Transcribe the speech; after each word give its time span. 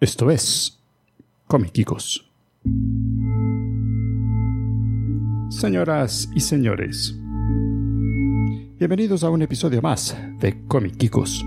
Esto 0.00 0.30
es 0.30 0.78
Comiquicos. 1.48 2.30
Señoras 5.50 6.28
y 6.36 6.40
señores, 6.40 7.16
bienvenidos 8.78 9.24
a 9.24 9.30
un 9.30 9.42
episodio 9.42 9.82
más 9.82 10.16
de 10.38 10.64
Comiquicos. 10.68 11.44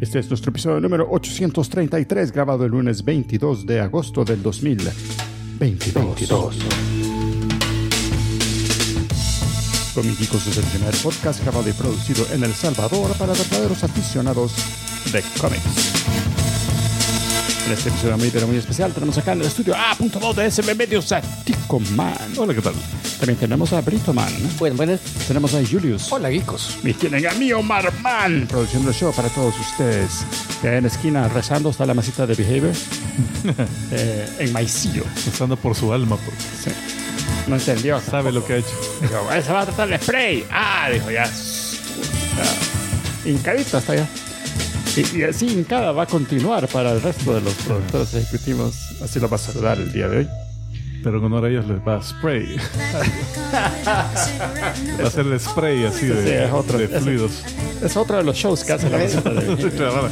Este 0.00 0.20
es 0.20 0.30
nuestro 0.30 0.48
episodio 0.48 0.80
número 0.80 1.06
833, 1.10 2.32
grabado 2.32 2.64
el 2.64 2.70
lunes 2.70 3.04
22 3.04 3.66
de 3.66 3.80
agosto 3.80 4.24
del 4.24 4.42
2022. 4.42 6.56
Comiquicos 9.94 10.46
es 10.46 10.56
el 10.56 10.64
primer 10.64 10.94
podcast 11.02 11.42
grabado 11.42 11.68
y 11.68 11.74
producido 11.74 12.24
en 12.32 12.44
El 12.44 12.54
Salvador 12.54 13.14
para 13.18 13.34
verdaderos 13.34 13.84
aficionados 13.84 14.54
de 15.12 15.22
cómics. 15.38 16.33
En 17.66 17.72
este 17.72 17.88
episodio 17.88 18.18
muy, 18.18 18.30
pero 18.30 18.46
muy 18.46 18.56
especial 18.58 18.92
tenemos 18.92 19.16
acá 19.16 19.32
en 19.32 19.40
el 19.40 19.46
estudio 19.46 19.74
A.2 19.74 20.34
de 20.34 20.46
SM 20.50 20.74
Medios 20.74 21.10
a 21.12 21.22
Tico 21.44 21.80
Man. 21.80 22.14
Hola, 22.36 22.52
¿qué 22.54 22.60
tal? 22.60 22.74
También 23.18 23.38
tenemos 23.38 23.72
a 23.72 23.80
Brito 23.80 24.12
Man. 24.12 24.30
Bueno, 24.58 24.76
buenas. 24.76 25.00
Tenemos 25.26 25.54
a 25.54 25.62
Julius. 25.64 26.12
Hola, 26.12 26.28
geekos. 26.30 26.76
Y 26.84 26.92
tienen 26.92 27.26
a 27.26 27.32
mí, 27.32 27.52
Omar 27.54 27.90
Man, 28.00 28.46
produciendo 28.50 28.90
el 28.90 28.94
show 28.94 29.14
para 29.14 29.28
todos 29.30 29.54
ustedes. 29.58 30.10
En 30.62 30.82
la 30.82 30.88
esquina 30.88 31.26
rezando 31.28 31.70
está 31.70 31.86
la 31.86 31.94
masita 31.94 32.26
de 32.26 32.34
Behavior. 32.34 32.74
eh, 33.92 34.28
en 34.40 34.52
maicillo. 34.52 35.04
Pasando 35.24 35.56
por 35.56 35.74
su 35.74 35.90
alma, 35.92 36.16
porque 36.16 36.40
Sí. 36.64 36.70
No 37.46 37.56
entendió. 37.56 37.98
sabe 38.00 38.30
lo 38.30 38.44
que 38.44 38.54
ha 38.54 38.56
hecho. 38.58 38.68
Dijo, 39.00 39.26
"Ahí 39.30 39.42
se 39.42 39.52
va 39.52 39.62
a 39.62 39.66
tratar 39.66 39.90
el 39.90 39.98
spray. 40.00 40.44
Ah, 40.50 40.88
dijo, 40.92 41.10
ya. 41.10 41.24
ya. 41.24 43.30
Hincadita 43.30 43.78
está 43.78 43.96
ya. 43.96 44.06
Y, 44.96 45.18
y 45.18 45.22
así 45.24 45.46
hincada 45.46 45.92
va 45.92 46.04
a 46.04 46.06
continuar 46.06 46.68
para 46.68 46.92
el 46.92 47.02
resto 47.02 47.34
de 47.34 47.40
los 47.40 47.54
productores 47.54 48.14
ejecutivos. 48.14 48.74
Así 49.02 49.18
lo 49.20 49.28
va 49.28 49.36
a 49.36 49.38
saludar 49.38 49.78
el 49.78 49.92
día 49.92 50.08
de 50.08 50.18
hoy. 50.18 50.28
Pero 51.02 51.18
en 51.18 51.24
honor 51.24 51.44
a 51.44 51.48
ellos 51.48 51.66
les 51.66 51.78
va 51.86 51.96
a 51.96 52.02
spray. 52.02 52.56
va 53.92 55.06
a 55.06 55.10
ser 55.10 55.26
el 55.26 55.38
spray 55.40 55.84
así 55.84 56.06
de, 56.06 56.22
Sí, 56.24 56.30
es 56.30 56.52
otro. 56.52 56.78
de 56.78 56.84
Es- 56.84 57.02
fluidos. 57.02 57.32
Es 57.82 57.96
otro 57.96 58.16
de 58.16 58.24
los 58.24 58.36
shows 58.36 58.64
que 58.64 58.72
hace 58.72 58.88
la 58.88 58.96
masita 58.98 59.30
de 59.30 59.70
Claro, 59.72 60.08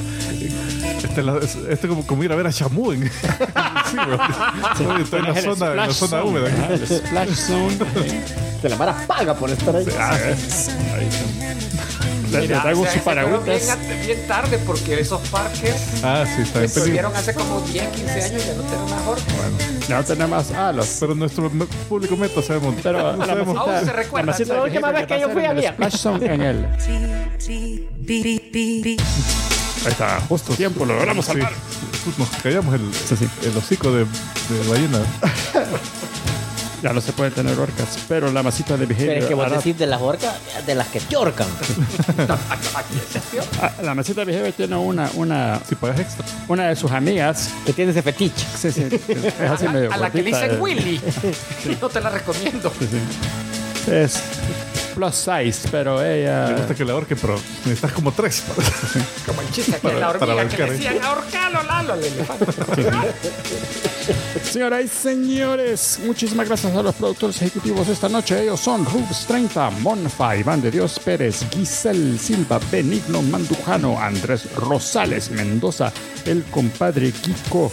Este, 1.03 1.21
es 1.21 1.27
la- 1.27 1.39
es- 1.39 1.56
este 1.56 1.73
es 1.73 1.87
como, 1.87 2.06
como 2.06 2.23
ir 2.25 2.33
a 2.33 2.37
ver 2.37 2.47
a 2.47 2.51
Shamu 2.51 2.93
en, 2.93 3.03
sí, 3.11 3.11
bro. 3.97 4.19
Estoy- 4.73 5.03
Estoy 5.03 5.21
en 5.21 5.27
la 5.34 5.41
zona, 5.41 5.71
en 5.71 5.77
la 5.77 5.93
zona 5.95 6.11
zone, 6.11 6.23
húmeda. 6.25 6.49
ajá, 6.49 6.75
el 6.75 6.87
splash 6.87 7.34
zone. 7.34 7.78
Que 8.62 8.69
la 8.69 8.77
Mara 8.77 8.95
paga 9.09 9.34
por 9.34 9.51
estar 9.51 9.75
ahí. 9.75 9.84
Ah, 9.99 10.17
eh. 10.23 10.37
Ahí 10.95 11.09
le 12.41 12.48
traigo 12.48 12.80
o 12.80 12.84
sea, 12.84 12.92
su 12.94 13.00
paragüitas. 13.00 13.78
bien, 13.86 14.00
bien 14.06 14.27
tarde 14.27 14.58
porque 14.66 15.00
esos 15.00 15.20
parques 15.28 15.75
Ah, 16.02 16.25
sí, 16.27 16.42
está 16.42 16.62
en 16.62 16.69
se 16.69 16.80
peligro. 16.80 17.08
volvieron 17.11 17.16
hace 17.16 17.34
como 17.34 17.61
10, 17.61 17.88
15 17.88 18.11
años 18.22 18.42
y 18.42 18.47
ya 18.47 18.55
no 18.55 18.62
tienen 18.62 18.84
mejor. 18.84 19.19
Ya 19.88 19.97
no 19.98 20.05
tenemos 20.05 20.50
alos. 20.53 20.97
Pero 21.00 21.14
nuestro 21.14 21.50
público 21.88 22.16
meta 22.16 22.42
sabemos. 22.42 22.75
Pero 22.83 23.12
no 23.12 23.19
la 23.19 23.27
sabemos. 23.27 23.55
masita, 23.55 23.77
Aún 23.78 23.86
se 23.86 23.92
recuerda. 23.92 24.38
la 24.38 24.55
La 24.55 24.62
última 24.62 24.92
vez 24.92 25.06
que 25.06 25.20
yo 25.20 25.27
va 25.27 25.33
a 25.33 25.34
fui 25.34 25.44
había. 25.44 25.72
Splash 25.72 25.97
zone 25.97 26.27
en 26.34 26.42
el. 26.42 26.66
Ahí 29.84 29.91
está, 29.91 30.20
justo 30.28 30.55
tiempo, 30.55 30.84
lo 30.84 30.94
logramos 30.94 31.25
Sí, 31.27 31.33
salvar. 31.33 31.53
nos 32.16 32.28
callamos 32.42 32.75
el, 32.75 32.83
el 33.50 33.56
hocico 33.56 33.91
de, 33.91 34.05
de 34.05 34.69
ballena. 34.69 35.00
Ya 36.83 36.92
no 36.92 37.00
se 37.00 37.12
pueden 37.12 37.33
tener 37.33 37.56
orcas, 37.58 37.97
pero 38.08 38.30
la 38.33 38.42
masita 38.42 38.77
de 38.77 38.86
Pero 38.88 38.98
behavior. 38.98 39.22
es 39.22 39.28
que 39.28 39.34
vos 39.34 39.47
hará- 39.47 39.56
decís 39.58 39.78
de 39.78 39.86
las 39.86 40.00
orcas, 40.02 40.34
de 40.66 40.75
las 40.75 40.88
que 40.88 40.98
te 41.00 41.14
ahorcan. 41.16 41.47
Ah, 43.61 43.70
la 43.83 43.94
masita 43.94 44.22
de 44.25 44.33
behavior 44.33 44.52
tiene 44.52 44.77
una, 44.77 45.08
una, 45.14 45.60
Si 45.69 45.75
pagas 45.77 46.00
extra. 46.00 46.25
una 46.48 46.69
de 46.69 46.77
sus 46.77 46.91
amigas. 46.91 47.50
Que 47.64 47.72
tiene 47.72 47.92
ese 47.92 48.03
fetiche. 48.03 48.44
Sí, 48.60 48.72
sí, 48.72 48.83
es 48.83 49.50
así 49.50 49.69
medio 49.69 49.92
A 49.92 49.97
la 49.97 50.10
que 50.10 50.19
le 50.19 50.25
dicen 50.25 50.50
eh. 50.53 50.58
Willy. 50.60 51.00
No 51.80 51.88
te 51.92 52.00
la 52.00 52.10
recomiendo. 52.10 52.72
Sí, 52.78 52.88
sí. 52.91 53.91
Es 53.92 54.20
plus 54.94 55.15
size, 55.15 55.69
pero 55.71 55.98
Me 55.98 56.21
ella. 56.22 56.50
gusta 56.53 56.75
que 56.75 56.84
la 56.84 56.92
ahorque, 56.92 57.16
pero 57.16 57.34
necesitas 57.65 57.92
como 57.92 58.12
tres. 58.12 58.42
Como 59.26 59.41
el 59.41 59.50
chiste 59.50 59.72
Para- 59.78 59.94
en 59.94 60.00
la 60.00 60.12
para 60.19 60.34
hormiga 60.34 60.56
que 60.56 60.62
¿eh? 60.65 60.71
decían 60.71 61.03
ahorcalo, 61.03 61.62
Lalo, 61.62 61.92
al 61.94 62.04
elefante. 62.04 62.47
Señoras 64.43 64.85
y 64.85 64.89
señores, 64.89 66.01
muchísimas 66.05 66.49
gracias 66.49 66.75
a 66.75 66.83
los 66.83 66.95
productores 66.95 67.41
ejecutivos 67.41 67.89
esta 67.89 68.09
noche. 68.09 68.43
Ellos 68.43 68.61
son 68.61 68.85
Rubs 68.85 69.27
30, 69.27 69.71
Monfa, 69.83 70.37
Iván 70.37 70.61
de 70.61 70.71
Dios 70.71 70.99
Pérez, 70.99 71.45
Giselle 71.51 72.19
Silva, 72.19 72.59
Benigno 72.71 73.23
Mandujano, 73.23 73.99
Andrés 73.99 74.53
Rosales 74.55 75.31
Mendoza, 75.31 75.93
el 76.27 76.43
compadre 76.45 77.13
Kiko, 77.13 77.71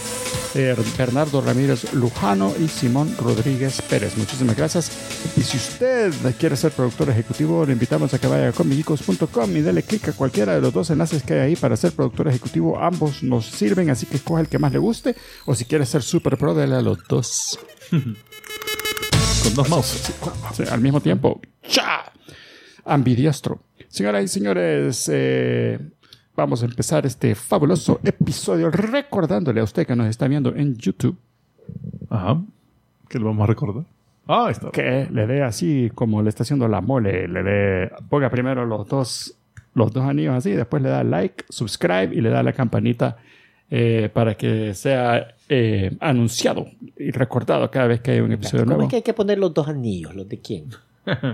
Bernardo 0.98 1.42
Ramírez 1.42 1.94
Lujano 1.94 2.54
y 2.60 2.68
Simón 2.68 3.16
Rodríguez 3.20 3.82
Pérez. 3.82 4.18
Muchísimas 4.18 4.56
gracias. 4.56 4.92
Y 5.38 5.42
si 5.42 5.58
usted 5.58 6.14
quiere 6.40 6.56
ser 6.56 6.72
productor 6.72 7.10
ejecutivo, 7.10 7.66
le 7.66 7.74
invitamos 7.74 8.14
a 8.14 8.20
que 8.20 8.28
vaya 8.28 8.50
a 8.50 8.52
comicicos.com 8.52 9.58
y 9.58 9.62
dele 9.62 9.84
clic 9.84 10.10
a 10.10 10.14
cualquiera 10.14 10.56
de 10.56 10.62
los 10.62 10.74
dos 10.74 10.90
enlaces 10.90 11.24
que 11.24 11.34
hay 11.34 11.40
ahí 11.40 11.56
para 11.56 11.76
ser 11.78 11.92
productor 11.92 12.28
ejecutivo. 12.28 12.80
Ambos 12.80 13.24
nos 13.24 13.46
sirven, 13.46 13.90
así 13.90 14.06
que 14.06 14.18
escoja 14.18 14.42
el 14.42 14.48
que 14.48 14.60
más 14.60 14.72
le 14.72 14.80
guste. 14.80 15.16
O 15.46 15.56
si 15.56 15.66
quiere 15.66 15.86
ser 15.86 16.04
super 16.20 16.38
pro, 16.38 16.54
dele 16.54 16.76
a 16.76 16.82
los 16.82 17.02
dos. 17.08 17.58
Con 17.90 19.54
dos 19.56 19.70
mouse. 19.70 20.14
Sí, 20.54 20.64
al 20.70 20.82
mismo 20.82 21.00
tiempo. 21.00 21.40
¡Cha! 21.64 22.12
Ambidiestro. 22.84 23.62
Señoras 23.88 24.26
y 24.26 24.28
señores, 24.28 25.10
eh, 25.14 25.80
vamos 26.36 26.62
a 26.62 26.66
empezar 26.66 27.06
este 27.06 27.36
fabuloso 27.36 28.02
episodio 28.04 28.70
recordándole 28.70 29.62
a 29.62 29.64
usted 29.64 29.88
que 29.88 29.96
nos 29.96 30.08
está 30.08 30.28
viendo 30.28 30.54
en 30.54 30.76
YouTube 30.76 31.18
Ajá. 32.10 32.42
Que 33.08 33.18
lo 33.18 33.26
vamos 33.28 33.44
a 33.44 33.48
recordar. 33.48 33.86
Ah, 34.28 34.48
ahí 34.48 34.52
está. 34.52 34.72
que 34.72 35.08
le 35.10 35.26
dé 35.26 35.42
así 35.42 35.90
como 35.96 36.22
le 36.22 36.30
está 36.30 36.44
haciendo 36.44 36.68
la 36.68 36.82
mole, 36.82 37.28
le 37.28 37.44
dé, 37.44 37.92
ponga 38.10 38.30
primero 38.30 38.66
los 38.66 38.88
dos, 38.88 39.36
los 39.74 39.92
dos 39.94 40.04
anillos 40.04 40.36
así, 40.36 40.52
después 40.52 40.84
le 40.84 40.90
da 40.90 41.04
like, 41.04 41.46
subscribe 41.50 42.14
y 42.14 42.22
le 42.22 42.30
da 42.30 42.44
la 42.44 42.54
campanita 42.54 43.18
eh, 43.72 44.10
para 44.12 44.36
que 44.36 44.74
sea 44.74 45.36
eh, 45.48 45.96
anunciado 46.00 46.68
y 46.98 47.12
recordado 47.12 47.70
cada 47.70 47.88
vez 47.88 48.02
que 48.02 48.12
hay 48.12 48.20
un 48.20 48.32
episodio 48.32 48.64
¿Cómo 48.64 48.78
nuevo. 48.78 48.84
es 48.84 48.90
que 48.90 48.96
hay 48.98 49.02
que 49.02 49.14
poner 49.14 49.38
los 49.38 49.54
dos 49.54 49.68
anillos? 49.68 50.16
¿Los 50.16 50.28
de 50.28 50.40
quién? 50.40 50.70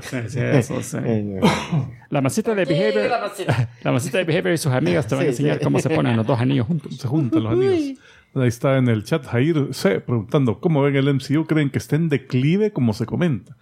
Sí, 0.01 0.39
eso, 0.39 0.81
sí. 0.81 0.97
La 2.09 2.21
masita 2.21 2.55
de 2.55 2.63
Behavior, 2.63 3.09
la 3.09 3.19
masita. 3.19 3.69
la 3.83 3.91
masita 3.91 4.17
de 4.19 4.23
Behavior 4.23 4.53
y 4.53 4.57
sus 4.57 4.71
amigas 4.71 5.05
te 5.05 5.15
van 5.15 5.25
a 5.25 5.27
enseñar 5.27 5.57
sí. 5.57 5.63
cómo 5.63 5.79
se 5.79 5.89
ponen 5.89 6.15
los 6.15 6.25
dos 6.25 6.39
anillos 6.39 6.67
juntos. 6.67 6.95
Se 6.95 7.07
juntan 7.07 7.43
los 7.43 7.51
anillos. 7.53 7.99
Ahí 8.35 8.47
está 8.47 8.77
en 8.77 8.87
el 8.87 9.03
chat 9.03 9.25
Jair 9.25 9.73
C. 9.73 10.01
preguntando 10.01 10.59
cómo 10.59 10.81
ven 10.81 10.95
el 10.95 11.13
MCU. 11.13 11.45
¿Creen 11.45 11.69
que 11.69 11.77
está 11.77 11.95
en 11.95 12.09
declive 12.09 12.71
como 12.71 12.93
se 12.93 13.05
comenta? 13.05 13.57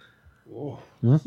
No 1.00 1.20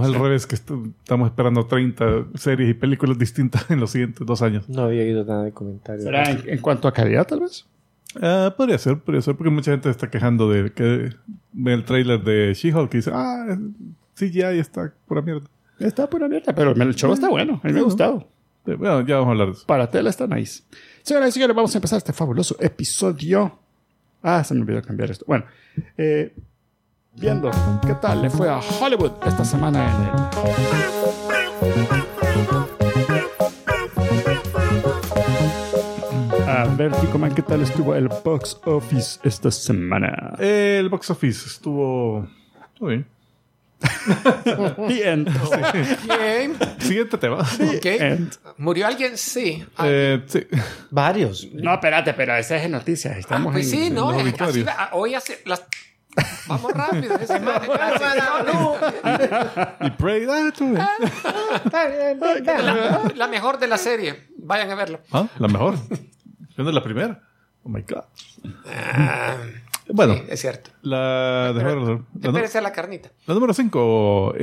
es 0.00 0.06
al 0.06 0.14
revés, 0.14 0.46
que 0.46 0.54
est- 0.54 0.70
estamos 1.00 1.28
esperando 1.28 1.66
30 1.66 2.26
series 2.34 2.70
y 2.70 2.74
películas 2.74 3.18
distintas 3.18 3.70
en 3.70 3.80
los 3.80 3.90
siguientes 3.90 4.26
dos 4.26 4.40
años. 4.42 4.68
No 4.68 4.82
había 4.82 5.02
oído 5.02 5.24
nada 5.24 5.44
de 5.44 5.52
comentarios. 5.52 6.04
¿Será 6.04 6.30
en, 6.30 6.42
en 6.48 6.58
cuanto 6.60 6.88
a 6.88 6.92
calidad, 6.92 7.26
tal 7.26 7.40
vez? 7.40 7.66
Ah, 8.20 8.54
podría 8.56 8.78
ser, 8.78 8.98
podría 8.98 9.22
ser, 9.22 9.36
porque 9.36 9.50
mucha 9.50 9.70
gente 9.72 9.90
está 9.90 10.08
quejando 10.10 10.48
de 10.50 10.72
que 10.72 11.10
ve 11.52 11.72
el 11.74 11.84
tráiler 11.84 12.22
de 12.22 12.52
She-Hulk 12.54 12.92
y 12.94 12.96
dice, 12.98 13.10
ah, 13.12 13.58
CGI 14.14 14.58
está 14.58 14.92
pura 15.06 15.20
mierda. 15.22 15.46
Está 15.78 16.08
pura 16.08 16.28
mierda, 16.28 16.54
pero 16.54 16.70
el 16.72 16.94
show 16.94 17.12
está 17.12 17.28
bueno. 17.28 17.60
A 17.62 17.66
mí 17.66 17.72
me 17.72 17.80
ha 17.80 17.82
gustado. 17.82 18.28
Bueno, 18.64 19.00
ya 19.06 19.16
vamos 19.16 19.28
a 19.28 19.30
hablar 19.32 19.46
de 19.48 19.52
eso. 19.54 19.66
Para 19.66 19.90
tela 19.90 20.10
está 20.10 20.26
nice. 20.28 20.62
Señoras 21.02 21.30
y 21.30 21.32
señores, 21.32 21.56
vamos 21.56 21.74
a 21.74 21.78
empezar 21.78 21.96
este 21.98 22.12
fabuloso 22.12 22.54
episodio. 22.60 23.58
Ah, 24.22 24.44
se 24.44 24.54
me 24.54 24.60
olvidó 24.60 24.80
cambiar 24.82 25.10
esto. 25.10 25.24
Bueno, 25.26 25.46
eh, 25.96 26.32
viendo 27.14 27.50
qué 27.86 27.94
tal 27.94 28.22
le 28.22 28.30
fue 28.30 28.48
a 28.48 28.58
Hollywood 28.58 29.12
esta 29.26 29.44
semana 29.44 29.84
en 29.84 30.02
el. 30.06 31.32
A 36.46 36.64
ver, 36.76 36.92
Tico 37.00 37.18
Man, 37.18 37.34
¿qué 37.34 37.42
tal 37.42 37.62
estuvo 37.62 37.94
el 37.94 38.08
box 38.08 38.58
office 38.64 39.18
esta 39.24 39.50
semana? 39.50 40.34
El 40.38 40.88
box 40.88 41.10
office 41.10 41.46
estuvo... 41.46 42.28
Estuvo 42.72 42.88
bien. 42.88 43.06
The 44.88 45.08
end. 45.10 45.28
Bien. 46.06 46.56
Siguiente 46.78 47.18
tema. 47.18 47.38
Ok. 47.40 47.84
end. 47.86 48.34
¿Murió 48.58 48.86
alguien? 48.86 49.16
Sí. 49.18 49.64
Ah, 49.76 49.84
Eh, 49.88 50.22
sí. 50.26 50.46
Varios. 50.90 51.48
No, 51.52 51.74
espérate, 51.74 52.12
pero 52.14 52.36
esa 52.36 52.56
es 52.56 52.64
en 52.64 52.72
noticias. 52.72 53.14
ah, 53.16 53.18
Estamos 53.18 53.52
pues 53.52 53.72
en, 53.72 53.78
sí, 53.84 53.90
no. 53.90 54.08
hoy 54.92 55.14
hace 55.14 55.40
las... 55.46 55.62
Vamos 56.46 56.72
rápido. 56.72 57.16
de 57.18 57.26
clase. 57.26 57.42
Y 59.80 59.90
Prey, 59.92 60.26
ah, 60.28 60.48
estuvo 60.48 60.68
bien. 60.74 60.86
la, 61.72 63.12
la 63.14 63.28
mejor 63.28 63.58
de 63.58 63.66
la 63.68 63.78
serie. 63.78 64.28
Vayan 64.38 64.70
a 64.70 64.74
verlo. 64.74 65.00
Ah, 65.12 65.26
la 65.38 65.48
mejor. 65.48 65.76
¿Dónde 66.56 66.70
es 66.70 66.74
la 66.74 66.82
primera? 66.82 67.20
Oh 67.62 67.68
my 67.68 67.82
god. 67.82 68.04
Ah, 68.66 69.36
Bueno, 69.88 70.14
sí, 70.14 70.22
es 70.28 70.40
cierto. 70.40 70.70
la, 70.82 71.52
la, 71.54 71.74
nu- 71.74 72.06
Espérese 72.22 72.58
a 72.58 72.60
la 72.60 72.72
carnita. 72.72 73.10
la 73.26 73.34
número 73.34 73.54
5, 73.54 74.34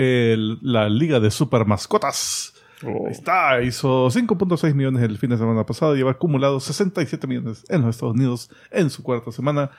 la 0.62 0.90
Liga 0.90 1.20
de 1.20 1.30
Super 1.32 1.66
Mascotas. 1.66 2.54
Oh. 2.82 3.08
Ahí 3.08 3.12
está, 3.12 3.62
hizo 3.62 4.08
5.6 4.10 4.74
millones 4.74 5.04
el 5.04 5.18
fin 5.18 5.30
de 5.32 5.38
semana 5.38 5.66
pasado, 5.66 5.96
lleva 5.96 6.12
acumulado 6.12 6.62
67 6.62 7.28
millones 7.28 7.66
en 7.68 7.82
los 7.82 7.90
Estados 7.96 8.16
Unidos 8.16 8.50
en 8.72 8.90
su 8.90 9.04
cuarta 9.04 9.34
semana 9.34 9.70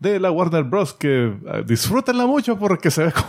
de 0.00 0.20
la 0.20 0.30
Warner 0.30 0.64
Bros. 0.64 0.94
Que 0.94 1.26
eh, 1.26 1.64
disfrútenla 1.66 2.26
mucho 2.26 2.58
porque 2.58 2.90
se 2.90 3.04
ve 3.06 3.12
como, 3.12 3.28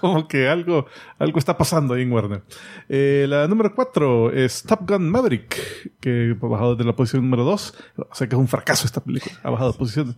como 0.00 0.28
que 0.28 0.48
algo, 0.48 0.86
algo 1.18 1.38
está 1.38 1.56
pasando 1.56 1.94
ahí 1.94 2.02
en 2.02 2.12
Warner. 2.12 2.42
Eh, 2.88 3.26
la 3.28 3.46
número 3.48 3.74
4 3.74 4.32
es 4.32 4.62
Top 4.62 4.88
Gun 4.88 5.08
Maverick, 5.10 5.90
que 6.00 6.36
ha 6.40 6.46
bajado 6.46 6.76
de 6.76 6.84
la 6.84 6.94
posición 6.94 7.22
número 7.22 7.44
2. 7.44 7.74
O 7.96 8.14
sea 8.14 8.26
que 8.28 8.34
es 8.34 8.38
un 8.40 8.48
fracaso 8.48 8.86
esta 8.86 9.02
película, 9.02 9.34
ha 9.42 9.50
bajado 9.50 9.72
de 9.72 9.78
posiciones. 9.78 10.16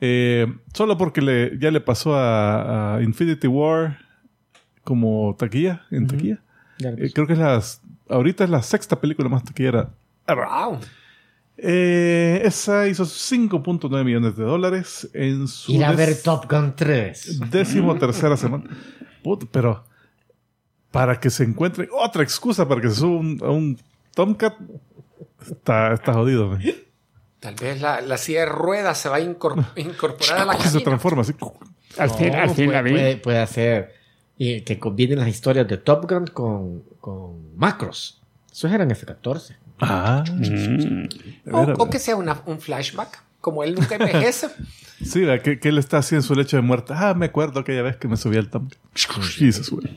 Eh, 0.00 0.46
solo 0.72 0.96
porque 0.96 1.20
le, 1.20 1.58
ya 1.58 1.70
le 1.70 1.80
pasó 1.80 2.14
a, 2.16 2.96
a 2.96 3.02
Infinity 3.02 3.46
War 3.46 3.98
como 4.82 5.36
taquilla, 5.38 5.82
en 5.90 6.06
taquilla. 6.06 6.40
Ya 6.78 6.90
le 6.92 7.06
Eh, 7.06 7.12
creo 7.12 7.26
que 7.26 7.34
es 7.34 7.38
las, 7.38 7.82
ahorita 8.08 8.44
es 8.44 8.50
la 8.50 8.62
sexta 8.62 8.98
película 8.98 9.28
más 9.28 9.44
taquillera 9.44 9.90
ever. 10.26 10.46
Wow. 10.46 10.78
Eh, 11.62 12.40
esa 12.44 12.88
hizo 12.88 13.04
5.9 13.04 14.04
millones 14.04 14.36
de 14.36 14.44
dólares 14.44 15.08
en 15.12 15.46
su 15.46 15.72
Ir 15.72 15.84
a 15.84 15.92
ver 15.92 16.16
Top 16.22 16.50
Gun 16.50 16.74
3. 16.74 17.40
décimo 17.50 17.96
tercera 17.98 18.36
semana. 18.36 18.64
Puta, 19.22 19.46
pero 19.50 19.84
para 20.90 21.20
que 21.20 21.28
se 21.30 21.44
encuentre 21.44 21.88
otra 21.92 22.22
excusa 22.22 22.66
para 22.66 22.80
que 22.80 22.88
se 22.88 22.96
suba 22.96 23.18
un- 23.20 23.38
a 23.42 23.50
un 23.50 23.78
Tomcat, 24.14 24.54
está, 25.50 25.92
está 25.92 26.12
jodido. 26.14 26.48
man. 26.48 26.62
Tal 27.40 27.54
vez 27.54 27.80
la, 27.80 28.00
la 28.00 28.16
silla 28.18 28.40
de 28.40 28.46
ruedas 28.46 28.98
se 28.98 29.08
va 29.08 29.16
a 29.16 29.20
incor- 29.20 29.64
incorporar 29.76 30.38
a 30.40 30.44
la 30.46 30.54
Se 30.54 30.64
cabina. 30.64 30.84
transforma 30.84 31.22
así. 31.22 31.34
Al 31.98 32.10
fin, 32.10 32.34
al 32.34 32.50
fin 32.50 32.66
puede, 32.66 32.72
la 32.72 32.82
vi. 32.82 32.90
Puede, 32.92 33.16
puede 33.18 33.38
hacer 33.38 33.94
y 34.38 34.62
que 34.62 34.78
combinen 34.78 35.18
las 35.18 35.28
historias 35.28 35.68
de 35.68 35.76
Top 35.76 36.10
Gun 36.10 36.26
con, 36.26 36.82
con 37.00 37.56
Macros. 37.56 38.20
Esos 38.50 38.70
eran 38.72 38.90
F-14. 38.90 39.56
Ah, 39.80 40.24
Mm. 40.30 41.08
O, 41.78 41.88
que 41.90 41.98
sea 41.98 42.16
una- 42.16 42.42
un 42.46 42.60
flashback. 42.60 43.22
Como 43.40 43.64
él 43.64 43.74
nunca 43.74 43.96
envejece. 43.96 44.48
Sí, 45.02 45.22
que, 45.42 45.58
que 45.58 45.70
él 45.70 45.78
está 45.78 45.96
así 45.96 46.14
en 46.14 46.22
su 46.22 46.34
lecho 46.34 46.58
de 46.58 46.62
muerte. 46.62 46.92
Ah, 46.94 47.14
me 47.14 47.24
acuerdo 47.24 47.60
aquella 47.60 47.80
vez 47.80 47.96
que 47.96 48.06
me 48.06 48.18
subí 48.18 48.36
al 48.36 48.50
Tomcat. 48.50 48.78
Y 49.40 49.50
se 49.50 49.64
sube. 49.64 49.88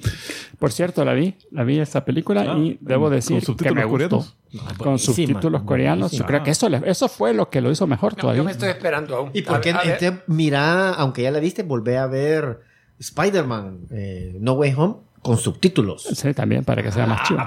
Por 0.58 0.72
cierto, 0.72 1.04
la 1.04 1.12
vi, 1.12 1.36
la 1.52 1.66
vi 1.66 1.78
esta 1.82 2.06
película 2.06 2.46
Ah, 2.48 2.58
y 2.58 2.78
debo 2.80 3.08
con 3.08 3.14
decir 3.16 3.44
que 3.58 3.72
me 3.74 3.84
gustó. 3.84 3.90
coreanos. 4.20 4.36
Con 4.78 4.78
Buenísima, 4.78 5.14
subtítulos 5.16 5.64
coreanos. 5.64 6.14
Yo 6.14 6.26
creo 6.26 6.42
que 6.42 6.52
eso, 6.52 6.70
le- 6.70 6.90
eso 6.90 7.10
fue 7.10 7.34
lo 7.34 7.50
que 7.50 7.60
lo 7.60 7.70
hizo 7.70 7.86
mejor 7.86 8.14
No, 8.14 8.22
todavía. 8.22 8.38
yo 8.38 8.46
me 8.46 8.52
estoy 8.54 8.70
esperando 8.70 9.18
aún. 9.18 9.32
¿Y 9.34 9.42
A 9.42 9.46
por 9.46 9.60
qué? 9.60 9.74
ver, 9.74 9.82
a 9.82 9.84
ver. 9.84 9.94
Entonces, 10.02 10.24
mira, 10.28 10.92
aunque 10.94 11.24
ya 11.24 11.32
la 11.32 11.40
viste, 11.42 11.64
volvé 11.64 11.98
a 11.98 12.08
ver 12.08 12.62
Spider-Man 13.00 13.88
eh, 13.92 14.38
No 14.40 14.54
Way 14.54 14.74
Home 14.78 14.96
con 15.24 15.38
subtítulos. 15.38 16.04
Sí, 16.04 16.34
también 16.34 16.64
para 16.64 16.84
que 16.84 16.92
sea 16.92 17.08
más 17.08 17.28
chido. 17.28 17.40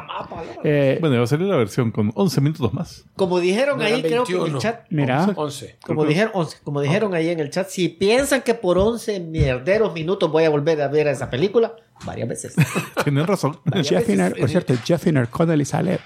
Eh, 0.65 0.99
Bueno, 1.01 1.19
va 1.19 1.25
a 1.25 1.27
salir 1.27 1.47
la 1.47 1.57
versión 1.57 1.93
con 1.93 2.11
11 2.15 2.41
minutos 2.41 2.73
más. 2.75 3.05
Como 3.15 3.39
dijeron 3.39 3.79
No, 3.79 3.85
ahí, 3.85 3.93
eran 3.93 4.03
creo 4.03 4.25
que 4.25 4.33
en 4.33 4.39
el 4.39 4.43
21. 4.45 4.59
chat. 4.59 4.87
mira, 4.91 5.25
11. 5.37 5.77
Como 5.85 6.05
dijeron, 6.05 6.31
11, 6.35 6.57
como 6.65 6.81
dijeron 6.81 7.15
ahí 7.15 7.29
en 7.29 7.39
el 7.39 7.51
chat, 7.51 7.69
si 7.69 7.89
piensan 7.91 8.43
que 8.43 8.55
por 8.55 8.79
11 8.79 9.21
mierderos 9.21 9.93
minutos 9.95 10.31
voy 10.33 10.45
a 10.45 10.51
volver 10.51 10.81
a 10.83 10.89
ver 10.89 11.07
esa 11.09 11.31
película, 11.31 11.77
varias 12.05 12.29
veces. 12.29 12.55
Tienen 13.05 13.27
razón. 13.27 13.59
Jeffiner, 13.85 14.35
por 14.39 14.49
cierto, 14.49 14.75
Jeffiner 14.85 15.29
Connelly 15.29 15.65
sale 15.65 16.01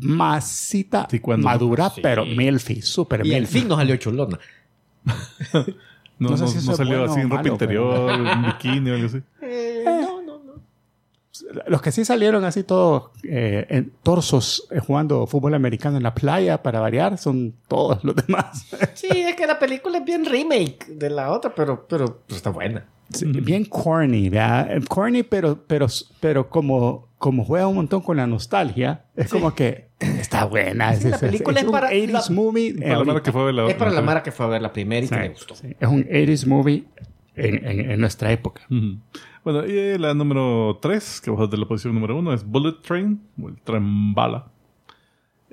masita 0.00 1.06
Sí, 1.10 1.20
cuando- 1.20 1.44
madura, 1.46 1.90
Sí. 1.90 2.00
pero 2.02 2.24
milfi, 2.24 2.82
súper 2.82 3.24
y 3.26 3.34
al 3.34 3.40
milfi. 3.42 3.60
fin 3.60 3.68
no 3.68 3.76
salió 3.76 3.96
chulona. 3.96 4.38
No, 5.04 5.64
No 6.18 6.30
no, 6.30 6.36
sé 6.38 6.48
si 6.60 6.66
no 6.66 6.74
salió 6.74 6.98
bueno 6.98 7.12
así 7.12 7.20
en 7.20 7.28
ropa 7.28 7.42
malo, 7.42 7.52
interior, 7.52 8.10
en 8.10 8.42
bikini 8.46 8.90
o 8.90 8.94
algo 8.94 9.06
así. 9.06 9.18
Eh. 9.42 9.75
Los 11.66 11.82
que 11.82 11.92
sí 11.92 12.04
salieron 12.04 12.44
así 12.44 12.62
todos 12.62 13.10
eh, 13.24 13.66
en 13.68 13.92
torsos 14.02 14.66
eh, 14.70 14.78
jugando 14.80 15.26
fútbol 15.26 15.54
americano 15.54 15.96
en 15.96 16.02
la 16.02 16.14
playa 16.14 16.62
para 16.62 16.80
variar 16.80 17.18
son 17.18 17.54
todos 17.68 18.02
los 18.04 18.14
demás. 18.16 18.66
Sí, 18.94 19.08
es 19.10 19.36
que 19.36 19.46
la 19.46 19.58
película 19.58 19.98
es 19.98 20.04
bien 20.04 20.24
remake 20.24 20.86
de 20.88 21.10
la 21.10 21.30
otra, 21.32 21.54
pero, 21.54 21.86
pero 21.88 22.20
pues, 22.26 22.36
está 22.38 22.50
buena. 22.50 22.86
Sí, 23.12 23.24
Bien 23.26 23.64
corny, 23.64 24.28
¿verdad? 24.30 24.76
Eh, 24.76 24.80
Corny, 24.88 25.22
pero, 25.22 25.62
pero, 25.66 25.86
pero 26.18 26.48
como, 26.48 27.06
como 27.18 27.44
juega 27.44 27.68
un 27.68 27.76
montón 27.76 28.00
con 28.00 28.16
la 28.16 28.26
nostalgia, 28.26 29.04
es 29.14 29.30
como 29.30 29.54
que 29.54 29.90
está 30.00 30.44
buena. 30.46 30.92
Sí, 30.96 31.08
la 31.08 31.18
película 31.18 31.60
es 31.60 31.66
un 31.66 31.72
para- 31.72 31.90
80s 31.92 32.10
la- 32.10 32.34
movie. 32.34 32.74
Para 32.74 32.98
la 32.98 33.04
mara 33.04 33.22
que 33.22 33.30
fue 33.32 33.42
a 33.42 33.44
ver 33.44 33.54
la 33.54 33.68
es 33.68 33.74
para 33.76 33.90
la. 33.92 34.02
Mara 34.02 34.22
que 34.24 34.32
fue 34.32 34.46
a 34.46 34.48
ver 34.48 34.62
la 34.62 34.72
primera 34.72 35.06
y 35.06 35.08
que 35.08 35.14
Sí, 35.14 35.20
le 35.20 35.28
gustó. 35.28 35.54
sí. 35.54 35.76
Es 35.78 35.88
un 35.88 36.04
80s 36.04 36.46
movie 36.46 36.84
en, 37.36 37.66
en- 37.66 37.90
en 37.92 38.00
nuestra 38.00 38.32
época. 38.32 38.62
Bueno, 39.44 39.64
y 39.66 39.76
eh, 39.78 39.98
la 39.98 40.12
número 40.14 40.78
3, 40.82 41.20
que 41.20 41.30
bajó 41.30 41.46
de 41.46 41.56
la 41.56 41.66
posición 41.66 41.94
número 41.94 42.16
1, 42.18 42.32
es 42.32 42.44
Bullet 42.44 42.74
Train, 42.82 43.20
o 43.40 43.48
el 43.48 43.56
tren 43.62 44.12
bala. 44.14 44.46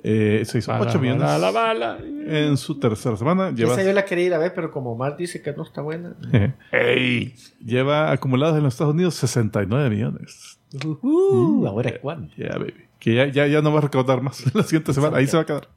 Eh, 0.06 0.42
se 0.44 0.58
hizo 0.58 0.70
8 0.78 0.98
millones 0.98 1.22
Bala, 1.22 1.38
la 1.38 1.50
bala. 1.50 1.98
en 2.02 2.58
su 2.58 2.78
tercera 2.78 3.16
semana. 3.16 3.52
Lleva, 3.52 3.72
Esa 3.72 3.84
yo 3.84 3.92
la 3.94 4.04
quería 4.04 4.26
ir 4.26 4.34
a 4.34 4.38
ver, 4.38 4.52
pero 4.52 4.70
como 4.70 4.92
Omar 4.92 5.16
dice 5.16 5.40
que 5.40 5.52
no 5.54 5.62
está 5.62 5.80
buena. 5.80 6.14
¡Ey! 6.72 7.34
lleva 7.64 8.10
acumulados 8.12 8.56
en 8.58 8.64
los 8.64 8.74
Estados 8.74 8.92
Unidos 8.92 9.14
69 9.14 9.88
millones. 9.88 10.58
Uh, 11.02 11.64
ahora 11.66 11.88
es 11.90 12.00
cuándo. 12.00 12.30
Ya, 12.36 12.48
baby. 12.58 12.74
Que 12.98 13.14
ya, 13.14 13.26
ya, 13.28 13.46
ya 13.46 13.62
no 13.62 13.72
va 13.72 13.78
a 13.78 13.82
recaudar 13.82 14.20
más 14.20 14.44
la 14.54 14.62
siguiente 14.64 14.92
semana. 14.92 15.16
Ahí 15.16 15.26
se 15.26 15.36
va 15.38 15.44
a 15.44 15.46
quedar. 15.46 15.68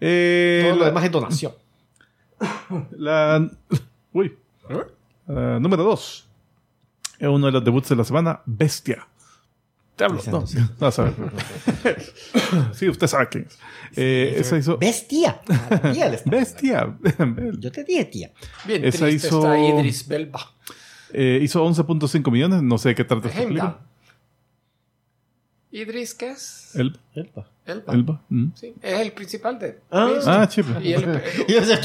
Eh, 0.00 0.60
Todo 0.64 0.74
lo 0.76 0.80
la- 0.80 0.86
demás 0.86 1.04
es 1.04 1.10
donación. 1.12 1.52
La. 2.96 3.50
Uy. 4.14 4.34
La 5.34 5.60
número 5.60 5.82
2. 5.84 6.28
Es 7.18 7.28
uno 7.28 7.46
de 7.46 7.52
los 7.52 7.64
debuts 7.64 7.88
de 7.88 7.96
la 7.96 8.04
semana. 8.04 8.40
Bestia. 8.46 9.06
Diablo. 9.96 10.20
Esa 10.20 10.30
No, 10.30 10.44
no 10.80 10.90
sabe. 10.90 11.12
sí, 12.72 12.88
usted 12.88 13.06
sabe 13.06 13.28
quién 13.28 13.46
es. 13.46 13.58
Eh, 13.96 14.34
esa 14.38 14.56
hizo. 14.58 14.78
¿Ves, 14.78 15.06
tía? 15.06 15.40
A 15.48 15.68
la 15.70 15.92
tía 15.92 16.08
le 16.08 16.16
está- 16.16 16.30
Bestia. 16.30 16.96
Yo 17.58 17.70
te 17.70 17.84
dije, 17.84 18.04
tía. 18.06 18.32
Bien 18.66 18.84
Esa 18.84 19.08
hizo- 19.10 19.38
está 19.38 19.58
Idris 19.58 20.06
Belba. 20.08 20.40
Eh, 21.12 21.40
hizo 21.42 21.64
11.5 21.64 22.30
millones. 22.30 22.62
No 22.62 22.78
sé 22.78 22.90
de 22.90 22.94
qué 22.94 23.04
trata 23.04 23.28
esta 23.28 23.40
película. 23.42 23.78
Idris, 25.72 26.14
¿qué 26.14 26.30
es? 26.32 26.70
Elba. 26.74 26.98
Elba. 27.14 27.50
Elba. 27.64 27.92
Elba. 27.94 28.22
Mm. 28.28 28.48
Sí, 28.54 28.74
es 28.82 29.00
el 29.00 29.12
principal 29.12 29.58
de. 29.58 29.80
Ah. 29.90 30.10
Ah, 30.26 30.48
chip. 30.48 30.66
Y 30.82 30.92
él, 30.92 31.22
Y 31.48 31.52
sea, 31.52 31.80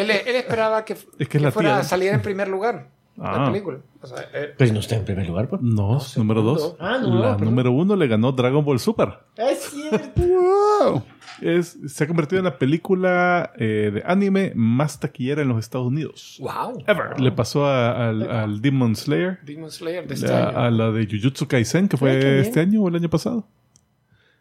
él, 0.00 0.10
él 0.10 0.36
esperaba 0.36 0.84
que, 0.84 0.96
Es 1.18 1.28
que 1.28 1.40
la 1.40 1.50
fuera 1.50 1.78
a 1.78 1.82
salir 1.82 2.12
en 2.12 2.22
primer 2.22 2.46
lugar. 2.46 2.88
Ah. 3.18 3.38
La 3.40 3.46
película. 3.52 3.78
O 4.02 4.06
sea, 4.06 4.18
eh, 4.34 4.54
Pero 4.58 4.72
no 4.74 4.80
está 4.80 4.96
en 4.96 5.04
primer 5.04 5.26
lugar, 5.26 5.48
pues. 5.48 5.62
No, 5.62 5.98
número 6.16 6.42
2. 6.42 6.60
segundo. 6.60 6.76
Ah, 6.80 6.98
no, 7.00 7.14
la 7.20 7.36
perdón. 7.36 7.44
número 7.54 7.72
1 7.72 7.96
le 7.96 8.06
ganó 8.08 8.32
Dragon 8.32 8.64
Ball 8.64 8.78
Super. 8.78 9.14
Es 9.36 9.70
cierto. 9.70 10.20
¡Wow! 10.22 11.02
Es, 11.40 11.78
se 11.86 12.04
ha 12.04 12.06
convertido 12.06 12.38
en 12.38 12.44
la 12.44 12.58
película 12.58 13.52
eh, 13.56 13.90
de 13.92 14.02
anime 14.06 14.52
más 14.54 14.98
taquillera 15.00 15.42
en 15.42 15.48
los 15.48 15.58
Estados 15.58 15.86
Unidos. 15.86 16.38
wow. 16.40 16.82
Ever. 16.86 17.18
Le 17.20 17.32
pasó 17.32 17.66
a- 17.66 18.08
al, 18.08 18.30
al 18.30 18.60
Demon 18.62 18.94
Slayer, 18.96 19.38
Demon 19.44 19.70
Slayer 19.70 20.06
de 20.06 20.14
este 20.14 20.28
la- 20.28 20.48
año. 20.48 20.58
a 20.58 20.70
la 20.70 20.90
de 20.92 21.06
Jujutsu 21.06 21.46
Kaisen, 21.46 21.88
que 21.88 21.96
fue 21.96 22.10
Ay, 22.12 22.40
este 22.40 22.60
año 22.60 22.82
o 22.82 22.88
el 22.88 22.96
año 22.96 23.10
pasado. 23.10 23.46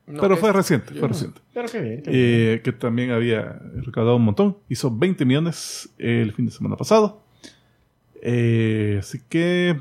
No, 0.08 0.22
Pero 0.22 0.36
es- 0.36 0.40
fue 0.40 0.54
reciente, 0.54 0.94
fue 0.94 1.08
reciente. 1.08 1.42
Pero 1.54 1.68
qué 1.68 1.82
bien. 1.82 2.02
qué 2.04 2.12
bien. 2.12 2.24
Eh, 2.58 2.62
que 2.64 2.72
también 2.72 3.12
había 3.12 3.60
recaudado 3.84 4.16
un 4.18 4.24
montón. 4.24 4.58
Hizo 4.70 4.96
20 4.96 5.26
millones 5.26 5.90
el 5.98 6.32
fin 6.34 6.46
de 6.46 6.52
semana 6.52 6.76
pasado. 6.78 7.25
Eh, 8.28 8.98
así 9.00 9.22
que... 9.30 9.80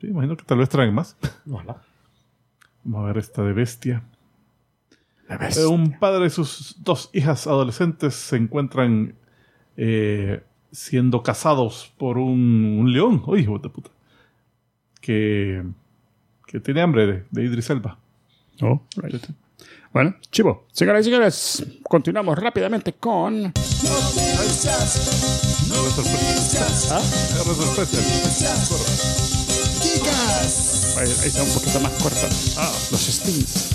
sí, 0.00 0.06
imagino 0.06 0.34
que 0.34 0.44
tal 0.44 0.56
vez 0.56 0.70
traen 0.70 0.94
más. 0.94 1.14
Ojalá. 1.50 1.76
Vamos 2.84 3.02
a 3.02 3.06
ver 3.08 3.18
esta 3.18 3.42
de 3.42 3.52
bestia. 3.52 4.02
Eh, 5.28 5.66
un 5.66 5.98
padre 5.98 6.26
y 6.26 6.30
sus 6.30 6.76
dos 6.82 7.10
hijas 7.12 7.46
adolescentes 7.46 8.14
se 8.14 8.36
encuentran 8.36 9.14
eh, 9.76 10.42
siendo 10.72 11.22
cazados 11.22 11.92
por 11.98 12.16
un, 12.16 12.78
un 12.80 12.90
león. 12.90 13.22
Uy, 13.26 13.40
hijo 13.40 13.58
de 13.58 13.68
puta. 13.68 13.90
Que, 15.02 15.62
que 16.46 16.60
tiene 16.60 16.80
hambre 16.80 17.06
de, 17.06 17.24
de 17.30 17.44
Idris 17.44 17.68
Elba. 17.68 17.98
Oh, 18.62 18.80
right. 18.96 19.22
Bueno, 19.92 20.16
chivo. 20.30 20.66
Señoras 20.72 21.02
y 21.02 21.10
señores, 21.10 21.66
continuamos 21.82 22.38
rápidamente 22.38 22.94
con. 22.94 23.52
Era 23.84 24.00
sorpresa. 25.90 26.98
Era 27.34 27.44
sorpresa. 27.44 27.98
Ahí, 30.98 31.08
ahí 31.22 31.28
está 31.28 31.42
un 31.42 31.52
poquito 31.52 31.80
más 31.80 31.92
corta. 32.02 32.28
Ah, 32.56 32.72
los 32.90 33.00
Stings. 33.00 33.74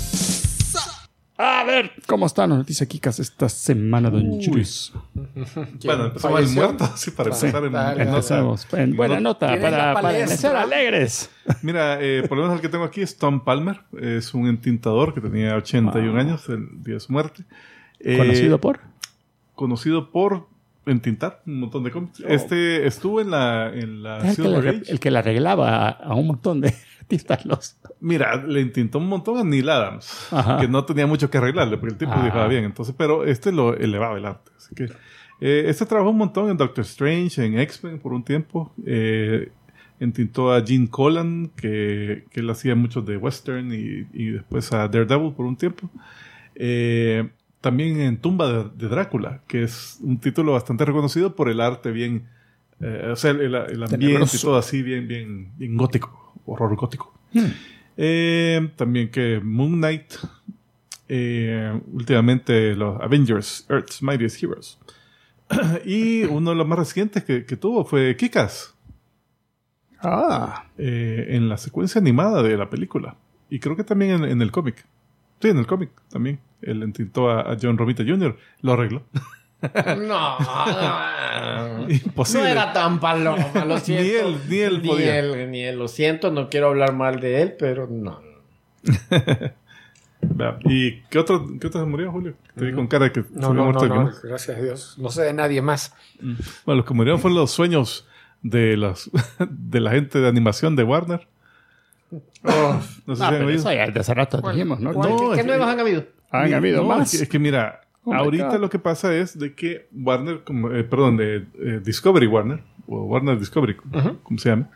A 1.42 1.64
ver, 1.64 1.92
¿cómo 2.06 2.26
están 2.26 2.50
las 2.50 2.58
noticias 2.58 2.86
Kikas 2.86 3.18
esta 3.18 3.48
semana, 3.48 4.10
don. 4.10 4.42
Julius? 4.42 4.92
Bueno, 5.84 6.06
empezamos 6.06 6.40
el 6.40 6.48
muerto, 6.50 6.84
así 6.84 7.10
para 7.12 7.30
empezar 7.30 7.64
en, 7.64 7.72
Dale, 7.72 8.02
en. 8.02 8.08
Empezamos 8.08 8.66
en 8.72 8.94
buena 8.94 9.20
nota 9.20 9.46
para, 9.58 9.94
para 9.94 10.26
ser 10.26 10.54
alegres. 10.54 11.30
Mira, 11.62 11.98
eh, 12.00 12.24
por 12.28 12.36
lo 12.36 12.44
menos 12.44 12.56
el 12.56 12.62
que 12.62 12.68
tengo 12.68 12.84
aquí 12.84 13.00
es 13.00 13.16
Tom 13.16 13.42
Palmer. 13.42 13.80
Es 13.98 14.34
un 14.34 14.48
entintador 14.48 15.14
que 15.14 15.22
tenía 15.22 15.56
81 15.56 16.20
años 16.20 16.46
el 16.50 16.82
día 16.82 16.94
de 16.94 17.00
su 17.00 17.10
muerte. 17.12 17.44
Eh, 18.00 18.18
Conocido 18.18 18.60
por. 18.60 18.80
Conocido 19.60 20.10
por 20.10 20.48
entintar 20.86 21.42
un 21.46 21.60
montón 21.60 21.84
de 21.84 21.90
cómics. 21.90 22.22
Este 22.26 22.86
estuvo 22.86 23.20
en 23.20 23.30
la, 23.30 23.70
en 23.74 24.02
la 24.02 24.16
el 24.26 24.34
que, 24.34 24.68
Age. 24.68 24.82
el 24.88 24.98
que 24.98 25.10
le 25.10 25.18
arreglaba 25.18 25.88
a, 25.90 26.14
un 26.14 26.28
montón 26.28 26.62
de 26.62 26.72
artistas 27.00 27.44
los. 27.44 27.76
Mira, 28.00 28.36
le 28.42 28.62
intentó 28.62 28.96
un 28.98 29.06
montón 29.08 29.36
a 29.36 29.44
Neil 29.44 29.68
Adams, 29.68 30.28
Ajá. 30.32 30.58
que 30.58 30.66
no 30.66 30.86
tenía 30.86 31.06
mucho 31.06 31.28
que 31.30 31.36
arreglarle, 31.36 31.76
porque 31.76 31.92
el 31.92 31.98
tipo 31.98 32.12
Ah. 32.14 32.22
dibujaba 32.22 32.48
bien. 32.48 32.64
Entonces, 32.64 32.94
pero 32.96 33.26
este 33.26 33.52
lo 33.52 33.76
elevaba 33.76 34.16
el 34.16 34.24
arte. 34.24 34.50
Así 34.56 34.74
que 34.74 34.84
eh, 35.42 35.64
este 35.68 35.84
trabajó 35.84 36.08
un 36.10 36.16
montón 36.18 36.48
en 36.50 36.56
Doctor 36.56 36.84
Strange, 36.84 37.44
en 37.44 37.58
X-Men 37.58 37.98
por 37.98 38.14
un 38.14 38.24
tiempo. 38.24 38.72
Eh, 38.86 39.52
entintó 40.00 40.54
a 40.54 40.64
Gene 40.64 40.88
Colan, 40.88 41.50
que, 41.54 42.24
que 42.30 42.40
él 42.40 42.48
hacía 42.48 42.74
muchos 42.74 43.04
de 43.04 43.18
western, 43.18 43.70
y, 43.74 44.06
y 44.14 44.30
después 44.30 44.72
a 44.72 44.88
Daredevil 44.88 45.34
por 45.34 45.44
un 45.44 45.56
tiempo. 45.56 45.90
Eh, 46.54 47.28
también 47.60 48.00
en 48.00 48.16
Tumba 48.18 48.50
de, 48.52 48.70
de 48.74 48.88
Drácula, 48.88 49.42
que 49.46 49.62
es 49.64 49.98
un 50.00 50.18
título 50.18 50.52
bastante 50.52 50.84
reconocido 50.84 51.34
por 51.36 51.48
el 51.48 51.60
arte 51.60 51.90
bien, 51.90 52.26
eh, 52.80 53.08
o 53.12 53.16
sea, 53.16 53.32
el, 53.32 53.54
el 53.54 53.82
ambiente 53.82 54.36
y 54.36 54.40
todo 54.40 54.56
así 54.56 54.82
bien, 54.82 55.06
bien, 55.06 55.52
bien 55.56 55.76
gótico, 55.76 56.34
horror 56.46 56.74
gótico. 56.76 57.12
Hmm. 57.32 57.46
Eh, 57.96 58.70
también 58.76 59.10
que 59.10 59.40
Moon 59.42 59.72
Knight. 59.72 60.14
eh, 61.08 61.78
últimamente 61.92 62.74
los 62.76 63.00
Avengers, 63.00 63.66
Earth's 63.68 64.02
Mightiest 64.02 64.42
Heroes. 64.42 64.78
y 65.84 66.22
uno 66.24 66.50
de 66.50 66.56
los 66.56 66.66
más 66.66 66.78
recientes 66.78 67.24
que, 67.24 67.44
que 67.44 67.56
tuvo 67.56 67.84
fue 67.84 68.16
Kikas. 68.16 68.74
Ah, 70.02 70.64
en 70.78 71.48
la 71.50 71.58
secuencia 71.58 72.00
animada 72.00 72.42
de 72.42 72.56
la 72.56 72.70
película. 72.70 73.16
Y 73.50 73.58
creo 73.58 73.76
que 73.76 73.84
también 73.84 74.12
en, 74.12 74.24
en 74.24 74.40
el 74.40 74.50
cómic. 74.50 74.86
Sí, 75.40 75.48
en 75.48 75.58
el 75.58 75.66
cómic 75.66 75.90
también. 76.10 76.38
Él 76.62 76.82
entintó 76.82 77.30
a, 77.30 77.40
a 77.52 77.56
John 77.60 77.78
Romita 77.78 78.02
Jr. 78.06 78.36
Lo 78.62 78.72
arregló. 78.72 79.02
No, 79.62 80.38
no, 80.38 81.86
Imposible. 81.90 82.44
no 82.44 82.48
era 82.48 82.72
tan 82.72 82.98
paloma, 82.98 83.62
lo 83.66 83.78
siento. 83.80 84.04
Ni 84.04 84.10
él, 84.10 84.36
ni 84.48 84.58
él 84.60 84.80
Ni 84.82 84.88
podía. 84.88 85.18
él, 85.18 85.50
ni 85.50 85.62
él, 85.62 85.78
lo 85.78 85.86
siento, 85.86 86.30
no 86.30 86.48
quiero 86.48 86.68
hablar 86.68 86.94
mal 86.94 87.20
de 87.20 87.42
él, 87.42 87.56
pero 87.58 87.86
no. 87.86 88.22
¿Y 90.64 91.00
qué 91.10 91.18
otro, 91.18 91.46
qué 91.60 91.66
otro 91.66 91.80
se 91.80 91.86
murió, 91.86 92.10
Julio? 92.10 92.34
Te 92.56 92.64
vi 92.64 92.72
con 92.72 92.86
cara 92.86 93.06
de 93.06 93.12
que 93.12 93.22
se 93.22 93.28
No, 93.32 93.48
había 93.48 93.58
no, 93.58 93.64
muerto 93.64 93.86
no, 93.88 94.04
no, 94.04 94.10
gracias 94.22 94.56
a 94.56 94.60
Dios. 94.62 94.94
No 94.98 95.10
sé 95.10 95.22
de 95.22 95.32
nadie 95.32 95.60
más. 95.62 95.94
Bueno, 96.64 96.78
los 96.78 96.84
que 96.84 96.94
murieron 96.94 97.20
fueron 97.20 97.38
los 97.38 97.50
sueños 97.50 98.06
de, 98.42 98.76
las, 98.76 99.10
de 99.48 99.80
la 99.80 99.90
gente 99.90 100.20
de 100.20 100.28
animación 100.28 100.76
de 100.76 100.84
Warner. 100.84 101.26
No 102.42 103.14
sé 103.14 103.16
si 103.16 103.22
Ah, 103.22 103.28
han 103.28 103.34
pero 103.34 103.46
oído. 103.46 103.58
eso 103.60 103.72
ya 103.72 103.86
de 103.90 104.00
hace 104.00 104.14
rato 104.14 104.40
dijimos, 104.50 104.80
¿no? 104.80 104.92
cuál? 104.92 105.10
No, 105.10 105.30
¿Qué, 105.32 105.44
nuevos 105.44 105.66
han 105.68 105.80
habido? 105.80 106.04
han 106.30 106.44
Mira, 106.44 106.56
habido 106.56 106.82
no, 106.82 106.88
más. 106.88 107.12
Es 107.14 107.18
que, 107.20 107.24
es 107.24 107.28
que 107.30 107.38
mira, 107.38 107.80
Oh 108.04 108.14
ahorita 108.14 108.56
lo 108.58 108.70
que 108.70 108.78
pasa 108.78 109.14
es 109.14 109.38
de 109.38 109.54
que 109.54 109.86
Warner, 109.92 110.42
como, 110.42 110.70
eh, 110.72 110.84
perdón, 110.84 111.16
de 111.18 111.46
eh, 111.60 111.80
Discovery 111.84 112.26
Warner, 112.26 112.60
o 112.86 113.02
Warner 113.04 113.38
Discovery, 113.38 113.76
como 114.22 114.38
se 114.38 114.48
llama, 114.48 114.70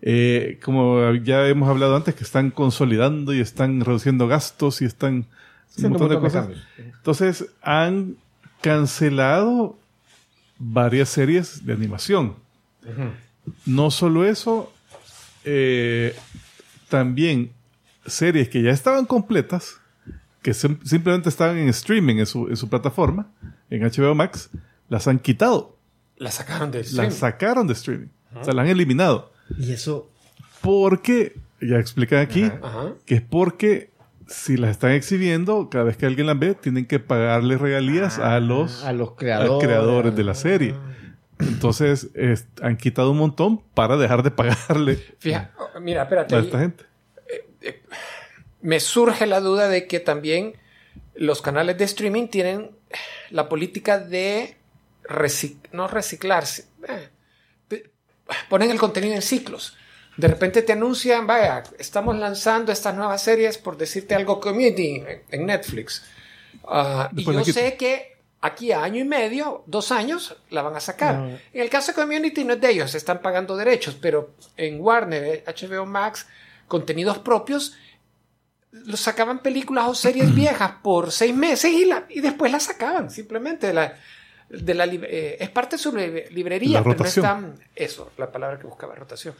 eh, 0.00 0.60
como 0.64 1.12
ya 1.14 1.46
hemos 1.48 1.68
hablado 1.68 1.96
antes, 1.96 2.14
que 2.14 2.22
están 2.24 2.50
consolidando 2.52 3.34
y 3.34 3.40
están 3.40 3.80
reduciendo 3.80 4.28
gastos 4.28 4.80
y 4.80 4.84
están 4.84 5.14
un 5.14 5.26
Haciendo 5.70 5.98
montón 5.98 6.08
de 6.10 6.16
un 6.16 6.22
montón 6.22 6.46
cosas. 6.46 6.66
de. 6.78 6.84
Entonces 6.84 7.46
han 7.62 8.14
cancelado 8.60 9.76
varias 10.58 11.08
series 11.08 11.66
de 11.66 11.72
animación. 11.72 12.34
No 13.66 13.90
solo 13.90 14.24
eso, 14.24 14.72
eh, 15.44 16.14
también 16.88 17.52
series 18.06 18.48
que 18.48 18.62
ya 18.62 18.70
estaban 18.70 19.04
completas, 19.06 19.80
que 20.42 20.52
sim- 20.54 20.78
simplemente 20.84 21.28
estaban 21.28 21.56
en 21.58 21.68
streaming 21.68 22.16
en 22.16 22.26
su, 22.26 22.48
en 22.48 22.56
su 22.56 22.68
plataforma, 22.68 23.30
en 23.70 23.82
HBO 23.82 24.14
Max, 24.14 24.50
las 24.88 25.06
han 25.08 25.18
quitado, 25.18 25.76
La 26.16 26.30
sacaron 26.30 26.70
del 26.70 26.84
stream. 26.84 27.04
las 27.06 27.14
sacaron 27.14 27.66
de 27.66 27.72
streaming, 27.74 28.08
o 28.34 28.44
sea, 28.44 28.54
las 28.54 28.64
han 28.64 28.70
eliminado. 28.70 29.32
Y 29.58 29.72
eso, 29.72 30.10
Porque, 30.60 31.36
ya 31.60 31.78
explican 31.78 32.18
aquí, 32.20 32.44
Ajá. 32.44 32.94
que 33.06 33.16
es 33.16 33.22
porque 33.22 33.90
si 34.26 34.56
las 34.56 34.70
están 34.72 34.90
exhibiendo, 34.92 35.68
cada 35.70 35.84
vez 35.84 35.96
que 35.96 36.04
alguien 36.06 36.26
las 36.26 36.38
ve, 36.38 36.54
tienen 36.54 36.84
que 36.86 36.98
pagarle 36.98 37.56
regalías 37.56 38.18
a 38.18 38.40
los, 38.40 38.84
a 38.84 38.92
los 38.92 39.12
creadores. 39.12 39.50
los 39.50 39.62
creadores 39.62 40.16
de 40.16 40.24
la 40.24 40.34
serie. 40.34 40.74
Entonces, 41.40 42.08
es- 42.14 42.46
han 42.62 42.76
quitado 42.76 43.10
un 43.12 43.18
montón 43.18 43.60
para 43.74 43.96
dejar 43.96 44.22
de 44.22 44.30
pagarle 44.30 44.96
Fija- 45.18 45.52
oh, 45.58 45.80
mira, 45.80 46.02
espérate. 46.02 46.34
a 46.34 46.40
esta 46.40 46.58
gente. 46.58 46.84
Me 48.60 48.80
surge 48.80 49.26
la 49.26 49.40
duda 49.40 49.68
de 49.68 49.86
que 49.86 50.00
también 50.00 50.54
los 51.14 51.42
canales 51.42 51.78
de 51.78 51.84
streaming 51.84 52.28
tienen 52.28 52.70
la 53.30 53.48
política 53.48 53.98
de 53.98 54.56
recic- 55.04 55.68
no 55.72 55.86
reciclarse. 55.88 56.66
eh, 56.88 57.08
ponen 58.50 58.70
el 58.70 58.78
contenido 58.78 59.14
en 59.14 59.22
ciclos. 59.22 59.76
De 60.16 60.26
repente 60.26 60.62
te 60.62 60.72
anuncian, 60.72 61.26
vaya, 61.28 61.62
estamos 61.78 62.16
lanzando 62.18 62.72
estas 62.72 62.94
nuevas 62.96 63.22
series, 63.22 63.56
por 63.56 63.76
decirte 63.76 64.14
algo, 64.16 64.40
Community 64.40 65.02
en- 65.30 65.46
Netflix. 65.46 66.02
Ah, 66.66 67.08
y 67.14 67.24
yo 67.24 67.44
sé 67.44 67.76
que 67.76 68.17
aquí 68.40 68.72
a 68.72 68.82
año 68.82 69.00
y 69.00 69.04
medio, 69.04 69.62
dos 69.66 69.90
años, 69.92 70.36
la 70.50 70.62
van 70.62 70.76
a 70.76 70.80
sacar. 70.80 71.16
No. 71.16 71.28
En 71.28 71.60
el 71.62 71.68
caso 71.70 71.92
de 71.92 72.00
Community 72.00 72.44
no 72.44 72.54
es 72.54 72.60
de 72.60 72.70
ellos, 72.70 72.94
están 72.94 73.20
pagando 73.20 73.56
derechos, 73.56 73.96
pero 74.00 74.30
en 74.56 74.80
Warner, 74.80 75.24
eh, 75.24 75.44
HBO 75.46 75.86
Max, 75.86 76.26
contenidos 76.68 77.18
propios, 77.18 77.76
los 78.70 79.00
sacaban 79.00 79.40
películas 79.40 79.86
o 79.88 79.94
series 79.94 80.34
viejas 80.34 80.72
por 80.82 81.10
seis 81.10 81.34
meses 81.34 81.72
y, 81.72 81.84
la, 81.86 82.04
y 82.08 82.20
después 82.20 82.52
las 82.52 82.64
sacaban 82.64 83.10
simplemente 83.10 83.66
de 83.68 83.72
la, 83.74 83.98
de 84.50 84.74
la 84.74 84.86
lib- 84.86 85.06
eh, 85.08 85.36
es 85.40 85.50
parte 85.50 85.76
de 85.76 85.82
su 85.82 85.94
li- 85.96 86.24
librería 86.30 86.78
La 86.78 86.84
pero 86.84 86.90
no 86.98 87.04
están 87.26 87.54
eso 87.74 88.12
la 88.18 88.30
palabra 88.30 88.58
que 88.58 88.66
buscaba 88.66 88.94
rotación 88.94 89.34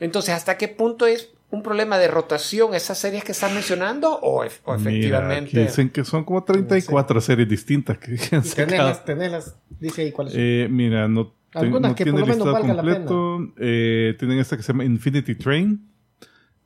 entonces 0.00 0.34
hasta 0.34 0.56
qué 0.58 0.68
punto 0.68 1.06
es 1.06 1.30
un 1.50 1.62
problema 1.62 1.98
de 1.98 2.08
rotación 2.08 2.74
esas 2.74 2.98
series 2.98 3.22
que 3.24 3.32
están 3.32 3.54
mencionando 3.54 4.18
o, 4.22 4.42
Mira, 4.42 4.76
efectivamente 4.76 5.60
dicen 5.60 5.88
que 5.90 6.04
son 6.04 6.24
como 6.24 6.42
34 6.42 7.20
series 7.20 7.48
distintas 7.48 7.98
que 7.98 8.16
sacado. 8.18 8.42
Tenerlas, 8.54 9.04
tenerlas, 9.04 9.56
dice 9.80 10.02
ahí 10.02 10.12
cuáles 10.12 10.32
son. 10.32 10.42
Eh, 10.42 10.66
mira, 10.70 11.06
no, 11.06 11.28
te- 11.52 11.58
Algunas 11.60 11.92
no 11.92 11.94
que 11.96 12.04
tiene 12.04 12.18
por 12.20 12.28
lo 12.28 12.34
menos 12.34 12.46
listado 12.46 12.52
valga 12.68 12.74
la 12.74 12.82
completo. 12.82 13.52
Eh, 13.58 14.16
tienen 14.18 14.38
esta 14.38 14.56
que 14.56 14.62
se 14.64 14.72
llama 14.72 14.84
Infinity 14.84 15.34
Train, 15.36 15.88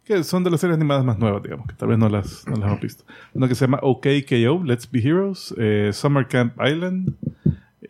que 0.04 0.24
son 0.24 0.42
de 0.42 0.50
las 0.50 0.60
series 0.60 0.76
animadas 0.76 1.04
más 1.04 1.18
nuevas, 1.18 1.42
digamos, 1.42 1.66
que 1.66 1.74
tal 1.74 1.88
vez 1.90 1.98
no 1.98 2.08
las, 2.08 2.46
no 2.48 2.56
las 2.56 2.68
hemos 2.68 2.80
visto. 2.80 3.04
Una 3.34 3.46
que 3.46 3.54
se 3.54 3.66
llama 3.66 3.80
OKKO, 3.82 4.64
Let's 4.64 4.90
Be 4.90 5.00
Heroes, 5.00 5.54
eh, 5.58 5.90
Summer 5.92 6.26
Camp 6.26 6.54
Island. 6.64 7.14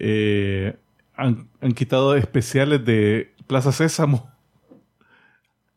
eh, 0.01 0.75
han, 1.15 1.49
han 1.61 1.73
quitado 1.73 2.17
especiales 2.17 2.85
de 2.85 3.33
Plaza 3.47 3.71
Sésamo. 3.73 4.31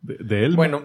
De, 0.04 0.16
de 0.20 0.46
él. 0.46 0.56
bueno 0.56 0.82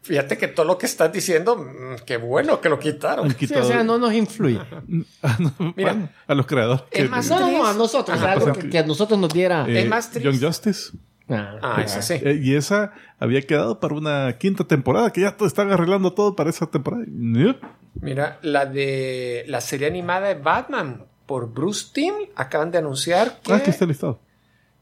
fíjate 0.00 0.38
que 0.38 0.48
todo 0.48 0.64
lo 0.64 0.78
que 0.78 0.86
estás 0.86 1.12
diciendo 1.12 1.66
qué 2.06 2.16
bueno 2.16 2.62
que 2.62 2.70
lo 2.70 2.78
quitaron 2.78 3.30
Sí, 3.38 3.52
o 3.54 3.62
sea, 3.64 3.84
no 3.84 3.98
nos 3.98 4.12
influye. 4.14 4.58
Ah, 5.22 5.36
no, 5.38 5.74
Mira, 5.76 5.92
bueno, 5.92 6.08
a 6.26 6.34
los 6.34 6.46
creadores. 6.46 6.82
es 6.90 7.02
que- 7.02 7.08
más- 7.08 7.28
No, 7.28 7.40
no, 7.40 7.50
no, 7.50 7.66
a 7.66 7.74
nosotros. 7.74 8.16
Ajá, 8.18 8.32
algo 8.32 8.46
pues, 8.46 8.58
que, 8.64 8.70
que 8.70 8.78
a 8.78 8.86
nosotros 8.86 9.18
nos 9.18 9.32
diera. 9.34 9.66
eh, 9.68 9.82
es 9.82 9.88
más 9.88 10.10
triste. 10.10 10.30
Young 10.30 10.42
Justice. 10.42 10.92
Ah, 11.28 11.58
ah 11.62 11.82
eso 11.84 12.00
sí 12.02 12.14
Eh, 12.14 12.40
y 12.42 12.54
esa 12.56 12.92
había 13.18 13.42
quedado 13.42 13.78
para 13.80 13.94
una 13.94 14.36
quinta 14.38 14.64
temporada, 14.64 15.10
que 15.12 15.20
ya 15.20 15.36
están 15.46 15.70
arreglando 15.70 16.12
todo 16.14 16.34
para 16.34 16.48
esa 16.50 16.66
temporada. 16.66 17.04
Mira, 17.06 18.38
la 18.42 18.64
de 18.66 19.44
la 19.46 19.60
serie 19.60 19.86
animada 19.86 20.28
de 20.28 20.34
Batman 20.34 21.04
por 21.26 21.52
Bruce 21.52 21.88
Timm 21.92 22.14
acaban 22.34 22.70
de 22.70 22.78
anunciar 22.78 23.40
que, 23.42 23.52
Ah, 23.52 23.56
aquí 23.56 23.70
está 23.70 23.84
listado. 23.86 24.20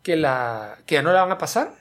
que, 0.02 0.16
la, 0.16 0.78
que 0.86 0.94
ya 0.94 1.02
no 1.02 1.12
la 1.12 1.22
van 1.22 1.32
a 1.32 1.38
pasar 1.38 1.72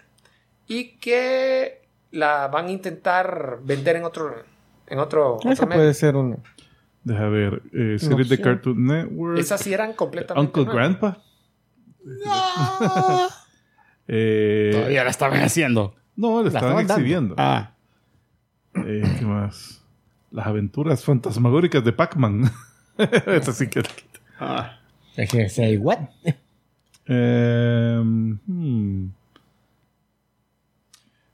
y 0.69 0.91
que 0.97 1.81
la 2.11 2.47
van 2.47 2.67
a 2.67 2.71
intentar 2.71 3.59
vender 3.63 3.97
en 3.97 4.05
otro 4.05 4.33
en 4.87 4.99
otro, 4.99 5.35
otro 5.35 5.51
Esa 5.51 5.65
medio. 5.65 5.81
puede 5.81 5.93
ser 5.93 6.15
una. 6.15 6.37
Deja 7.03 7.27
ver. 7.27 7.61
Eh, 7.73 7.97
series 7.99 8.29
de. 8.29 8.39
Cartoon 8.41 8.85
Network. 8.85 9.37
Esas 9.39 9.59
sí 9.61 9.73
eran 9.73 9.93
completamente 9.93 10.47
Uncle 10.59 10.65
nuevas. 10.73 10.97
Grandpa. 10.99 11.17
Eh, 14.11 14.69
Todavía 14.73 15.03
la 15.03 15.09
estaban 15.11 15.39
haciendo. 15.41 15.93
no, 16.15 16.41
La 16.41 16.47
estaban 16.47 16.79
exhibiendo. 16.83 17.35
Ah, 17.37 17.73
Eh, 18.73 19.03
¿Qué 19.19 19.25
más? 19.25 19.83
Las 20.31 20.47
aventuras 20.47 21.03
fantasmagóricas 21.05 21.83
de 21.83 21.91
Pac-Man. 21.93 22.49
Esa 22.97 23.53
sí 23.53 23.67
que. 23.67 23.83
ah. 24.39 24.79
Es 25.15 25.29
que 25.29 25.47
say 25.49 25.77
what? 25.77 25.99
Eh, 27.05 28.01
hmm, 28.03 29.05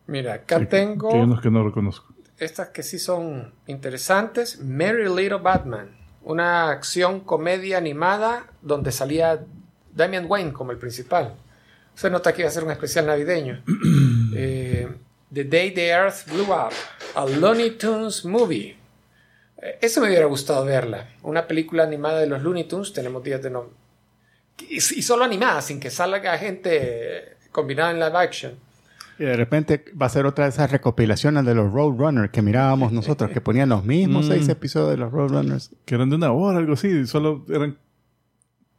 Mira, 0.07 0.33
acá 0.35 0.65
tengo 0.67 1.09
Que 1.09 1.15
hay 1.17 1.23
unos 1.23 1.41
que 1.41 1.49
no 1.49 1.63
reconozco. 1.63 2.13
estas 2.37 2.69
que 2.69 2.83
sí 2.83 2.99
son 2.99 3.53
interesantes. 3.67 4.59
Merry 4.59 5.05
Little 5.09 5.37
Batman, 5.39 5.95
una 6.23 6.69
acción 6.69 7.21
comedia 7.21 7.77
animada 7.77 8.47
donde 8.61 8.91
salía 8.91 9.43
Damian 9.93 10.25
Wayne 10.29 10.53
como 10.53 10.71
el 10.71 10.77
principal. 10.77 11.35
Se 11.95 12.09
nota 12.09 12.33
que 12.33 12.41
iba 12.41 12.49
a 12.49 12.51
ser 12.51 12.63
un 12.65 12.71
especial 12.71 13.05
navideño. 13.07 13.63
Eh, 14.37 14.85
the 15.33 15.45
Day 15.45 15.71
the 15.71 15.87
Earth 15.87 16.29
Blew 16.29 16.51
Up, 16.51 16.73
a 17.15 17.25
Looney 17.25 17.77
Tunes 17.77 18.25
movie. 18.25 18.75
Eh, 19.61 19.77
Eso 19.81 20.01
me 20.01 20.07
hubiera 20.07 20.25
gustado 20.25 20.65
verla. 20.65 21.07
Una 21.23 21.47
película 21.47 21.83
animada 21.83 22.19
de 22.19 22.27
los 22.27 22.41
Looney 22.41 22.65
Tunes. 22.65 22.91
Tenemos 22.91 23.23
días 23.23 23.41
de 23.41 23.49
no. 23.49 23.69
Y, 24.59 24.75
y 24.75 24.79
solo 25.01 25.23
animada, 25.23 25.61
sin 25.61 25.79
que 25.79 25.89
salga 25.89 26.37
gente 26.37 27.37
combinada 27.53 27.91
en 27.91 27.99
live 28.01 28.17
action. 28.17 28.59
Y 29.17 29.23
de 29.23 29.35
repente 29.37 29.85
va 29.99 30.07
a 30.07 30.09
ser 30.09 30.25
otra 30.25 30.45
de 30.45 30.49
esas 30.49 30.71
recopilaciones 30.71 31.45
de 31.45 31.55
los 31.55 31.71
Roadrunners 31.71 32.31
que 32.31 32.41
mirábamos 32.41 32.91
nosotros, 32.91 33.31
que 33.31 33.39
ponían 33.41 33.69
los 33.69 33.85
mismos 33.85 34.25
Mm. 34.25 34.29
seis 34.29 34.49
episodios 34.49 34.91
de 34.91 34.97
los 34.97 35.11
Roadrunners. 35.11 35.71
Que 35.85 35.95
eran 35.95 36.09
de 36.09 36.17
una 36.17 36.31
hora, 36.31 36.57
algo 36.57 36.73
así. 36.73 37.05
Solo 37.07 37.45
eran 37.49 37.77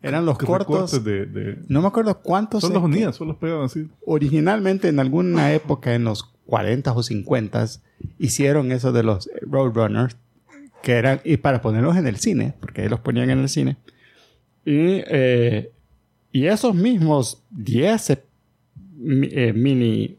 Eran 0.03 0.27
los 0.27 0.37
cortos. 0.39 1.03
de... 1.05 1.27
de- 1.27 1.59
No 1.69 1.81
me 1.81 1.89
acuerdo 1.89 2.21
cuántos. 2.21 2.61
Solo 2.61 2.75
los 2.75 2.85
unían, 2.85 3.13
solo 3.15 3.31
los 3.33 3.39
pegaban 3.41 3.65
así. 3.65 3.89
Originalmente, 4.05 4.89
en 4.89 5.01
alguna 5.01 5.53
época, 5.55 5.95
en 5.95 6.05
los 6.05 6.23
40 6.47 6.93
o 6.93 7.03
50, 7.03 7.67
hicieron 8.19 8.71
eso 8.73 8.93
de 8.93 9.03
los 9.03 9.29
Roadrunners, 9.43 10.17
que 10.83 10.93
eran, 10.93 11.21
y 11.25 11.39
para 11.39 11.61
ponerlos 11.63 11.97
en 11.97 12.07
el 12.07 12.17
cine, 12.19 12.55
porque 12.61 12.83
ahí 12.83 12.89
los 12.89 13.01
ponían 13.01 13.31
en 13.31 13.39
el 13.41 13.49
cine. 13.49 13.79
Y, 14.65 15.03
eh, 15.09 15.73
y 16.31 16.47
esos 16.47 16.75
mismos 16.75 17.43
10 17.51 18.11
eh, 18.11 18.23
eh, 19.33 19.53
mini 19.55 20.19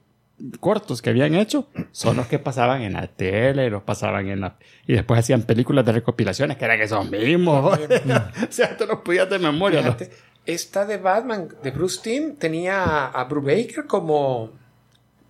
cortos 0.59 1.01
que 1.01 1.09
habían 1.09 1.33
hecho 1.35 1.67
son 1.91 2.17
los 2.17 2.27
que 2.27 2.37
pasaban 2.39 2.81
en 2.83 2.93
la 2.93 3.07
tele, 3.07 3.69
los 3.69 3.83
pasaban 3.83 4.27
en 4.29 4.41
la... 4.41 4.57
Y 4.85 4.93
después 4.93 5.19
hacían 5.19 5.41
películas 5.43 5.85
de 5.85 5.93
recopilaciones 5.93 6.57
que 6.57 6.65
eran 6.65 6.79
esos 6.81 7.09
mismos. 7.09 7.77
o 7.79 8.51
sea, 8.51 8.77
te 8.77 8.85
los 8.85 8.99
podías 8.99 9.29
de 9.29 9.39
memoria. 9.39 9.81
¿no? 9.81 9.93
Fíjate, 9.93 10.11
esta 10.45 10.85
de 10.85 10.97
Batman, 10.97 11.47
de 11.63 11.71
Bruce 11.71 11.99
Timm, 12.03 12.35
tenía 12.35 13.07
a 13.07 13.23
Brubaker 13.25 13.85
como 13.87 14.51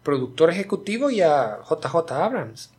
productor 0.03 0.49
ejecutivo 0.49 1.09
y 1.09 1.21
a 1.21 1.57
JJ 1.69 2.11
Abrams. 2.11 2.71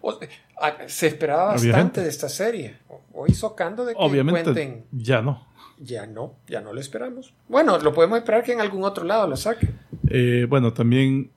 O- 0.00 0.18
a- 0.60 0.88
se 0.88 1.06
esperaba 1.06 1.46
bastante 1.52 1.76
gente. 1.76 2.00
de 2.02 2.08
esta 2.08 2.28
serie. 2.28 2.76
Hoy 3.12 3.32
socando 3.34 3.84
de 3.84 3.94
que 3.94 3.98
Obviamente, 4.00 4.42
cuenten. 4.44 4.84
ya 4.92 5.22
no. 5.22 5.46
Ya 5.80 6.06
no, 6.06 6.34
ya 6.48 6.60
no 6.60 6.72
lo 6.72 6.80
esperamos. 6.80 7.32
Bueno, 7.48 7.78
lo 7.78 7.92
podemos 7.94 8.18
esperar 8.18 8.42
que 8.42 8.52
en 8.52 8.60
algún 8.60 8.82
otro 8.82 9.04
lado 9.04 9.28
lo 9.28 9.36
saquen. 9.36 9.78
Eh, 10.10 10.46
bueno, 10.48 10.72
también 10.72 11.30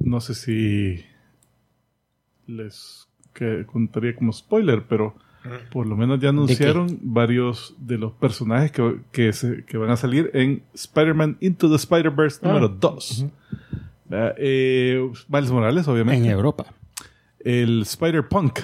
no 0.00 0.20
sé 0.20 0.34
si 0.34 1.04
les 2.46 3.08
que 3.32 3.64
contaría 3.66 4.14
como 4.16 4.32
spoiler, 4.32 4.84
pero 4.88 5.14
por 5.72 5.86
lo 5.86 5.96
menos 5.96 6.20
ya 6.20 6.30
anunciaron 6.30 6.98
varios 7.02 7.74
de 7.78 7.96
los 7.96 8.12
personajes 8.12 8.72
que, 8.72 9.00
que, 9.12 9.32
se- 9.32 9.64
que 9.64 9.78
van 9.78 9.90
a 9.90 9.96
salir 9.96 10.30
en 10.34 10.62
Spider-Man 10.74 11.38
Into 11.40 11.68
the 11.70 11.76
Spider-Verse 11.76 12.44
número 12.46 12.68
2. 12.68 13.26
¿Verdad? 14.06 14.34
Eh, 14.38 15.00
Miles 15.28 15.50
Morales, 15.50 15.86
En 15.86 15.92
obviamente. 15.92 16.28
Europa. 16.28 16.66
El 17.38 17.82
Spider-Punk, 17.82 18.58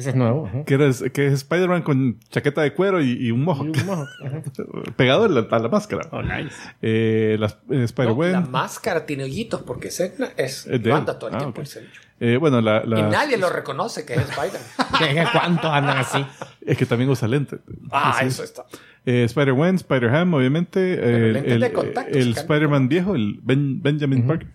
Ese 0.00 0.10
es 0.10 0.16
nuevo. 0.16 0.46
ajá. 0.46 0.64
que, 0.64 0.74
es 0.88 1.02
Spider-Man 1.34 1.82
con 1.82 2.18
chaqueta 2.30 2.62
de 2.62 2.72
cuero 2.72 3.00
y, 3.02 3.12
y 3.12 3.30
un 3.30 3.42
mojo 3.44 3.64
Y 3.66 3.68
un 3.68 3.74
pegado 4.96 5.24
a 5.24 5.28
la, 5.28 5.40
a 5.50 5.58
la 5.58 5.68
máscara. 5.68 6.08
nice. 6.22 6.56
Eh, 6.82 7.36
la 7.38 7.54
No, 7.68 7.82
Spider-Gwen. 7.84 8.32
la 8.32 8.40
máscara 8.40 9.06
tiene 9.06 9.24
hoyitos 9.24 9.62
porque 9.62 9.88
es, 9.88 10.00
es, 10.00 10.18
Es 10.36 10.64
de 10.66 10.78
lo 10.78 10.86
él. 10.86 10.92
anda 10.92 11.18
todo 11.18 11.28
el 11.30 11.36
Ah, 11.36 11.38
tiempo 11.38 11.60
ok. 11.60 11.66
ese 11.66 11.80
bicho. 11.80 12.00
eh, 12.18 12.36
bueno, 12.38 12.60
la, 12.60 12.84
la- 12.84 12.98
Y 12.98 13.02
nadie 13.02 13.36
lo 13.36 13.50
reconoce 13.50 14.04
que 14.06 14.14
es 14.14 14.20
Spider-Man. 14.30 15.28
¿Cuántos 15.32 15.70
andan 15.70 15.98
así? 15.98 16.24
Es 16.66 16.76
que 16.78 16.86
también 16.86 17.10
usa 17.10 17.28
lente. 17.28 17.58
Ah, 17.90 18.16
Sí. 18.20 18.26
eso 18.26 18.42
está. 18.42 18.64
Eh, 19.06 19.24
Spider-Man, 19.24 19.76
Spider-Ham, 19.76 20.34
obviamente. 20.34 20.94
eh, 20.94 21.42
el 21.46 21.60
de 21.60 21.72
contacto, 21.72 22.16
el 22.18 22.34
se 22.34 22.40
Spider-Man 22.40 22.88
viejo, 22.88 23.14
el 23.14 23.40
Ben- 23.42 23.80
Benjamin 23.82 24.26
Parker. 24.26 24.48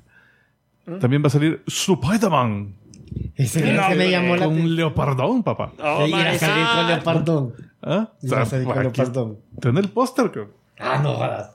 También 1.00 1.24
va 1.24 1.28
a 1.28 1.32
salir 1.32 1.64
Spider-Man. 1.66 2.76
Ese 3.36 3.60
ese 3.60 3.96
me 3.96 4.10
llamó 4.12 4.36
la 4.36 4.46
atención. 4.46 4.76
leopardón, 4.76 5.44
papá. 5.44 5.74
Y 6.06 6.10
ir 6.10 6.16
a 6.16 6.38
salir 6.40 6.66
con 6.76 6.88
Leopardón. 6.88 7.54
¿Ah? 7.82 8.10
Ir 8.22 8.34
a 8.36 8.46
salir 8.46 8.66
con 8.66 8.78
aquí 8.78 8.84
Leopardón. 9.02 9.40
Ten 9.60 9.78
el 9.78 9.90
póster, 9.90 10.26
cabrón. 10.32 10.52
Ah, 10.80 11.00
no 11.02 11.14
jodas. 11.16 11.52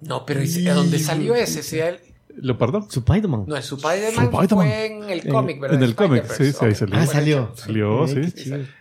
No, 0.00 0.24
pero 0.26 0.42
¿y 0.42 0.46
si- 0.48 0.68
¿a 0.68 0.74
dónde 0.74 0.98
salió 0.98 1.34
ese? 1.34 1.62
Si 1.62 1.78
él- 1.78 1.98
¿Leopardón? 2.40 2.86
Spider-Man. 2.88 3.44
no, 3.48 3.56
es 3.56 3.64
Spider-Man 3.72 4.26
Spider-Man. 4.26 4.48
fue 4.48 4.86
en 4.86 5.10
el 5.10 5.26
cómic, 5.28 5.60
¿verdad? 5.60 5.76
en 5.76 5.82
el 5.82 5.94
cómic, 5.96 6.24
sí, 6.32 6.52
sí, 6.52 6.64
ahí 6.64 6.74
salió. 6.74 6.96
Ah, 6.96 7.06
salió. 7.06 7.52
Salió, 7.56 8.06
sí. 8.06 8.20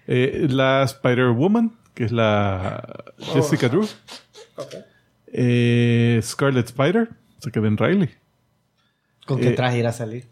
Eh, 0.07 0.45
la 0.49 0.83
Spider-Woman, 0.83 1.75
que 1.95 2.03
es 2.05 2.11
la 2.11 2.85
Jessica 3.17 3.67
Drew. 3.69 3.87
ok. 4.57 4.75
Eh, 5.33 6.19
Scarlet 6.23 6.65
Spider, 6.67 7.09
o 7.37 7.41
sea 7.41 7.51
que 7.51 7.59
Ben 7.59 7.77
Riley. 7.77 8.09
¿Con 9.25 9.39
qué 9.39 9.49
Eh, 9.49 9.53
traje 9.53 9.79
irá 9.79 9.89
a 9.89 9.93
salir? 9.93 10.25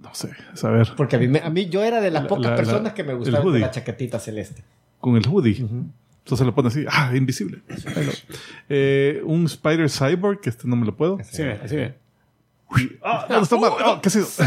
No 0.00 0.14
sé, 0.14 0.30
a 0.52 0.56
saber. 0.56 0.88
Porque 0.96 1.16
a 1.16 1.18
mí, 1.18 1.26
me- 1.28 1.40
a 1.40 1.50
mí 1.50 1.68
yo 1.68 1.82
era 1.82 2.00
de 2.00 2.10
las 2.10 2.22
La- 2.22 2.28
pocas 2.28 2.44
la- 2.44 2.50
la- 2.50 2.56
personas 2.56 2.92
que 2.92 3.02
me 3.04 3.12
el 3.12 3.18
gustaban 3.18 3.46
hoodie. 3.46 3.60
la 3.60 3.70
chaquetita 3.70 4.18
celeste. 4.20 4.62
con 5.00 5.16
el 5.16 5.26
hoodie. 5.28 5.58
Entonces 5.58 6.46
lo 6.46 6.54
pone 6.54 6.68
así, 6.68 6.84
ah, 6.88 7.12
invisible. 7.14 7.62
Eh, 8.68 9.22
un 9.24 9.44
Spider 9.46 9.88
Cyborg, 9.90 10.40
que 10.40 10.50
este 10.50 10.68
no 10.68 10.76
me 10.76 10.84
lo 10.86 10.96
puedo. 10.96 11.18
Sí, 11.22 11.42
sí. 11.66 11.76
Ah, 13.02 13.26
no, 13.30 13.40
está 13.42 13.56
mal. 13.56 13.72
Ah, 13.78 13.98
¿Qué 14.02 14.08
ha 14.08 14.10
sido? 14.12 14.26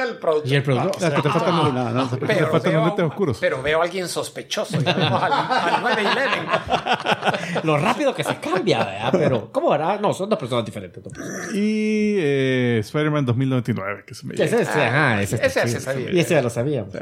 El. 0.00 0.18
Y 0.44 0.54
el 0.54 0.62
productor. 0.62 1.04
Ah, 1.04 1.14
que 1.16 1.22
te 1.22 1.28
faltan 1.30 1.56
los, 1.56 1.72
No, 1.74 1.90
no, 1.90 2.08
preocupe. 2.08 2.34
te 2.34 2.46
faltan 2.46 2.72
los 2.74 2.86
lentes 2.86 3.04
oscuros. 3.04 3.38
pero 3.40 3.60
veo 3.62 3.80
a 3.80 3.84
alguien 3.84 4.06
sospechoso. 4.08 4.78
Llamemos 4.80 5.20
al, 5.22 5.32
al 5.32 5.82
911. 5.82 7.60
Lo 7.64 7.76
rápido 7.76 8.14
que 8.14 8.22
se 8.22 8.36
cambia, 8.36 8.78
¿verdad? 8.84 9.10
Pero, 9.12 9.50
¿cómo 9.52 9.72
hará? 9.72 9.98
No, 9.98 10.14
son 10.14 10.30
dos 10.30 10.38
personas 10.38 10.64
diferentes. 10.64 11.02
dos 11.02 11.12
personas. 11.12 11.52
Y 11.54 12.14
eh, 12.18 12.78
Spider-Man 12.80 13.26
2099, 13.26 14.04
que 14.06 14.14
se 14.14 14.26
me 14.26 14.34
Ese, 14.34 14.44
ese, 14.62 14.80
ajá, 14.80 15.20
ese, 15.22 15.36
Ese 15.36 15.46
ya 15.46 15.62
se 15.62 15.68
chido. 15.68 15.80
sabía. 15.80 16.12
Y 16.12 16.20
ese 16.20 16.34
ya 16.34 16.42
lo 16.42 16.50
sabíamos. 16.50 16.94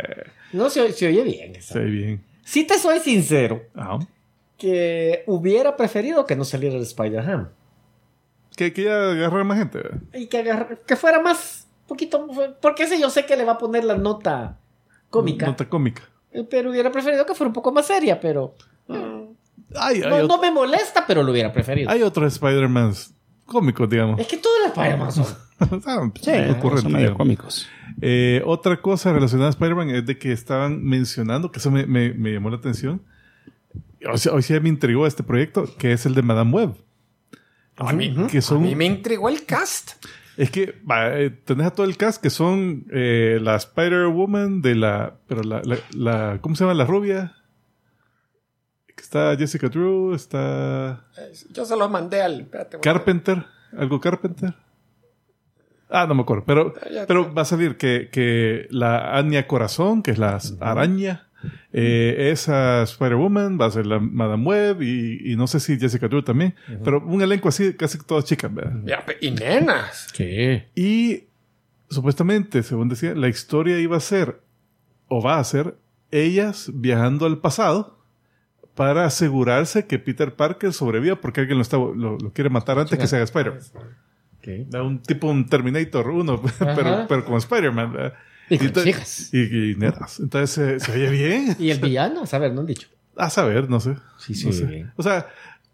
No 0.52 0.70
se, 0.70 0.90
se 0.92 1.06
oye 1.08 1.22
bien. 1.22 1.61
Se 1.62 1.78
ve 1.78 1.85
bien. 1.87 2.24
Si 2.44 2.64
te 2.66 2.78
soy 2.78 2.98
sincero, 3.00 3.62
Ah, 3.76 3.98
que 4.58 5.22
hubiera 5.26 5.76
preferido 5.76 6.24
que 6.26 6.35
no 6.37 6.44
saliera 6.44 6.76
el 6.76 6.82
Spider-Ham. 6.82 7.48
Que, 8.56 8.72
que 8.72 8.84
ya 8.84 9.10
agarrar 9.10 9.44
más 9.44 9.58
gente. 9.58 9.80
Y 10.14 10.26
que, 10.26 10.38
agarra- 10.38 10.76
que 10.86 10.96
fuera 10.96 11.20
más, 11.20 11.66
poquito, 11.88 12.26
porque 12.60 12.84
ese 12.84 13.00
yo 13.00 13.10
sé 13.10 13.26
que 13.26 13.36
le 13.36 13.44
va 13.44 13.52
a 13.52 13.58
poner 13.58 13.84
la 13.84 13.96
nota 13.96 14.58
cómica. 15.10 15.46
Nota 15.46 15.68
cómica. 15.68 16.02
Pero 16.50 16.70
hubiera 16.70 16.90
preferido 16.90 17.26
que 17.26 17.34
fuera 17.34 17.48
un 17.48 17.52
poco 17.54 17.72
más 17.72 17.86
seria, 17.86 18.18
pero... 18.20 18.54
Hay, 19.74 20.02
hay, 20.02 20.02
No, 20.02 20.26
no 20.26 20.38
me 20.38 20.50
molesta, 20.50 21.04
pero 21.06 21.22
lo 21.22 21.32
hubiera 21.32 21.52
preferido. 21.52 21.90
hay 21.90 22.02
otros 22.02 22.32
Spider-Man 22.34 22.92
cómicos, 23.46 23.88
digamos. 23.88 24.20
Es 24.20 24.26
que 24.26 24.36
todos 24.38 24.56
los 24.60 24.68
Spider-Man 24.68 25.12
son... 25.12 25.26
Ah, 25.86 26.10
Sí, 26.20 26.30
ocurrente, 26.50 26.82
son 26.82 26.92
medio 26.92 27.14
cómicos. 27.16 27.68
Eh, 28.00 28.42
otra 28.44 28.80
cosa 28.82 29.12
relacionada 29.12 29.46
a 29.48 29.50
Spider-Man 29.50 29.90
es 29.90 30.04
de 30.06 30.18
que 30.18 30.32
estaban 30.32 30.82
mencionando, 30.82 31.52
que 31.52 31.60
eso 31.60 31.70
me, 31.70 31.86
me- 31.86 32.12
me 32.14 32.32
llamó 32.32 32.50
la 32.50 32.56
atención. 32.56 33.00
O 34.12 34.18
sea, 34.18 34.32
hoy 34.32 34.42
sí 34.42 34.58
me 34.58 34.68
intrigó 34.68 35.06
este 35.06 35.22
proyecto, 35.22 35.66
que 35.78 35.92
es 35.92 36.04
el 36.04 36.14
de 36.16 36.22
Madame 36.22 36.50
Web. 36.50 36.74
A 37.76 37.92
mí, 37.92 38.14
Que 38.30 38.38
a 38.38 38.42
son, 38.42 38.62
mí 38.62 38.74
me 38.76 38.85
intrigó 38.87 39.28
el 39.28 39.44
cast. 39.46 40.04
Es 40.37 40.50
que 40.50 40.74
va, 40.90 41.18
eh, 41.18 41.30
tenés 41.30 41.66
a 41.66 41.70
todo 41.72 41.85
el 41.87 41.96
cast 41.96 42.22
que 42.22 42.30
son 42.30 42.87
eh, 42.90 43.38
la 43.42 43.56
Spider-Woman 43.56 44.62
de 44.62 44.74
la. 44.74 45.14
Pero 45.26 45.42
la, 45.42 45.62
la, 45.64 45.76
la- 45.94 46.38
¿Cómo 46.40 46.54
se 46.56 46.64
llama? 46.64 46.74
La 46.74 46.85
rubia. 46.87 47.35
Está 48.96 49.37
Jessica 49.37 49.68
Drew, 49.68 50.14
está. 50.14 51.06
Yo 51.50 51.64
se 51.64 51.76
los 51.76 51.90
mandé 51.90 52.22
al. 52.22 52.40
espérate, 52.42 52.76
a- 52.76 52.80
Carpenter, 52.80 53.44
algo 53.76 54.00
Carpenter. 54.00 54.54
Ah, 55.90 56.06
no 56.06 56.14
me 56.14 56.22
acuerdo. 56.22 56.44
Pero, 56.46 56.72
Ya- 56.90 57.06
pero 57.06 57.35
va 57.35 57.42
a 57.42 57.44
salir 57.44 57.76
que, 57.76 58.08
que 58.12 58.68
la 58.70 59.16
Anya 59.18 59.46
Corazón, 59.48 60.02
que 60.02 60.12
es 60.12 60.18
la 60.18 60.38
araña, 60.61 61.28
eh, 61.72 62.31
esa 62.33 62.83
Spider-Woman, 62.83 63.59
va 63.61 63.66
a 63.66 63.70
ser 63.70 63.87
la 63.87 63.98
Madame 63.98 64.44
Web 64.44 64.83
y, 64.83 65.33
y 65.33 65.37
no 65.37 65.46
sé 65.46 65.61
si 65.61 65.78
Jessica 65.78 66.09
Drew 66.09 66.22
también. 66.22 66.55
Pero 66.85 67.05
un 67.05 67.22
elenco 67.22 67.48
así, 67.48 67.74
casi 67.74 67.98
todas 67.98 68.24
chicas, 68.24 68.52
¿verdad? 68.52 68.81
Ya, 68.85 69.05
y 69.20 69.31
nenas. 69.31 70.09
Y 70.74 71.24
supuestamente, 71.90 72.62
según 72.62 72.88
decía, 72.88 73.14
la 73.14 73.28
historia 73.28 73.78
iba 73.78 73.96
a 73.96 74.00
ser, 74.00 74.40
o 75.09 75.22
va 75.22 75.38
a 75.38 75.44
ser, 75.44 75.76
ellas 76.11 76.70
viajando 76.74 77.26
al 77.26 77.38
pasado 77.38 77.98
para 78.74 79.05
asegurarse 79.05 79.87
que 79.87 79.98
Peter 79.98 80.35
Parker 80.35 80.72
sobreviva 80.72 81.20
porque 81.20 81.40
alguien 81.40 81.59
lo, 81.59 81.62
está, 81.62 81.76
lo, 81.76 82.18
lo 82.18 82.33
quiere 82.33 82.50
matar 82.50 82.78
antes 82.78 82.98
que 82.98 83.07
se 83.07 83.16
haga 83.16 83.24
Spider-Man. 83.24 83.61
Da 84.68 84.83
Un 84.83 85.00
tipo 85.02 85.28
un 85.28 85.46
Terminator 85.46 86.09
1, 86.09 86.42
pero, 86.59 87.07
pero 87.09 87.24
como 87.24 87.38
Spider-Man. 87.38 88.12
Y 88.48 88.59
con 88.59 88.72
chicas. 88.85 89.28
Y, 89.33 89.70
y 89.72 89.74
netas. 89.76 90.20
Entonces 90.20 90.50
se, 90.50 90.81
se 90.81 90.92
oye 90.92 91.11
bien. 91.11 91.57
Y 91.59 91.70
el 91.70 91.78
villano, 91.81 92.24
a 92.31 92.38
ver, 92.38 92.52
no 92.52 92.61
han 92.61 92.66
dicho. 92.66 92.88
A 93.16 93.31
saber, 93.31 93.68
no 93.70 93.81
sé. 93.81 93.94
Sí, 94.18 94.35
sí, 94.35 94.46
No 94.46 94.52
sé. 94.52 94.87
O 94.96 95.02
sea, 95.02 95.28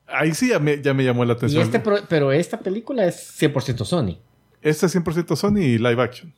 ahí 0.07 0.35
sí 0.35 0.49
ya 0.49 0.59
me, 0.59 0.81
ya 0.83 0.95
me 0.95 1.05
llamó 1.05 1.25
la 1.25 1.33
Y 1.35 1.37
atención. 1.37 1.63
este 1.63 1.81
pro- 1.81 2.05
pero 2.09 2.33
esta 2.33 2.59
película 2.61 3.05
es 3.07 3.41
100% 3.41 3.85
Sony. 3.85 4.19
Este 4.63 4.87
es 4.87 4.95
100% 4.97 5.37
Sony 5.37 5.59
y 5.59 5.79
live 5.79 6.03
action. 6.03 6.33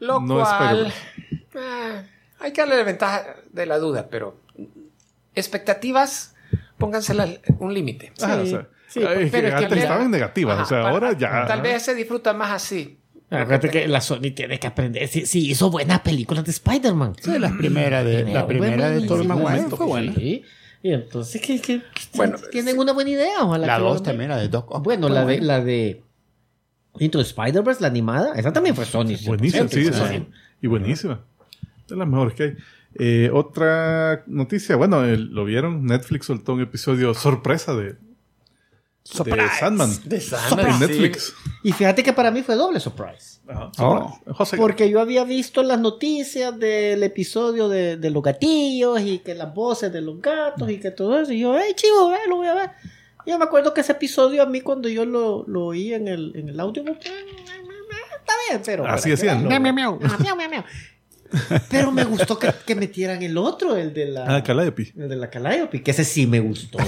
Lo 0.00 0.20
No 0.20 0.36
cual. 0.40 0.92
Eh, 1.54 2.06
hay 2.40 2.52
que 2.52 2.60
darle 2.60 2.76
la 2.76 2.84
ventaja 2.84 3.24
de 3.52 3.66
la 3.66 3.78
duda, 3.78 4.08
pero. 4.10 4.40
Expectativas, 5.34 6.34
pónganselas 6.78 7.40
un 7.58 7.72
límite. 7.72 8.12
Ah, 8.20 8.38
o 8.42 8.46
sea, 8.46 8.68
sí, 8.88 9.00
es 9.02 9.06
que 9.06 9.26
pero 9.30 9.48
es 9.48 9.54
que 9.54 9.64
antes 9.64 9.78
estaban 9.78 10.10
negativas. 10.10 10.54
Ajá, 10.54 10.62
o 10.62 10.66
sea, 10.66 10.82
para- 10.82 10.90
ahora 10.92 11.12
ya. 11.12 11.46
Tal 11.46 11.62
vez 11.62 11.82
se 11.82 11.94
disfruta 11.94 12.32
más 12.34 12.50
así. 12.50 12.98
Acuérdate 13.32 13.70
que 13.70 13.88
la 13.88 14.00
Sony 14.00 14.30
tiene 14.34 14.58
que 14.58 14.66
aprender. 14.66 15.08
Sí, 15.08 15.26
sí 15.26 15.50
hizo 15.50 15.70
buenas 15.70 16.00
películas 16.00 16.44
de 16.44 16.50
Spider-Man. 16.50 17.14
Sí, 17.20 17.38
la 17.38 17.56
primera 17.56 18.04
de, 18.04 18.24
la 18.32 18.46
primera 18.46 18.90
de 18.90 19.06
Tobey 19.06 19.26
Maguire 19.26 19.68
fue 19.70 19.86
buena. 19.86 20.14
Sí. 20.14 20.42
Y 20.82 20.92
entonces, 20.92 21.40
que, 21.40 21.60
que- 21.60 21.80
Bueno, 22.14 22.36
tienen 22.50 22.78
una 22.78 22.92
buena 22.92 23.10
idea. 23.10 23.42
Ojalá 23.44 23.66
La 23.66 23.74
que 23.76 23.80
lo 23.82 23.86
2 23.86 23.94
hagan 23.94 24.04
también, 24.04 24.30
la 24.30 24.36
de 24.38 24.48
Doc 24.48 24.70
Ock. 24.70 24.84
Bueno, 24.84 25.08
la 25.08 25.24
de, 25.24 25.40
la 25.40 25.60
de 25.64 26.02
Into 26.98 27.20
Spider-Verse, 27.20 27.80
la 27.80 27.86
animada, 27.88 28.34
esa 28.34 28.52
también 28.52 28.74
fue 28.76 28.84
Sony. 28.84 29.16
Buenísima, 29.24 29.64
100%, 29.64 29.68
sí, 29.70 29.84
Sony. 29.92 30.08
sí. 30.08 30.26
Y 30.60 30.66
buenísima. 30.66 31.20
De 31.88 31.96
las 31.96 32.06
mejores 32.08 32.34
que 32.34 32.42
hay. 32.42 32.54
Eh, 32.98 33.30
otra 33.32 34.24
noticia, 34.26 34.76
bueno, 34.76 35.04
el- 35.04 35.32
lo 35.32 35.44
vieron, 35.46 35.86
Netflix 35.86 36.26
soltó 36.26 36.52
un 36.54 36.60
episodio 36.60 37.14
sorpresa 37.14 37.74
de, 37.74 37.94
de 39.12 39.30
Surprise. 39.30 39.58
Sandman 39.60 39.90
De 40.04 40.16
en 40.16 40.22
Sandman, 40.22 40.72
sí. 40.74 40.80
Netflix. 40.86 41.34
Y 41.62 41.72
fíjate 41.72 42.02
que 42.02 42.12
para 42.12 42.30
mí 42.30 42.42
fue 42.42 42.54
doble 42.56 42.80
surprise. 42.80 43.40
Ajá, 43.48 43.70
Oh. 43.78 44.18
José, 44.34 44.56
Porque 44.56 44.88
yo 44.90 45.00
había 45.00 45.24
visto 45.24 45.62
las 45.62 45.78
noticias 45.80 46.58
del 46.58 47.02
episodio 47.02 47.68
de, 47.68 47.96
de 47.96 48.10
los 48.10 48.22
gatillos 48.22 49.00
y 49.00 49.18
que 49.20 49.34
las 49.34 49.52
voces 49.54 49.92
de 49.92 50.00
los 50.00 50.20
gatos 50.20 50.70
y 50.70 50.78
que 50.78 50.90
todo 50.90 51.20
eso. 51.20 51.32
Y 51.32 51.40
yo, 51.40 51.56
hey, 51.58 51.72
chivo, 51.76 52.12
eh, 52.12 52.18
lo 52.28 52.36
voy 52.36 52.46
a 52.48 52.54
ver. 52.54 52.70
Yo 53.26 53.38
me 53.38 53.44
acuerdo 53.44 53.72
que 53.72 53.82
ese 53.82 53.92
episodio 53.92 54.42
a 54.42 54.46
mí 54.46 54.60
cuando 54.62 54.88
yo 54.88 55.04
lo, 55.04 55.44
lo 55.46 55.66
oí 55.66 55.94
en 55.94 56.08
el, 56.08 56.32
en 56.34 56.48
el 56.48 56.58
audio, 56.58 56.82
eh, 56.82 56.98
está 56.98 58.32
bien, 58.48 58.62
pero... 58.64 58.86
Así 58.86 59.12
hacían. 59.12 59.46
Miau, 59.46 59.60
miau, 59.60 59.74
miau. 59.74 59.98
Ah, 60.02 60.16
miau, 60.18 60.36
miau, 60.36 60.50
miau. 60.50 60.64
Pero 61.70 61.90
me 61.92 62.04
gustó 62.04 62.38
que, 62.38 62.52
que 62.66 62.74
metieran 62.74 63.22
el 63.22 63.38
otro, 63.38 63.76
el 63.76 63.94
de 63.94 64.06
la... 64.06 64.36
Ah, 64.36 64.42
Calliope. 64.42 64.92
El 64.96 65.08
de 65.08 65.16
la 65.16 65.30
Calliope, 65.30 65.82
que 65.82 65.90
ese 65.92 66.04
sí 66.04 66.26
me 66.26 66.40
gustó. 66.40 66.78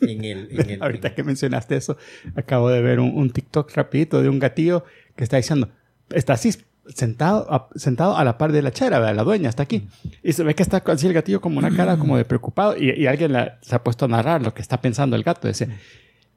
En 0.00 0.24
el, 0.24 0.48
en 0.50 0.70
el- 0.70 0.82
Ahorita 0.82 1.14
que 1.14 1.22
mencionaste 1.22 1.76
eso, 1.76 1.96
acabo 2.34 2.70
de 2.70 2.80
ver 2.80 3.00
un, 3.00 3.16
un 3.16 3.30
TikTok 3.30 3.70
rapidito 3.74 4.22
de 4.22 4.28
un 4.28 4.38
gatillo 4.38 4.84
que 5.16 5.24
está 5.24 5.36
diciendo, 5.36 5.68
está 6.10 6.32
así 6.34 6.50
sentado 6.88 7.46
a, 7.52 7.68
sentado 7.76 8.16
a 8.16 8.24
la 8.24 8.36
par 8.38 8.52
de 8.52 8.62
la 8.62 8.72
chera, 8.72 8.98
¿verdad? 8.98 9.14
la 9.14 9.22
dueña 9.24 9.48
está 9.48 9.62
aquí. 9.62 9.86
Y 10.22 10.32
se 10.32 10.42
ve 10.42 10.54
que 10.54 10.62
está 10.62 10.82
así 10.86 11.06
el 11.06 11.12
gatillo 11.12 11.40
como 11.40 11.58
una 11.58 11.74
cara 11.76 11.96
como 11.98 12.16
de 12.16 12.24
preocupado 12.24 12.76
y, 12.76 12.90
y 12.90 13.06
alguien 13.06 13.32
la- 13.32 13.58
se 13.62 13.74
ha 13.76 13.84
puesto 13.84 14.06
a 14.06 14.08
narrar 14.08 14.42
lo 14.42 14.54
que 14.54 14.62
está 14.62 14.80
pensando 14.80 15.14
el 15.16 15.22
gato. 15.22 15.46
Dice, 15.48 15.68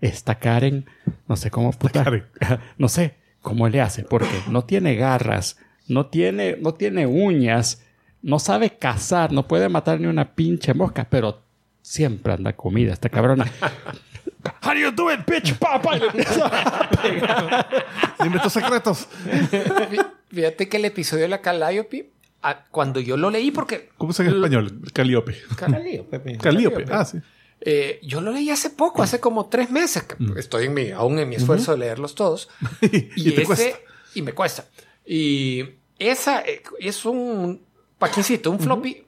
esta 0.02 0.36
Karen, 0.36 0.86
no 1.28 1.36
sé 1.36 1.50
cómo 1.50 1.72
puta, 1.72 2.04
Karen. 2.04 2.26
no 2.78 2.90
sé 2.90 3.16
cómo 3.42 3.68
le 3.70 3.82
hace, 3.82 4.04
porque 4.04 4.28
no 4.50 4.64
tiene 4.66 4.96
garras, 4.96 5.58
no 5.88 6.08
tiene, 6.08 6.58
no 6.62 6.74
tiene 6.74 7.08
uñas, 7.08 7.82
no 8.22 8.40
sabe 8.40 8.72
cazar, 8.78 9.32
no 9.32 9.48
puede 9.48 9.70
matar 9.70 10.00
ni 10.00 10.08
una 10.08 10.34
pinche 10.36 10.74
mosca, 10.74 11.08
pero 11.10 11.43
siempre 11.84 12.34
anda 12.34 12.54
comida 12.54 12.94
esta 12.94 13.10
cabrona. 13.10 13.46
How 14.66 14.74
do 14.74 14.80
you 14.80 14.92
do 14.92 15.12
it, 15.12 15.20
bitch? 15.28 15.54
Pa, 15.60 15.82
pa, 15.82 15.96
y 15.96 16.00
le 16.00 16.06
empieza 16.08 16.48
a 16.48 16.90
pegar. 16.90 17.86
Dime 18.24 18.40
tus 18.40 18.52
secretos. 18.54 19.08
Fí- 19.90 20.06
Fíjate 20.30 20.68
que 20.68 20.78
el 20.78 20.86
episodio 20.86 21.24
de 21.24 21.28
la 21.30 21.42
Calliope, 21.42 22.10
ah, 22.42 22.66
cuando 22.72 23.00
yo 23.00 23.16
lo 23.18 23.30
leí, 23.30 23.52
porque 23.52 23.90
¿Cómo 23.98 24.12
es 24.12 24.20
en 24.22 24.28
español? 24.28 24.82
Calliope. 24.94 25.38
Calliope. 25.56 26.38
Calliope. 26.40 26.86
Ah, 26.92 27.06
sí. 27.06 27.20
eh, 27.62 28.00
yo 28.04 28.20
lo 28.22 28.32
leí 28.32 28.50
hace 28.50 28.70
poco, 28.72 29.04
hace 29.04 29.20
como 29.20 29.46
tres 29.48 29.70
meses. 29.70 30.04
que 30.04 30.16
Estoy 30.40 30.66
en 30.66 30.74
mi, 30.74 30.90
aún 30.92 31.20
en 31.20 31.30
mi 31.30 31.36
esfuerzo 31.36 31.74
de 31.74 31.78
leerlos 31.80 32.16
todos. 32.16 32.50
y, 32.82 33.10
Y, 33.16 33.32
te 33.32 33.42
ese- 33.42 33.46
cuesta. 33.46 33.80
y 34.16 34.22
me 34.24 34.34
cuesta. 34.34 34.66
Y 35.06 35.64
esa 36.00 36.42
eh, 36.42 36.64
es 36.80 37.06
un 37.06 37.62
paquincito, 38.00 38.50
un 38.52 38.60
floppy, 38.60 39.06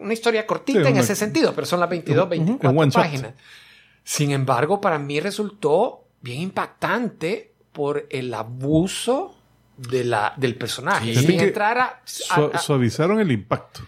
una 0.00 0.12
historia 0.12 0.46
cortita 0.46 0.80
Sí, 0.80 0.86
en 0.86 0.92
una- 0.92 1.00
ese 1.02 1.14
sentido, 1.16 1.54
pero 1.54 1.66
son 1.66 1.80
las 1.80 1.88
22, 1.90 2.24
Un 2.24 2.30
24 2.30 2.70
one 2.80 2.90
shot. 2.90 3.02
páginas. 3.02 3.34
Sin 4.04 4.30
embargo, 4.30 4.80
para 4.80 4.98
mí 4.98 5.20
resultó 5.20 6.04
bien 6.20 6.40
impactante 6.40 7.52
por 7.72 8.06
el 8.10 8.32
abuso 8.34 9.36
de 9.76 10.04
la, 10.04 10.34
del 10.36 10.56
personaje. 10.56 11.14
Sí. 11.14 11.20
Sin 11.26 11.38
Que 11.38 11.44
entrar 11.44 11.78
a, 11.78 11.84
a- 11.84 12.00
Su- 12.04 12.50
a- 12.54 12.58
suavizaron 12.58 13.20
el 13.20 13.30
impacto. 13.30 13.80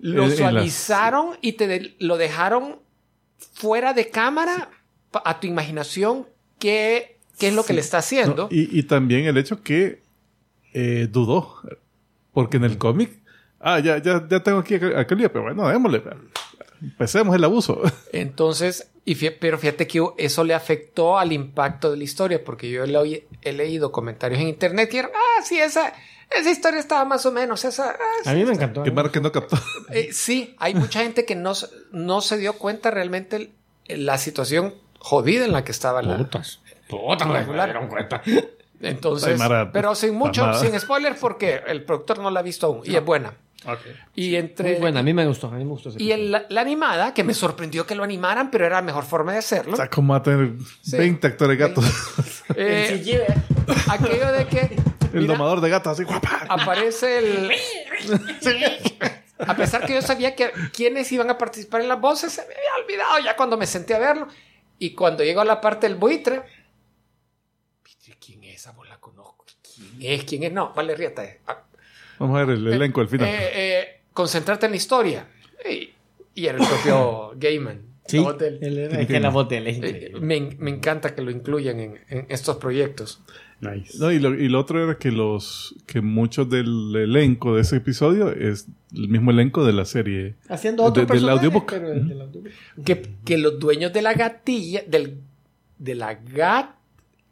lo 0.00 0.24
en- 0.24 0.30
en 0.32 0.36
las- 0.38 0.38
suavizaron 0.52 1.38
y 1.40 1.52
te 1.52 1.66
de- 1.66 1.96
lo 1.98 2.16
dejaron 2.18 2.80
fuera 3.54 3.94
de 3.94 4.10
cámara 4.10 4.70
a 5.24 5.40
tu 5.40 5.46
imaginación 5.46 6.26
qué, 6.58 7.18
qué 7.38 7.48
es 7.48 7.54
lo 7.54 7.64
que 7.64 7.72
le 7.72 7.80
está 7.80 7.98
haciendo. 7.98 8.34
No, 8.44 8.48
y, 8.50 8.78
y 8.78 8.82
también 8.84 9.26
el 9.26 9.36
hecho 9.38 9.62
que 9.62 10.02
eh, 10.74 11.08
dudó. 11.10 11.56
Porque 12.32 12.58
en 12.58 12.64
el 12.64 12.76
cómic, 12.78 13.17
ah, 13.60 13.78
ya, 13.80 13.98
ya, 13.98 14.26
ya 14.28 14.40
tengo 14.42 14.58
aquí 14.58 14.74
a, 14.76 15.00
a 15.00 15.06
Calliope. 15.06 15.38
Bueno, 15.38 15.68
démosle. 15.68 16.02
Empecemos 16.80 17.34
el 17.34 17.42
abuso. 17.44 17.80
Entonces, 18.12 18.90
y 19.04 19.16
fí- 19.16 19.34
pero 19.40 19.58
fíjate 19.58 19.86
que 19.86 20.00
eso 20.16 20.44
le 20.44 20.54
afectó 20.54 21.18
al 21.18 21.32
impacto 21.32 21.90
de 21.90 21.96
la 21.96 22.04
historia, 22.04 22.44
porque 22.44 22.70
yo 22.70 22.84
he, 22.84 22.86
le- 22.86 23.26
he 23.42 23.52
leído 23.52 23.90
comentarios 23.90 24.40
en 24.40 24.48
internet 24.48 24.88
que 24.88 24.98
eran, 25.00 25.10
ah, 25.14 25.42
sí, 25.42 25.58
esa, 25.58 25.92
esa 26.30 26.50
historia 26.50 26.78
estaba 26.78 27.04
más 27.04 27.26
o 27.26 27.32
menos, 27.32 27.64
esa, 27.64 27.90
ah, 27.90 28.30
A 28.30 28.34
mí 28.34 28.44
me 28.44 28.52
encantó. 28.52 28.84
que 28.84 28.92
Mark 28.92 29.12
no 29.20 29.32
captó. 29.32 29.56
Eh, 29.92 30.10
sí, 30.12 30.54
hay 30.58 30.74
mucha 30.74 31.00
gente 31.02 31.24
que 31.24 31.34
no, 31.34 31.54
se- 31.56 31.66
no 31.90 32.20
se 32.20 32.36
dio 32.38 32.52
cuenta 32.52 32.90
realmente 32.92 33.50
el- 33.88 34.06
la 34.06 34.18
situación 34.18 34.74
jodida 35.00 35.44
en 35.46 35.52
la 35.52 35.64
que 35.64 35.72
estaba 35.72 36.00
la... 36.02 36.16
Putas. 36.18 36.60
Putas, 36.88 37.26
no 37.26 37.34
me 37.34 37.44
dieron 37.64 37.88
cuenta. 37.88 38.22
Entonces, 38.80 39.30
Ay, 39.32 39.36
Mara, 39.38 39.72
pero 39.72 39.94
sin 39.96 40.14
mucho, 40.14 40.54
sin 40.54 40.78
spoiler, 40.78 41.16
porque 41.20 41.60
el 41.66 41.82
productor 41.84 42.20
no 42.20 42.30
la 42.30 42.40
ha 42.40 42.42
visto 42.44 42.66
aún 42.68 42.82
y 42.84 42.94
es 42.94 43.04
buena. 43.04 43.34
Y 44.14 44.36
entre 44.36 44.70
Muy 44.72 44.80
buena, 44.80 45.00
a 45.00 45.02
mí 45.02 45.12
me 45.12 45.26
gustó, 45.26 45.48
a 45.48 45.50
mí 45.50 45.64
me 45.64 45.70
gustó 45.70 45.88
ese 45.88 46.00
y 46.02 46.12
el- 46.12 46.30
la, 46.30 46.46
la 46.48 46.60
animada, 46.60 47.12
que 47.12 47.24
me 47.24 47.34
sorprendió 47.34 47.86
que 47.86 47.94
lo 47.96 48.04
animaran, 48.04 48.50
pero 48.50 48.64
era 48.64 48.76
la 48.76 48.82
mejor 48.82 49.04
forma 49.04 49.32
de 49.32 49.38
hacerlo. 49.38 49.72
O 49.74 49.76
sea, 49.76 49.90
como 49.90 50.14
a 50.14 50.22
tener 50.22 50.52
Sí. 50.80 50.96
20 50.96 51.26
actores 51.26 51.58
gatos. 51.58 51.84
Eh, 52.56 53.04
aquello 53.88 54.32
de 54.32 54.46
que 54.46 54.60
el 55.12 55.20
mira, 55.20 55.34
domador 55.34 55.60
de 55.60 55.68
gatos, 55.68 55.92
así, 55.92 56.04
guapa. 56.04 56.46
aparece 56.48 57.18
el. 57.18 57.50
A 59.46 59.54
pesar 59.54 59.86
que 59.86 59.94
yo 59.94 60.02
sabía 60.02 60.34
que 60.34 60.50
quienes 60.72 61.12
iban 61.12 61.30
a 61.30 61.38
participar 61.38 61.80
en 61.82 61.88
las 61.88 62.00
voces, 62.00 62.32
se 62.32 62.40
me 62.42 62.54
había 62.54 62.82
olvidado 62.84 63.18
ya 63.20 63.36
cuando 63.36 63.56
me 63.56 63.66
senté 63.66 63.94
a 63.94 63.98
verlo. 64.00 64.26
Y 64.80 64.94
cuando 64.94 65.22
llegó 65.22 65.42
a 65.42 65.44
la 65.44 65.60
parte 65.60 65.86
del 65.88 65.96
buitre, 65.96 66.42
¿quién 68.24 68.42
es 68.44 68.56
esa? 68.56 68.72
Vos 68.72 68.88
la 68.88 68.98
conozco. 68.98 69.44
¿Quién 69.62 69.96
es? 70.00 70.24
¿Quién 70.24 70.42
es? 70.42 70.52
No, 70.52 70.72
vale, 70.74 70.94
rieta. 70.96 71.22
Vamos 72.18 72.36
a 72.40 72.44
ver 72.44 72.56
el 72.58 72.66
elenco 72.68 73.00
al 73.00 73.08
final. 73.08 73.28
eh, 73.28 73.50
eh, 73.54 74.00
concentrarte 74.12 74.66
en 74.66 74.72
la 74.72 74.76
historia. 74.76 75.26
Y, 75.68 75.90
y 76.34 76.46
era 76.46 76.58
el 76.58 76.66
propio 76.66 77.32
Gaiman. 77.36 77.82
Sí, 78.06 78.16
La 78.16 78.22
voz 78.22 78.38
del- 78.38 78.58
el- 78.64 78.78
es 78.78 79.06
que 79.06 79.20
la 79.20 79.28
es 79.28 79.78
eh, 79.82 80.12
me, 80.18 80.40
me 80.58 80.70
encanta 80.70 81.14
que 81.14 81.20
lo 81.20 81.30
incluyan 81.30 81.78
en, 81.78 81.98
en 82.08 82.26
estos 82.30 82.56
proyectos. 82.56 83.20
Nice. 83.60 83.98
No, 83.98 84.10
y, 84.12 84.18
lo, 84.18 84.34
y 84.34 84.48
lo 84.48 84.60
otro 84.60 84.82
era 84.82 84.96
que 84.98 85.10
los 85.10 85.74
que 85.86 86.00
muchos 86.00 86.48
del 86.48 86.94
elenco 86.96 87.54
de 87.56 87.62
ese 87.62 87.76
episodio 87.76 88.30
es 88.32 88.66
el 88.94 89.08
mismo 89.08 89.30
elenco 89.32 89.62
de 89.66 89.72
la 89.74 89.84
serie. 89.84 90.36
Haciendo 90.48 90.84
otro 90.84 91.04
de- 91.04 91.12
del 91.14 91.28
audiobook. 91.28 91.68
pero 91.70 91.92
el 91.92 92.08
del 92.08 92.20
audiobook. 92.22 92.50
Que, 92.84 93.02
que 93.26 93.36
los 93.36 93.58
dueños 93.58 93.92
de 93.92 94.00
la 94.00 94.14
gatilla, 94.14 94.82
del, 94.86 95.18
de 95.78 95.94
la 95.94 96.14
gat, 96.14 96.70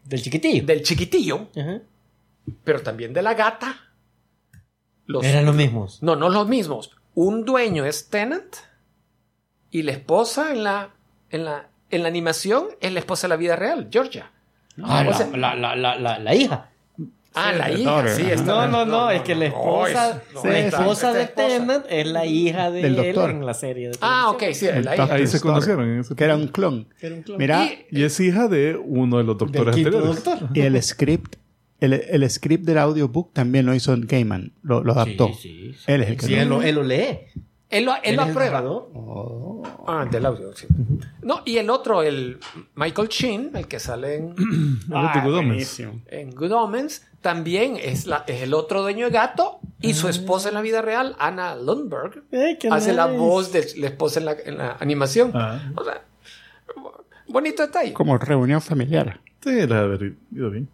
Del 0.04 0.20
chiquitillo. 0.20 0.66
del 0.66 0.82
chiquitillo, 0.82 1.48
pero 2.64 2.80
también 2.82 3.12
de 3.14 3.22
la 3.22 3.32
gata, 3.34 3.85
los, 5.06 5.24
Eran 5.24 5.46
los 5.46 5.54
mismos. 5.54 6.02
no, 6.02 6.16
no 6.16 6.28
los 6.28 6.48
mismos. 6.48 6.90
Un 7.14 7.44
dueño 7.44 7.84
es 7.84 8.08
Tennant 8.10 8.56
y 9.70 9.82
la 9.82 9.92
esposa 9.92 10.52
en 10.52 10.64
la, 10.64 10.90
en 11.30 11.44
la, 11.44 11.68
en 11.90 12.02
la 12.02 12.08
animación 12.08 12.66
es 12.80 12.92
la 12.92 12.98
esposa 13.00 13.26
de 13.26 13.30
la 13.30 13.36
vida 13.36 13.56
real, 13.56 13.88
Georgia. 13.90 14.30
Ah, 14.82 15.00
o 15.06 15.10
la, 15.10 15.16
sea- 15.16 15.36
la, 15.36 15.54
la, 15.54 15.76
la, 15.76 15.96
la, 15.98 16.18
la 16.18 16.34
hija. 16.34 16.70
Ah, 17.38 17.52
la 17.52 17.70
hija, 17.70 17.90
daughter. 17.90 18.10
sí. 18.38 18.42
No, 18.46 18.66
no, 18.66 18.86
no, 18.86 19.10
es 19.10 19.20
que 19.20 19.34
la 19.34 19.46
esposa, 19.46 20.22
no, 20.32 20.42
la 20.44 20.58
esposa 20.58 21.12
de 21.12 21.22
esposa. 21.24 21.46
Tennant 21.48 21.84
es 21.90 22.06
la 22.06 22.24
hija 22.24 22.70
de 22.70 22.80
Del 22.82 22.98
él 22.98 23.14
doctor. 23.14 23.30
en 23.30 23.44
la 23.44 23.52
serie. 23.52 23.88
De 23.90 23.98
Ah, 24.00 24.30
ok, 24.30 24.42
sí, 24.54 24.66
la 24.82 24.94
hija. 24.94 25.14
Ahí 25.14 25.26
se 25.26 25.38
conocieron. 25.40 26.02
Que 26.16 26.24
era 26.24 26.34
un 26.34 26.48
clon. 26.48 26.88
Era 26.98 27.14
un 27.14 27.22
clon. 27.22 27.36
Mira, 27.38 27.64
Y- 27.90 28.00
Y 28.00 28.04
es 28.04 28.18
hija 28.20 28.48
de 28.48 28.80
uno 28.82 29.18
de 29.18 29.24
los 29.24 29.36
doctores 29.36 29.76
anteriores. 29.76 30.24
doctor. 30.24 30.48
y 30.54 30.60
el 30.62 30.82
script, 30.82 31.36
el, 31.80 31.92
el 31.92 32.30
script 32.30 32.64
del 32.64 32.78
audiobook 32.78 33.32
también 33.32 33.66
lo 33.66 33.74
hizo 33.74 33.94
Gaiman, 33.98 34.52
lo, 34.62 34.82
lo 34.82 34.92
adaptó. 34.92 35.28
Sí, 35.28 35.34
sí, 35.34 35.72
sí. 35.74 35.84
Él 35.86 36.02
es 36.02 36.10
el 36.10 36.16
que 36.16 36.26
Sí, 36.26 36.34
lo- 36.36 36.40
él 36.42 36.48
lo, 36.48 36.62
él 36.62 36.74
lo 36.76 36.82
lee. 36.82 37.18
Él 37.68 37.84
lo, 37.84 37.94
él 38.02 38.14
lo 38.16 38.22
es 38.22 38.28
el 38.28 38.30
aprueba. 38.30 38.60
narrador. 38.60 39.62
Ah, 39.88 40.06
del 40.10 40.24
audio, 40.24 40.54
sí. 40.54 40.66
No, 41.22 41.42
y 41.44 41.56
el 41.58 41.68
otro, 41.68 42.02
el 42.04 42.38
Michael 42.76 43.08
Sheen, 43.08 43.50
el 43.54 43.66
que 43.66 43.80
sale 43.80 44.14
en, 44.16 44.34
Ah, 44.92 45.20
Good 45.24 45.34
Omens. 45.38 45.80
en 46.06 46.30
Good 46.30 46.52
Omens, 46.52 47.04
también 47.20 47.76
es, 47.76 48.06
la, 48.06 48.24
es 48.28 48.42
el 48.42 48.54
otro 48.54 48.82
dueño 48.82 49.06
de 49.06 49.12
gato 49.12 49.58
y 49.80 49.94
su 49.94 50.08
esposa 50.08 50.48
en 50.48 50.54
la 50.54 50.60
vida 50.60 50.80
real, 50.80 51.16
Anna 51.18 51.56
Lundberg, 51.56 52.22
Eh, 52.30 52.56
hace 52.70 52.92
la 52.92 53.08
nice. 53.08 53.18
voz 53.18 53.52
de 53.52 53.66
la 53.78 53.88
esposa 53.88 54.20
en 54.20 54.26
la, 54.26 54.36
en 54.44 54.58
la 54.58 54.76
animación. 54.78 55.32
Ah. 55.34 55.60
O 55.74 55.82
sea, 55.82 56.02
bonito 57.28 57.62
detalle. 57.66 57.92
Como 57.92 58.16
reunión 58.18 58.60
familiar. 58.60 59.20
Sí, 59.42 59.66
la 59.66 59.80
haber 59.80 60.14
ido 60.32 60.50
bien. 60.50 60.68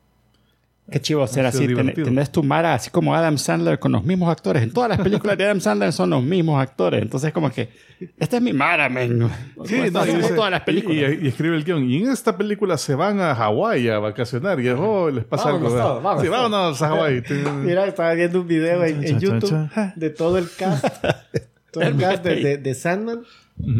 Qué 0.90 1.00
chivo 1.00 1.26
ser 1.26 1.46
así. 1.46 1.66
Ten- 1.72 1.94
tenés 1.94 2.30
tu 2.32 2.42
Mara 2.42 2.74
así 2.74 2.90
como 2.90 3.14
Adam 3.14 3.38
Sandler 3.38 3.78
con 3.78 3.92
los 3.92 4.04
mismos 4.04 4.28
actores. 4.30 4.62
En 4.62 4.72
todas 4.72 4.90
las 4.90 5.00
películas 5.00 5.38
de 5.38 5.44
Adam 5.44 5.60
Sandler 5.60 5.92
son 5.92 6.10
los 6.10 6.22
mismos 6.22 6.60
actores. 6.60 7.00
Entonces, 7.00 7.32
como 7.32 7.50
que, 7.50 7.70
esta 8.18 8.36
es 8.36 8.42
mi 8.42 8.52
Mara, 8.52 8.88
men. 8.88 9.30
Sí, 9.64 9.76
no, 9.92 10.04
y 10.04 10.10
dice- 10.16 10.34
todas 10.34 10.50
las 10.50 10.62
películas. 10.62 10.96
Y, 11.20 11.24
y 11.24 11.28
escribe 11.28 11.56
el 11.56 11.64
guion. 11.64 11.88
Y 11.88 12.02
en 12.02 12.10
esta 12.10 12.36
película 12.36 12.76
se 12.76 12.94
van 12.96 13.20
a 13.20 13.34
Hawái 13.34 13.88
a 13.88 14.00
vacacionar. 14.00 14.60
Y 14.60 14.68
es, 14.68 14.74
oh, 14.76 15.08
les 15.08 15.24
pasa 15.24 15.52
Vámonos 15.52 15.72
algo. 15.72 15.82
todos, 15.84 16.02
vámonos 16.02 16.22
sí, 16.24 16.28
vámonos 16.28 16.82
a 16.82 16.88
Hawái. 16.88 17.22
Mira, 17.64 17.86
estaba 17.86 18.12
viendo 18.14 18.40
un 18.40 18.48
video 18.48 18.84
en, 18.84 19.04
en 19.06 19.20
YouTube 19.20 19.68
de 19.96 20.10
todo 20.10 20.36
el 20.36 20.48
cast 20.58 20.84
todo 21.70 21.84
el 21.84 21.96
cast 21.96 22.22
de, 22.24 22.34
de- 22.36 22.58
de 22.58 22.74
Sandman, 22.74 23.22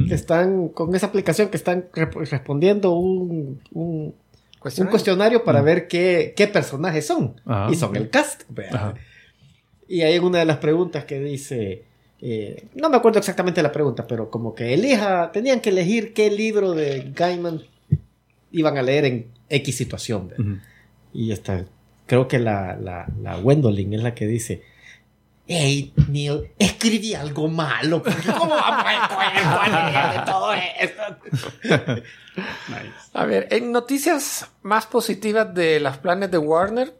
que 0.09 0.15
están 0.15 0.69
con 0.69 0.95
esa 0.95 1.07
aplicación 1.09 1.49
que 1.49 1.57
están 1.59 1.87
respondiendo 2.31 2.93
un, 2.93 3.61
un, 3.73 4.15
un 4.79 4.87
Cuestionario. 4.87 5.44
para 5.44 5.62
ver 5.62 5.88
qué, 5.88 6.35
qué 6.37 6.46
personajes 6.46 7.07
son. 7.07 7.40
Ajá. 7.44 7.72
Y 7.72 7.77
son 7.77 7.94
el 7.96 8.11
cast. 8.11 8.42
Y 9.88 10.03
hay 10.03 10.18
una 10.18 10.38
de 10.38 10.44
las 10.44 10.59
preguntas 10.59 11.05
que 11.05 11.20
dice, 11.20 11.85
eh, 12.20 12.64
no 12.75 12.88
me 12.88 12.96
acuerdo 12.96 13.18
exactamente 13.18 13.62
la 13.62 13.72
pregunta, 13.72 14.07
pero 14.07 14.31
como 14.31 14.55
que 14.55 14.75
elija, 14.75 15.33
tenían 15.33 15.61
que 15.61 15.70
elegir 15.70 16.14
qué 16.14 16.31
libro 16.31 16.72
de 16.72 17.12
Gaiman 17.14 17.62
iban 18.53 18.79
a 18.79 18.83
leer 18.83 19.05
en 19.05 19.27
X 19.48 19.77
situación. 19.77 20.61
Y 21.12 21.33
esta, 21.33 21.64
creo 22.07 22.29
que 22.29 22.38
la, 22.38 22.77
la, 22.77 23.07
la 23.20 23.37
Gwendolyn 23.37 23.92
es 23.94 24.03
la 24.03 24.14
que 24.14 24.27
dice, 24.27 24.62
Hey, 25.55 25.93
Neil, 26.09 26.51
escribí 26.59 27.15
algo 27.15 27.49
malo. 27.49 28.03
porque 28.03 28.33
¿Cómo 28.33 28.55
vamos 28.55 28.85
a 28.87 29.91
leer 29.91 30.21
de 30.21 30.27
todo 30.33 30.53
esto? 30.55 31.03
A 33.15 33.25
ver, 33.27 33.49
en 33.51 33.73
noticias 33.73 34.49
más 34.62 34.87
positivas 34.87 35.53
de 35.55 35.81
las 35.81 35.99
planes 35.99 36.31
de 36.31 36.38
Warner, 36.38 36.97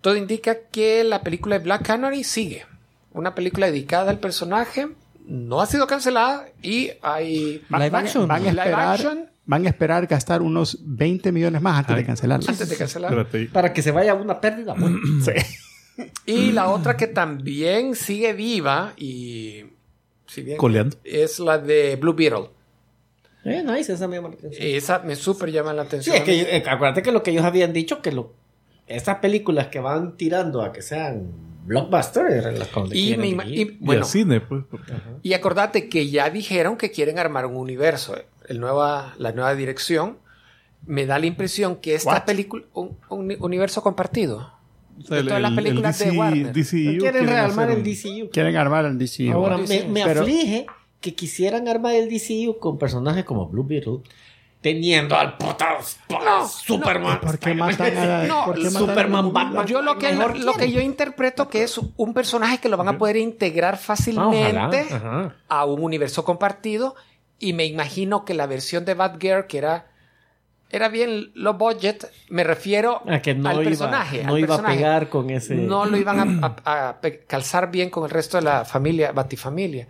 todo 0.00 0.16
indica 0.16 0.56
que 0.70 1.02
la 1.04 1.22
película 1.22 1.58
de 1.58 1.64
Black 1.64 1.82
Canary 1.86 2.22
sigue. 2.24 2.66
Una 3.12 3.34
película 3.34 3.66
dedicada 3.66 4.10
al 4.10 4.18
personaje, 4.20 4.88
no 5.26 5.60
ha 5.60 5.66
sido 5.66 5.86
cancelada 5.86 6.46
y 6.62 6.90
hay 7.02 7.62
Live 7.68 7.90
van, 7.90 7.94
action. 7.96 8.28
van 8.28 8.42
a 8.46 8.50
Live 8.52 8.60
esperar, 8.62 8.88
action. 8.94 9.30
van 9.46 9.66
a 9.66 9.68
esperar 9.70 10.06
gastar 10.06 10.42
unos 10.42 10.78
20 10.82 11.32
millones 11.32 11.60
más 11.60 11.78
antes 11.80 11.96
Ay. 11.96 12.02
de 12.02 12.06
cancelarlo. 12.06 12.46
antes 12.48 12.68
de 12.68 12.76
cancelar. 12.76 13.10
Espérate. 13.12 13.46
Para 13.52 13.72
que 13.72 13.82
se 13.82 13.90
vaya 13.90 14.14
una 14.14 14.40
pérdida. 14.40 14.74
bueno. 14.78 14.98
Sí. 15.24 15.32
Y 16.26 16.52
la 16.52 16.68
otra 16.70 16.96
que 16.96 17.06
también 17.08 17.94
sigue 17.94 18.32
viva 18.32 18.92
y 18.96 19.64
si 20.26 20.42
bien 20.42 20.56
Coleando. 20.58 20.96
es 21.04 21.38
la 21.40 21.58
de 21.58 21.96
Blue 21.96 22.12
Beetle. 22.14 22.50
Eh, 23.44 23.62
nice, 23.64 23.92
esa 23.92 24.06
me 24.08 24.16
llama 24.16 24.28
la 24.28 24.34
atención. 24.34 24.62
Esa 24.66 24.98
me 25.00 25.16
súper 25.16 25.50
llama 25.50 25.72
la 25.72 25.82
Sí, 25.82 25.86
atención. 25.88 26.16
es 26.16 26.22
que 26.22 26.56
eh, 26.56 26.62
acuérdate 26.68 27.02
que 27.02 27.12
lo 27.12 27.22
que 27.22 27.30
ellos 27.30 27.44
habían 27.44 27.72
dicho, 27.72 28.02
que 28.02 28.12
lo, 28.12 28.32
estas 28.86 29.16
películas 29.18 29.68
que 29.68 29.80
van 29.80 30.16
tirando 30.16 30.60
a 30.62 30.72
que 30.72 30.82
sean 30.82 31.30
blockbusters, 31.64 32.58
las 32.58 32.68
y, 32.92 33.14
ima- 33.14 33.46
y, 33.46 33.60
Y 33.62 33.64
bueno, 33.80 34.02
al 34.02 34.08
cine, 34.08 34.40
pues. 34.40 34.64
porque- 34.70 34.92
y 35.22 35.32
acordate 35.34 35.88
que 35.88 36.08
ya 36.10 36.30
dijeron 36.30 36.76
que 36.76 36.90
quieren 36.90 37.18
armar 37.18 37.46
un 37.46 37.56
universo. 37.56 38.14
El 38.46 38.60
nueva, 38.60 39.14
la 39.18 39.32
nueva 39.32 39.54
dirección 39.54 40.18
me 40.86 41.06
da 41.06 41.18
la 41.18 41.26
impresión 41.26 41.76
que 41.76 41.94
esta 41.94 42.10
What? 42.12 42.24
película, 42.24 42.64
un, 42.74 42.96
un 43.08 43.36
universo 43.40 43.82
compartido. 43.82 44.52
De 44.98 45.22
todas 45.22 45.40
las 45.42 45.52
películas 45.52 45.98
de 45.98 46.10
Warner. 46.10 46.52
DCU 46.52 46.98
quieren 46.98 47.26
rearmar 47.26 47.68
hacer 47.70 47.78
el 47.78 47.84
DCU. 47.84 48.30
Quieren 48.30 48.56
armar 48.56 48.84
el 48.86 48.98
DCU. 48.98 49.32
Ahora, 49.32 49.56
me, 49.58 49.64
DCU. 49.66 49.88
me 49.88 50.04
Pero- 50.04 50.20
aflige 50.22 50.66
que 51.00 51.14
quisieran 51.14 51.68
armar 51.68 51.94
el 51.94 52.08
DCU 52.08 52.58
con 52.58 52.78
personajes 52.78 53.24
como 53.24 53.46
Blue 53.46 53.64
Beetle, 53.64 53.98
teniendo 54.60 55.16
al 55.16 55.36
No, 56.10 56.48
Superman. 56.48 57.20
¿Por 57.22 57.38
qué 57.38 57.54
matan 57.54 57.96
a 57.96 58.04
la- 58.06 58.26
No, 58.26 58.44
por 58.46 58.56
qué 58.56 58.64
matan 58.64 58.80
Superman 58.80 59.24
a- 59.26 59.28
Batman. 59.28 59.66
Yo 59.66 59.82
lo 59.82 59.98
que, 59.98 60.12
Mejor 60.12 60.38
lo 60.38 60.54
que 60.54 60.72
yo 60.72 60.80
interpreto 60.80 61.48
que 61.48 61.62
es 61.62 61.78
un 61.96 62.14
personaje 62.14 62.58
que 62.58 62.68
lo 62.68 62.76
van 62.76 62.88
a 62.88 62.98
poder 62.98 63.16
integrar 63.16 63.76
fácilmente 63.78 64.86
Ajá. 64.90 65.36
a 65.48 65.64
un 65.64 65.82
universo 65.82 66.24
compartido 66.24 66.96
y 67.38 67.52
me 67.52 67.66
imagino 67.66 68.24
que 68.24 68.34
la 68.34 68.46
versión 68.46 68.84
de 68.84 68.94
Batgirl 68.94 69.46
que 69.46 69.58
era 69.58 69.86
era 70.70 70.88
bien 70.88 71.30
low 71.34 71.54
budget, 71.54 72.06
me 72.28 72.44
refiero 72.44 73.02
Ah, 73.06 73.20
que 73.22 73.34
no 73.34 73.48
al 73.48 73.56
iba, 73.56 73.64
personaje. 73.64 74.22
no 74.24 74.34
al 74.34 74.38
iba 74.40 74.46
a 74.46 74.56
personaje. 74.58 74.76
pegar 74.76 75.08
con 75.08 75.30
ese. 75.30 75.54
No 75.54 75.86
lo 75.86 75.96
iban 75.96 76.42
a, 76.44 76.54
a- 76.64 76.88
a 76.90 77.00
calzar 77.26 77.70
bien 77.70 77.90
con 77.90 78.04
el 78.04 78.10
resto 78.10 78.36
de 78.36 78.44
la 78.44 78.64
familia, 78.64 79.12
Batifamilia. 79.12 79.88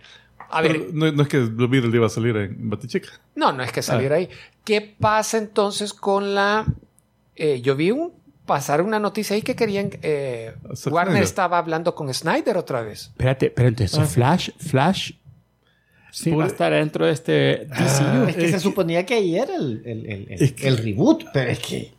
A 0.51 0.61
ver, 0.61 0.93
no, 0.93 1.11
no 1.11 1.21
es 1.23 1.27
que 1.27 1.39
Blue 1.41 1.67
Beetle 1.67 1.95
iba 1.95 2.07
a 2.07 2.09
salir 2.09 2.35
en 2.37 2.69
Batichica. 2.69 3.09
no, 3.35 3.51
no 3.51 3.61
es 3.63 3.71
que 3.71 3.81
saliera 3.83 4.15
ahí. 4.15 4.29
¿Qué 4.63 4.81
pasa 4.99 5.37
entonces 5.37 5.93
con 5.93 6.33
la... 6.33 6.65
eh, 7.35 7.61
yo 7.61 7.75
vi 7.75 7.91
un, 7.91 8.13
pasar 8.47 8.81
una 8.81 8.97
noticia 8.99 9.35
ahí 9.35 9.43
que 9.43 9.55
querían... 9.55 9.91
eh, 10.01 10.53
Warner 10.87 11.07
Snyder. 11.11 11.23
estaba 11.23 11.57
hablando 11.59 11.93
con 11.93 12.11
Snyder 12.13 12.57
otra 12.57 12.81
vez. 12.81 13.07
Espérate, 13.09 13.51
pero 13.51 13.67
entonces 13.67 13.99
Ah. 13.99 14.05
Flash, 14.05 14.49
Flash 14.57 15.11
sí 16.11 16.29
Por- 16.31 16.39
va 16.41 16.43
a 16.45 16.47
estar 16.47 16.71
dentro 16.73 17.05
de 17.05 17.11
este 17.11 17.67
DCU. 17.69 18.27
Es 18.29 18.35
que 18.35 18.45
Es 18.45 18.51
se 18.51 18.57
que- 18.57 18.59
suponía 18.59 19.05
que 19.05 19.13
ahí 19.15 19.35
era 19.35 19.55
el, 19.55 19.81
el, 19.85 20.05
el, 20.05 20.27
Es 20.29 20.53
que- 20.53 20.67
el 20.67 20.77
reboot, 20.77 21.25
pero 21.33 21.49
es 21.51 21.59
que. 21.59 21.91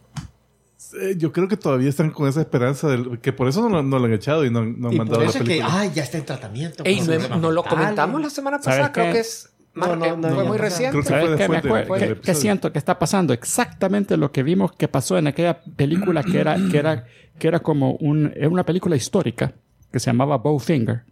Yo 1.16 1.30
creo 1.30 1.46
que 1.46 1.56
todavía 1.56 1.88
están 1.88 2.10
con 2.10 2.28
esa 2.28 2.40
esperanza 2.40 2.88
del, 2.88 3.20
que 3.20 3.32
por 3.32 3.46
eso 3.48 3.62
no, 3.62 3.68
lo- 3.68 3.82
no 3.84 3.98
lo 4.00 4.06
han 4.06 4.12
echado 4.12 4.44
y 4.44 4.50
no, 4.50 4.64
no 4.64 4.88
han 4.88 4.94
Y 4.94 4.98
mandado 4.98 5.18
por 5.20 5.24
la 5.24 5.30
eso 5.30 5.38
es 5.38 5.44
que, 5.44 5.48
película. 5.50 5.80
ay, 5.80 5.90
ya 5.94 6.02
está 6.02 6.18
en 6.18 6.24
tratamiento. 6.24 6.82
Ey, 6.84 6.98
con 6.98 7.06
no, 7.30 7.36
no 7.38 7.50
lo 7.52 7.62
comentamos 7.62 8.20
la 8.20 8.30
semana 8.30 8.58
¿Sabes 8.60 8.80
pasada, 8.80 8.92
creo 8.92 9.12
que 9.12 9.20
es... 9.20 9.50
No, 9.72 9.94
no, 9.94 10.16
no, 10.16 10.34
fue 10.34 10.42
muy 10.44 10.58
reciente. 10.58 10.90
Creo 10.98 11.02
que 11.04 11.08
¿Sabes 11.08 11.26
fue 11.28 11.36
qué, 11.36 11.48
me 11.48 11.52
de- 11.60 11.68
acuerdo? 11.68 11.94
del 11.94 12.00
¿Qué- 12.00 12.04
episodio. 12.06 12.22
qué 12.22 12.34
siento 12.34 12.72
que 12.72 12.78
está 12.80 12.98
pasando? 12.98 13.32
Exactamente 13.32 14.16
lo 14.16 14.32
que 14.32 14.42
vimos 14.42 14.72
que 14.72 14.88
pasó 14.88 15.16
en 15.16 15.28
aquella 15.28 15.60
película 15.76 16.24
que 16.24 16.40
era, 16.40 16.56
que 16.72 16.76
era, 16.78 17.04
que 17.38 17.46
era 17.46 17.60
como 17.60 17.92
un, 17.92 18.32
era 18.34 18.48
una 18.48 18.64
película 18.66 18.96
histórica 18.96 19.52
que 19.90 20.00
se 20.00 20.10
llamaba 20.10 20.38
Bowfinger. 20.38 21.02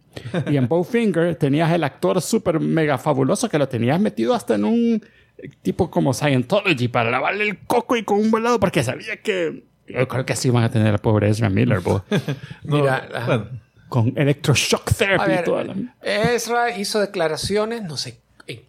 Y 0.49 0.57
en 0.57 0.67
Bowfinger 0.67 1.35
tenías 1.35 1.71
el 1.71 1.83
actor 1.83 2.21
súper 2.21 2.59
mega 2.59 2.97
fabuloso 2.97 3.49
que 3.49 3.57
lo 3.57 3.67
tenías 3.67 3.99
metido 3.99 4.33
hasta 4.33 4.55
en 4.55 4.65
un 4.65 5.03
tipo 5.61 5.89
como 5.89 6.13
Scientology 6.13 6.87
para 6.87 7.09
lavarle 7.11 7.45
el 7.45 7.59
coco 7.59 7.95
y 7.95 8.03
con 8.03 8.19
un 8.19 8.31
volado 8.31 8.59
porque 8.59 8.83
sabía 8.83 9.17
que... 9.21 9.63
Yo 9.87 10.07
creo 10.07 10.25
que 10.25 10.33
así 10.33 10.49
van 10.49 10.63
a 10.63 10.69
tener 10.69 10.93
a 10.93 10.97
pobre 10.97 11.29
Ezra 11.29 11.49
Miller, 11.49 11.79
bo, 11.79 12.03
No, 12.63 12.77
Mira, 12.77 13.07
bueno, 13.25 13.47
con 13.87 14.13
electroshock 14.15 14.91
A 14.91 14.93
therapy 14.93 15.29
ver, 15.29 15.43
toda 15.43 15.63
la... 15.63 15.75
Ezra 16.01 16.77
hizo 16.77 16.99
declaraciones, 16.99 17.83
no 17.83 17.97
sé 17.97 18.19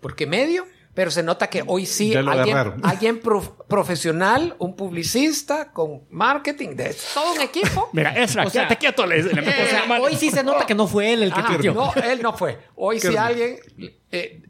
por 0.01 0.15
qué 0.15 0.27
medio, 0.27 0.65
pero 0.95 1.11
se 1.11 1.23
nota 1.23 1.49
que 1.49 1.63
hoy 1.67 1.87
sí 1.87 2.15
alguien, 2.15 2.29
agarraron. 2.57 2.81
alguien 2.85 3.21
prof- 3.21 3.51
profesional, 3.69 4.57
un 4.59 4.75
publicista 4.77 5.73
con 5.73 6.03
marketing, 6.11 6.71
de 6.77 6.95
todo 7.15 7.33
un 7.35 7.41
equipo. 7.41 7.89
Mira, 7.93 8.11
Ezra, 8.17 8.45
O 8.47 8.51
sea, 8.51 8.63
quédate 8.63 8.79
quieto, 8.79 9.07
le, 9.07 9.23
le 9.23 9.35
metes 9.43 9.67
O 9.67 9.71
sea, 9.71 9.81
la 9.83 9.87
mano. 9.87 10.05
hoy 10.05 10.17
sí 10.17 10.31
se 10.31 10.43
nota 10.43 10.67
que 10.67 10.75
no 10.75 10.87
fue 10.87 11.13
él 11.13 11.23
el 11.23 11.33
que 11.33 11.43
tuiteó. 11.43 11.75
no, 11.75 11.93
él 11.95 12.21
no 12.23 12.33
fue. 12.37 12.59
Hoy 12.75 12.99
sí 13.01 13.17
alguien 13.17 13.57
eh, 14.11 14.43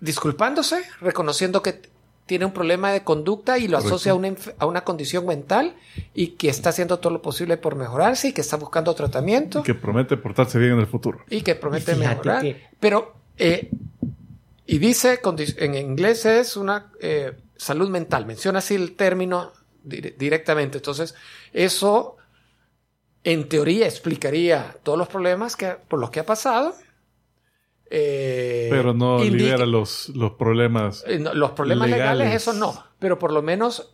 disculpándose, 0.00 0.82
reconociendo 1.00 1.62
que 1.62 1.80
tiene 2.26 2.44
un 2.44 2.52
problema 2.52 2.92
de 2.92 3.02
conducta 3.02 3.58
y 3.58 3.66
lo 3.66 3.78
Correcto. 3.78 3.96
asocia 3.96 4.12
a 4.12 4.14
una, 4.14 4.34
a 4.58 4.66
una 4.66 4.82
condición 4.84 5.26
mental 5.26 5.74
y 6.14 6.28
que 6.28 6.48
está 6.48 6.70
haciendo 6.70 6.98
todo 7.00 7.12
lo 7.12 7.22
posible 7.22 7.56
por 7.56 7.74
mejorarse 7.74 8.28
y 8.28 8.32
que 8.32 8.40
está 8.40 8.56
buscando 8.56 8.94
tratamiento 8.94 9.64
que 9.64 9.74
promete 9.74 10.16
portarse 10.16 10.58
bien 10.58 10.72
en 10.74 10.78
el 10.78 10.86
futuro. 10.86 11.24
y 11.28 11.40
que 11.42 11.56
promete 11.56 11.92
Y 11.92 11.96
mejorar. 11.96 12.42
que- 12.42 12.68
Pero, 12.78 13.14
eh, 13.36 13.70
y 14.74 14.78
dice, 14.78 15.20
condi- 15.20 15.54
en 15.58 15.74
inglés 15.74 16.24
es 16.26 16.56
una 16.56 16.92
eh, 17.00 17.32
salud 17.56 17.88
mental, 17.88 18.26
menciona 18.26 18.58
así 18.60 18.74
el 18.76 18.94
término 18.96 19.52
dire- 19.84 20.14
directamente. 20.16 20.78
Entonces, 20.78 21.14
eso 21.52 22.16
en 23.24 23.48
teoría 23.48 23.86
explicaría 23.86 24.76
todos 24.82 24.96
los 24.98 25.08
problemas 25.08 25.56
que, 25.56 25.68
por 25.88 25.98
los 25.98 26.10
que 26.10 26.20
ha 26.20 26.26
pasado. 26.26 26.74
Eh, 27.90 28.68
Pero 28.70 28.94
no 28.94 29.18
libera 29.24 29.66
los, 29.66 30.10
los 30.10 30.32
problemas. 30.32 31.02
eh, 31.06 31.18
no, 31.18 31.34
los 31.34 31.50
problemas 31.52 31.90
legales. 31.90 32.18
legales. 32.18 32.42
eso 32.42 32.52
no. 32.52 32.84
Pero 32.98 33.18
por 33.18 33.32
lo 33.32 33.42
menos 33.42 33.92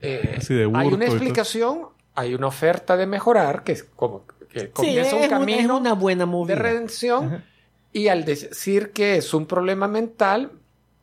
eh, 0.00 0.38
hay 0.74 0.88
una 0.88 1.04
explicación, 1.06 1.88
hay 2.14 2.34
una 2.34 2.46
oferta 2.46 2.96
de 2.96 3.06
mejorar 3.06 3.64
que 3.64 3.72
es 3.72 3.84
como 3.84 4.26
que 4.26 4.60
Sí, 4.60 4.66
comienza 4.68 5.16
es, 5.16 5.22
un 5.24 5.28
camino 5.28 5.74
es 5.74 5.80
una 5.80 5.94
buena 5.94 6.26
de 6.26 6.54
redención 6.54 7.44
y 7.92 8.08
al 8.08 8.24
decir 8.24 8.90
que 8.92 9.16
es 9.16 9.34
un 9.34 9.46
problema 9.46 9.86
mental 9.88 10.52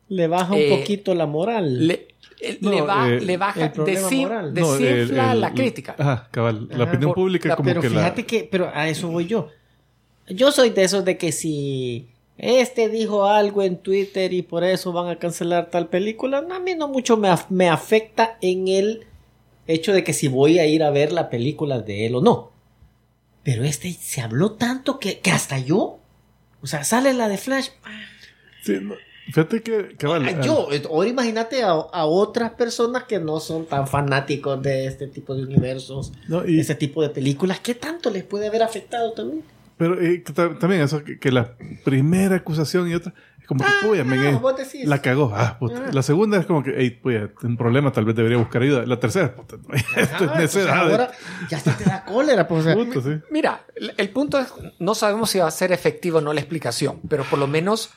Le 0.08 0.26
baja 0.26 0.52
un 0.54 0.58
Eh, 0.60 0.68
poquito 0.80 1.14
la 1.14 1.26
moral. 1.26 1.86
le, 1.86 2.08
eh, 2.40 2.58
No, 2.60 2.70
le, 2.72 2.80
va- 2.82 3.08
eh, 3.08 3.20
le 3.20 3.36
baja 3.36 3.72
moral. 3.76 4.52
No, 4.54 4.72
desinfla 4.76 5.34
la 5.36 5.54
crítica 5.54 5.94
Ajá, 5.96 6.28
cabal. 6.32 6.66
La 6.70 6.74
Ajá. 6.82 6.84
opinión 6.84 7.10
Por- 7.10 7.14
pública 7.14 7.48
la- 7.50 7.56
como 7.56 7.68
pero 7.68 7.80
que 7.80 7.88
fíjate 7.90 8.22
la... 8.22 8.26
que, 8.26 8.48
pero 8.50 8.70
a 8.74 8.88
eso 8.88 9.06
voy 9.08 9.26
yo. 9.28 9.48
Yo 10.28 10.50
soy 10.50 10.70
de 10.70 10.82
esos 10.82 11.04
de 11.04 11.16
que 11.16 11.30
si 11.30 12.08
este 12.38 12.88
dijo 12.88 13.24
algo 13.26 13.62
en 13.62 13.76
Twitter 13.76 14.32
y 14.32 14.42
por 14.42 14.64
eso 14.64 14.92
van 14.92 15.08
a 15.08 15.16
cancelar 15.16 15.70
tal 15.70 15.88
película, 15.88 16.38
a 16.50 16.58
mí 16.58 16.74
no 16.74 16.88
mucho 16.88 17.16
me, 17.16 17.28
af- 17.28 17.46
me 17.50 17.68
afecta 17.68 18.36
en 18.40 18.66
el 18.66 19.06
hecho 19.68 19.92
de 19.92 20.02
que 20.02 20.12
si 20.12 20.26
voy 20.26 20.58
a 20.58 20.66
ir 20.66 20.82
a 20.82 20.90
ver 20.90 21.12
la 21.12 21.30
película 21.30 21.80
de 21.80 22.06
él 22.06 22.16
o 22.16 22.20
no. 22.20 22.50
Pero 23.44 23.62
este 23.62 23.92
se 23.92 24.20
habló 24.22 24.52
tanto 24.52 24.98
que, 24.98 25.20
que 25.20 25.30
hasta 25.30 25.58
yo, 25.60 25.99
o 26.62 26.66
sea, 26.66 26.84
sale 26.84 27.12
la 27.14 27.28
de 27.28 27.38
Flash. 27.38 27.68
Sí, 28.62 28.78
no, 28.82 28.94
fíjate 29.26 29.62
que... 29.62 29.96
Ah, 30.04 30.18
ah, 30.22 30.40
yo, 30.42 30.68
eh, 30.72 30.82
ahora 30.88 31.08
imagínate 31.08 31.62
a, 31.62 31.70
a 31.70 32.04
otras 32.04 32.52
personas 32.52 33.04
que 33.04 33.18
no 33.18 33.40
son 33.40 33.66
tan 33.66 33.86
fanáticos 33.86 34.60
de 34.62 34.86
este 34.86 35.06
tipo 35.06 35.34
de 35.34 35.44
universos, 35.44 36.12
no, 36.28 36.46
y- 36.46 36.60
ese 36.60 36.74
tipo 36.74 37.02
de 37.02 37.10
películas, 37.10 37.60
¿qué 37.60 37.74
tanto 37.74 38.10
les 38.10 38.24
puede 38.24 38.46
haber 38.48 38.62
afectado 38.62 39.12
también? 39.12 39.42
Pero 39.78 39.98
eh, 39.98 40.22
también 40.60 40.82
eso, 40.82 41.02
que, 41.02 41.18
que 41.18 41.32
la 41.32 41.56
primera 41.84 42.36
acusación 42.36 42.90
y 42.90 42.94
otra, 42.94 43.14
como 43.50 43.64
que, 43.64 43.70
puya, 43.84 44.04
ah, 44.08 44.14
eh, 44.30 44.38
vos 44.40 44.56
decís. 44.56 44.86
la 44.86 45.02
cagó. 45.02 45.32
Ah, 45.34 45.56
puta. 45.58 45.90
La 45.92 46.02
segunda 46.02 46.38
es 46.38 46.46
como 46.46 46.62
que, 46.62 46.72
hey, 46.76 46.90
puya, 47.02 47.30
un 47.42 47.56
problema, 47.56 47.90
tal 47.92 48.04
vez 48.04 48.14
debería 48.14 48.38
buscar 48.38 48.62
ayuda. 48.62 48.86
La 48.86 49.00
tercera, 49.00 49.34
puta, 49.34 49.56
no, 49.56 49.74
esto 49.74 49.98
es 50.00 50.08
Ah, 50.12 50.16
pues 50.28 50.38
necedad. 50.38 50.78
ahora 50.78 51.10
ya 51.50 51.58
se 51.58 51.72
te 51.72 51.82
da 51.84 52.04
cólera. 52.04 52.46
Pues, 52.46 52.60
o 52.60 52.64
sea, 52.64 52.74
Puta, 52.76 53.00
sí. 53.00 53.18
Mira, 53.32 53.64
el 53.96 54.08
punto 54.10 54.38
es, 54.38 54.46
no 54.78 54.94
sabemos 54.94 55.30
si 55.30 55.40
va 55.40 55.48
a 55.48 55.50
ser 55.50 55.72
efectivo 55.72 56.18
o 56.18 56.20
no 56.20 56.32
la 56.32 56.40
explicación, 56.40 57.00
pero 57.08 57.24
por 57.24 57.40
lo 57.40 57.48
menos 57.48 57.90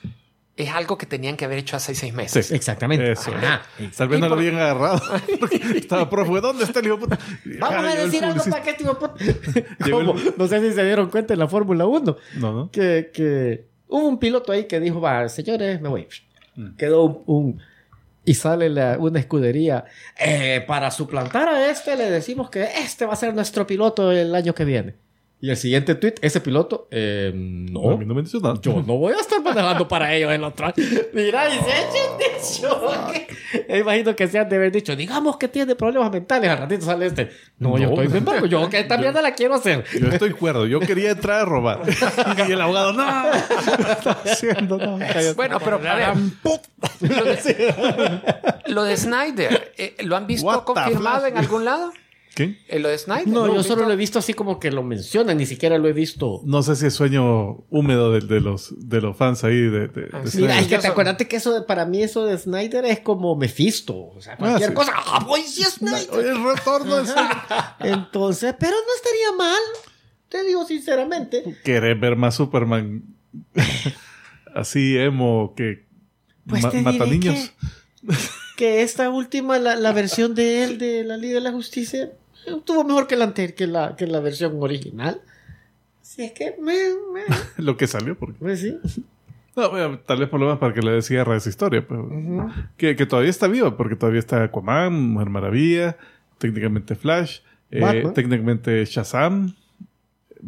es 0.56 0.70
algo 0.70 0.98
que 0.98 1.06
tenían 1.06 1.36
que 1.38 1.46
haber 1.46 1.60
hecho 1.60 1.76
hace 1.78 1.94
seis 1.96 2.13
meses. 2.13 2.48
Sí. 2.48 2.56
Exactamente. 2.56 3.12
Eso. 3.12 3.32
Ajá. 3.36 3.62
Tal 3.96 4.08
vez 4.08 4.20
no 4.20 4.30
lo 4.30 4.36
habían 4.36 4.56
agarrado. 4.56 5.02
Porque 5.39 5.56
estaba 5.76 6.10
prófugo. 6.10 6.42
¿Dónde 6.42 6.63
está 6.63 6.80
el 6.80 6.86
hijo 6.88 6.96
de 6.98 7.02
puta? 7.02 7.20
Vamos 7.60 7.86
Ah, 7.86 7.89
a 7.92 7.96
decir 7.96 8.24
algo 8.26 8.44
para 8.44 8.62
que 8.63 8.70
este 8.72 8.84
hijo 8.84 8.98
puta- 8.98 9.16
No 10.38 10.48
sé 10.48 10.62
si 10.62 10.74
se 10.74 10.84
dieron 10.84 11.10
cuenta 11.10 11.34
en 11.34 11.39
la 11.39 11.48
Fórmula 11.48 11.86
1 11.86 12.18
No, 12.38 12.52
no. 12.54 12.72
que, 12.72 13.12
que 13.13 13.73
hubo 13.95 14.08
un 14.08 14.17
piloto 14.19 14.51
ahí 14.51 14.65
que 14.65 14.79
dijo, 14.79 14.99
va, 14.99 15.29
señores, 15.29 15.79
me 15.82 15.89
voy. 15.89 16.08
Mm. 16.56 16.75
Quedó 16.77 17.03
un, 17.03 17.23
un- 17.27 17.62
y 18.25 18.34
sale 18.36 18.69
la- 18.69 18.97
una 18.97 19.19
escudería. 19.19 19.86
"Eh, 20.19 20.63
para 20.67 20.89
suplantar 20.91 21.47
a 21.49 21.69
este, 21.69 21.95
le 21.95 22.10
decimos 22.10 22.49
que 22.49 22.63
este 22.63 23.06
va 23.06 23.13
a 23.13 23.17
ser 23.17 23.34
nuestro 23.36 23.67
piloto 23.67 24.12
el 24.12 24.34
año 24.34 24.53
que 24.56 24.65
viene. 24.65 24.95
Y 25.43 25.49
el 25.49 25.58
siguiente 25.58 25.95
tweet, 25.95 26.13
ese 26.21 26.39
piloto, 26.39 26.88
eh, 26.89 27.29
No, 27.36 27.89
a 27.89 27.97
mí 27.97 28.06
no, 28.06 28.13
no 28.13 28.13
me 28.13 28.21
dice 28.21 28.38
nada. 28.41 28.56
yo 28.62 28.82
no 28.82 28.95
voy 28.95 29.12
a 29.12 29.17
estar 29.17 29.43
manejando 29.43 29.86
para 29.89 30.13
ellos 30.15 30.32
el 30.32 30.41
otro 30.41 30.67
año. 30.67 30.75
Mira, 31.12 31.53
y 31.53 31.60
se 31.60 31.69
echa 31.69 32.62
choque. 32.62 33.27
Me 33.67 33.79
imagino 33.79 34.15
que 34.15 34.25
se 34.29 34.39
han 34.39 34.47
de 34.47 34.56
haber 34.56 34.71
dicho, 34.71 34.95
digamos 34.95 35.36
que 35.36 35.49
tiene 35.49 35.75
problemas 35.75 36.10
mentales, 36.13 36.49
al 36.49 36.60
ratito 36.60 36.86
sale 36.86 37.08
este. 37.08 37.29
No, 37.60 37.77
yo 37.77 37.89
estoy 37.89 38.08
bien 38.08 38.23
vago, 38.23 38.45
yo 38.45 38.69
que 38.69 38.79
esta 38.79 38.97
mierda 38.97 39.21
la 39.21 39.34
quiero 39.34 39.56
hacer. 39.56 39.84
Yo 39.99 40.08
estoy 40.08 40.32
cuerdo. 40.32 40.65
Yo 40.65 40.79
quería 40.79 41.12
entrar 41.12 41.41
a 41.41 41.45
robar. 41.45 41.82
y 42.47 42.51
el 42.53 42.62
abogado, 42.62 42.93
no. 42.93 43.06
¿Qué 43.75 43.91
está 43.91 44.12
haciendo? 44.12 44.77
No, 44.77 44.97
cállate. 44.97 45.34
Bueno, 45.34 45.60
pero 45.60 45.75
a 45.75 45.95
ver, 45.95 46.08
lo 47.01 47.23
de, 47.25 48.21
lo 48.67 48.84
de 48.86 48.95
Snyder, 48.95 49.73
eh, 49.77 49.95
¿lo 50.06 50.15
han 50.15 50.25
visto 50.25 50.63
confirmado 50.63 51.25
en 51.25 51.38
algún 51.38 51.65
lado? 51.65 51.91
¿Qué? 52.36 52.58
Eh, 52.67 52.80
lo 52.80 52.89
de 52.89 52.98
Snyder. 52.98 53.28
No, 53.28 53.46
¿lo 53.46 53.56
yo 53.56 53.63
solo 53.63 53.86
lo 53.86 53.91
he 53.93 53.96
visto 53.96 54.17
así 54.17 54.34
como 54.34 54.60
que 54.60 54.72
lo 54.72 54.82
mencionan, 54.82 55.38
ni 55.38 55.46
siquiera 55.46 55.78
lo 55.78 55.88
he 55.88 55.93
visto. 55.93 56.41
No 56.46 56.63
sé 56.63 56.76
si 56.76 56.88
es 56.88 56.93
sueño 56.96 57.63
húmedo 57.69 58.12
de, 58.12 58.22
de 58.22 58.41
los, 58.41 58.74
de 58.76 59.02
los 59.02 59.15
fans 59.15 59.43
ahí 59.43 59.56
de, 59.62 59.88
de- 59.88 60.10
Ah, 60.12 60.22
de 60.22 60.32
sí. 60.32 60.39
Mira, 60.41 60.60
es 60.60 60.65
que 60.67 60.80
te 60.80 60.88
acuerdas 60.88 61.17
que 61.17 61.36
eso 61.36 61.54
de, 61.54 61.62
para 61.62 61.86
mí 61.86 62.02
eso 62.02 62.26
de 62.26 62.36
Snyder 62.38 62.86
es 62.86 63.02
como 63.02 63.36
Mephisto. 63.36 63.96
O 63.96 64.19
sea, 64.19 64.36
cualquier 64.38 64.69
sí. 64.69 64.76
cosa. 64.76 64.93
¡Ah, 64.96 65.24
voy 65.28 65.41
sí 65.41 65.62
es 65.62 65.74
Snyder! 65.76 66.26
El 66.26 66.43
retorno 66.43 67.06
Snyder. 67.06 67.38
Entonces, 67.82 68.56
pero 68.60 68.72
no 68.72 68.96
estaría 68.96 69.32
mal. 69.38 69.62
Te 70.30 70.43
digo 70.43 70.65
sinceramente. 70.65 71.43
¿Querés 71.63 72.00
ver 72.00 72.15
más 72.15 72.34
Superman 72.34 73.04
así 74.56 74.98
emo 74.98 75.54
que 75.56 75.86
Pues 76.48 76.63
ma- 76.63 76.69
te 76.72 76.82
mata 76.82 77.06
diré 77.06 77.17
niños? 77.17 77.54
Que 78.58 78.82
esta 78.82 79.10
última, 79.10 79.58
la, 79.60 79.76
la 79.76 79.91
versión 79.93 80.36
de 80.36 80.63
él, 80.63 80.78
de 80.78 81.04
la 81.04 81.17
Liga 81.17 81.36
de 81.36 81.41
la 81.41 81.52
Justicia, 81.52 82.12
estuvo 82.45 82.84
mejor 82.84 83.08
que 83.08 83.15
la, 83.15 83.25
ante- 83.25 83.53
que 83.56 83.67
la, 83.67 83.95
que 83.95 84.08
la 84.08 84.19
versión 84.19 84.58
original. 84.62 85.21
Si 86.01 86.23
es 86.23 86.32
que 86.34 86.56
me, 86.62 86.73
me- 87.13 87.23
Lo 87.63 87.77
que 87.77 87.88
salió. 87.88 88.17
Porque... 88.17 88.39
pues 88.39 88.60
sí. 88.62 88.77
No, 89.56 89.69
bueno, 89.69 89.99
tal 89.99 90.17
vez 90.17 90.29
por 90.29 90.39
lo 90.39 90.47
menos 90.47 90.60
para 90.60 90.73
que 90.73 90.82
le 90.82 90.89
dé 90.93 91.01
cierre 91.03 91.32
a 91.36 91.38
esa 91.38 91.47
historia. 91.47 91.86
pero- 91.88 92.10
que, 92.75 92.95
que 92.95 93.06
todavía 93.06 93.29
está 93.29 93.47
viva, 93.47 93.77
porque 93.77 93.95
todavía 93.95 94.17
está 94.19 94.43
Aquaman, 94.45 94.91
Mujer 95.12 95.29
Maravilla, 95.29 95.95
técnicamente 96.39 96.95
Flash, 96.95 97.41
eh, 97.69 98.03
técnicamente 98.15 98.84
Shazam, 98.86 99.53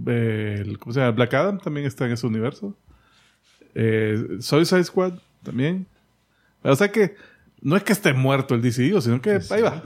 eh, 0.07 0.55
el- 0.59 0.79
¿cómo 0.79 0.91
se 0.91 1.01
llama? 1.01 1.11
Black 1.11 1.33
Adam 1.35 1.59
también 1.59 1.85
está 1.85 2.07
en 2.07 2.13
ese 2.13 2.25
universo. 2.25 2.75
Eh, 3.75 4.37
Suicide 4.39 4.83
Squad 4.85 5.19
también. 5.43 5.85
O 6.63 6.75
sea 6.75 6.91
que 6.91 7.15
no 7.61 7.75
es 7.77 7.83
que 7.83 7.93
esté 7.93 8.11
muerto 8.13 8.55
el 8.55 8.61
DCU, 8.63 9.01
sino 9.01 9.21
que 9.21 9.39
ahí 9.51 9.61
va. 9.61 9.83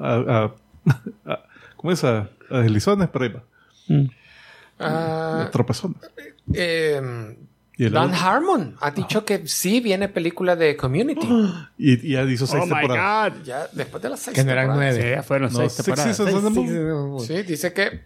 a, 0.00 0.44
a- 0.44 0.54
a- 1.26 1.40
¿Cómo 1.76 1.92
es? 1.92 2.02
A, 2.04 2.30
a 2.50 2.58
deslizones, 2.60 3.08
pero 3.12 3.24
ahí 3.24 3.32
va. 3.32 3.42
Ah, 4.78 5.44
A 5.46 5.50
tropezones. 5.50 5.98
eh, 6.52 7.36
Y, 7.76 7.84
el 7.86 7.92
Dan 7.92 8.10
otro- 8.10 8.20
Harmon 8.26 8.76
ha 8.80 8.90
dicho 8.92 9.24
que 9.24 9.46
sí 9.48 9.80
viene 9.80 10.08
película 10.08 10.54
de 10.56 10.76
Community. 10.76 11.26
y, 11.78 12.06
y 12.08 12.12
ya 12.12 12.22
hizo 12.22 12.46
seis 12.46 12.62
Oh 12.62 12.66
my 12.66 12.72
temporadas. 12.80 13.32
God. 13.38 13.44
Ya 13.44 13.66
después 13.72 14.02
de 14.02 14.08
las 14.10 14.20
seis 14.20 14.34
Que 14.34 14.44
no 14.44 14.52
eran 14.52 14.66
temporadas. 14.68 14.94
nueve. 14.96 15.08
Sí, 15.10 15.16
ya 15.16 15.22
fueron 15.22 15.52
No, 15.52 15.58
seis 15.58 15.76
temporadas. 15.76 16.20
a 16.20 16.24
Sí, 16.26 16.32
sí, 16.32 17.26
sí. 17.26 17.26
Sí, 17.36 17.42
dice 17.42 17.72
que 17.72 18.00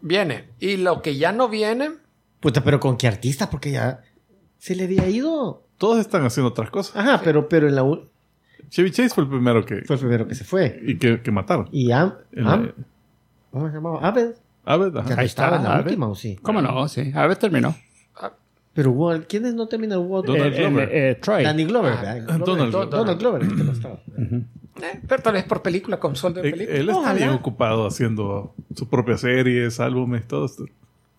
viene. 0.00 0.48
Y 0.58 0.76
lo 0.78 1.02
que 1.02 1.16
ya 1.16 1.32
no 1.32 1.48
viene, 1.48 1.90
Puta, 2.40 2.64
pero 2.64 2.80
con 2.80 2.96
qué 2.96 3.06
artista, 3.06 3.50
porque 3.50 3.70
ya 3.72 4.00
se 4.58 4.74
le 4.74 4.84
había 4.84 5.06
ido. 5.08 5.62
Todos 5.76 5.98
están 6.00 6.24
haciendo 6.24 6.48
otras 6.48 6.70
cosas. 6.70 6.96
Ajá, 6.96 7.20
pero, 7.22 7.48
pero 7.50 7.68
en 7.68 7.74
la 7.74 7.82
u- 7.84 8.08
Chevy 8.70 8.90
Chase 8.90 9.10
fue 9.10 9.24
el 9.24 9.30
primero 9.30 9.64
que, 9.66 9.82
fue 9.82 9.96
el 9.96 10.00
primero 10.00 10.26
que 10.26 10.34
se 10.34 10.44
fue. 10.44 10.80
y 10.82 10.96
que, 10.96 11.20
que 11.20 11.30
mataron. 11.30 11.68
Y 11.72 11.90
Am, 11.92 12.14
Am- 12.44 12.72
¿cómo 13.50 13.68
se 13.68 13.74
llamaba? 13.74 14.06
Abed. 14.06 14.30
A 14.64 14.76
ver, 14.76 14.92
Ya 14.92 15.00
ajá. 15.00 15.14
no 15.14 15.20
Ahí 15.20 15.26
estaba 15.26 15.56
en 15.56 15.64
la 15.64 15.74
Abed. 15.74 15.84
última, 15.86 16.08
¿o 16.08 16.14
sí? 16.14 16.36
¿Cómo 16.40 16.62
no? 16.62 16.88
Sí. 16.88 17.10
A 17.14 17.26
ver, 17.26 17.36
terminó. 17.36 17.74
Pero 18.72 18.92
hubo, 18.92 19.12
¿quiénes 19.28 19.54
no 19.54 19.66
terminaron? 19.66 20.06
Hubo 20.06 20.22
Donald 20.22 20.54
Eh, 20.54 20.58
Glover. 20.60 20.88
eh, 20.92 21.10
eh, 21.10 21.14
Troy. 21.16 21.42
Danny 21.42 21.64
Glover, 21.64 21.92
Ah, 21.92 22.14
¿verdad? 22.14 22.38
Donald 22.38 22.46
Glover. 22.46 22.70
Glover. 22.70 22.90
Donald 22.90 23.18
Glover, 23.20 23.42
es 23.42 23.48
que 23.48 23.64
no 23.64 23.72
estaba. 23.72 23.94
eh, 24.06 25.00
pero 25.08 25.22
tal 25.22 25.32
vez 25.34 25.44
por 25.44 25.60
película, 25.60 25.98
con 25.98 26.14
sueldo 26.14 26.40
de 26.40 26.50
película. 26.52 26.78
él 26.78 26.88
está 26.88 27.00
Ojalá. 27.00 27.14
bien 27.18 27.30
ocupado 27.30 27.86
haciendo 27.88 28.54
sus 28.76 28.86
propias 28.86 29.22
series, 29.22 29.80
álbumes, 29.80 30.26
todo 30.28 30.46
esto. 30.46 30.66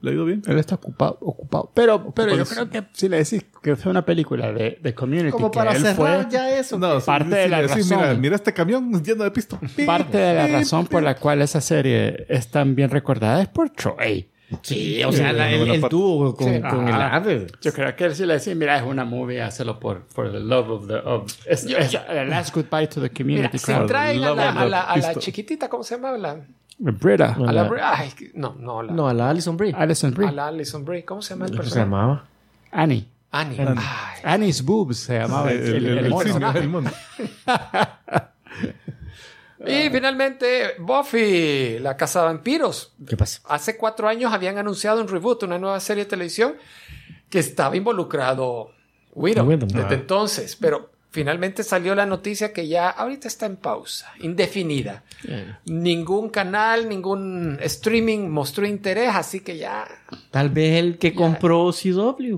¿Le 0.02 0.12
ha 0.12 0.14
ido 0.16 0.26
bien? 0.26 0.42
Él 0.48 0.58
está 0.58 0.76
ocupado. 0.76 1.18
ocupado. 1.22 1.72
Pero, 1.76 2.12
pero 2.14 2.36
yo 2.36 2.46
creo 2.46 2.70
que 2.70 2.84
si 2.94 3.08
le 3.08 3.18
decís 3.18 3.46
que 3.62 3.76
fue 3.76 3.92
una 3.92 4.04
película 4.04 4.52
de, 4.52 4.80
de 4.82 4.94
Community, 4.96 5.30
Como 5.32 5.52
que 5.52 5.58
para 5.60 5.74
él 5.74 5.82
cerrar 5.82 5.96
fue 6.24 6.32
ya 6.32 6.58
eso. 6.58 6.80
No, 6.80 6.96
que- 6.96 7.02
si- 7.02 7.06
parte 7.06 7.26
si 7.30 7.32
de 7.36 7.44
le 7.44 7.50
la 7.50 7.62
decís, 7.62 7.90
razón. 7.90 7.98
Mira, 8.00 8.14
mira 8.16 8.36
este 8.36 8.54
camión 8.54 9.04
lleno 9.04 9.24
de 9.24 9.32
pisto. 9.32 9.60
parte 9.86 10.18
de 10.18 10.34
la 10.34 10.48
razón 10.48 10.88
por 10.88 11.04
la 11.04 11.16
cual 11.16 11.42
esa 11.42 11.62
serie 11.62 12.26
es 12.30 12.48
tan 12.50 12.74
bien 12.76 12.90
recordada 12.90 13.42
es 13.44 13.48
por 13.50 13.70
Troy. 13.70 14.28
Sí, 14.62 15.04
o 15.04 15.12
sea, 15.12 15.32
Sí, 15.32 15.36
la- 15.38 15.50
el, 15.52 15.70
el 15.70 15.82
dúo 15.82 16.36
con, 16.36 16.48
Sí. 16.54 16.62
con 16.62 16.88
el. 16.88 16.94
Abed. 16.94 17.52
Yo 17.62 17.72
creo 17.74 17.96
que 17.96 18.06
él 18.06 18.16
sí 18.16 18.26
le 18.26 18.34
decía, 18.34 18.54
mira, 18.56 18.78
es 18.78 18.84
una 18.84 19.06
movie, 19.06 19.42
hazlo 19.42 19.80
por 19.80 20.04
for 20.10 20.32
the 20.32 20.40
love 20.40 20.70
of 20.70 20.88
the 20.88 20.96
of 20.96 21.32
es, 21.46 21.66
es 21.66 21.92
the 21.92 22.26
last 22.26 22.54
goodbye 22.56 22.88
to 22.88 22.96
the 23.02 23.10
Mira, 23.24 23.48
community. 23.50 23.58
si 23.58 23.66
crowd. 23.66 23.88
traen 23.88 24.24
a 24.24 24.32
la, 24.36 24.50
a 24.52 24.66
la- 24.68 24.82
a 24.82 24.98
la 24.98 25.16
chiquitita, 25.16 25.70
¿cómo 25.70 25.84
se 25.84 25.96
llama? 25.96 26.18
La, 26.18 26.38
Brita, 26.78 27.36
No. 27.38 27.48
a 27.48 27.52
la, 27.54 27.64
la- 27.70 27.94
ay, 28.00 28.12
no, 28.34 28.56
no, 28.60 28.82
la, 28.82 28.92
No, 28.92 29.08
a 29.08 29.14
la 29.14 29.30
Alison 29.30 29.56
Brie. 29.56 29.74
Alison 29.78 30.12
Brie, 30.14 30.28
a 30.28 30.32
la 30.32 30.48
Alison 30.48 30.84
Brie. 30.84 31.06
¿Cómo 31.06 31.22
se 31.22 31.36
llama 31.36 31.46
el 31.46 31.52
¿Cómo 31.52 31.64
se 31.64 31.70
personaje? 31.70 31.90
llamaba? 31.92 32.26
Annie. 32.72 33.08
Annie. 33.34 33.58
Annie's 34.24 34.62
boobs 34.66 34.98
se 34.98 35.18
llamaba 35.20 35.52
El, 35.52 35.60
el, 35.62 35.76
el, 35.86 35.98
el 36.00 36.06
el 36.58 36.70
mono. 36.70 36.92
Y 39.66 39.90
finalmente, 39.90 40.74
Buffy, 40.80 41.80
la 41.80 41.96
casa 41.96 42.22
de 42.22 42.26
vampiros. 42.28 42.94
¿Qué 43.08 43.16
pasa? 43.16 43.42
Hace 43.46 43.78
cuatro 43.78 44.08
años 44.08 44.34
habían 44.34 44.58
anunciado 44.58 45.02
un 45.02 45.08
reboot, 45.08 45.44
una 45.44 45.60
nueva 45.60 45.80
serie 45.80 46.06
de 46.06 46.10
televisión 46.10 46.56
que 47.30 47.40
estaba 47.40 47.76
involucrado 47.76 48.72
Widow 49.14 49.46
desde 49.48 49.82
Ah. 49.84 49.90
entonces, 49.92 50.56
pero 50.56 50.90
finalmente 51.12 51.64
salió 51.64 51.94
la 51.96 52.06
noticia 52.06 52.54
que 52.54 52.68
ya 52.68 52.90
ahorita 52.90 53.28
está 53.28 53.46
en 53.46 53.58
pausa, 53.58 54.12
indefinida. 54.20 55.04
Ningún 55.66 56.30
canal, 56.30 56.88
ningún 56.90 57.58
streaming 57.62 58.30
mostró 58.30 58.66
interés, 58.66 59.12
así 59.14 59.42
que 59.42 59.58
ya 59.58 59.88
Tal 60.32 60.50
vez 60.50 60.80
el 60.80 60.98
que 60.98 61.14
compró 61.14 61.72
CW. 61.72 62.38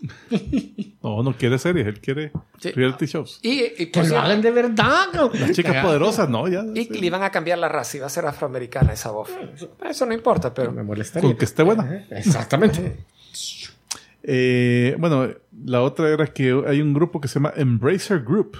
No, 1.02 1.22
no 1.22 1.36
quiere 1.36 1.58
series, 1.58 1.86
él 1.86 2.00
quiere 2.00 2.32
Sí. 2.58 2.72
reality 2.72 3.06
shows. 3.06 3.38
y, 3.42 3.62
y, 3.78 3.86
Que 3.92 4.02
lo 4.02 4.18
hagan 4.18 4.42
de 4.42 4.50
verdad. 4.50 5.06
cabrón. 5.12 5.30
Las 5.38 5.52
chicas 5.52 5.72
Cagado. 5.72 5.88
poderosas, 5.88 6.28
no, 6.28 6.48
ya. 6.48 6.64
y 6.74 6.88
le 6.88 7.06
iban 7.06 7.22
a 7.22 7.30
cambiar 7.30 7.58
la 7.58 7.68
raza, 7.68 7.96
iba 7.98 8.06
a 8.06 8.10
ser 8.10 8.26
afroamericana 8.26 8.92
esa 8.92 9.10
Buffy. 9.12 9.32
Eso 9.88 10.04
no 10.06 10.14
importa, 10.14 10.52
pero 10.52 10.72
Me 10.72 10.82
molestaría. 10.82 11.28
Con 11.28 11.38
que 11.38 11.44
esté 11.44 11.62
buena. 11.62 12.06
Exactamente. 12.10 13.04
Eh, 14.22 14.96
bueno, 14.98 15.28
la 15.64 15.82
otra 15.82 16.08
era 16.10 16.26
que 16.26 16.62
hay 16.66 16.80
un 16.80 16.92
grupo 16.92 17.20
que 17.20 17.28
se 17.28 17.34
llama 17.34 17.52
Embracer 17.56 18.22
Group, 18.24 18.56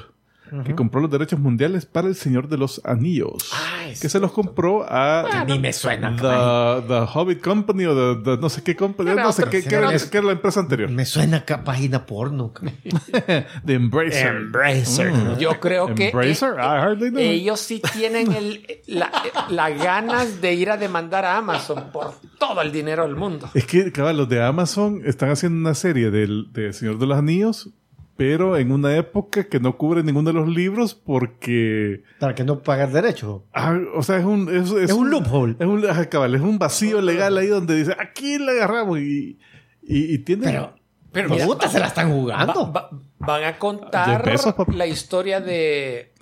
que 0.65 0.75
compró 0.75 1.01
los 1.01 1.11
derechos 1.11 1.39
mundiales 1.41 1.87
para 1.87 2.09
El 2.09 2.15
Señor 2.15 2.49
de 2.49 2.57
los 2.59 2.81
Anillos. 2.85 3.51
Ay, 3.53 3.95
que 4.01 4.09
se 4.09 4.21
los 4.21 4.33
compró 4.33 4.85
a 4.89 5.45
Ni 5.47 5.59
me 5.59 5.73
suena. 5.73 6.15
the, 6.17 6.87
the 6.89 7.07
Hobbit 7.13 7.41
Company 7.43 7.85
o 7.87 7.95
the, 8.17 8.23
the 8.23 8.37
no 8.41 8.49
sé 8.49 8.63
qué 8.63 8.77
company, 8.77 9.11
no 9.15 9.33
sé 9.33 9.45
qué, 9.45 9.63
qué 9.63 9.77
otro- 9.79 10.11
qué 10.11 10.19
era 10.19 10.27
la 10.27 10.33
empresa 10.33 10.61
anterior. 10.61 10.91
Me 10.91 11.05
suena 11.05 11.45
a 11.49 11.65
página 11.65 12.07
porno. 12.07 12.53
The 13.65 13.75
Embracer. 13.75 14.37
Embracer. 14.37 15.13
Mm. 15.13 15.39
yo 15.39 15.59
creo 15.61 15.95
que 15.95 16.09
Embracer, 16.09 16.51
eh, 16.59 16.63
I 16.63 16.81
hardly 16.81 17.11
know. 17.11 17.21
ellos 17.21 17.61
sí 17.61 17.83
tienen 17.93 18.33
el, 18.33 18.67
la, 18.87 19.11
la 19.49 19.71
ganas 19.71 20.41
de 20.41 20.55
ir 20.55 20.71
a 20.71 20.77
demandar 20.77 21.25
a 21.25 21.37
Amazon 21.39 21.91
por 21.93 22.15
todo 22.39 22.61
el 22.63 22.73
dinero 22.73 23.05
del 23.05 23.17
mundo. 23.17 23.49
Es 23.55 23.67
que, 23.67 23.91
cabal, 23.93 24.17
los 24.17 24.29
de 24.29 24.43
Amazon 24.43 25.03
están 25.05 25.31
haciendo 25.31 25.59
una 25.59 25.75
serie 25.75 26.11
del, 26.11 26.53
de 26.53 26.73
Señor 26.73 26.99
de 26.99 27.07
los 27.07 27.19
Anillos, 27.19 27.71
pero 28.17 28.57
en 28.57 28.73
una 28.73 28.97
época 28.97 29.45
que 29.45 29.61
no 29.61 29.77
cubre 29.77 30.03
ninguno 30.03 30.29
de 30.31 30.35
los 30.35 30.49
libros 30.49 30.95
porque... 30.95 32.03
Para 32.19 32.35
que 32.35 32.45
no 32.45 32.61
pagar 32.63 32.91
derecho. 32.91 33.45
ah, 33.53 33.79
o 33.95 34.03
sea, 34.03 34.19
es 34.19 34.25
un... 34.25 34.49
Es, 34.55 34.71
es 34.71 34.91
Es 34.91 34.93
un 34.93 35.11
loophole. 35.11 35.57
Es 35.59 35.67
un, 35.67 35.83
cabal, 36.11 36.35
es 36.35 36.41
un 36.41 36.59
vacío 36.59 37.01
legal 37.03 37.37
ahí 37.39 37.47
donde 37.49 37.75
dice, 37.77 37.95
aquí 37.99 38.39
le 38.39 38.53
agarramos 38.53 38.99
y, 39.01 39.39
y, 39.83 40.15
y 40.15 40.19
tiene... 40.19 40.47
Pero, 40.47 40.75
Pero 41.13 41.29
mira, 41.31 41.47
Puta, 41.47 41.69
se 41.69 41.79
la 41.79 41.87
están 41.89 42.11
jugando. 42.11 42.73
va- 42.73 42.89
va- 42.91 43.01
van 43.19 43.45
a 43.45 43.59
contar 43.59 44.23
pesos, 44.23 44.55
la 44.75 44.87
historia 44.87 45.41
de, 45.41 46.13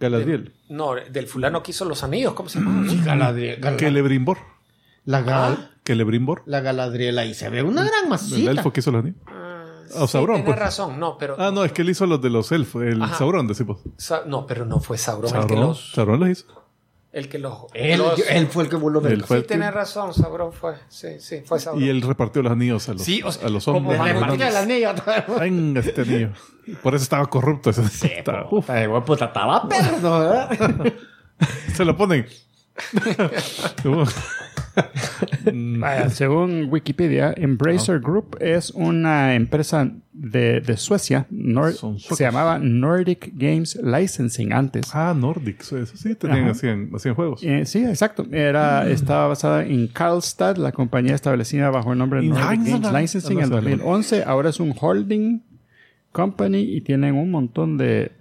Galadriel. 0.00 0.52
no, 0.68 0.94
del 1.10 1.26
fulano 1.26 1.62
que 1.62 1.70
hizo 1.70 1.84
los 1.84 2.02
anillos, 2.04 2.34
¿cómo 2.34 2.48
se 2.48 2.58
llama? 2.60 2.86
Galadriel, 3.04 3.60
Gal- 3.60 3.78
Celebrimbor. 3.78 4.38
la, 5.04 5.22
Gal- 5.22 5.70
Celebrimbor. 5.84 6.42
la 6.46 6.60
Galadriel 6.60 7.18
ahí 7.18 7.34
se 7.34 7.48
ve 7.48 7.62
una 7.62 7.82
gran 7.84 8.04
El 8.04 8.08
masita. 8.10 8.50
elfo 8.50 8.72
que 8.72 8.80
hizo 8.80 8.90
los 8.92 9.00
anillos. 9.02 9.20
Ah, 9.94 10.04
O 10.04 10.06
Sauron, 10.08 10.36
Tienes 10.36 10.54
pues. 10.54 10.58
razón, 10.58 10.98
no, 11.00 11.16
pero 11.18 11.36
Ah, 11.38 11.50
no, 11.50 11.64
es 11.64 11.72
que 11.72 11.82
él 11.82 11.90
hizo 11.90 12.06
los 12.06 12.20
de 12.22 12.30
los 12.30 12.50
elfos. 12.52 12.82
El 12.82 13.02
Ajá. 13.02 13.16
Sauron, 13.18 13.46
decimos. 13.46 13.78
Sa- 13.96 14.22
no, 14.26 14.46
pero 14.46 14.64
no 14.64 14.80
fue 14.80 14.96
Sauron, 14.98 15.26
el 15.26 15.32
que 15.42 15.48
Sauron. 15.54 15.60
los 15.60 15.92
Sauron 15.92 16.20
los 16.20 16.28
hizo. 16.30 16.46
el 17.12 17.28
que 17.28 17.38
los, 17.38 17.66
Él, 17.74 17.98
los- 17.98 18.18
él 18.30 18.46
fue 18.46 18.64
el 18.64 18.70
que 18.70 18.76
voló 18.76 19.00
Sí, 19.02 19.08
el 19.08 19.24
que- 19.24 19.42
tienes 19.42 19.74
razón, 19.74 20.14
Sauron 20.14 20.50
fue. 20.52 20.76
Sí, 20.88 21.20
sí, 21.20 21.42
fue 21.44 21.60
Sauron. 21.60 21.82
Y 21.82 21.88
él 21.90 22.00
repartió 22.00 22.42
los 22.42 22.52
anillos 22.52 22.88
a 22.88 22.94
los, 22.94 23.02
Sí, 23.02 23.20
o 23.22 23.30
sea, 23.30 23.46
a 23.48 23.50
los 23.50 23.64
como 23.66 23.78
hombres. 23.78 23.98
Más 23.98 24.12
Repartió 24.14 24.46
el 24.46 24.56
anillo. 24.56 24.90
Venga, 25.38 25.80
este 25.80 26.00
anillo. 26.00 26.30
Por 26.82 26.94
eso 26.94 27.02
estaba 27.02 27.26
corrupto. 27.26 27.68
ese. 27.70 27.82
Estaba- 28.18 28.48
uf, 28.50 28.70
Ay, 28.70 28.86
güey, 28.86 29.02
puta, 29.04 29.26
estaba 29.26 29.68
perro, 29.68 30.20
¿verdad? 30.20 30.92
se 31.74 31.84
lo 31.84 31.96
ponen. 31.96 32.26
Vaya, 35.52 36.10
según 36.10 36.68
Wikipedia, 36.70 37.34
Embracer 37.36 38.00
Group 38.00 38.36
es 38.40 38.70
una 38.70 39.34
empresa 39.34 39.90
de, 40.12 40.60
de 40.60 40.76
Suecia. 40.76 41.26
Nor- 41.30 41.72
se 41.98 42.24
llamaba 42.24 42.58
Nordic 42.58 43.32
Games 43.34 43.78
Licensing 43.82 44.52
antes. 44.52 44.94
ah, 44.94 45.14
Nordic. 45.16 45.60
Eso 45.60 45.84
sí, 45.86 46.14
tenían, 46.14 46.48
hacían, 46.48 46.90
hacían 46.94 47.14
juegos. 47.14 47.42
Eh, 47.42 47.66
sí, 47.66 47.84
exacto. 47.84 48.26
Era, 48.30 48.88
Estaba 48.88 49.28
basada 49.28 49.64
en 49.64 49.88
Karlstad, 49.88 50.56
la 50.56 50.72
compañía 50.72 51.14
establecida 51.14 51.70
bajo 51.70 51.92
el 51.92 51.98
nombre 51.98 52.20
de 52.20 52.28
Nordic 52.28 52.60
Games. 52.64 52.92
Licensing 52.92 53.40
en 53.40 53.48
no, 53.50 53.56
no, 53.56 53.62
no. 53.62 53.70
2011. 53.70 54.24
Ahora 54.24 54.50
es 54.50 54.60
un 54.60 54.74
holding 54.78 55.40
company 56.12 56.58
y 56.60 56.80
tienen 56.82 57.14
un 57.14 57.30
montón 57.30 57.76
de... 57.78 58.12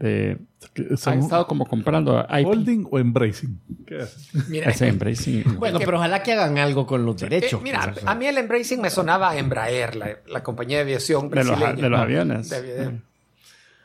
han 1.05 1.19
estado 1.19 1.45
como 1.47 1.65
comprando 1.65 2.25
IP. 2.29 2.47
¿Holding 2.47 2.87
o 2.89 2.97
embracing? 2.99 3.59
¿Qué 3.85 3.97
haces? 4.01 4.29
Mira, 4.49 4.69
Ese 4.71 4.87
Embracing. 4.87 5.43
Bueno, 5.59 5.79
pero 5.79 5.97
ojalá 5.97 6.23
que 6.23 6.31
hagan 6.33 6.57
algo 6.57 6.85
con 6.87 7.05
los 7.05 7.21
eh, 7.21 7.27
derechos. 7.29 7.61
mira, 7.61 7.91
pues, 7.93 8.05
a 8.05 8.15
mí 8.15 8.25
el 8.25 8.37
Embracing 8.37 8.81
me 8.81 8.89
sonaba 8.89 9.31
a 9.31 9.37
Embraer, 9.37 9.95
la, 9.95 10.17
la 10.27 10.41
compañía 10.43 10.77
de 10.77 10.83
aviación 10.83 11.29
De 11.29 11.35
los, 11.43 11.47
brasileña. 11.47 11.81
de 11.83 11.89
los 11.89 11.99
aviones. 11.99 12.49
De 12.49 12.55
aviación. 12.57 13.03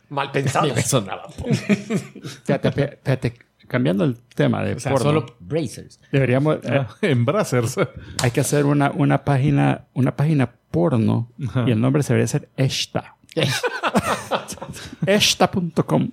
Mal 0.09 0.31
pensado. 0.31 0.73
me 0.73 0.83
sonaba. 0.83 1.29
Fíjate, 1.31 2.71
fíjate, 2.73 2.99
fíjate, 3.03 3.35
cambiando 3.67 4.05
el 4.05 4.17
tema 4.37 4.63
de 4.63 4.75
O 4.75 4.79
sea, 4.81 4.93
porno, 4.93 5.05
solo 5.07 5.37
Bracers. 5.41 5.99
deberíamos... 6.13 6.59
eh, 6.63 6.69
Ah, 6.87 6.89
en 7.03 7.25
Brazzers. 7.25 7.77
Hay 8.23 8.31
que 8.31 8.39
hacer 8.41 8.67
una, 8.67 8.93
una 8.93 9.25
página 9.25 9.87
una 9.95 10.15
página 10.15 10.53
porno 10.71 11.33
y 11.67 11.71
el 11.73 11.81
nombre 11.81 12.05
se 12.05 12.13
debería 12.13 12.29
ser 12.29 12.49
Esta. 12.57 13.16
Esta.com. 15.07 16.11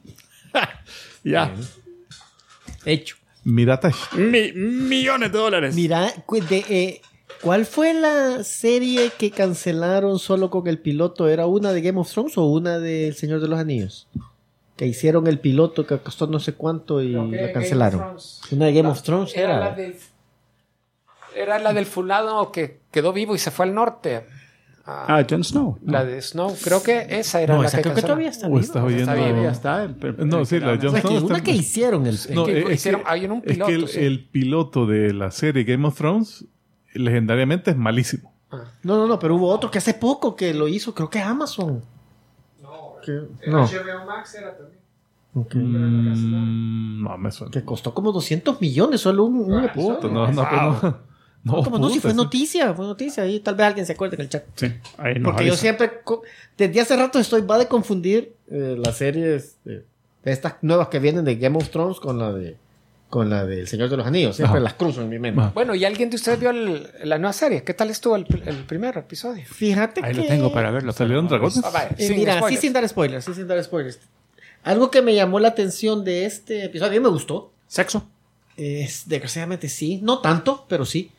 ya. 1.24 1.54
Hecho. 2.86 3.16
Miratash. 3.44 4.14
Mi- 4.14 4.52
millones 4.54 5.32
de 5.32 5.38
dólares. 5.38 5.76
Mira, 5.76 6.12
de, 6.50 6.66
eh, 6.70 7.02
¿cuál 7.42 7.66
fue 7.66 7.94
la 7.94 8.44
serie 8.44 9.12
que 9.18 9.32
cancelaron 9.32 10.18
solo 10.20 10.50
con 10.50 10.68
el 10.68 10.80
piloto? 10.80 11.28
¿Era 11.28 11.46
una 11.46 11.72
de 11.74 11.82
Game 11.82 12.00
of 12.00 12.12
Thrones 12.12 12.38
o 12.38 12.46
una 12.46 12.80
de 12.80 13.08
El 13.08 13.16
Señor 13.16 13.42
de 13.42 13.48
los 13.48 13.60
Anillos? 13.60 14.08
Que 14.78 14.86
hicieron 14.88 15.28
el 15.28 15.40
piloto 15.40 15.86
que 15.86 15.98
costó 16.00 16.26
no 16.28 16.40
sé 16.40 16.54
cuánto 16.54 17.02
y 17.02 17.10
la 17.10 17.52
cancelaron. 17.52 18.18
Una 18.52 18.66
de 18.66 18.74
Game 18.74 18.90
of 18.90 19.02
Thrones 19.04 19.36
Era 19.36 19.56
era. 19.56 19.60
la 19.70 19.76
del, 19.76 19.96
era 21.36 21.60
la 21.60 21.74
del 21.74 21.86
fulano 21.86 22.52
que 22.52 22.80
quedó 22.92 23.12
vivo 23.14 23.36
y 23.36 23.40
se 23.40 23.52
fue 23.52 23.66
al 23.66 23.74
norte. 23.76 24.26
Ah, 24.86 25.06
Ah, 25.20 25.26
Jon 25.30 25.44
Snow. 25.46 25.78
La 25.86 26.04
de 26.04 26.22
Snow. 26.22 26.54
Creo 26.62 26.84
que 26.84 27.08
esa 27.10 27.40
era 27.42 27.56
No, 27.56 27.62
la 27.62 27.68
esa 27.70 27.78
que 27.78 27.84
creo 27.84 27.96
que 27.96 28.02
todavía 28.02 28.30
está 28.30 28.48
viva. 28.50 28.60
Está 28.60 29.86
está. 29.86 30.26
No, 30.26 30.44
sí, 30.46 30.60
la 30.60 30.76
de 30.76 30.88
Jon 30.90 31.00
Snow 31.00 31.12
una 31.26 31.38
está- 31.38 31.42
que 31.44 31.52
hicieron 31.52 32.06
el. 32.06 32.20
No, 32.32 32.46
que 32.46 32.52
eh, 32.60 32.66
es 32.68 32.74
hicieron- 32.86 33.02
que- 33.04 33.10
hay 33.10 33.24
en 33.26 33.32
un 33.32 33.38
es 33.40 33.44
que 33.46 33.54
piloto, 33.54 33.72
el, 33.72 33.88
sí. 33.88 34.00
el 34.02 34.26
piloto 34.30 34.86
de 34.86 35.14
la 35.14 35.32
serie 35.32 35.64
Game 35.64 35.88
of 35.88 35.96
Thrones, 35.98 36.46
legendariamente, 36.94 37.72
es 37.72 37.78
malísimo. 37.78 38.34
No, 38.84 38.98
no, 38.98 39.08
no, 39.08 39.18
pero 39.20 39.36
hubo 39.36 39.48
otro 39.50 39.72
que 39.72 39.78
hace 39.78 39.94
poco 39.94 40.36
que 40.36 40.54
lo 40.54 40.68
hizo, 40.68 40.94
creo 40.94 41.10
que 41.10 41.20
Amazon. 41.20 41.82
No, 42.62 42.96
Que- 43.06 43.22
no. 43.48 43.64
HBO 43.66 44.06
Max 44.06 44.36
era 44.36 44.56
también. 44.58 44.80
Ok. 45.34 45.56
Mm, 45.56 47.04
no, 47.04 47.18
me 47.18 47.32
suena. 47.32 47.52
Que 47.52 47.64
costó 47.64 47.94
como 47.94 48.12
200 48.12 48.62
millones 48.62 49.02
solo 49.02 49.24
un, 49.24 49.38
un 49.52 49.64
episodio. 49.64 49.96
Puta, 50.00 50.14
no, 50.14 50.28
no, 50.32 50.44
no, 50.82 50.98
no. 51.44 51.58
No, 51.58 51.64
como 51.64 51.78
no, 51.78 51.90
si 51.90 52.00
fue 52.00 52.14
noticia, 52.14 52.74
fue 52.74 52.86
noticia. 52.86 53.26
Y 53.28 53.40
tal 53.42 53.56
vez 53.56 53.68
alguien 53.68 53.86
se 53.86 53.94
acuerde 53.94 54.16
en 54.16 54.22
el 54.22 54.30
chat. 54.30 54.44
Sí, 54.56 54.68
ahí 54.98 55.16
nos 55.16 55.24
Porque 55.32 55.46
yo 55.46 55.52
avisa. 55.52 55.62
siempre, 55.62 55.92
co- 56.04 56.22
desde 56.58 56.80
hace 56.82 56.96
rato 56.96 57.20
estoy, 57.20 57.42
va 57.42 57.58
de 57.58 57.68
confundir 57.68 58.34
eh, 58.50 58.76
las 58.84 58.98
series 58.98 59.58
de, 59.66 59.84
de 60.24 60.32
estas 60.32 60.56
nuevas 60.62 60.88
que 60.88 61.00
vienen 61.00 61.26
de 61.26 61.36
Game 61.36 61.58
of 61.58 61.70
Thrones 61.70 62.00
con 62.00 62.18
la 62.20 62.32
de 62.32 62.56
con 63.10 63.30
la 63.30 63.46
de 63.46 63.60
El 63.60 63.68
Señor 63.68 63.90
de 63.90 63.98
los 63.98 64.08
Anillos. 64.08 64.36
Siempre 64.36 64.56
Ajá. 64.58 64.64
las 64.64 64.74
cruzo 64.74 65.02
en 65.04 65.10
mi 65.10 65.20
mente. 65.20 65.40
Ajá. 65.40 65.52
Bueno, 65.54 65.76
¿y 65.76 65.86
alguien 65.86 66.10
de 66.10 66.16
ustedes 66.16 66.40
vio 66.40 66.50
el- 66.50 66.90
la 67.04 67.20
nueva 67.20 67.34
serie? 67.34 67.64
¿Qué 67.64 67.76
tal 67.76 67.92
estuvo 67.92 68.16
el, 68.16 68.26
el 68.46 68.64
primer 68.66 68.98
episodio? 68.98 69.44
Fíjate 69.46 70.02
Ahí 70.04 70.14
que... 70.16 70.22
lo 70.22 70.28
tengo 70.28 70.52
para 70.52 70.72
verlo. 70.72 70.92
¿Salieron 70.94 71.28
dragones? 71.28 71.62
Ah, 71.64 71.90
Eh, 71.98 72.10
mira, 72.16 72.38
spoilers. 72.38 72.60
sí 72.62 72.68
sin 72.68 72.74
dar 72.74 72.90
spoilers, 72.90 73.26
sí 73.26 73.34
sin 73.36 73.48
dar 73.48 73.64
spoilers. 73.64 74.00
Algo 74.64 74.90
que 74.90 75.02
me 75.04 75.14
llamó 75.14 75.40
la 75.40 75.50
atención 75.50 76.04
de 76.04 76.26
este 76.26 76.64
episodio, 76.66 76.90
a 76.92 76.94
mí 76.96 77.00
me 77.02 77.10
gustó. 77.10 77.52
Sexo. 77.68 78.08
Es, 78.58 79.08
desgraciadamente 79.08 79.68
sí, 79.70 80.00
no 80.02 80.20
tanto, 80.20 80.66
pero 80.68 80.86
sí. 80.86 81.12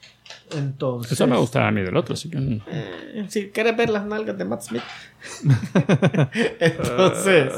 Entonces, 0.51 1.12
Eso 1.12 1.27
me 1.27 1.37
gustaba 1.37 1.68
a 1.68 1.70
mí 1.70 1.83
del 1.83 1.97
otro, 1.97 2.14
así 2.14 2.31
que... 2.31 2.61
Eh, 2.66 3.27
si 3.29 3.49
quieres 3.49 3.77
ver 3.77 3.91
las 3.91 4.07
nalgas 4.07 4.37
de 4.39 4.45
Matt 4.45 4.62
Smith. 4.62 4.83
Entonces, 6.61 7.53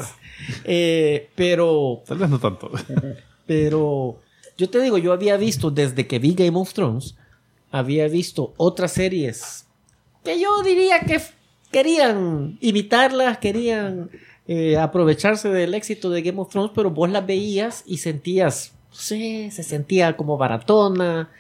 eh, 0.65 1.29
pero, 1.35 2.03
Tal 2.07 2.19
vez 2.19 2.29
no 2.29 2.39
tanto. 2.39 2.71
pero, 3.47 4.21
yo 4.59 4.71
te 4.71 4.81
digo, 4.81 4.99
yo 4.99 5.13
había 5.13 5.37
visto 5.37 5.71
desde 5.71 6.07
que 6.07 6.19
vi 6.19 6.35
Game 6.35 6.59
of 6.59 6.73
Thrones, 6.73 7.17
había 7.71 8.09
visto 8.09 8.55
otras 8.57 8.93
series 8.93 9.67
que 10.27 10.41
yo 10.41 10.61
diría 10.63 11.01
que 11.01 11.21
querían 11.71 12.59
imitarlas, 12.61 13.39
querían 13.39 14.11
eh, 14.49 14.77
aprovecharse 14.77 15.49
del 15.51 15.73
éxito 15.75 16.11
de 16.11 16.23
Game 16.23 16.41
of 16.41 16.51
Thrones, 16.51 16.73
pero 16.75 16.91
vos 16.91 17.09
las 17.09 17.25
veías 17.25 17.85
y 17.87 17.99
sentías, 17.99 18.73
sí, 18.91 19.51
se 19.53 19.63
sentía 19.63 20.17
como 20.17 20.37
baratona. 20.37 21.31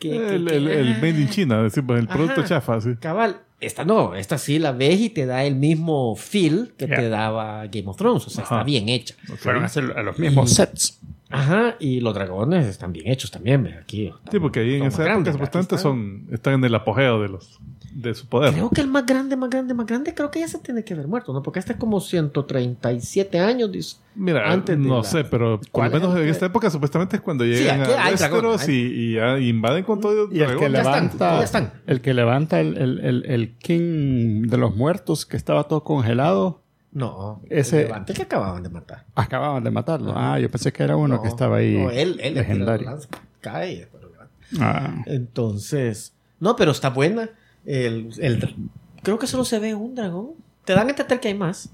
Que, 0.00 0.08
que- 0.10 0.34
el, 0.36 0.44
que- 0.46 0.56
el, 0.56 0.68
el 0.68 0.92
ah, 0.94 0.98
Made 1.00 1.20
in 1.20 1.28
China, 1.28 1.62
decimos, 1.62 1.98
el 1.98 2.08
producto 2.08 2.40
Ajá. 2.40 2.48
chafa, 2.48 2.80
sí. 2.80 2.94
Cabal, 2.98 3.36
esta 3.60 3.84
no, 3.84 4.14
esta 4.14 4.38
sí 4.38 4.58
la 4.58 4.72
ves 4.72 4.98
y 5.00 5.10
te 5.10 5.26
da 5.26 5.44
el 5.44 5.54
mismo 5.54 6.16
feel 6.16 6.72
que 6.78 6.86
te 6.88 7.08
daba 7.08 7.66
Game 7.66 7.86
of 7.86 7.96
Thrones, 7.96 8.26
o 8.26 8.30
sea, 8.30 8.44
Ajá. 8.44 8.56
está 8.56 8.64
bien 8.64 8.88
hecha. 8.88 9.14
Fueron 9.36 9.62
a 9.62 9.66
hacer 9.66 9.92
a 9.96 10.02
los 10.02 10.18
mismos 10.18 10.50
Y- 10.50 10.54
sets. 10.54 10.98
Ajá, 11.32 11.76
y 11.78 12.00
los 12.00 12.12
dragones 12.12 12.66
están 12.66 12.92
bien 12.92 13.06
hechos 13.08 13.30
también, 13.30 13.66
aquí. 13.80 14.10
Sí, 14.32 14.40
porque 14.40 14.60
ahí 14.60 14.74
en 14.74 14.82
esa 14.84 14.96
época 14.96 15.04
grandes, 15.04 15.32
supuestamente 15.34 15.74
aquí 15.76 15.78
están. 15.78 15.92
son, 15.92 16.26
están 16.32 16.54
en 16.54 16.64
el 16.64 16.74
apogeo 16.74 17.22
de 17.22 17.28
los 17.28 17.60
de 17.92 18.14
su 18.14 18.26
poder. 18.26 18.52
Creo 18.52 18.70
que 18.70 18.80
el 18.80 18.86
más 18.86 19.04
grande, 19.04 19.36
más 19.36 19.50
grande, 19.50 19.74
más 19.74 19.86
grande, 19.86 20.14
creo 20.14 20.30
que 20.30 20.40
ya 20.40 20.48
se 20.48 20.58
tiene 20.58 20.84
que 20.84 20.94
haber 20.94 21.08
muerto, 21.08 21.32
¿no? 21.32 21.42
Porque 21.42 21.58
este 21.58 21.72
es 21.72 21.78
como 21.78 22.00
137 22.00 23.38
años, 23.40 23.70
dice. 23.72 23.96
Mira, 24.14 24.50
antes 24.50 24.78
de 24.78 24.84
no 24.88 24.98
la- 24.98 25.04
sé, 25.04 25.24
pero 25.24 25.58
por 25.60 25.68
¿Cuál 25.70 25.90
lo 25.92 25.98
menos 26.00 26.16
es? 26.16 26.22
en 26.22 26.28
esta 26.28 26.46
época 26.46 26.70
supuestamente 26.70 27.16
es 27.16 27.22
cuando 27.22 27.44
llegan 27.44 27.82
aquí 27.82 27.92
a 27.92 28.10
Westeros 28.10 28.68
y, 28.68 28.72
y 28.72 29.14
ya 29.14 29.38
invaden 29.38 29.84
con 29.84 30.00
todo 30.00 30.28
Y 30.32 30.40
el 30.40 30.56
que 30.56 30.68
dragón. 30.68 30.72
Ya 30.72 30.78
están, 30.78 30.94
levanta, 31.04 31.38
ya 31.38 31.44
están. 31.44 31.72
el 31.86 32.00
que 32.00 32.14
levanta 32.14 32.60
el, 32.60 32.76
el, 32.76 33.00
el, 33.00 33.24
el 33.26 33.56
King 33.58 34.42
de 34.48 34.56
los 34.56 34.76
muertos 34.76 35.26
que 35.26 35.36
estaba 35.36 35.64
todo 35.64 35.82
congelado, 35.84 36.60
No, 36.92 37.40
Ese- 37.50 37.82
el 37.82 37.86
levante 37.88 38.12
que 38.14 38.22
acababan 38.22 38.62
de 38.62 38.68
matar. 38.68 39.04
acababan 39.14 39.62
de 39.64 39.70
matarlo. 39.70 40.12
Ah, 40.16 40.38
yo 40.38 40.50
pensé 40.50 40.72
que 40.72 40.82
era 40.82 40.96
uno 40.96 41.16
No, 41.16 41.22
que 41.22 41.28
estaba 41.28 41.56
ahí 41.58 41.76
No, 41.76 41.90
él, 41.90 42.18
él 42.22 42.34
legendario. 42.34 42.86
lanza, 42.88 43.08
cae 43.40 43.88
levanta. 44.00 44.28
Ah, 44.60 45.02
Entonces, 45.06 46.12
no, 46.40 46.56
pero 46.56 46.72
está 46.72 46.90
buena. 46.90 47.30
El, 47.66 48.10
el- 48.18 48.54
creo 49.02 49.18
que 49.18 49.26
solo 49.26 49.44
se 49.44 49.58
ve 49.58 49.74
un 49.74 49.94
dragón. 49.94 50.30
Te 50.64 50.72
dan 50.74 50.86
a 50.86 50.90
entender 50.90 51.20
que 51.20 51.28
hay 51.28 51.34
más. 51.34 51.70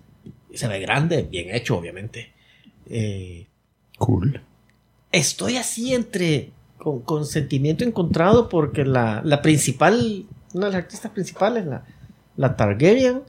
Y 0.51 0.57
se 0.59 0.69
ve 0.69 0.81
grande, 0.81 1.23
bien 1.23 1.55
hecho, 1.55 1.77
obviamente. 1.77 2.33
Eh, 2.89 3.47
cool. 3.99 4.41
estoy 5.13 5.57
así 5.57 5.95
entre. 5.95 6.51
Con, 6.79 7.01
con 7.01 7.25
sentimiento 7.27 7.85
encontrado 7.85 8.49
porque 8.49 8.85
la, 8.85 9.21
la 9.25 9.43
principal. 9.43 10.25
Una 10.53 10.67
de 10.67 10.73
las 10.73 10.83
artistas 10.85 11.11
principales, 11.11 11.67
la, 11.67 11.85
la 12.37 12.57
Targaryen. 12.57 13.23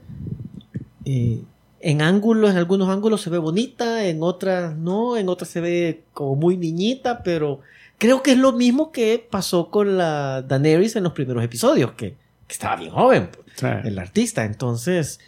eh, 1.04 1.40
en 1.80 2.02
ángulos, 2.02 2.50
en 2.50 2.56
algunos 2.56 2.88
ángulos 2.88 3.20
se 3.22 3.30
ve 3.30 3.38
bonita, 3.38 4.04
en 4.06 4.22
otras 4.22 4.76
no, 4.76 5.16
en 5.16 5.28
otras 5.28 5.48
se 5.48 5.60
ve 5.60 6.02
como 6.12 6.34
muy 6.34 6.56
niñita, 6.56 7.22
pero 7.22 7.60
creo 7.98 8.20
que 8.22 8.32
es 8.32 8.38
lo 8.38 8.52
mismo 8.52 8.90
que 8.90 9.24
pasó 9.30 9.70
con 9.70 9.96
la 9.96 10.42
Daenerys 10.42 10.96
en 10.96 11.04
los 11.04 11.12
primeros 11.12 11.44
episodios, 11.44 11.92
que, 11.92 12.16
que 12.48 12.52
estaba 12.54 12.74
bien 12.76 12.90
joven, 12.90 13.28
pues, 13.32 13.46
Sí. 13.56 13.66
el 13.84 13.98
artista. 13.98 14.44
Entonces, 14.44 15.20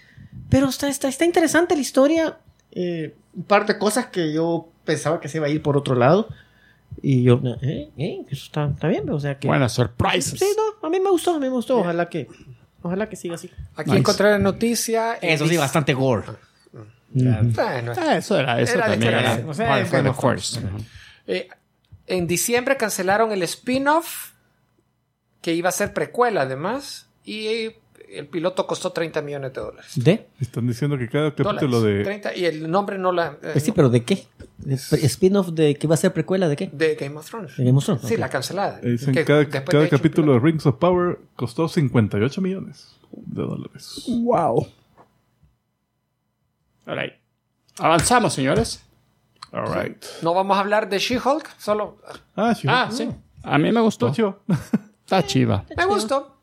pero 0.48 0.68
está, 0.68 0.88
está, 0.88 1.06
está 1.08 1.24
interesante 1.24 1.76
la 1.76 1.80
historia. 1.82 2.38
eh, 2.72 3.14
un 3.34 3.44
par 3.44 3.64
de 3.66 3.78
cosas 3.78 4.06
que 4.06 4.32
yo 4.32 4.68
pensaba 4.84 5.20
que 5.20 5.28
se 5.28 5.38
iba 5.38 5.46
a 5.46 5.50
ir 5.50 5.62
por 5.62 5.76
otro 5.76 5.94
lado. 5.94 6.28
Y 7.02 7.22
yo, 7.22 7.40
eh, 7.62 7.90
eh, 7.96 8.24
eso 8.28 8.44
está, 8.46 8.66
está 8.66 8.88
bien, 8.88 9.08
o 9.10 9.20
sea 9.20 9.38
que. 9.38 9.46
Buenas 9.46 9.72
sorpresas. 9.72 10.38
Sí, 10.38 10.46
no, 10.56 10.86
a 10.86 10.90
mí 10.90 10.98
me 10.98 11.10
gustó, 11.10 11.30
a 11.34 11.38
mí 11.38 11.46
me 11.46 11.48
gustó. 11.50 11.78
Ojalá 11.78 12.08
que, 12.08 12.26
Ojalá 12.82 13.08
que 13.08 13.14
siga 13.16 13.34
así. 13.36 13.50
Aquí 13.76 13.90
Nice. 13.90 14.00
encontré 14.00 14.30
la 14.30 14.38
noticia. 14.38 15.14
Eso 15.20 15.46
sí, 15.46 15.56
bastante 15.56 15.94
gore. 15.94 16.26
Bueno, 17.12 17.52
Ah, 17.96 18.16
eso 18.16 18.38
era, 18.38 18.60
eso 18.60 18.74
Era 18.74 18.86
también 18.86 19.12
era 19.14 19.42
O 19.46 19.52
sea, 19.54 19.68
par 19.68 19.82
es 19.82 19.88
for 19.88 19.90
the 19.90 19.96
Game 19.98 20.08
of 20.10 20.16
course. 20.18 20.60
eh, 21.26 21.48
en 22.06 22.26
diciembre 22.28 22.76
cancelaron 22.76 23.32
el 23.32 23.42
spin-off 23.42 24.32
que 25.42 25.52
iba 25.54 25.68
a 25.68 25.72
ser 25.72 25.92
precuela 25.92 26.42
además 26.42 27.08
y 27.24 27.72
el 28.12 28.26
piloto 28.26 28.66
costó 28.66 28.90
30 28.90 29.22
millones 29.22 29.52
de 29.52 29.60
dólares. 29.60 29.92
¿De? 29.94 30.26
Están 30.40 30.66
diciendo 30.66 30.98
que 30.98 31.08
cada 31.08 31.30
capítulo 31.30 31.78
Dólares. 31.80 31.98
de... 31.98 32.04
30, 32.04 32.36
y 32.36 32.44
el 32.46 32.68
nombre 32.70 32.98
no 32.98 33.12
la... 33.12 33.38
eh, 33.42 33.60
sí, 33.60 33.70
pero 33.72 33.88
¿de 33.88 34.02
qué? 34.04 34.26
¿De 34.58 34.76
pre- 34.90 35.06
¿Spin-off 35.06 35.48
de 35.50 35.76
que 35.76 35.86
va 35.86 35.94
a 35.94 35.96
ser 35.96 36.12
precuela 36.12 36.48
de 36.48 36.56
qué? 36.56 36.70
De 36.72 36.96
Game 36.96 37.16
of 37.16 37.28
Thrones. 37.30 37.56
¿De 37.56 37.64
Game 37.64 37.78
of 37.78 37.84
Thrones? 37.84 38.02
Sí, 38.02 38.16
la 38.16 38.28
cancelada. 38.28 38.80
eh, 38.82 38.90
dicen 38.90 39.14
Que 39.14 39.24
cada, 39.24 39.40
de 39.44 39.88
capítulo 39.88 40.32
de 40.32 40.38
Rings 40.40 40.66
of 40.66 40.76
Power 40.76 41.20
costó 41.36 41.68
58 41.68 42.40
millones 42.40 42.96
de 43.12 43.42
dólares. 43.42 44.04
Wow. 44.08 44.66
All 46.86 46.96
right. 46.98 47.12
Avanzamos, 47.78 48.32
señores. 48.34 48.82
All 49.52 49.66
right. 49.72 50.04
No 50.22 50.34
vamos 50.34 50.56
a 50.56 50.60
hablar 50.60 50.88
de 50.88 50.98
She-Hulk, 50.98 51.48
solo... 51.58 51.98
Ah, 52.36 52.54
sí. 52.54 52.66
Ah, 52.68 52.88
sí. 52.90 53.08
A 53.42 53.58
mí 53.58 53.70
me 53.72 53.80
gustó. 53.80 54.12
Chivo. 54.12 54.40
Está 55.04 55.24
chiva. 55.26 55.64
Me 55.76 55.84
gustó. 55.86 56.39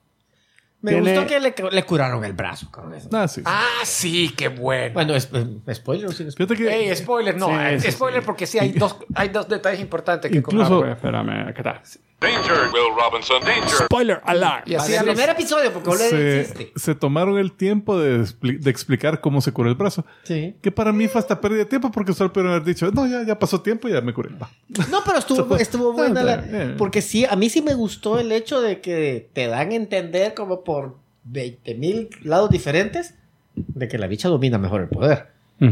Me 0.82 0.92
Tiene- 0.92 1.14
gustó 1.16 1.28
que 1.28 1.40
le, 1.40 1.56
le 1.72 1.84
curaron 1.84 2.24
el 2.24 2.34
brazo 2.34 2.70
con 2.72 2.94
eso. 2.94 3.10
Ah, 3.12 3.28
sí. 3.28 3.42
Ah, 3.46 3.66
sí, 3.84 4.34
qué 4.38 4.50
bueno. 4.50 4.94
Bueno, 4.94 5.16
es, 5.16 5.28
eh, 5.34 5.74
spoiler 5.74 6.08
o 6.08 6.12
sin 6.12 6.32
spoiler. 6.32 6.56
Que 6.58 6.90
Ey, 6.90 6.96
spoiler, 6.96 7.36
no, 7.36 7.48
Sí, 7.48 7.54
eh, 7.60 7.80
sí, 7.80 7.92
spoiler 7.92 8.22
porque 8.24 8.46
sí 8.46 8.60
hay 8.60 8.72
dos, 8.74 8.96
hay 9.16 9.30
dos 9.30 9.50
detalles 9.50 9.80
importantes 9.82 10.30
que 10.32 10.38
Incluso- 10.38 10.86
espérame, 10.86 11.54
¿qué 11.56 11.64
tal? 11.64 11.82
Danger, 12.20 12.70
Will 12.74 12.96
Robinson, 12.98 13.40
danger. 13.46 13.86
Spoiler 13.86 14.20
alarm. 14.26 14.64
Y 14.66 14.74
así 14.74 14.94
el 14.94 15.06
los- 15.06 15.14
primer 15.16 15.30
episodio, 15.30 15.72
porque 15.72 15.92
se, 15.98 16.72
se 16.76 16.96
tomaron 16.96 17.38
el 17.38 17.52
tiempo 17.52 18.00
de, 18.00 18.22
expli- 18.22 18.58
de 18.58 18.72
explicar 18.72 19.22
cómo 19.22 19.40
se 19.40 19.52
curó 19.52 19.70
el 19.70 19.76
brazo. 19.76 20.04
Sí. 20.24 20.56
Que 20.62 20.72
para 20.72 20.92
mí 20.92 21.08
fue 21.08 21.20
hasta 21.20 21.40
pérdida 21.40 21.60
de 21.60 21.66
tiempo 21.66 21.92
porque 21.92 22.14
solo 22.14 22.34
pudieron 22.34 22.54
haber 22.54 22.66
dicho, 22.66 22.90
no, 22.92 23.06
ya, 23.06 23.24
ya 23.24 23.38
pasó 23.38 23.62
tiempo, 23.62 23.88
ya 23.88 24.02
me 24.02 24.14
curé. 24.16 24.30
Va. 24.36 24.50
No, 24.90 25.02
pero 25.06 25.20
estuvo, 25.20 25.56
estuvo 25.58 25.94
buena 25.94 26.24
la- 26.24 26.44
Eh. 26.50 26.76
Porque 26.76 27.04
sí, 27.04 27.24
a 27.26 27.36
mí 27.36 27.50
sí 27.52 27.62
me 27.62 27.76
gustó 27.76 28.18
el 28.20 28.32
hecho 28.32 28.62
de 28.62 28.82
que 28.82 29.30
te 29.34 29.46
dan 29.46 29.70
a 29.72 29.76
entender 29.76 30.34
como 30.34 30.64
por 30.64 30.96
20 31.26 31.76
mil 31.76 32.10
lados 32.24 32.50
diferentes 32.50 33.14
de 33.56 33.88
que 33.88 34.00
la 34.00 34.08
bicha 34.08 34.28
domina 34.28 34.58
mejor 34.58 34.82
el 34.82 34.88
poder. 34.88 35.28
Y, 35.60 35.66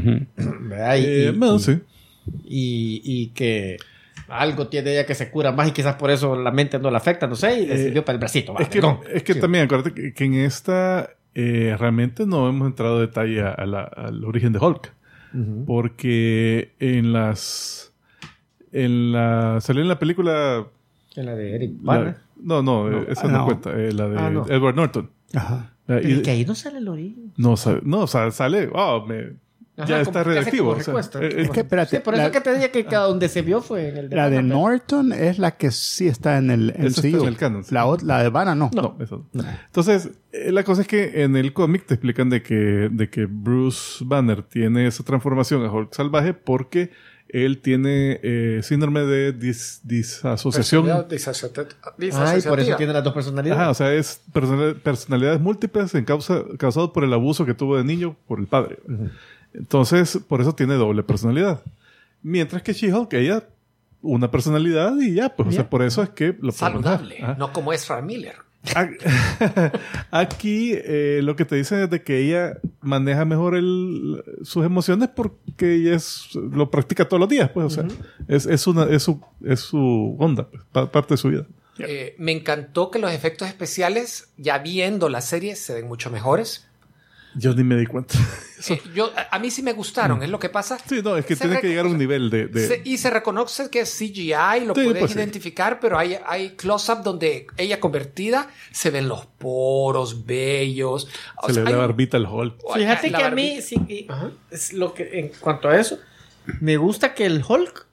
Eh, 0.72 1.32
y- 1.34 1.38
bueno, 1.38 1.56
y- 1.56 1.60
sí. 1.60 1.80
y- 2.43 3.02
y 3.04 3.28
que 3.30 3.78
algo 4.28 4.67
tiene 4.67 4.91
ella 4.93 5.05
que 5.05 5.15
se 5.15 5.30
cura 5.30 5.51
más 5.51 5.67
y 5.67 5.71
quizás 5.71 5.95
por 5.95 6.09
eso 6.11 6.36
la 6.36 6.51
mente 6.51 6.80
no 6.80 6.89
la 6.91 6.97
afecta, 6.97 7.28
no 7.28 7.36
sé, 7.36 7.61
y 7.61 7.65
le 7.67 7.88
Eh, 7.97 8.01
para 8.01 8.13
el 8.13 8.19
bracito. 8.19 8.55
Es 8.59 8.69
que, 8.69 8.82
es 9.13 9.23
que 9.23 9.34
Sí. 9.36 9.39
también, 9.39 9.65
acuérdate 9.65 9.93
que, 9.93 10.13
que 10.13 10.23
en 10.26 10.34
esta 10.36 11.09
eh, 11.38 11.76
realmente 11.78 12.26
no 12.26 12.47
hemos 12.47 12.65
entrado 12.67 13.01
en 13.01 13.07
detalle 13.07 13.41
a- 13.41 13.51
a 13.51 13.65
la- 13.65 13.84
al 13.84 14.23
origen 14.23 14.53
de 14.53 14.59
Hulk. 14.59 14.93
Porque 15.65 16.71
en 16.80 17.11
las. 17.13 17.91
En 18.71 19.11
la. 19.11 19.59
Salió 19.61 19.82
en 19.82 19.88
la 19.89 19.99
película. 19.99 20.65
En 21.15 21.26
la 21.26 21.36
de 21.36 21.55
Eric 21.55 21.71
Bana. 21.82 22.17
no, 22.41 22.61
no, 22.61 22.89
eh, 22.89 23.05
esa 23.09 23.28
no, 23.28 23.39
no. 23.39 23.45
cuenta. 23.45 23.71
eh, 23.71 23.91
la 23.91 24.07
de 24.07 24.17
Ah, 24.17 24.30
no. 24.30 24.45
Edward 24.47 24.76
Norton. 24.76 25.09
Ajá. 25.34 25.73
Pero 25.86 26.07
y- 26.07 26.13
es 26.13 26.21
que 26.21 26.32
ahí 26.32 26.45
no 26.45 26.55
sale 26.55 26.78
el 26.80 26.88
origen. 26.88 27.34
no, 27.38 27.57
sa- 27.57 27.80
no, 27.84 27.99
o 28.01 28.07
sea, 28.07 28.32
sale. 28.32 28.69
oh, 28.73 29.05
me- 29.05 29.34
Ajá, 29.78 29.88
ya 29.89 30.01
está 30.01 30.23
redactivo. 30.23 30.69
o 30.69 30.76
sea, 30.76 30.84
recuesta. 30.86 31.19
eh, 31.21 31.28
es 31.28 31.36
Es 31.45 31.49
que, 31.51 31.59
espérate. 31.61 31.97
Sí, 31.97 32.01
por 32.03 32.15
la, 32.15 32.23
eso 32.23 32.32
que 32.32 32.41
te 32.41 32.53
dije 32.55 32.71
que 32.71 32.86
cada 32.86 33.07
donde 33.07 33.28
se 33.28 33.41
vio 33.41 33.61
fue 33.61 33.89
en 33.89 33.97
el 33.97 34.09
la 34.09 34.30
de 34.30 34.38
Bana, 34.38 34.47
pero- 34.47 34.59
Norton 34.61 35.11
es 35.13 35.38
la 35.38 35.57
que 35.57 35.71
sí 35.71 36.07
está 36.07 36.38
en 36.38 36.49
el 36.51 36.69
Esa 36.69 36.86
está 36.88 37.07
MCU. 37.07 37.21
en 37.23 37.28
el 37.28 37.36
canon, 37.38 37.63
sí. 37.65 37.73
La, 37.76 37.86
la 38.03 38.23
de 38.23 38.30
Vanna 38.30 38.55
no. 38.55 38.69
No, 38.73 38.97
eso 39.01 39.26
no. 39.34 39.43
Entonces, 39.65 40.11
eh, 40.32 40.51
la 40.51 40.63
cosa 40.63 40.82
es 40.82 40.88
que 40.88 41.23
en 41.23 41.36
el 41.36 41.51
cómic 41.53 41.86
te 41.86 41.95
explican 41.95 42.30
de 42.30 42.41
que, 42.41 42.55
de 42.91 43.09
que 43.09 43.26
Bruce 43.26 44.03
Banner 44.05 44.43
tiene 44.43 44.88
esa 44.88 45.03
transformación 45.03 45.65
a 45.65 45.71
Hulk 45.71 45.93
salvaje 45.93 46.34
porque 46.34 46.91
él 47.28 47.57
tiene 47.59 48.19
eh, 48.23 48.61
síndrome 48.63 49.01
de 49.01 49.38
dis- 49.38 49.82
disasociación. 49.84 50.86
Disasocia- 51.09 52.32
Ay, 52.32 52.41
por 52.41 52.59
eso 52.59 52.76
tiene 52.78 52.93
las 52.93 53.03
dos 53.03 53.13
personalidades. 53.13 53.59
Ajá, 53.61 53.71
o 53.71 53.73
sea, 53.73 53.93
es 53.93 54.21
personal- 54.32 54.76
personalidades 54.76 55.41
múltiples 55.41 55.93
en 55.95 56.05
causa, 56.05 56.43
causado 56.57 56.93
por 56.93 57.03
el 57.03 57.11
abuso 57.13 57.45
que 57.45 57.53
tuvo 57.53 57.78
de 57.78 57.84
niño 57.84 58.15
por 58.28 58.39
el 58.39 58.47
padre. 58.47 58.78
Entonces, 59.58 60.20
por 60.28 60.41
eso 60.41 60.53
tiene 60.53 60.76
doble 60.76 61.03
personalidad. 61.03 61.62
Mientras 62.22 62.62
que 62.64 62.74
She-Hulk, 62.74 63.14
ella, 63.14 63.43
una 64.01 64.30
personalidad 64.32 64.95
y 64.99 65.14
ya, 65.16 65.30
pues, 65.36 65.49
o 65.49 65.51
sea, 65.51 65.70
por 65.70 65.82
eso 65.84 66.03
es 66.03 66.10
que 66.10 66.36
lo. 66.41 66.51
Saludable, 66.51 67.24
no 67.38 67.51
como 67.53 67.72
Ezra 67.74 68.01
Miller. 68.01 68.36
Aquí 70.12 70.72
eh, 70.74 71.20
lo 71.24 71.36
que 71.36 71.45
te 71.45 71.56
dicen 71.56 71.80
es 71.82 71.89
de 71.89 72.01
que 72.03 72.18
ella 72.20 72.58
maneja 72.82 73.26
mejor 73.26 73.56
el, 73.56 74.24
sus 74.43 74.66
emociones 74.66 75.10
porque 75.16 75.76
ella 75.76 75.95
es, 75.95 76.30
lo 76.34 76.70
practica 76.72 77.08
todos 77.08 77.20
los 77.20 77.30
días, 77.30 77.49
pues, 77.51 77.66
o 77.68 77.70
sea, 77.70 77.86
es, 78.28 78.45
es, 78.45 78.66
una, 78.68 78.86
es, 78.86 79.03
su, 79.03 79.22
es 79.43 79.60
su 79.60 80.16
onda, 80.20 80.47
pues, 80.49 80.64
pa- 80.72 80.91
parte 80.91 81.14
de 81.14 81.18
su 81.18 81.30
vida. 81.30 81.45
Eh, 81.78 82.16
me 82.18 82.32
encantó 82.32 82.89
que 82.89 82.99
los 82.99 83.12
efectos 83.12 83.47
especiales, 83.47 84.30
ya 84.38 84.60
viendo 84.60 85.10
la 85.10 85.22
serie, 85.22 85.56
se 85.56 85.74
ven 85.74 85.88
mucho 85.88 86.10
mejores. 86.10 86.64
Yo 87.36 87.53
ni 87.53 87.63
me 87.63 87.75
di 87.75 87.86
cuenta. 87.86 88.15
Eh, 88.67 88.81
yo, 88.95 89.11
a, 89.29 89.38
mí 89.38 89.51
sí 89.51 89.61
me 89.61 89.73
gustaron, 89.73 90.23
es 90.23 90.29
lo 90.29 90.39
que 90.39 90.49
pasa. 90.49 90.79
Sí, 90.89 91.01
no, 91.03 91.17
es 91.17 91.25
que 91.25 91.36
Se 91.36 91.43
tiene 91.45 91.61
que 91.61 91.67
llegar 91.67 91.86
a 91.86 91.89
un 91.89 91.99
nivel 91.99 92.31
de... 92.31 92.47
de- 92.47 92.67
Se- 92.67 92.81
y 92.83 92.97
se 92.97 93.11
reconoce 93.11 93.69
que 93.69 93.81
es 93.81 93.95
CGI, 93.95 94.65
lo 94.65 94.73
Sí, 94.73 94.86
puedes 94.86 94.97
pues 94.97 95.11
sí. 95.11 95.17
identificar, 95.19 95.79
pero 95.79 95.99
hay, 95.99 96.17
hay 96.25 96.51
close-up 96.55 97.03
donde 97.03 97.45
ella 97.57 97.79
convertida 97.79 98.49
se 98.71 98.89
ven 98.89 99.07
los 99.07 99.27
poros 99.27 100.25
bellos. 100.25 101.07
O 101.43 101.47
se 101.47 101.53
sea, 101.55 101.63
le 101.63 101.73
da 101.73 101.77
barbita 101.77 102.17
al 102.17 102.25
Hulk. 102.25 102.55
Fíjate 102.73 103.11
la 103.11 103.17
que 103.19 103.23
a 103.25 103.29
mí, 103.31 103.61
sí, 103.61 103.75
y- 103.88 104.07
Ajá. 104.09 104.31
es 104.49 104.73
lo 104.73 104.95
que, 104.95 105.19
en 105.19 105.31
cuanto 105.39 105.67
a 105.69 105.79
eso, 105.79 105.99
me 106.59 106.77
gusta 106.77 107.13
que 107.13 107.25
el 107.27 107.43
Hulk 107.47 107.86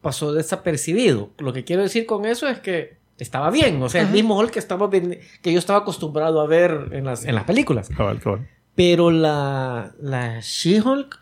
pasó 0.00 0.32
desapercibido. 0.32 1.30
Lo 1.38 1.52
que 1.52 1.64
quiero 1.64 1.82
decir 1.82 2.06
con 2.06 2.24
eso 2.24 2.48
es 2.48 2.60
que 2.60 2.96
estaba 3.18 3.50
bien. 3.50 3.82
O 3.82 3.90
sea, 3.90 4.00
el 4.00 4.08
mismo 4.08 4.38
Hulk 4.38 4.52
que, 4.52 4.60
estamos 4.60 4.88
ven- 4.88 5.18
que 5.42 5.52
yo 5.52 5.58
estaba 5.58 5.80
acostumbrado 5.80 6.40
a 6.40 6.46
ver 6.46 6.88
en 6.92 7.04
las, 7.04 7.26
en 7.26 7.34
las 7.34 7.44
películas. 7.44 7.90
Cabal, 7.94 8.18
cabal. 8.20 8.48
Pero 8.74 9.10
la, 9.10 9.92
la 10.00 10.40
She-Hulk, 10.40 11.18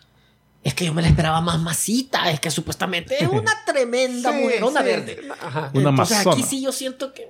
es 0.64 0.74
que 0.74 0.84
yo 0.84 0.92
me 0.94 1.02
la 1.02 1.08
esperaba 1.08 1.40
más 1.40 1.58
masita. 1.60 2.30
Es 2.30 2.40
que 2.40 2.50
supuestamente 2.50 3.16
es 3.22 3.28
una 3.28 3.52
tremenda 3.66 4.32
Sí, 4.32 4.38
mujerona 4.42 4.80
sí. 4.80 4.86
verde. 4.86 5.20
Ajá. 5.40 5.70
Una 5.74 5.90
Entonces 5.90 6.18
aquí 6.18 6.28
amazona. 6.28 6.46
sí 6.46 6.60
yo 6.62 6.72
siento 6.72 7.12
que... 7.14 7.22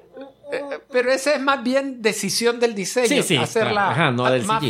Eh, 0.50 0.62
pero 0.90 1.10
esa 1.12 1.34
es 1.34 1.40
más 1.42 1.62
bien 1.62 2.00
decisión 2.00 2.58
del 2.58 2.74
diseño. 2.74 3.06
Sí, 3.08 3.22
sí, 3.22 3.36
hacerla 3.36 3.70
claro. 3.70 3.90
Ajá, 3.90 4.10
no 4.10 4.24
del 4.30 4.44
más, 4.44 4.62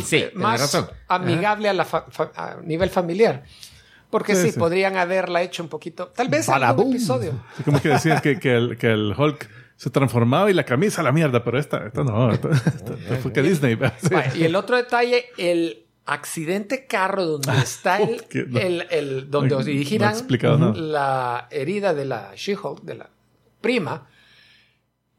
razón. 0.60 0.90
amigable 1.06 1.68
a, 1.68 1.72
la 1.72 1.84
fa- 1.84 2.06
fa- 2.10 2.32
a 2.34 2.56
nivel 2.64 2.90
familiar. 2.90 3.44
Porque 4.10 4.34
Sí, 4.34 4.42
sí, 4.46 4.52
sí. 4.52 4.58
podrían 4.58 4.96
haberla 4.96 5.40
hecho 5.42 5.62
un 5.62 5.68
poquito. 5.68 6.08
Tal 6.08 6.28
vez 6.28 6.48
algún 6.48 6.60
Badaboom. 6.62 6.90
episodio. 6.90 7.44
Es 7.58 7.64
como 7.64 7.80
que 7.80 7.90
decían 7.90 8.20
que, 8.20 8.40
que, 8.40 8.56
el, 8.56 8.76
que 8.76 8.88
el 8.88 9.14
Hulk 9.16 9.48
se 9.78 9.88
transformaba 9.90 10.50
y 10.50 10.54
la 10.54 10.64
camisa 10.64 11.00
a 11.00 11.04
la 11.04 11.12
mierda, 11.12 11.42
pero 11.42 11.58
esta, 11.58 11.86
esta 11.86 12.02
no, 12.04 12.30
esta, 12.32 12.50
esta- 12.50 12.94
esta 12.94 13.16
fue 13.16 13.32
que 13.32 13.40
Disney. 13.42 13.78
Y 14.34 14.42
el 14.44 14.54
otro 14.56 14.76
detalle, 14.76 15.26
el 15.38 15.86
accidente 16.04 16.86
carro 16.86 17.24
donde 17.24 17.56
está 17.62 17.98
el, 17.98 18.22
no. 18.48 18.58
el, 18.58 18.86
el- 18.90 19.30
donde 19.30 19.54
No, 19.54 19.62
nada. 20.58 20.74
la 20.74 21.48
herida 21.50 21.94
de 21.94 22.04
la 22.04 22.32
She-Hulk, 22.34 22.82
de 22.82 22.94
la 22.96 23.08
prima. 23.60 24.06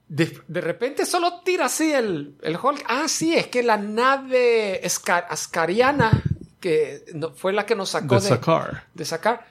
De, 0.08 0.40
de 0.48 0.62
repente 0.62 1.06
solo 1.06 1.42
tira 1.46 1.66
así 1.66 1.92
el, 1.94 2.36
el 2.42 2.58
Hulk. 2.62 2.84
Ah, 2.88 3.08
sí, 3.08 3.36
es 3.36 3.48
que 3.48 3.62
la 3.62 3.78
nave 3.78 4.82
ascariana, 4.84 6.24
que 6.60 7.06
no- 7.14 7.32
fue 7.32 7.54
la 7.54 7.66
que 7.66 7.76
nos 7.76 7.90
sacó 7.90 8.16
De 8.16 8.22
de, 8.22 8.28
Sakar. 8.28 8.84
de 8.94 9.06
sacar, 9.06 9.46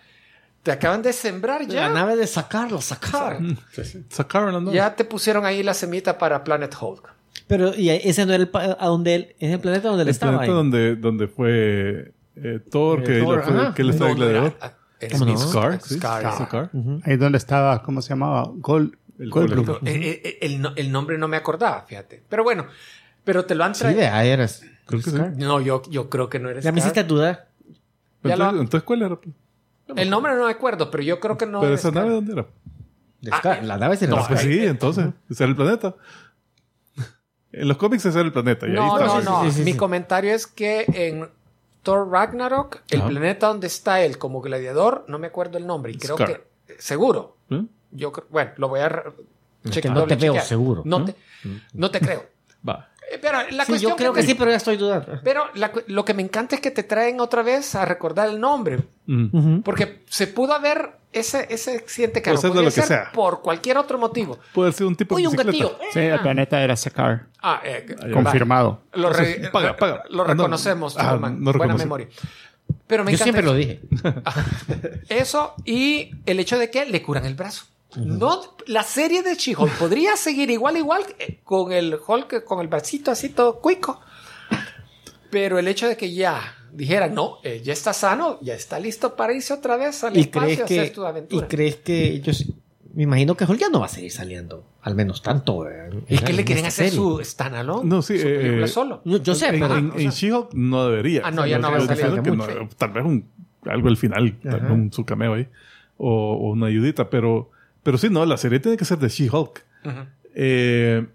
te 0.69 0.73
acaban 0.73 1.01
de 1.01 1.15
sembrar 1.15 1.67
ya. 1.67 1.89
La 1.89 1.95
nave 1.95 2.15
de 2.15 2.27
sacarlo, 2.27 2.79
sacar. 2.83 3.39
Sakar, 4.11 4.53
no, 4.53 4.61
no. 4.61 4.71
Ya 4.71 4.95
te 4.95 5.03
pusieron 5.07 5.47
ahí 5.47 5.63
la 5.63 5.73
semita 5.73 6.19
para 6.19 6.45
Planet 6.45 6.75
Hulk. 6.79 7.09
Pero 7.47 7.75
y 7.75 7.89
ese 7.89 8.27
no 8.27 8.35
era 8.35 8.43
el, 8.43 8.51
pa- 8.51 8.77
a 8.79 8.87
donde 8.89 9.15
él, 9.15 9.35
es 9.39 9.51
el 9.51 9.61
planeta 9.61 9.89
donde 9.89 10.03
él 10.03 10.09
El 10.09 10.13
estaba. 10.13 10.33
planeta 10.33 10.53
ahí. 10.53 10.57
donde, 10.59 10.97
donde 10.97 11.27
fue 11.29 12.13
eh, 12.37 12.61
Thor, 12.71 13.01
Eh, 13.01 13.05
que, 13.05 13.19
Thor, 13.21 13.43
fue- 13.45 13.75
que 13.75 13.81
él 13.81 13.89
estaba 13.89 14.11
No, 14.11 14.17
gladiador. 14.17 14.57
ah, 14.61 14.73
es 15.01 15.13
¿Cómo 15.13 15.25
no? 15.25 15.33
mismo. 15.33 15.49
Scar, 15.51 15.81
sí, 15.81 15.95
Scar. 15.95 16.37
Sakar. 16.37 16.71
Ahí 17.05 17.17
donde 17.17 17.39
estaba, 17.39 17.83
¿cómo 17.83 18.03
se 18.03 18.11
llamaba? 18.11 18.51
Gold, 18.57 18.95
El 19.19 19.31
Goldblum. 19.31 19.65
colegio. 19.65 19.89
Eh, 20.03 20.21
eh, 20.23 20.39
el, 20.43 20.69
el 20.77 20.93
nombre 20.93 21.17
no 21.17 21.29
me 21.29 21.39
acordaba, 21.39 21.81
fíjate. 21.89 22.23
Pero 22.29 22.45
bueno, 22.45 22.67
pero 23.25 23.47
te 23.47 23.55
lo 23.55 23.65
han 23.65 23.75
Sí, 23.75 23.81
traído. 23.81 24.01
de 24.01 24.09
ahí 24.09 24.29
eras. 24.29 24.61
Creo 24.85 25.01
que 25.01 25.11
sí. 25.11 25.17
no, 25.39 25.63
yo, 25.63 25.81
yo 25.89 26.11
creo 26.11 26.29
que 26.29 26.39
no 26.39 26.51
eres. 26.51 26.63
Ya 26.63 26.73
me 26.73 26.81
hiciste 26.81 27.05
dudar. 27.05 27.49
Lo- 28.23 28.51
entonces, 28.51 28.83
¿cuál 28.83 29.01
era? 29.03 29.19
El 29.97 30.11
nombre 30.11 30.35
no 30.35 30.45
me 30.47 30.51
acuerdo, 30.51 30.91
pero 30.91 31.03
yo 31.03 31.19
creo 31.21 31.37
que 31.39 31.47
no. 31.47 31.61
¿Pero 31.61 31.75
esa 31.75 31.91
nave 31.91 32.11
dónde 32.11 32.33
era? 32.35 32.47
De 33.21 33.31
Ah, 33.33 33.59
la 33.63 33.77
nave 33.79 33.97
se 33.97 34.07
No, 34.07 34.17
nos 34.17 34.29
pues 34.29 34.41
sí, 34.41 34.65
entonces. 34.65 35.07
Ese 35.29 35.45
era 35.45 35.51
el 35.51 35.57
planeta. 35.57 35.95
En 37.51 37.67
los 37.67 37.77
cómics 37.79 38.05
ese 38.05 38.19
era 38.19 38.27
el 38.27 38.33
planeta. 38.33 38.67
Y 38.67 38.71
ahí 38.71 38.77
No, 38.77 38.99
no, 38.99 39.11
Sí, 39.11 39.19
sí, 39.21 39.25
no. 39.25 39.51
sí, 39.51 39.63
Mi 39.63 39.75
comentario 39.75 40.35
es 40.35 40.47
que 40.47 40.85
en 40.93 41.29
Thor 41.83 42.11
Ragnarok, 42.11 42.81
el 42.91 43.01
Ajá. 43.01 43.09
planeta 43.09 43.47
donde 43.49 43.67
está 43.67 44.03
él 44.03 44.19
como 44.19 44.41
gladiador, 44.43 45.05
no 45.09 45.19
me 45.19 45.29
acuerdo 45.29 45.57
el 45.59 45.67
nombre. 45.67 45.93
Y 45.93 45.97
creo 45.99 46.17
Scar. 46.17 46.43
que. 46.67 46.75
Seguro. 46.79 47.37
¿Eh? 47.51 47.65
Yo 47.93 48.13
creo- 48.13 48.27
bueno, 48.31 48.51
lo 48.57 48.69
voy 48.69 48.81
a. 48.81 48.89
re- 48.91 49.03
Es 49.65 49.81
que 49.81 49.89
no 49.89 50.05
te 50.05 50.17
veo 50.17 50.39
seguro. 50.43 50.83
No 50.85 51.05
te, 51.05 51.15
no 51.73 51.91
te 51.91 52.01
creo. 52.01 52.27
Va. 52.69 52.88
Eh, 53.11 53.19
Pero 53.21 53.39
la 53.51 53.65
Sí, 53.65 53.73
cuestión 53.73 53.91
yo 53.93 53.97
creo 53.97 54.13
que 54.13 54.21
me- 54.21 54.27
sí, 54.27 54.35
pero 54.35 54.51
ya 54.51 54.57
estoy 54.59 54.77
dudando. 54.77 55.21
Pero 55.25 55.45
la 55.55 55.73
lo 55.87 56.05
que 56.05 56.15
me 56.15 56.23
encanta 56.23 56.55
es 56.57 56.61
que 56.61 56.71
te 56.71 56.83
traen 56.83 57.21
otra 57.21 57.43
vez 57.43 57.75
a 57.75 57.85
recordar 57.85 58.29
el 58.29 58.39
nombre. 58.41 58.81
Mm. 59.07 59.61
Porque 59.61 60.03
se 60.09 60.27
pudo 60.27 60.53
haber 60.55 60.93
ese, 61.13 61.47
ese 61.49 61.77
accidente 61.77 62.21
que 62.21 62.31
Puede 62.31 62.43
ser 62.43 62.51
de 62.53 62.57
lo 62.63 62.71
que 62.71 62.83
sea. 62.83 63.11
por 63.13 63.41
cualquier 63.41 63.79
otro 63.79 63.97
motivo. 63.99 64.39
Puede 64.53 64.73
ser 64.73 64.87
un 64.87 64.95
tipo 64.95 65.15
Uy, 65.15 65.23
de 65.23 65.29
un 65.29 65.33
bicicleta. 65.37 65.65
gatillo. 65.69 65.79
Sí, 65.93 66.01
el 66.01 66.21
planeta 66.21 66.63
era 66.63 66.77
Sekar. 66.77 67.27
Ah, 67.43 67.63
eh, 67.65 67.87
Confirmado. 68.13 68.83
Lo, 68.93 69.09
re- 69.11 69.37
Entonces, 69.37 69.51
paga, 69.51 69.77
paga. 69.77 70.03
lo 70.11 70.23
Ah, 70.25 70.27
no. 70.27 70.33
reconocemos, 70.35 70.97
Ah, 70.99 71.05
Superman. 71.05 71.43
no 71.43 71.53
Buena 71.55 71.75
memoria. 71.77 72.09
Pero 72.87 73.05
me 73.05 73.13
Yo 73.13 73.19
siempre 73.19 73.43
lo 73.43 73.55
eso. 73.55 73.59
dije. 73.59 73.81
Eso 75.09 75.55
y 75.65 76.11
el 76.27 76.41
hecho 76.41 76.59
de 76.59 76.71
que 76.71 76.85
le 76.85 77.03
curan 77.03 77.25
el 77.25 77.35
brazo. 77.35 77.65
No, 77.97 78.41
la 78.67 78.83
serie 78.83 79.23
de 79.23 79.35
She-Hulk 79.35 79.73
podría 79.79 80.17
seguir 80.17 80.51
igual, 80.51 80.77
igual, 80.77 81.03
eh, 81.19 81.41
con 81.43 81.73
el 81.73 81.97
Hulk, 82.07 82.45
con 82.45 82.61
el 82.61 82.69
bracito 82.69 83.11
así 83.11 83.31
todo 83.31 83.61
cuico. 83.61 84.01
Pero 85.31 85.59
el 85.59 85.69
hecho 85.69 85.89
de 85.89 85.97
que 85.97 86.13
ya 86.13 86.55
dijeran, 86.73 87.15
no, 87.15 87.39
eh, 87.43 87.61
ya 87.65 87.73
está 87.73 87.93
sano, 87.93 88.39
ya 88.41 88.55
está 88.55 88.79
listo 88.79 89.17
para 89.17 89.33
irse 89.33 89.53
otra 89.55 89.77
vez 89.77 90.05
al 90.05 90.17
¿Y 90.17 90.21
espacio 90.21 90.47
crees 90.49 90.61
a 90.61 90.65
hacer 90.65 90.85
que, 90.89 90.95
tu 90.95 91.03
y 91.03 91.07
aventura. 91.07 91.49
crees 91.49 91.77
que 91.77 92.07
ellos... 92.09 92.45
Me 92.95 93.03
imagino 93.05 93.37
que 93.37 93.45
Hulk 93.45 93.59
ya 93.61 93.69
no 93.69 93.81
va 93.81 93.87
a 93.87 93.91
seguir 93.91 94.11
saliendo. 94.11 94.65
Al 94.83 94.95
menos 94.95 95.23
tanto. 95.23 95.69
eh, 95.69 95.91
es 96.09 96.21
que 96.23 96.31
en 96.31 96.37
le 96.37 96.45
quieren 96.45 96.67
hacer 96.67 96.87
serie. 96.91 96.99
su 96.99 97.21
standalone. 97.23 97.89
No, 97.89 98.03
sí, 98.03 98.19
su 98.19 98.25
película 98.25 98.65
eh, 98.65 98.69
solo. 98.69 99.03
No, 99.05 99.19
Yo 99.19 99.35
sé, 99.35 99.49
en, 99.49 99.61
pero... 99.61 99.77
en- 99.77 99.93
en 99.97 100.11
She-Hulk 100.11 100.55
no 100.55 100.89
debería. 100.89 101.23
Ah, 101.25 101.31
no, 101.31 101.47
ya 101.47 101.59
no 101.59 101.71
va 101.71 101.77
a 101.79 101.87
salir 101.87 102.23
que 102.23 102.31
no, 102.33 102.47
tal 102.77 102.91
vez 102.91 103.05
un, 103.05 103.29
algo 103.67 103.89
al 103.89 103.97
final, 103.97 104.39
tal 104.43 104.61
vez 104.61 104.71
un, 104.71 104.93
su 104.93 105.05
cameo 105.05 105.35
ahí. 105.35 105.47
O, 105.97 106.09
o 106.35 106.51
una 106.53 106.67
ayudita, 106.69 107.09
pero, 107.11 107.51
pero 107.89 107.97
sí, 107.97 108.11
no, 108.11 108.27
la 108.27 108.37
serie 108.37 108.61
tiene 108.61 108.77
que 108.77 108.85
ser 108.85 108.99
de 108.99 109.09
She-Hulk. 109.09 109.65
Eh, 110.35 111.07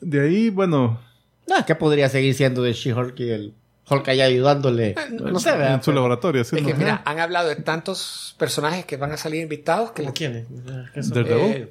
de 0.00 0.20
ahí, 0.20 0.50
bueno, 0.50 0.98
No, 1.46 1.64
que 1.64 1.76
podría 1.76 2.08
seguir 2.08 2.34
siendo 2.34 2.60
de 2.64 2.72
She-Hulk 2.72 3.20
y 3.20 3.30
el 3.30 3.54
Hulk 3.88 4.08
allá 4.08 4.24
ayudándole. 4.24 4.96
No 5.12 5.38
sé, 5.38 5.52
¿verdad? 5.52 5.74
en 5.74 5.82
su 5.84 5.92
laboratorio. 5.92 6.42
Es 6.42 6.50
que, 6.50 6.74
mira, 6.74 7.02
han 7.04 7.20
hablado 7.20 7.50
de 7.50 7.54
tantos 7.54 8.34
personajes 8.36 8.84
que 8.84 8.96
van 8.96 9.12
a 9.12 9.16
salir 9.16 9.42
invitados 9.42 9.92
que 9.92 10.02
¿Cómo 10.02 10.08
le- 10.08 10.14
quiénes? 10.14 10.46
Eh, 10.48 11.00
Daredevil. 11.14 11.68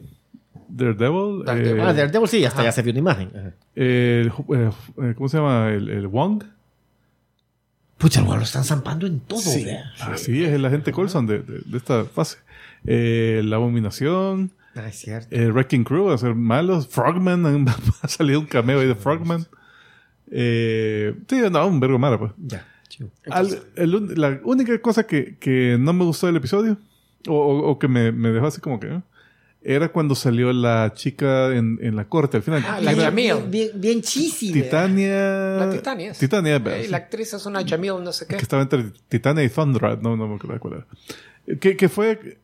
Daredevil. 0.70 1.42
eh, 1.78 1.82
Ah, 1.82 1.92
Daredevil 1.94 2.28
sí, 2.30 2.46
hasta 2.46 2.64
ya 2.64 2.72
se 2.72 2.84
vio 2.84 2.92
una 2.92 3.00
imagen. 3.00 3.32
Ajá. 3.36 3.52
el- 3.76 4.32
eh, 4.56 4.72
eh, 5.04 5.14
¿Cómo 5.18 5.28
se 5.28 5.38
llama? 5.40 5.72
El, 5.74 5.90
el 5.90 6.08
Wong. 6.08 6.42
Pucha, 7.98 8.22
lo 8.38 8.44
están 8.44 8.64
zampando 8.64 9.08
en 9.08 9.20
todo, 9.20 9.40
Sí. 9.42 9.66
es 10.46 10.54
el 10.54 10.64
agente 10.64 10.94
de, 11.28 11.40
de- 11.40 11.62
de 11.66 11.78
esta 11.78 12.06
fase. 12.06 12.38
Eh, 12.86 13.42
la 13.44 13.56
Abominación. 13.58 14.52
Ah, 14.76 14.88
es 14.90 14.96
cierto. 15.00 15.36
Eh, 15.36 15.50
Wrecking 15.52 15.84
Crew, 15.84 16.10
a 16.12 16.18
ser 16.18 16.36
malos. 16.36 16.88
Frogman, 16.88 17.68
ha 18.02 18.08
salido 18.08 18.40
un 18.40 18.46
cameo 18.46 18.80
ahí 18.80 18.88
de 18.88 18.96
Frogman. 18.96 19.46
Eh, 20.32 21.16
sí, 21.28 21.38
no, 21.52 21.68
un 21.68 21.80
vergo 21.80 21.98
mara, 22.00 22.18
pues. 22.20 22.32
Ya. 22.38 22.66
Al- 23.30 23.62
el 23.76 24.14
la 24.20 24.40
única 24.44 24.80
cosa 24.82 25.06
que, 25.06 25.38
que 25.38 25.78
no 25.80 25.94
me 25.94 26.04
gustó 26.04 26.28
del 26.28 26.36
episodio, 26.38 26.78
o, 27.28 27.34
o- 27.34 27.70
o 27.72 27.80
que 27.80 27.88
me, 27.88 28.12
me 28.12 28.30
dejó 28.30 28.48
así 28.48 28.60
como 28.60 28.80
que, 28.80 28.88
¿eh? 28.88 29.02
era 29.62 29.90
cuando 29.90 30.16
salió 30.16 30.52
la 30.54 30.94
chica 30.96 31.54
en, 31.56 31.78
en 31.82 31.96
la 31.96 32.06
corte 32.08 32.38
al 32.38 32.44
final. 32.44 32.64
Ah, 32.68 32.80
la 32.82 32.96
Jamil. 32.96 33.34
Bien, 33.50 33.72
bien, 33.76 34.02
vea. 34.54 34.64
Titania. 34.64 35.58
La 35.60 35.70
Titania. 35.70 36.12
es. 36.12 36.18
Titania, 36.20 36.56
Eh, 36.56 36.88
la 36.90 36.98
actriz 36.98 37.34
es 37.34 37.46
una 37.46 37.66
Jamil, 37.68 37.94
no 38.04 38.12
sé 38.14 38.26
qué. 38.28 38.36
que 38.38 38.44
estaba 38.44 38.62
entre 38.64 38.86
Titania 39.10 39.44
y 39.44 39.50
Thundra, 39.50 39.98
no, 40.02 40.16
no 40.16 40.28
me 40.28 40.36
acuerdo 40.36 40.60
cuál 40.60 40.74
era. 41.46 41.58
Que, 41.60 41.76
que 41.78 41.90
fue, 41.90 42.38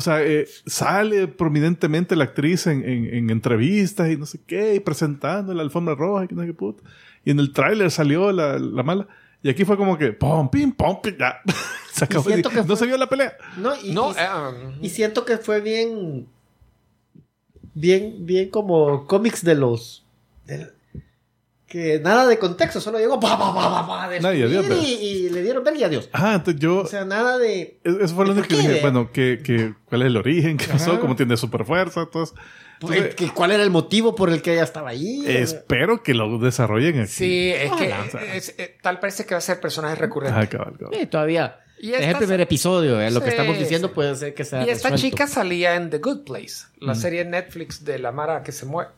o 0.00 0.02
sea, 0.02 0.22
eh, 0.24 0.48
sale 0.66 1.28
prominentemente 1.28 2.16
la 2.16 2.24
actriz 2.24 2.66
en, 2.66 2.82
en, 2.88 3.14
en 3.14 3.28
entrevistas 3.30 4.08
y 4.10 4.16
no 4.16 4.24
sé 4.24 4.40
qué, 4.46 4.74
y 4.74 4.80
presentando 4.80 5.52
la 5.52 5.62
alfombra 5.62 5.94
roja 5.94 6.24
y 6.24 6.28
que 6.28 6.34
no 6.34 6.40
sé 6.40 6.46
qué 6.48 6.54
puta. 6.54 6.82
Y 7.24 7.30
en 7.32 7.38
el 7.38 7.52
tráiler 7.52 7.90
salió 7.90 8.32
la, 8.32 8.58
la 8.58 8.82
mala. 8.82 9.06
Y 9.42 9.48
aquí 9.50 9.64
fue 9.66 9.76
como 9.76 9.96
que, 9.98 10.12
pom, 10.12 10.50
pim, 10.50 10.72
pom, 10.72 11.00
pim, 11.02 11.16
ya. 11.18 11.40
Se 11.92 12.04
acabó. 12.06 12.24
siento 12.24 12.48
que 12.48 12.56
no 12.56 12.64
fue- 12.64 12.76
se 12.76 12.86
vio 12.86 12.96
la 12.96 13.08
pelea. 13.08 13.34
No, 13.58 13.72
y, 13.82 13.92
No, 13.92 14.12
y- 14.12 14.14
eh, 14.18 14.74
y 14.82 14.88
siento 14.88 15.24
que 15.24 15.36
fue 15.38 15.60
bien. 15.60 16.26
Bien, 17.74 18.16
bien 18.26 18.50
como 18.50 19.06
cómics 19.06 19.44
de 19.44 19.54
los. 19.54 20.04
Que 21.70 22.00
nada 22.00 22.26
de 22.26 22.36
contexto, 22.36 22.80
solo 22.80 22.98
llegó 22.98 23.20
pa, 23.20 23.38
pa, 23.38 23.54
pa, 23.54 23.86
pa, 23.86 24.08
pa, 24.08 24.34
y 24.34 24.42
adiós, 24.42 24.66
y, 24.82 24.92
y 24.94 25.30
le 25.30 25.40
dieron 25.42 25.62
verga 25.62 25.78
y 25.78 25.84
adiós. 25.84 26.10
Ah, 26.12 26.34
entonces 26.34 26.60
yo, 26.60 26.78
O 26.80 26.86
sea, 26.86 27.04
nada 27.04 27.38
de. 27.38 27.78
es- 27.84 27.94
eso 28.02 28.14
fue 28.16 28.24
lo 28.26 28.32
¿y 28.32 28.34
único 28.34 28.48
que 28.48 28.56
qué? 28.56 28.60
dije, 28.68 28.80
bueno, 28.82 29.12
que, 29.12 29.38
que, 29.42 29.74
¿cuál 29.84 30.02
es 30.02 30.06
el 30.08 30.16
origen? 30.16 30.56
¿Qué 30.56 30.66
pasó? 30.66 30.90
Ajá. 30.92 31.00
¿Cómo 31.00 31.14
tiene 31.14 31.36
super 31.36 31.64
fuerza? 31.64 32.00
Entonces, 32.02 32.36
pues, 32.80 33.14
que- 33.14 33.30
¿Cuál 33.30 33.52
era 33.52 33.62
el 33.62 33.70
motivo 33.70 34.16
por 34.16 34.30
el 34.30 34.42
que 34.42 34.52
ella 34.54 34.64
estaba 34.64 34.90
ahí? 34.90 35.22
espero 35.28 36.02
que 36.02 36.12
lo 36.12 36.38
desarrollen 36.38 36.98
aquí. 37.02 37.12
sí, 37.12 37.50
es 37.52 37.70
que 37.72 37.92
Ojalá. 37.92 38.04
eh, 38.24 38.30
es- 38.34 38.54
eh, 38.58 38.76
tal 38.82 38.98
parece 38.98 39.24
que 39.24 39.34
va 39.34 39.38
a 39.38 39.42
ser 39.42 39.60
personaje 39.60 39.94
recurrente. 39.94 40.38
Ah, 40.40 40.48
cabal, 40.48 40.74
cabal. 40.76 40.94
Sí, 40.98 41.06
todavía. 41.06 41.60
Y 41.82 41.94
es 41.94 42.00
el 42.02 42.16
primer 42.16 42.40
episodio, 42.42 43.00
eh, 43.00 43.10
lo 43.10 43.20
que 43.20 43.26
Sí, 43.26 43.30
estamos 43.30 43.58
diciendo 43.58 43.88
sí. 43.88 43.94
puede 43.94 44.14
ser 44.16 44.34
que 44.34 44.44
sea. 44.44 44.66
Y 44.66 44.70
esta 44.70 44.90
resuelto. 44.90 44.96
chica 45.16 45.26
salía 45.26 45.76
en 45.76 45.88
The 45.88 45.98
Good 45.98 46.24
Place, 46.24 46.66
la 46.80 46.94
serie 46.96 47.20
en 47.22 47.30
Netflix 47.30 47.84
de 47.84 47.98
la 47.98 48.12
Mara 48.12 48.42
que 48.42 48.52
se 48.52 48.66
muere, 48.66 48.90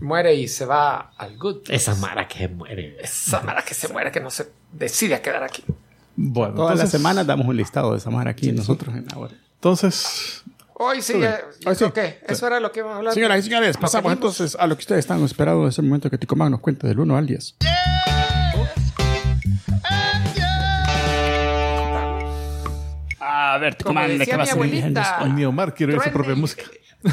muere 0.00 0.34
y 0.34 0.48
se 0.48 0.64
va 0.66 1.12
al 1.16 1.36
Good 1.38 1.62
Place. 1.64 1.74
Esa 1.76 1.94
Mara 1.96 2.26
que 2.28 2.48
muere. 2.48 2.96
Esa 3.00 3.40
Mara 3.42 3.62
que 3.62 3.74
se 3.74 3.88
muere, 3.88 4.10
que 4.10 4.20
no 4.20 4.30
se 4.30 4.50
decide 4.72 5.14
a 5.14 5.22
quedar 5.22 5.42
aquí. 5.42 5.64
Bueno, 6.16 6.54
Todas 6.54 6.78
las 6.78 6.90
semanas 6.90 7.26
damos 7.26 7.46
un 7.46 7.56
listado 7.56 7.94
de 7.94 8.00
Samar 8.00 8.28
aquí 8.28 8.52
nosotros 8.52 8.94
en 8.94 9.06
ahora. 9.14 9.34
Entonces, 9.54 10.42
Hoy 10.74 11.00
sí, 11.00 11.14
eh, 11.22 11.36
Hoy 11.64 11.74
sí. 11.76 11.84
ok, 11.84 11.98
eso 12.28 12.46
era 12.46 12.58
lo 12.58 12.72
que 12.72 12.80
íbamos 12.80 12.96
a 12.96 12.98
hablar. 12.98 13.14
Señoras 13.14 13.38
y 13.38 13.42
señores, 13.44 13.76
pasamos 13.76 14.12
entonces 14.12 14.56
a 14.58 14.66
lo 14.66 14.74
que 14.76 14.80
ustedes 14.80 14.98
están 15.00 15.22
esperando 15.24 15.66
ese 15.68 15.80
momento 15.80 16.10
que 16.10 16.18
Ticoman 16.18 16.50
nos 16.50 16.60
cuente 16.60 16.86
del 16.88 16.98
1 17.00 17.16
al 17.16 17.26
10. 17.26 17.56
A 23.20 23.58
ver, 23.58 23.76
Como 23.76 24.00
Ticoman, 24.00 24.18
¿de 24.18 24.26
qué 24.26 24.36
va 24.36 24.42
a 24.42 24.46
mi 24.46 24.50
ser 24.52 24.58
el 24.62 24.70
10? 24.70 24.82
abuelita, 24.84 25.18
Ay, 25.20 25.32
mi 25.32 25.44
Omar 25.44 25.74
quiere 25.74 25.92
oír 25.94 26.02
su 26.02 26.10
propia 26.10 26.32
y- 26.32 26.36
música. 26.36 26.64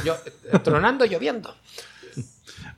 yo- 0.04 0.16
eh, 0.52 0.60
tronando, 0.64 1.06
lloviendo. 1.06 1.54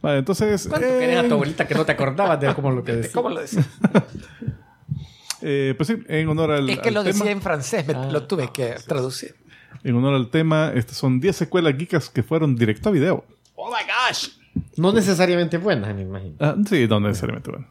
Vale, 0.01 0.19
entonces. 0.19 0.67
¿Cuánto 0.67 0.87
eh, 0.87 0.99
querés 0.99 1.17
a 1.19 1.27
tu 1.27 1.33
abuelita 1.35 1.67
que 1.67 1.75
no 1.75 1.85
te 1.85 1.91
acordabas 1.91 2.39
de 2.39 2.53
cómo 2.55 2.71
lo 2.71 2.83
que 2.83 2.93
decía? 2.93 3.11
¿Cómo 3.13 3.29
lo 3.29 3.39
decía? 3.41 3.63
eh, 5.41 5.73
pues 5.77 5.87
sí, 5.87 5.97
en 6.07 6.27
honor 6.29 6.51
al, 6.51 6.69
Es 6.69 6.79
que 6.79 6.89
al 6.89 6.93
lo 6.95 7.03
tema. 7.03 7.13
decía 7.17 7.31
en 7.31 7.41
francés, 7.41 7.85
me- 7.87 7.93
Ah, 7.93 8.09
lo 8.11 8.23
tuve 8.27 8.51
que 8.51 8.75
traducir. 8.87 9.35
En 9.83 9.95
honor 9.95 10.13
al 10.15 10.29
tema, 10.29 10.71
estas 10.75 10.97
son 10.97 11.19
10 11.19 11.35
secuelas 11.35 11.75
geekas 11.77 12.09
que 12.09 12.23
fueron 12.23 12.55
directo 12.55 12.89
a 12.89 12.91
video. 12.91 13.25
¡Oh, 13.55 13.69
my 13.69 13.83
gosh! 13.85 14.29
No 14.77 14.91
necesariamente 14.91 15.57
buenas, 15.57 15.95
me 15.95 16.01
imagino. 16.01 16.35
Ah, 16.39 16.55
sí, 16.67 16.87
no 16.87 16.99
necesariamente, 16.99 17.49
bueno. 17.51 17.67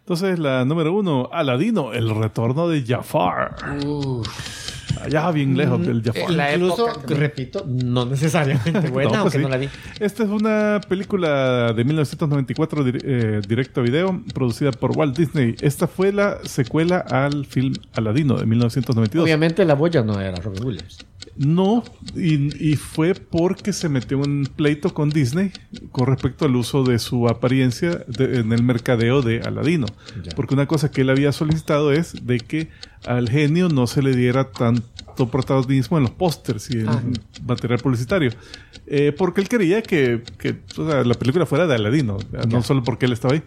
Entonces, 0.00 0.38
la 0.38 0.64
número 0.64 0.92
uno, 0.92 1.28
Aladino, 1.32 1.92
el 1.92 2.10
retorno 2.14 2.68
de 2.68 2.84
Jafar. 2.84 3.54
Allá 5.02 5.30
bien 5.30 5.56
lejos 5.56 5.84
del 5.86 6.02
Jafar. 6.02 6.30
en 6.30 6.36
la 6.36 6.54
Incluso, 6.54 6.88
época 6.88 7.06
que- 7.06 7.14
repito, 7.14 7.64
no 7.66 8.04
necesariamente 8.06 8.88
buena, 8.90 9.10
No, 9.18 9.22
pues 9.24 9.34
aunque 9.34 9.38
sí. 9.38 9.42
no 9.42 9.48
la 9.48 9.56
vi. 9.56 9.68
Esta 9.98 10.22
es 10.24 10.28
una 10.30 10.80
película 10.88 11.72
de 11.72 11.84
1994 11.84 12.84
dir- 12.84 13.00
eh, 13.04 13.40
directo 13.46 13.80
a 13.80 13.84
video, 13.84 14.22
producida 14.34 14.70
por 14.72 14.96
Walt 14.96 15.16
Disney. 15.16 15.54
Esta 15.60 15.86
fue 15.86 16.12
la 16.12 16.38
secuela 16.44 16.98
al 16.98 17.46
film 17.46 17.74
Aladino 17.94 18.36
de 18.36 18.46
1992. 18.46 19.24
Obviamente 19.24 19.64
la 19.64 19.74
boya 19.74 20.02
no 20.02 20.20
era 20.20 20.36
Robin 20.36 20.64
Williams. 20.64 20.98
No, 21.42 21.82
y, 22.14 22.70
y 22.72 22.76
fue 22.76 23.14
porque 23.14 23.72
se 23.72 23.88
metió 23.88 24.22
en 24.22 24.30
un 24.30 24.44
pleito 24.54 24.92
con 24.92 25.08
Disney 25.08 25.50
con 25.90 26.06
respecto 26.06 26.44
al 26.44 26.54
uso 26.54 26.84
de 26.84 26.98
su 26.98 27.28
apariencia 27.28 28.04
de- 28.08 28.40
en 28.40 28.52
el 28.52 28.62
mercadeo 28.62 29.22
de 29.22 29.40
Aladino. 29.40 29.86
Ya. 30.22 30.32
Porque 30.36 30.52
una 30.52 30.66
cosa 30.66 30.90
que 30.90 31.00
él 31.00 31.08
había 31.08 31.32
solicitado 31.32 31.92
es 31.92 32.26
de 32.26 32.40
que 32.40 32.68
al 33.06 33.30
genio 33.30 33.70
no 33.70 33.86
se 33.86 34.02
le 34.02 34.14
diera 34.14 34.50
tanto 34.52 35.30
protagonismo 35.30 35.96
en 35.96 36.02
los 36.02 36.12
pósters 36.12 36.68
y 36.70 36.80
en 36.80 36.88
Ah. 36.90 37.02
material 37.46 37.78
publicitario. 37.80 38.32
Eh, 38.86 39.14
porque 39.16 39.40
él 39.40 39.48
quería 39.48 39.82
que, 39.82 40.22
que, 40.36 40.60
o 40.76 40.90
sea, 40.90 41.04
la 41.04 41.14
película 41.14 41.46
fuera 41.46 41.66
de 41.66 41.74
Aladino, 41.74 42.18
no 42.50 42.62
solo 42.62 42.82
porque 42.84 43.06
él 43.06 43.12
estaba 43.12 43.32
ahí. 43.32 43.42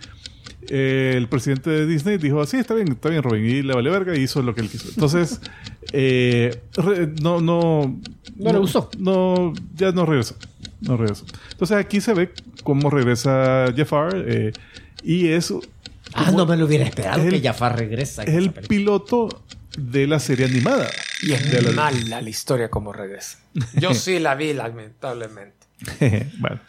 Eh, 0.69 1.13
el 1.17 1.27
presidente 1.27 1.69
de 1.69 1.85
Disney 1.85 2.17
dijo, 2.17 2.45
sí, 2.45 2.57
está 2.57 2.73
bien, 2.73 2.91
está 2.91 3.09
bien, 3.09 3.21
Robin, 3.23 3.45
y 3.45 3.61
le 3.61 3.73
vale 3.73 3.89
verga 3.89 4.15
y 4.17 4.21
hizo 4.21 4.41
lo 4.41 4.53
que 4.55 4.61
él 4.61 4.69
quiso. 4.69 4.87
Entonces, 4.89 5.39
eh, 5.93 6.61
re- 6.75 7.07
no, 7.21 7.41
no, 7.41 7.99
No 8.37 8.53
le 8.53 8.59
gustó. 8.59 8.89
No, 8.97 9.53
ya 9.75 9.91
no 9.91 10.05
regresó. 10.05 10.35
No 10.81 10.97
regresó. 10.97 11.25
Entonces 11.51 11.77
aquí 11.77 12.01
se 12.01 12.13
ve 12.13 12.31
cómo 12.63 12.89
regresa 12.89 13.65
Jafar 13.75 14.23
eh, 14.27 14.51
y 15.03 15.27
es, 15.29 15.53
Ah, 16.13 16.31
no 16.31 16.45
me 16.45 16.55
lo 16.57 16.65
hubiera 16.65 16.83
esperado 16.85 17.21
Es 17.21 17.25
el- 17.33 17.41
que 17.41 17.47
Jafar 17.47 17.77
regresa. 17.79 18.23
es 18.23 18.35
el 18.35 18.51
piloto 18.51 19.43
de 19.77 20.05
la 20.07 20.19
serie 20.19 20.45
animada. 20.45 20.87
Y 21.23 21.31
es 21.31 21.51
De 21.51 21.61
la- 21.61 21.71
mala 21.71 22.21
la 22.21 22.29
historia 22.29 22.69
como 22.69 22.93
regresa. 22.93 23.39
Yo 23.79 23.93
sí 23.93 24.19
la 24.19 24.35
vi, 24.35 24.53
lamentablemente. 24.53 25.65
bueno, 26.39 26.59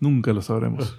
nunca 0.00 0.32
lo 0.32 0.42
sabremos. 0.42 0.96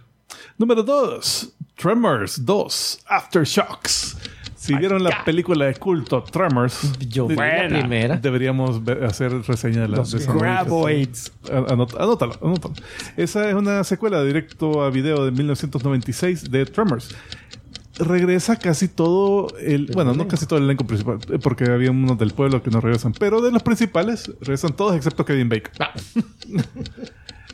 Número 0.57 0.83
2. 0.83 1.53
Tremors 1.75 2.45
2. 2.45 2.99
Aftershocks. 3.07 4.17
Si 4.55 4.73
vieron 4.73 5.03
la 5.03 5.23
película 5.23 5.65
de 5.65 5.75
culto 5.75 6.23
Tremors, 6.23 6.97
Yo 7.07 7.29
la 7.29 7.35
Buena. 7.35 7.79
primera. 7.79 8.17
deberíamos 8.17 8.81
hacer 9.07 9.31
reseña 9.43 9.81
de 9.81 9.89
la 9.89 9.97
Los 9.97 10.11
de 10.11 10.25
Graboids. 10.25 11.31
Anótalo, 11.51 12.33
anótalo. 12.41 12.73
Esa 13.15 13.47
es 13.47 13.53
una 13.53 13.83
secuela 13.83 14.23
directo 14.23 14.81
a 14.83 14.89
video 14.89 15.23
de 15.25 15.31
1996 15.31 16.49
de 16.49 16.65
Tremors. 16.65 17.13
Regresa 17.99 18.55
casi 18.57 18.87
todo 18.87 19.47
el. 19.59 19.91
Bueno, 19.93 20.13
no 20.15 20.27
casi 20.27 20.47
todo 20.47 20.57
el 20.57 20.65
elenco 20.65 20.85
principal, 20.87 21.19
eh, 21.31 21.37
porque 21.41 21.65
había 21.65 21.91
unos 21.91 22.17
del 22.17 22.31
pueblo 22.31 22.63
que 22.63 22.71
no 22.71 22.81
regresan, 22.81 23.13
pero 23.13 23.41
de 23.41 23.51
los 23.51 23.61
principales 23.61 24.31
regresan 24.41 24.75
todos 24.75 24.95
excepto 24.95 25.23
Kevin 25.25 25.47
Bacon. 25.47 25.73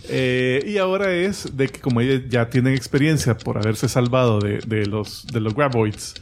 Eh, 0.10 0.64
y 0.66 0.78
ahora 0.78 1.14
es 1.14 1.56
de 1.56 1.68
que 1.68 1.80
como 1.80 2.02
ellos 2.02 2.24
ya 2.30 2.50
tienen 2.50 2.74
experiencia 2.74 3.38
por 3.38 3.58
haberse 3.58 3.88
salvado 3.88 4.40
de, 4.40 4.86
los, 4.86 5.28
de 5.28 5.40
los 5.40 5.54
Graboids 5.54 6.16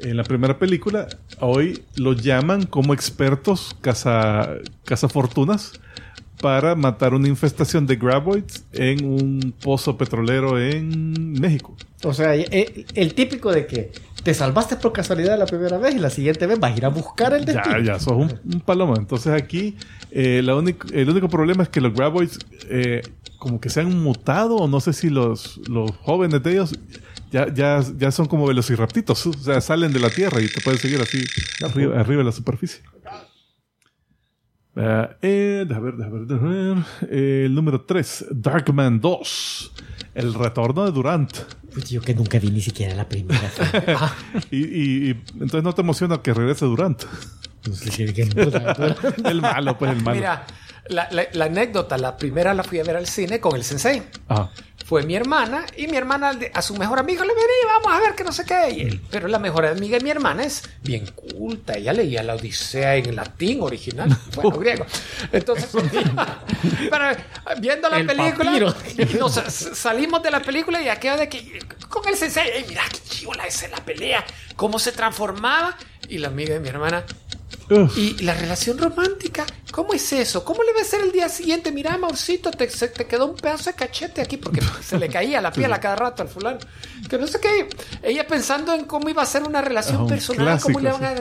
en 0.00 0.16
la 0.16 0.24
primera 0.24 0.58
película, 0.58 1.08
hoy 1.40 1.82
los 1.96 2.22
llaman 2.22 2.66
como 2.66 2.92
expertos 2.92 3.76
caza, 3.80 4.56
cazafortunas 4.84 5.80
para 6.40 6.74
matar 6.74 7.14
una 7.14 7.28
infestación 7.28 7.86
de 7.86 7.96
Graboids 7.96 8.64
en 8.72 9.04
un 9.04 9.54
pozo 9.62 9.96
petrolero 9.96 10.60
en 10.60 11.32
México. 11.32 11.76
O 12.02 12.12
sea, 12.12 12.36
eh, 12.36 12.84
el 12.94 13.14
típico 13.14 13.50
de 13.50 13.66
que 13.66 13.92
te 14.24 14.34
salvaste 14.34 14.76
por 14.76 14.92
casualidad 14.92 15.38
la 15.38 15.46
primera 15.46 15.78
vez 15.78 15.94
y 15.94 15.98
la 15.98 16.10
siguiente 16.10 16.46
vez 16.46 16.58
vas 16.58 16.72
a 16.72 16.76
ir 16.76 16.84
a 16.84 16.88
buscar 16.88 17.32
el 17.34 17.44
Ya, 17.44 17.52
destino. 17.52 17.78
ya, 17.80 17.98
sos 18.00 18.14
un, 18.14 18.40
un 18.52 18.60
palomo. 18.60 18.96
Entonces 18.96 19.32
aquí 19.32 19.76
eh, 20.10 20.40
la 20.42 20.56
único- 20.56 20.88
el 20.92 21.08
único 21.08 21.28
problema 21.28 21.62
es 21.62 21.68
que 21.68 21.80
los 21.80 21.92
Graboids 21.94 22.38
eh, 22.68 23.02
como 23.38 23.60
que 23.60 23.68
se 23.68 23.80
han 23.82 24.02
mutado 24.02 24.56
o 24.56 24.66
no 24.66 24.80
sé 24.80 24.92
si 24.94 25.10
los, 25.10 25.60
los 25.68 25.90
jóvenes 25.98 26.42
de 26.42 26.52
ellos 26.52 26.74
ya, 27.30 27.52
ya, 27.52 27.80
ya 27.98 28.10
son 28.10 28.26
como 28.26 28.46
velociraptitos. 28.46 29.26
O 29.26 29.32
sea, 29.34 29.60
salen 29.60 29.92
de 29.92 30.00
la 30.00 30.08
tierra 30.10 30.40
y 30.40 30.48
te 30.48 30.60
pueden 30.60 30.80
seguir 30.80 31.00
así 31.02 31.24
arriba, 31.64 32.00
arriba 32.00 32.18
de 32.18 32.24
la 32.24 32.32
superficie. 32.32 32.80
Ah, 34.76 35.10
eh, 35.22 35.64
déjame 35.68 35.92
ver, 35.92 35.96
déjame 35.96 36.18
ver, 36.20 36.26
déjame 36.26 36.74
ver. 36.74 36.84
El 37.44 37.54
número 37.54 37.82
3, 37.82 38.26
Darkman 38.30 39.00
2. 39.00 39.72
El 40.14 40.34
retorno 40.34 40.84
de 40.84 40.90
Durant. 40.92 41.30
Pues 41.74 41.90
yo 41.90 42.00
que 42.00 42.14
nunca 42.14 42.38
vi 42.38 42.50
ni 42.50 42.60
siquiera 42.62 42.94
la 42.94 43.08
primera. 43.08 43.50
Y, 44.50 44.58
y- 44.64 45.08
y 45.08 45.10
entonces 45.34 45.62
no 45.62 45.74
te 45.74 45.82
emociona 45.82 46.22
que 46.22 46.32
regrese 46.32 46.64
Durant. 46.66 47.02
no 47.66 47.74
sé 47.74 47.90
qué- 48.14 48.22
el 49.28 49.40
malo, 49.40 49.76
pues 49.76 49.90
el 49.90 50.02
malo. 50.02 50.16
Mira, 50.16 50.46
la, 50.88 51.08
la- 51.10 51.26
la 51.32 51.44
anécdota, 51.46 51.98
la 51.98 52.16
primera 52.16 52.54
la 52.54 52.62
fui 52.62 52.78
a 52.78 52.84
ver 52.84 52.96
al 52.96 53.06
cine 53.06 53.40
con 53.40 53.56
el 53.56 53.64
sensei. 53.64 54.02
Ajá. 54.28 54.50
Fue 54.84 55.02
mi 55.02 55.16
hermana 55.16 55.64
y 55.76 55.86
mi 55.86 55.96
hermana 55.96 56.38
a 56.52 56.60
su 56.62 56.74
mejor 56.76 56.98
amigo 56.98 57.22
le 57.24 57.32
vení, 57.34 57.52
vamos 57.66 57.92
a 57.92 58.00
ver 58.04 58.14
que 58.14 58.22
no 58.22 58.32
sé 58.32 58.44
qué. 58.44 58.70
Y 58.70 58.80
él- 58.82 59.00
pero 59.10 59.28
la 59.28 59.38
mejor 59.38 59.64
amiga 59.64 59.96
de 59.98 60.04
mi 60.04 60.10
hermana 60.10 60.44
es 60.44 60.62
bien 60.82 61.06
culta. 61.06 61.72
Ella 61.74 61.92
leía 61.94 62.22
la 62.22 62.34
Odisea 62.34 62.96
en 62.96 63.16
latín 63.16 63.62
original, 63.62 64.14
bueno, 64.34 64.58
griego. 64.58 64.84
Entonces, 65.32 65.70
pero 66.90 67.04
viendo 67.60 67.88
la 67.88 67.98
El 67.98 68.06
película, 68.06 68.74
y 68.98 69.14
nos 69.18 69.34
salimos 69.34 70.22
de 70.22 70.30
la 70.30 70.40
película 70.42 70.82
y 70.82 70.88
aquello 70.88 71.16
de 71.16 71.28
que 71.28 71.58
con 71.88 72.06
el 72.08 72.16
sensei, 72.16 72.48
"Ey, 72.50 72.64
mira 72.68 72.82
qué 72.90 72.98
chivola 73.08 73.46
es 73.46 73.70
la 73.70 73.78
pelea, 73.84 74.24
cómo 74.56 74.78
se 74.78 74.92
transformaba. 74.92 75.76
Y 76.08 76.18
la 76.18 76.28
amiga 76.28 76.52
de 76.52 76.60
mi 76.60 76.68
hermana, 76.68 77.02
Uf. 77.70 77.96
y 77.96 78.14
la 78.22 78.34
relación 78.34 78.76
romántica, 78.78 79.44
¿cómo 79.70 79.94
es 79.94 80.12
eso? 80.12 80.44
¿Cómo 80.44 80.62
le 80.62 80.72
va 80.74 80.80
a 80.82 80.84
ser 80.84 81.00
el 81.02 81.12
día 81.12 81.28
siguiente? 81.28 81.72
Mira, 81.72 81.94
amorcito, 81.94 82.50
te, 82.50 82.68
se 82.68 82.88
te 82.88 83.06
quedó 83.06 83.26
un 83.26 83.36
pedazo 83.36 83.70
de 83.70 83.76
cachete 83.76 84.20
aquí 84.20 84.36
porque 84.36 84.60
se 84.82 84.98
le 84.98 85.08
caía 85.08 85.40
la 85.40 85.50
piel 85.52 85.72
a 85.72 85.80
cada 85.80 85.96
rato 85.96 86.22
al 86.22 86.28
fulano. 86.28 86.58
Que 87.08 87.18
no 87.18 87.26
sé 87.26 87.38
qué. 87.40 87.68
Ella 88.02 88.26
pensando 88.26 88.72
en 88.74 88.84
cómo 88.84 89.08
iba 89.08 89.22
a 89.22 89.26
ser 89.26 89.42
una 89.44 89.60
relación 89.60 89.96
Ah, 89.98 90.02
un 90.02 90.08
personal, 90.08 90.60
cómo 90.60 90.80
le 90.80 90.90
van 90.92 91.04
a, 91.04 91.14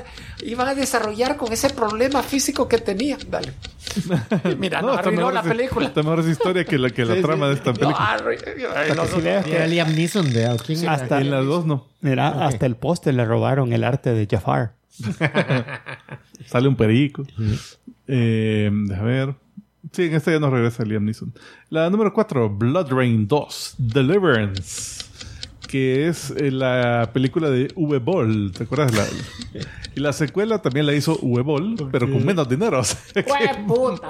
iban 0.44 0.68
a 0.68 0.76
desarrollar 0.76 1.38
con 1.38 1.52
ese 1.54 1.70
problema 1.70 2.24
físico 2.24 2.68
que 2.68 2.78
tenía. 2.78 3.18
Dale. 3.28 3.54
Y 4.52 4.56
Mira, 4.58 4.82
no, 4.82 4.90
está 4.90 5.00
arruinó 5.02 5.18
mejor 5.28 5.34
la 5.34 5.44
película. 5.44 5.88
Está 5.88 6.02
mejor 6.04 6.20
esa 6.22 6.30
historia 6.30 6.66
que 6.66 6.78
la, 6.78 6.90
que 6.90 7.06
la 7.06 7.22
trama 7.22 7.48
de 7.48 7.54
esta 7.56 7.72
No, 7.72 7.78
película. 7.80 8.18
ay, 8.76 8.92
no, 8.96 9.06
Si 9.06 9.22
veas 9.22 9.46
Era 9.48 9.64
que 9.64 9.68
Liam 9.68 9.94
Neeson 9.96 10.32
de 10.34 10.58
¿quién 10.66 10.80
era? 10.84 10.94
hasta, 10.94 11.20
En 11.22 11.32
las 11.32 11.46
dos 11.46 11.66
no. 11.66 11.88
mira, 12.02 12.46
hasta 12.46 12.66
el 12.66 12.76
póster 12.76 13.14
le 13.14 13.26
robaron 13.26 13.72
el 13.74 13.84
arte 13.84 14.14
de 14.14 14.28
Jafar. 14.30 14.74
Sale 16.46 16.68
un 16.68 16.76
perico. 16.76 17.26
Eh, 18.08 18.70
déjame 18.72 19.12
ver. 19.12 19.36
Sí, 19.92 20.04
en 20.04 20.14
esta 20.14 20.32
ya 20.32 20.40
no 20.40 20.50
regresa 20.50 20.86
Liam 20.86 21.06
Neeson. 21.06 21.34
La 21.70 21.90
número 21.90 22.14
4, 22.14 22.50
Blood 22.50 22.92
Rain 22.92 23.28
2, 23.28 23.76
Deliverance. 23.78 25.03
Que 25.74 26.08
es 26.08 26.30
eh, 26.38 26.52
la 26.52 27.10
película 27.14 27.50
de 27.50 27.68
V-Ball. 27.76 28.52
¿Te 28.56 28.66
acuerdas? 28.66 28.94
La, 28.94 29.06
y 29.96 30.00
la 30.00 30.14
secuela 30.14 30.62
también 30.62 30.86
la 30.86 30.94
hizo 30.94 31.18
V-Ball, 31.20 31.90
pero 31.92 32.08
con 32.12 32.24
menos 32.24 32.48
dinero. 32.48 32.80
O 32.82 32.84
sea, 32.84 32.98
que- 33.12 33.26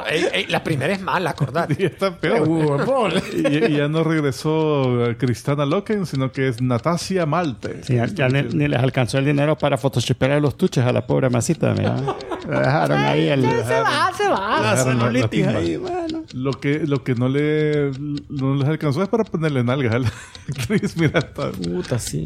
Ey, 0.09 0.25
ey, 0.33 0.45
la 0.47 0.61
primera 0.61 0.91
es 0.91 1.01
mala, 1.01 1.29
acordate. 1.29 1.77
y 1.79 1.85
está 1.85 2.17
peor. 2.19 3.13
y, 3.33 3.47
y 3.65 3.77
ya 3.77 3.87
no 3.87 4.03
regresó 4.03 5.05
eh, 5.05 5.15
Cristana 5.17 5.65
Loken, 5.65 6.05
sino 6.05 6.33
que 6.33 6.49
es 6.49 6.61
Natasia 6.61 7.25
Malte. 7.25 7.81
Sí, 7.83 7.95
ya 7.95 8.07
ya 8.07 8.27
ni, 8.27 8.41
ni 8.41 8.67
les 8.67 8.79
alcanzó 8.81 9.17
el 9.17 9.23
dinero 9.25 9.57
para 9.57 9.77
photoshopear 9.77 10.41
los 10.41 10.57
tuches 10.57 10.83
a 10.83 10.91
la 10.91 11.07
pobre 11.07 11.29
masita. 11.29 11.73
dejaron 12.43 12.97
ahí 12.99 13.29
el... 13.29 13.41
se 13.41 13.79
va, 13.79 14.11
se 14.17 14.27
va. 14.27 14.59
la 14.61 14.71
dejaron 14.75 15.13
la- 15.13 15.59
ahí, 15.59 15.77
bueno. 15.77 16.23
Lo 16.33 16.51
que, 16.51 16.79
lo 16.85 17.03
que 17.05 17.15
no 17.15 17.29
le 17.29 17.91
no 18.29 18.55
les 18.55 18.67
alcanzó 18.67 19.01
es 19.01 19.07
para 19.07 19.23
ponerle 19.23 19.63
nalgas 19.63 19.93
a 19.95 19.99
la 19.99 20.11
actriz. 20.49 20.97
Mira, 20.97 21.19
está- 21.19 21.51
Puta, 21.53 21.99
sí. 21.99 22.25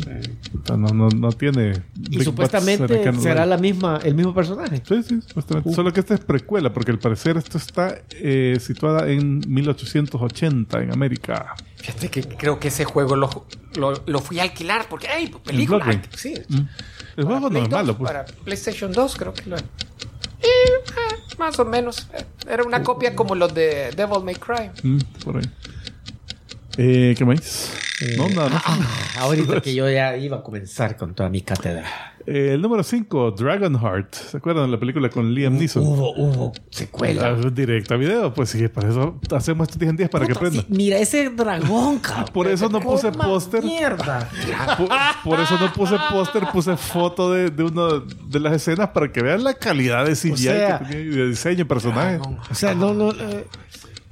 no, 0.69 0.77
no, 0.89 1.09
no 1.09 1.31
tiene. 1.31 1.73
Y 2.09 2.17
big 2.17 2.23
supuestamente 2.23 3.13
será 3.19 3.45
la 3.45 3.57
misma, 3.57 3.99
el 4.03 4.15
mismo 4.15 4.33
personaje. 4.33 4.81
Sí, 4.87 5.03
sí, 5.03 5.19
supuestamente. 5.27 5.73
Solo 5.73 5.93
que 5.93 5.99
esta 5.99 6.13
es 6.15 6.19
precuela, 6.21 6.73
porque 6.73 6.91
al 6.91 6.99
parecer 6.99 7.37
esto 7.37 7.57
está 7.57 7.99
eh, 8.11 8.57
situada 8.59 9.09
en 9.09 9.41
1880 9.47 10.81
en 10.81 10.91
América. 10.93 11.55
Fíjate 11.75 12.09
que 12.09 12.23
creo 12.23 12.59
que 12.59 12.69
ese 12.69 12.85
juego 12.85 13.15
lo, 13.15 13.45
lo, 13.75 14.01
lo 14.05 14.19
fui 14.19 14.39
a 14.39 14.43
alquilar 14.43 14.87
porque, 14.89 15.07
¡ay, 15.07 15.31
película! 15.45 15.83
Rain. 15.85 16.01
Sí. 16.15 16.33
El 17.15 17.25
juego 17.25 17.49
no 17.49 17.57
es 17.59 17.69
2, 17.69 17.71
malo, 17.71 17.97
pues. 17.97 18.11
Para 18.11 18.25
PlayStation 18.25 18.91
2 18.91 19.15
creo 19.15 19.33
que 19.33 19.49
lo 19.49 19.57
Y 19.57 19.61
eh, 19.61 21.27
más 21.37 21.57
o 21.59 21.65
menos. 21.65 22.07
eh, 22.13 22.25
Era 22.49 22.63
una 22.63 22.83
copia 22.83 23.15
como 23.15 23.35
los 23.35 23.53
de 23.53 23.91
Devil 23.95 24.23
May 24.23 24.35
Cry. 24.35 24.69
Mm, 24.83 24.99
por 25.23 25.37
ahí. 25.37 25.43
Eh, 26.77 27.15
¿Qué 27.17 27.25
más? 27.25 27.71
No, 28.17 28.29
nada 28.29 28.49
más. 28.49 28.63
Ah, 28.65 28.79
ahorita 29.21 29.61
que 29.61 29.73
yo 29.73 29.89
ya 29.89 30.15
iba 30.17 30.37
a 30.37 30.43
comenzar 30.43 30.95
con 30.97 31.15
toda 31.15 31.29
mi 31.29 31.41
cátedra. 31.41 32.13
Eh, 32.27 32.51
el 32.55 32.61
número 32.61 32.83
5, 32.83 33.31
Dragonheart. 33.31 34.13
¿Se 34.13 34.37
acuerdan 34.37 34.65
de 34.65 34.71
la 34.73 34.79
película 34.79 35.09
con 35.09 35.33
Liam 35.33 35.57
Neeson? 35.57 35.81
Hubo, 35.81 36.13
hubo 36.13 36.51
secuela. 36.69 37.29
Ah, 37.41 37.49
Directo 37.49 37.93
a 37.93 37.97
video, 37.97 38.33
pues 38.33 38.49
sí, 38.49 38.67
para 38.67 38.89
eso 38.89 39.17
hacemos 39.35 39.67
estos 39.67 39.79
10 39.79 39.91
en 39.91 39.95
10 39.97 40.09
para 40.09 40.25
que 40.27 40.33
aprendan. 40.33 40.61
sí, 40.61 40.67
mira 40.69 40.97
ese 40.97 41.29
dragón, 41.29 41.99
cabrón. 42.01 42.25
Por 42.33 42.47
eso 42.47 42.67
no 42.69 42.81
puse 42.81 43.11
póster. 43.13 43.63
Mierda. 43.63 44.29
Por, 44.77 44.89
por 45.23 45.39
eso 45.39 45.57
no 45.57 45.71
puse 45.71 45.95
póster, 46.11 46.43
puse 46.51 46.75
foto 46.75 47.31
de, 47.31 47.49
de 47.49 47.63
una 47.63 48.03
de 48.27 48.39
las 48.41 48.53
escenas 48.53 48.89
para 48.89 49.09
que 49.11 49.23
vean 49.23 49.43
la 49.43 49.53
calidad 49.53 50.05
de 50.05 50.11
CGI 50.11 50.37
sea, 50.37 50.79
que 50.79 50.85
tenía 50.85 50.99
y 51.01 51.07
de 51.15 51.27
diseño 51.29 51.57
de 51.59 51.65
personaje. 51.65 52.19
O 52.51 52.53
sea, 52.55 52.75
no, 52.75 52.93
no. 52.93 53.11
eh, 53.11 53.47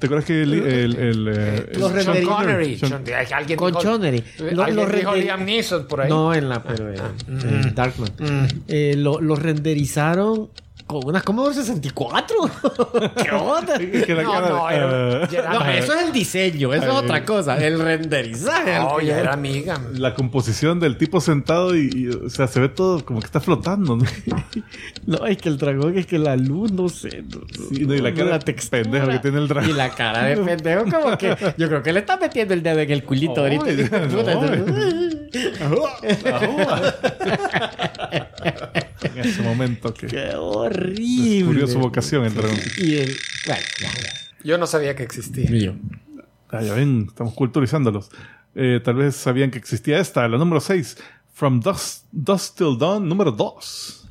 ¿Te 0.06 0.08
acuerdas 0.08 0.26
que 0.26 0.42
el, 0.44 0.54
el, 0.54 0.96
el, 0.96 1.28
eh, 1.30 1.70
Los 1.78 1.92
el- 1.94 2.02
Sean 2.04 2.16
renderi- 2.18 2.26
Connery. 2.28 2.78
Sean- 2.78 3.06
Sean- 3.06 3.34
alguien 3.34 3.58
con 3.58 3.72
dijo- 3.74 3.84
Connery. 3.84 4.24
Lo- 4.52 4.64
alguien 4.64 4.76
lo 4.90 4.96
dijo 4.98 5.16
Liam 5.16 5.46
Neeson 5.46 5.88
por 5.88 6.02
ahí. 6.02 6.10
No, 6.10 6.34
en 6.34 6.48
la, 6.50 6.62
pero 6.64 6.90
en, 6.94 7.00
en 7.28 7.76
Darkman. 7.76 8.10
Eh, 8.68 8.94
lo, 8.98 9.20
lo 9.20 9.36
renderizaron 9.36 10.50
con 10.88 11.04
una 11.06 11.22
Commodore 11.22 11.56
64. 11.56 12.38
¿Qué 13.24 13.32
onda? 13.32 13.78
No, 13.80 14.32
cara- 14.32 14.50
no, 14.50 14.70
era- 14.70 15.28
ya 15.30 15.40
era- 15.40 15.54
No, 15.54 15.66
eso 15.72 15.94
es 15.94 16.04
el 16.04 16.12
diseño, 16.12 16.74
eso 16.74 16.86
es 16.86 16.94
otra 16.94 17.26
cosa. 17.26 17.58
El 17.58 17.80
renderizaje. 17.80 18.78
Ya 19.04 19.20
era 19.20 19.34
amiga. 19.34 19.80
la 19.94 20.14
composición 20.14 20.80
del 20.80 20.98
tipo 20.98 21.20
sentado 21.22 21.76
y, 21.76 21.90
y, 21.94 22.08
o 22.10 22.30
sea, 22.30 22.48
se 22.48 22.60
ve 22.60 22.70
todo 22.70 23.04
como 23.04 23.20
que 23.20 23.26
está 23.26 23.40
flotando, 23.40 23.96
¿no? 23.98 24.06
No, 25.08 25.26
es 25.28 25.38
que 25.38 25.50
el 25.50 25.58
dragón 25.60 25.96
es 25.98 26.08
que 26.08 26.18
la 26.18 26.36
luz, 26.36 26.72
no 26.72 26.90
sé. 26.90 27.24
no- 27.24 27.42
Sí, 27.70 27.86
no, 27.86 27.94
y 27.94 28.00
la 28.02 28.14
cara 28.14 28.38
de 28.40 28.54
pendejo 28.54 29.08
que 29.08 29.20
tiene 29.20 29.38
el 29.40 29.48
dragón. 29.48 29.70
Y 29.70 29.74
la 29.74 29.90
cara 29.90 30.24
de 30.24 30.38
pendejo, 30.38 30.84
como 30.86 31.18
que 31.18 31.36
yo 31.58 31.68
creo 31.68 31.84
que 31.84 31.94
le 31.94 32.00
está 32.00 32.18
metiendo 32.18 32.54
el 32.54 32.62
dedo 32.64 32.80
en 32.80 32.92
el 32.92 33.04
culito 33.04 33.44
Ay, 33.44 33.58
ahorita. 33.58 34.00
no, 35.70 35.86
En 39.16 39.20
ese 39.20 39.42
momento 39.42 39.94
que 39.94 40.08
Qué 40.08 40.30
horrible. 40.36 41.36
descubrió 41.38 41.68
su 41.68 41.80
vocación 41.80 42.26
el 42.26 42.34
dragón. 42.34 42.58
Y 42.78 42.96
el. 42.98 43.16
Bueno, 43.46 43.62
ya, 43.82 43.88
ya. 43.94 44.14
Yo 44.44 44.58
no 44.58 44.68
sabía 44.68 44.96
que 44.96 45.04
existía. 45.04 45.50
Mío. 45.50 45.76
Ah, 46.50 46.62
ya 46.62 46.74
ven, 46.74 47.06
estamos 47.10 47.34
culturizándolos. 47.34 48.10
Eh, 48.56 48.80
tal 48.84 48.96
vez 48.96 49.16
sabían 49.16 49.52
que 49.52 49.58
existía 49.58 50.00
esta, 50.00 50.28
la 50.28 50.38
número 50.38 50.62
6, 50.62 50.98
From 51.34 51.60
Dusk, 51.60 52.04
Dusk 52.12 52.56
Till 52.58 52.78
Dawn, 52.80 53.08
número 53.10 53.32
2. 53.32 54.02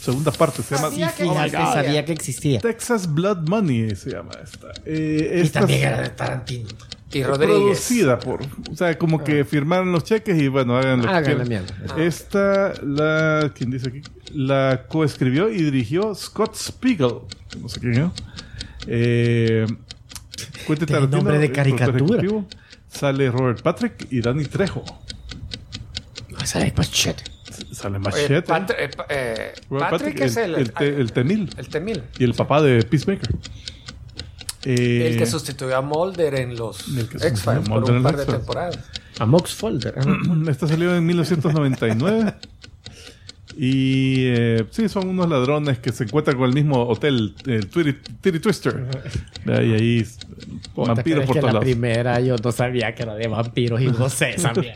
Segunda 0.00 0.32
parte, 0.32 0.62
se 0.62 0.74
llama 0.74 0.88
Sabía 0.90 1.12
que 1.12 1.22
Fíjate, 1.22 1.44
existía. 1.46 1.72
sabía 1.72 2.04
que 2.04 2.12
existía. 2.12 2.60
Texas 2.60 3.14
Blood 3.14 3.46
Money, 3.48 3.94
se 3.94 4.10
llama 4.10 4.32
esta. 4.42 4.72
Eh, 4.84 5.34
Y 5.36 5.40
esta 5.42 5.60
también 5.60 5.82
era 5.82 6.00
de 6.02 6.08
Tarantino. 6.10 6.68
Y 7.12 7.22
Rodríguez. 7.22 7.56
producida 7.60 8.18
por. 8.18 8.40
O 8.70 8.74
sea, 8.74 8.98
como 8.98 9.22
que 9.22 9.44
firmaron 9.44 9.92
los 9.92 10.02
cheques 10.02 10.36
y 10.40 10.48
bueno, 10.48 10.76
hagan 10.78 11.02
lo 11.02 11.04
que 11.04 11.10
Hagan 11.10 11.38
la 11.38 11.44
quieran. 11.44 11.48
mierda. 11.48 12.02
Esta, 12.02 12.72
la. 12.82 13.52
¿Quién 13.54 13.70
dice 13.70 13.90
aquí? 13.90 14.00
La 14.34 14.86
coescribió 14.88 15.48
y 15.50 15.62
dirigió 15.62 16.14
Scott 16.14 16.54
Spiegel. 16.56 17.14
No 17.60 17.68
sé 17.68 17.80
quién 17.80 17.94
es. 17.94 18.10
Eh, 18.86 19.66
Tarantino, 20.66 21.06
nombre 21.18 21.38
de 21.38 21.46
el 21.46 21.52
caricatura. 21.52 22.22
Sale 22.88 23.30
Robert 23.30 23.62
Patrick 23.62 24.06
y 24.10 24.20
Danny 24.20 24.44
Trejo. 24.44 24.84
Esa 26.42 26.64
es 26.66 26.76
machete. 26.76 27.24
Sale 27.72 27.96
Oye, 27.98 28.04
Machete. 28.04 28.42
Pat- 28.42 28.70
eh, 28.70 28.90
eh, 29.08 29.52
Robert 29.70 29.90
Patrick, 29.90 30.20
es 30.20 30.36
el, 30.36 30.54
el, 30.54 30.72
te- 30.72 31.00
el 31.00 31.12
Temil. 31.12 31.50
el 31.56 31.68
Temil. 31.68 32.02
Y 32.18 32.24
el 32.24 32.34
papá 32.34 32.62
de 32.62 32.82
Peacemaker. 32.82 33.28
Eh, 34.64 35.08
El 35.12 35.18
que 35.18 35.26
sustituyó 35.26 35.76
a 35.76 35.82
Mulder 35.82 36.34
en 36.36 36.56
los 36.56 36.86
El 36.88 37.08
que 37.08 37.18
sustituyó 37.18 37.26
a 37.26 37.28
X-Files 37.28 37.68
por 37.68 37.90
un 37.90 38.02
par 38.02 38.16
de 38.16 38.26
temporadas. 38.26 38.78
A 39.18 39.26
Mox 39.26 39.54
Folder. 39.54 39.94
Esta 40.48 40.66
salió 40.68 40.94
en 40.96 41.04
1999. 41.06 42.34
Y 43.56 44.24
eh, 44.26 44.64
sí, 44.70 44.88
son 44.88 45.08
unos 45.08 45.28
ladrones 45.28 45.78
que 45.78 45.92
se 45.92 46.04
encuentran 46.04 46.36
con 46.36 46.48
el 46.48 46.54
mismo 46.54 46.82
hotel, 46.88 47.34
el 47.46 47.68
Titty 47.68 48.38
Twister. 48.40 48.86
Y 49.46 49.50
ahí 49.50 50.06
vampiros 50.74 51.24
por 51.26 51.36
todos 51.36 51.44
la 51.48 51.52
lados. 51.54 51.64
primera 51.64 52.20
yo 52.20 52.36
no 52.36 52.52
sabía 52.52 52.94
que 52.94 53.02
era 53.02 53.14
de 53.14 53.28
vampiros 53.28 53.80
y 53.80 53.86
no 53.86 54.08
sé 54.08 54.34
también. 54.42 54.74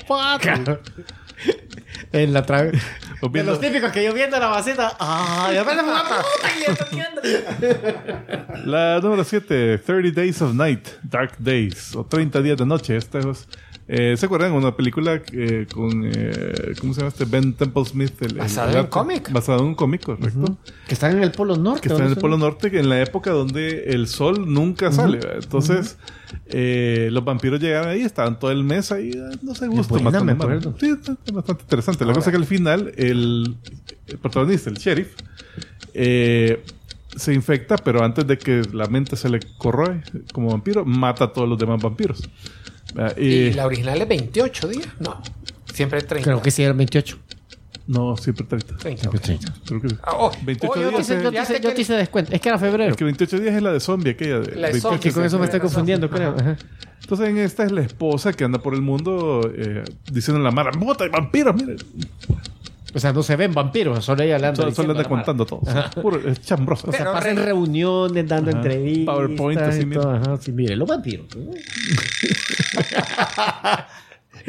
en 2.13 2.33
la 2.33 2.43
tra... 2.45 2.71
De 3.23 3.29
viendo- 3.31 3.53
los 3.53 3.61
típicos 3.61 3.91
que 3.93 4.05
yo 4.05 4.13
viendo 4.13 4.39
la 4.39 4.49
vasita. 4.49 4.95
¡Ay! 5.01 5.55
de 5.55 5.65
repente, 5.65 5.83
puta! 5.85 6.23
Y 6.61 6.71
esto, 6.71 6.87
¿qué 6.91 7.03
onda? 7.03 8.63
La 8.67 9.01
número 9.01 9.25
7, 9.25 9.79
30 9.79 10.21
Days 10.21 10.43
of 10.43 10.55
Night, 10.55 10.87
Dark 11.03 11.33
Days, 11.39 11.97
o 11.97 12.05
30 12.05 12.43
días 12.43 12.59
de 12.59 12.67
noche. 12.67 12.95
Esta 12.97 13.19
es, 13.21 13.49
eh, 13.89 14.17
¿Se 14.17 14.27
acuerdan? 14.27 14.53
Una 14.53 14.75
película 14.77 15.23
eh, 15.33 15.67
con, 15.73 16.03
eh, 16.05 16.75
¿cómo 16.81 16.93
se 16.93 17.01
llama 17.01 17.09
este? 17.09 17.25
Ben 17.25 17.53
Temple 17.53 17.85
Smith. 17.85 18.21
El, 18.21 18.35
Basado 18.35 18.69
el 18.69 18.75
en 18.75 18.79
arte. 18.81 18.91
cómic. 18.91 19.31
Basado 19.33 19.61
en 19.61 19.67
un 19.67 19.75
cómic, 19.75 20.03
correcto. 20.03 20.59
Que 20.89 20.95
están 20.95 21.17
en 21.17 21.23
el 21.23 21.31
Polo 21.33 21.57
Norte. 21.57 21.83
que 21.83 21.89
está 21.89 22.05
en 22.05 22.11
el 22.11 22.17
Polo 22.17 22.37
Norte, 22.37 22.71
que 22.71 22.81
en 22.81 22.89
la 22.89 23.01
época 23.01 23.31
donde 23.31 23.85
el 23.93 24.09
sol 24.09 24.53
nunca 24.53 24.91
sale. 24.91 25.19
¿verdad? 25.19 25.37
Entonces, 25.43 25.99
eh, 26.47 27.09
los 27.13 27.25
vampiros 27.25 27.61
llegaban 27.61 27.89
ahí, 27.91 28.01
estaban 28.03 28.39
todo 28.39 28.51
el 28.51 28.65
mes 28.65 28.91
ahí, 28.91 29.13
ah, 29.17 29.37
no 29.43 29.55
sé, 29.55 29.69
gusto 29.69 29.99
buena, 29.99 30.23
me 30.23 30.33
acuerdo. 30.33 30.75
Sí, 30.81 30.89
está 30.89 31.17
bastante 31.33 31.63
interesante. 31.63 32.05
La 32.05 32.13
cosa 32.13 32.31
es 32.31 32.33
que 32.33 32.43
al 32.43 32.47
final, 32.47 32.93
el, 32.97 33.57
el 34.09 34.19
protagonista, 34.19 34.69
el 34.71 34.77
sheriff, 34.77 35.15
eh, 35.95 36.63
se 37.15 37.33
infecta, 37.33 37.77
pero 37.79 38.03
antes 38.05 38.27
de 38.27 38.37
que 38.37 38.63
la 38.73 38.87
mente 38.87 39.17
se 39.17 39.29
le 39.29 39.41
corroe 39.59 40.03
como 40.33 40.51
vampiro, 40.51 40.85
mata 40.85 41.25
a 41.25 41.33
todos 41.33 41.49
los 41.49 41.59
demás 41.59 41.81
vampiros. 41.81 42.29
¿Verdad? 42.97 43.17
Y 43.17 43.27
Y, 43.27 43.53
la 43.53 43.67
original 43.67 44.01
es 44.03 44.09
28 44.09 44.69
días. 44.69 44.89
No, 44.99 45.23
siempre 45.73 46.01
30. 46.03 46.25
Creo 46.25 46.43
que 46.43 46.51
sí, 46.51 46.63
era 46.63 46.73
el 46.73 46.77
28. 46.79 47.19
No, 47.89 48.17
siempre 48.17 48.45
30. 48.47 48.77
30. 48.79 49.11
Creo 49.65 49.81
que 49.81 49.89
sí. 49.89 49.97
Ah, 50.03 50.15
oh, 50.19 50.33
28 50.43 50.73
oh, 50.77 50.83
yo 50.83 50.91
días 50.91 51.07
te- 51.07 51.17
es- 51.17 51.23
Yo 51.23 51.31
te 51.31 51.41
hice, 51.43 51.61
yo 51.61 51.73
te 51.75 51.81
hice 51.83 51.93
descuento. 51.95 52.33
Es 52.33 52.41
que 52.41 52.49
era 52.49 52.59
febrero. 52.59 52.91
Es 52.91 52.97
que 52.97 53.05
28 53.05 53.39
días 53.39 53.55
es 53.55 53.63
la 53.63 53.73
de 53.73 53.79
zombie, 53.81 54.11
aquella 54.11 54.41
de 54.41 54.57
La 54.57 54.67
de 54.69 54.73
28 54.73 54.81
zombie. 54.81 54.99
Que 55.01 55.13
con 55.13 55.25
eso 55.25 55.39
me 55.39 55.45
estoy 55.45 55.61
confundiendo, 55.61 56.11
creo. 56.11 56.35
Ajá. 56.37 56.57
Entonces 57.03 57.29
en 57.29 57.39
esta 57.39 57.63
es 57.65 57.71
la 57.71 57.83
esposa 57.83 58.33
que 58.33 58.43
anda 58.43 58.59
por 58.61 58.75
el 58.75 58.83
mundo 58.83 59.49
eh, 59.57 59.85
diciendo 60.11 60.43
la 60.43 60.51
mara, 60.51 60.73
¡Bota 60.77 61.05
de 61.05 61.11
vampiros! 61.11 61.55
Miren, 61.55 61.77
O 62.97 62.99
sea, 62.99 63.13
no 63.13 63.23
se 63.23 63.37
ven 63.37 63.53
vampiros, 63.53 64.03
solo 64.03 64.23
ella 64.23 64.39
le 64.39 64.47
anda 64.47 64.63
solo, 64.63 64.75
solo 64.75 64.93
anda 64.93 65.05
contando 65.05 65.45
todo. 65.45 65.61
Puro, 66.01 66.19
es 66.27 66.41
chambroso. 66.41 66.89
O 66.89 66.93
sea, 66.93 67.01
Pero 67.01 67.13
pasan 67.13 67.37
re- 67.37 67.45
reuniones, 67.45 68.27
dando 68.27 68.49
Ajá. 68.51 68.59
entrevistas. 68.59 69.15
PowerPoint, 69.15 69.61
así, 69.61 69.83
y 69.83 69.87
mira. 69.87 70.01
todo. 70.01 70.13
Ajá, 70.15 70.37
sí, 70.41 70.53
mire, 70.53 70.75
los 70.77 70.89
vampiros. 70.89 71.27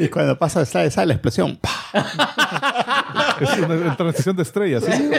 Y 0.00 0.06
cuando 0.08 0.38
pasa 0.38 0.62
esa, 0.62 0.88
sale 0.90 1.08
la 1.08 1.14
explosión. 1.14 1.56
¡pah! 1.60 1.72
Es 3.40 3.58
una 3.58 3.96
transición 3.96 4.36
de 4.36 4.42
estrellas. 4.44 4.84
¿sí? 4.84 4.92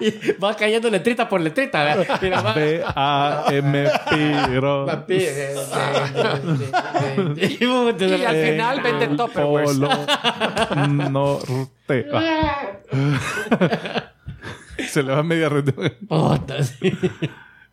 y 0.00 0.32
va 0.42 0.54
cayendo 0.56 0.88
letrita 0.90 1.28
por 1.28 1.40
letrita. 1.40 1.82
¿verdad? 1.84 2.18
Mira, 2.22 2.40
va- 2.42 2.54
B-A-M 2.54 3.84
Piro. 4.10 4.86
Y 7.98 8.24
al 8.24 8.36
final 8.36 8.80
vende 8.82 9.08
Tupperware. 9.16 9.68
Norte. 11.10 12.06
Ah. 12.12 12.72
Se 14.88 15.02
le 15.02 15.12
va 15.14 15.22
media 15.22 15.48
red. 15.48 15.72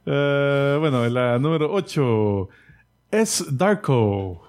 Eh, 0.06 0.78
bueno, 0.80 1.08
la 1.10 1.38
número 1.38 1.72
8 1.72 2.50
es 3.12 3.46
Darko, 3.58 4.42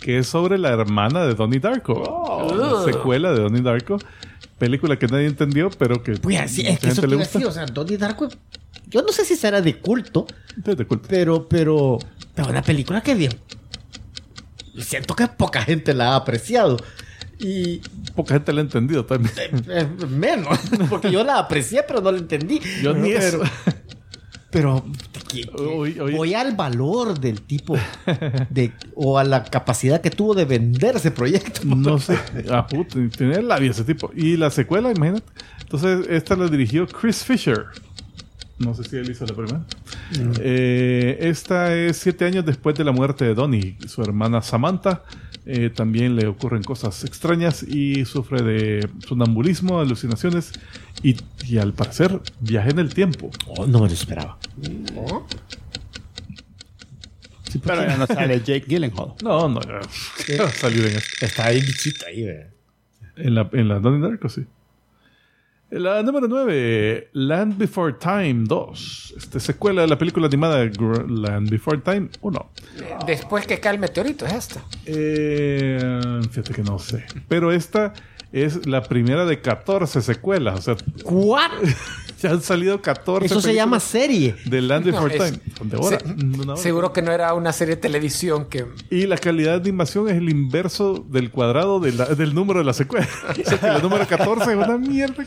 que 0.00 0.18
es 0.18 0.26
sobre 0.28 0.58
la 0.58 0.70
hermana 0.70 1.24
de 1.24 1.34
Donnie 1.34 1.58
Darko. 1.60 2.52
La 2.56 2.82
secuela 2.92 3.32
de 3.32 3.40
Donnie 3.40 3.62
Darko. 3.62 3.98
Película 4.62 4.96
que 4.96 5.08
nadie 5.08 5.26
entendió, 5.26 5.70
pero 5.70 6.04
que 6.04 6.12
Pues 6.12 6.38
así, 6.38 6.64
es 6.64 6.78
que 6.78 6.86
eso 6.90 7.04
le 7.04 7.16
gusta. 7.16 7.36
decir, 7.40 7.48
o 7.48 7.52
sea, 7.52 7.66
Donnie 7.66 7.96
Darko, 7.98 8.28
yo 8.86 9.02
no 9.02 9.08
sé 9.08 9.24
si 9.24 9.34
será 9.34 9.60
de 9.60 9.78
culto, 9.80 10.24
Entonces, 10.56 10.76
de 10.78 10.86
culto. 10.86 11.08
pero, 11.08 11.48
pero, 11.48 11.98
pero 12.32 12.48
una 12.48 12.62
película 12.62 13.00
que 13.02 13.16
bien. 13.16 13.32
Siento 14.78 15.16
que 15.16 15.26
poca 15.26 15.62
gente 15.62 15.92
la 15.94 16.12
ha 16.12 16.16
apreciado. 16.16 16.76
Y 17.40 17.78
Poca 18.14 18.34
gente 18.34 18.52
la 18.52 18.60
ha 18.60 18.64
entendido 18.64 19.04
también. 19.04 19.34
eh, 19.68 19.84
menos, 20.08 20.56
porque 20.88 21.10
yo 21.10 21.24
la 21.24 21.40
aprecié, 21.40 21.82
pero 21.82 22.00
no 22.00 22.12
la 22.12 22.18
entendí. 22.18 22.60
Yo 22.84 22.94
ni 22.94 23.10
eso. 23.10 23.40
Pero 23.40 23.81
que- 24.52 25.42
que 25.42 25.50
Oye, 25.54 26.00
oye. 26.00 26.16
voy 26.16 26.34
al 26.34 26.54
valor 26.54 27.18
del 27.18 27.40
tipo 27.42 27.76
de, 28.50 28.72
o 28.94 29.18
a 29.18 29.24
la 29.24 29.44
capacidad 29.44 30.00
que 30.00 30.10
tuvo 30.10 30.34
de 30.34 30.44
vender 30.44 30.96
ese 30.96 31.10
proyecto. 31.10 31.62
No 31.64 31.98
sé. 31.98 32.18
Ah, 32.50 32.66
puta, 32.66 32.98
tiene 33.16 33.42
labia 33.42 33.70
ese 33.70 33.84
tipo. 33.84 34.10
Y 34.14 34.36
la 34.36 34.50
secuela, 34.50 34.92
imagínate. 34.92 35.26
Entonces, 35.62 36.06
esta 36.10 36.36
la 36.36 36.48
dirigió 36.48 36.86
Chris 36.86 37.24
Fisher. 37.24 37.64
No 38.58 38.74
sé 38.74 38.84
si 38.84 38.96
él 38.96 39.10
hizo 39.10 39.24
la 39.26 39.34
primera. 39.34 39.64
Eh, 40.40 41.16
esta 41.20 41.74
es 41.74 41.96
siete 41.96 42.24
años 42.26 42.44
después 42.44 42.76
de 42.76 42.84
la 42.84 42.92
muerte 42.92 43.24
de 43.24 43.34
Donnie. 43.34 43.76
Su 43.88 44.02
hermana 44.02 44.42
Samantha 44.42 45.02
eh, 45.44 45.70
también 45.70 46.14
le 46.16 46.26
ocurren 46.26 46.62
cosas 46.62 47.04
extrañas 47.04 47.62
y 47.62 48.04
sufre 48.04 48.42
de 48.42 48.88
sonambulismo, 49.06 49.80
alucinaciones 49.80 50.52
y, 51.02 51.16
y 51.46 51.58
al 51.58 51.72
parecer 51.72 52.20
viaje 52.40 52.70
en 52.70 52.78
el 52.78 52.94
tiempo. 52.94 53.30
Oh, 53.48 53.66
no 53.66 53.80
me 53.80 53.88
lo 53.88 53.94
esperaba. 53.94 54.38
Pero 57.64 57.86
ya 57.86 57.96
no 57.96 58.06
sale 58.06 58.40
Jake 58.44 58.64
Gyllenhaal. 58.66 59.14
No, 59.22 59.48
no, 59.48 59.60
salir 60.52 60.86
en, 60.86 60.96
esto. 60.96 61.26
Está 61.26 61.46
ahí 61.46 61.60
bichito 61.60 62.06
ahí, 62.06 62.24
en 63.16 63.34
la, 63.34 63.48
en 63.52 63.68
la 63.68 63.78
Donnie 63.78 64.00
Darko, 64.00 64.28
sí. 64.28 64.46
La 65.74 66.02
número 66.02 66.28
9, 66.28 67.08
Land 67.14 67.56
Before 67.56 67.94
Time 67.94 68.44
2. 68.46 69.14
Este, 69.16 69.40
secuela 69.40 69.80
de 69.82 69.88
la 69.88 69.96
película 69.96 70.26
animada 70.26 70.62
Gr- 70.66 71.08
Land 71.08 71.48
Before 71.48 71.78
Time 71.78 72.10
1. 72.20 72.50
Después 73.06 73.46
que 73.46 73.58
cae 73.58 73.72
el 73.74 73.78
meteorito, 73.80 74.26
es 74.26 74.34
esta. 74.34 74.60
Eh, 74.84 76.20
fíjate 76.30 76.52
que 76.52 76.62
no 76.62 76.78
sé. 76.78 77.06
Pero 77.26 77.52
esta 77.52 77.94
es 78.32 78.66
la 78.66 78.82
primera 78.82 79.24
de 79.24 79.40
14 79.40 80.02
secuelas. 80.02 80.58
O 80.58 80.62
sea, 80.62 80.76
¿What? 81.04 81.50
ya 82.22 82.30
han 82.30 82.40
salido 82.42 82.80
14 82.80 83.26
Eso 83.26 83.40
se 83.40 83.54
llama 83.54 83.80
serie. 83.80 84.34
de 84.46 84.62
Land 84.62 84.86
Before 84.86 85.18
No, 85.18 85.24
Time. 85.24 85.40
Se- 85.70 85.76
hora. 85.76 86.56
Seguro 86.56 86.92
que 86.92 87.02
no 87.02 87.12
era 87.12 87.34
una 87.34 87.52
serie 87.52 87.74
de 87.76 87.80
televisión 87.80 88.46
que... 88.46 88.66
Y 88.90 89.06
la 89.06 89.16
calidad 89.18 89.52
de 89.60 89.68
animación 89.70 90.08
es 90.08 90.16
el 90.16 90.28
inverso 90.28 91.04
del 91.10 91.30
cuadrado 91.30 91.80
de 91.80 91.92
la- 91.92 92.06
del 92.06 92.34
número 92.34 92.60
de 92.60 92.64
la 92.64 92.72
secuela. 92.72 93.08
o 93.30 93.48
sea 93.48 93.58
que 93.58 93.66
el 93.66 93.82
número 93.82 94.06
14 94.06 94.50
es 94.52 94.56
una 94.56 94.78
mierda. 94.78 95.24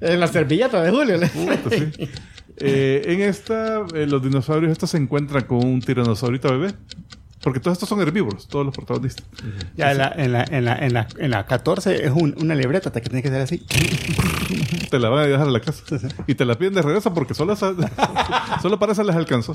En 0.00 0.20
la 0.20 0.26
servilleta 0.28 0.82
de 0.82 0.90
Julio. 0.90 1.20
Puta, 1.20 1.76
sí. 1.76 2.08
Eh, 2.58 3.02
en 3.06 3.22
esta, 3.22 3.84
eh, 3.94 4.06
los 4.06 4.22
dinosaurios 4.22 4.70
estos 4.72 4.90
se 4.90 4.98
encuentran 4.98 5.44
con 5.44 5.64
un 5.64 5.80
tiranosaurito 5.80 6.48
bebé. 6.50 6.74
Porque 7.42 7.58
todos 7.58 7.74
estos 7.76 7.88
son 7.88 8.00
herbívoros, 8.00 8.46
todos 8.46 8.64
los 8.64 8.74
protagonistas. 8.74 9.24
Ya 9.76 9.90
en 9.92 9.98
la, 9.98 10.12
en 10.16 10.32
la, 10.32 10.44
en 10.44 10.64
la, 10.64 10.76
en 10.76 10.92
la, 10.94 11.08
en 11.18 11.30
la 11.32 11.44
14 11.46 12.04
es 12.06 12.12
un- 12.12 12.34
una 12.40 12.54
libreta 12.54 12.88
hasta 12.90 13.00
que 13.00 13.08
tiene 13.08 13.22
que 13.22 13.28
ser 13.30 13.40
así. 13.40 13.66
Te 14.90 14.98
la 14.98 15.08
van 15.08 15.24
a 15.24 15.26
dejar 15.26 15.48
a 15.48 15.50
la 15.50 15.60
casa. 15.60 15.82
Y 16.26 16.34
te 16.34 16.44
la 16.44 16.56
piden 16.56 16.74
de 16.74 16.82
regreso 16.82 17.12
porque 17.14 17.34
solo, 17.34 17.54
esa- 17.54 17.74
solo 18.62 18.78
para 18.78 18.92
esa 18.92 19.02
les 19.02 19.16
alcanzó. 19.16 19.54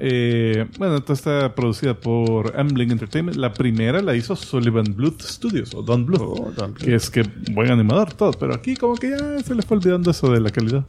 Eh, 0.00 0.66
bueno, 0.78 0.96
esta 0.96 1.12
está 1.12 1.54
producida 1.54 1.94
por 1.94 2.58
Amblin 2.58 2.90
Entertainment. 2.92 3.36
La 3.36 3.52
primera 3.52 4.00
la 4.00 4.14
hizo 4.14 4.34
Sullivan 4.36 4.94
Bluth 4.94 5.22
Studios, 5.22 5.74
o 5.74 5.82
Don 5.82 6.06
Bluth. 6.06 6.20
Oh, 6.22 6.52
Don 6.56 6.72
Bluth. 6.74 6.84
Que 6.84 6.94
es 6.94 7.10
que 7.10 7.22
buen 7.52 7.70
animador, 7.70 8.12
todo. 8.14 8.32
Pero 8.32 8.54
aquí 8.54 8.74
como 8.76 8.94
que 8.96 9.10
ya 9.10 9.38
se 9.42 9.54
les 9.54 9.64
fue 9.64 9.76
olvidando 9.76 10.10
eso 10.10 10.30
de 10.32 10.40
la 10.40 10.50
calidad. 10.50 10.84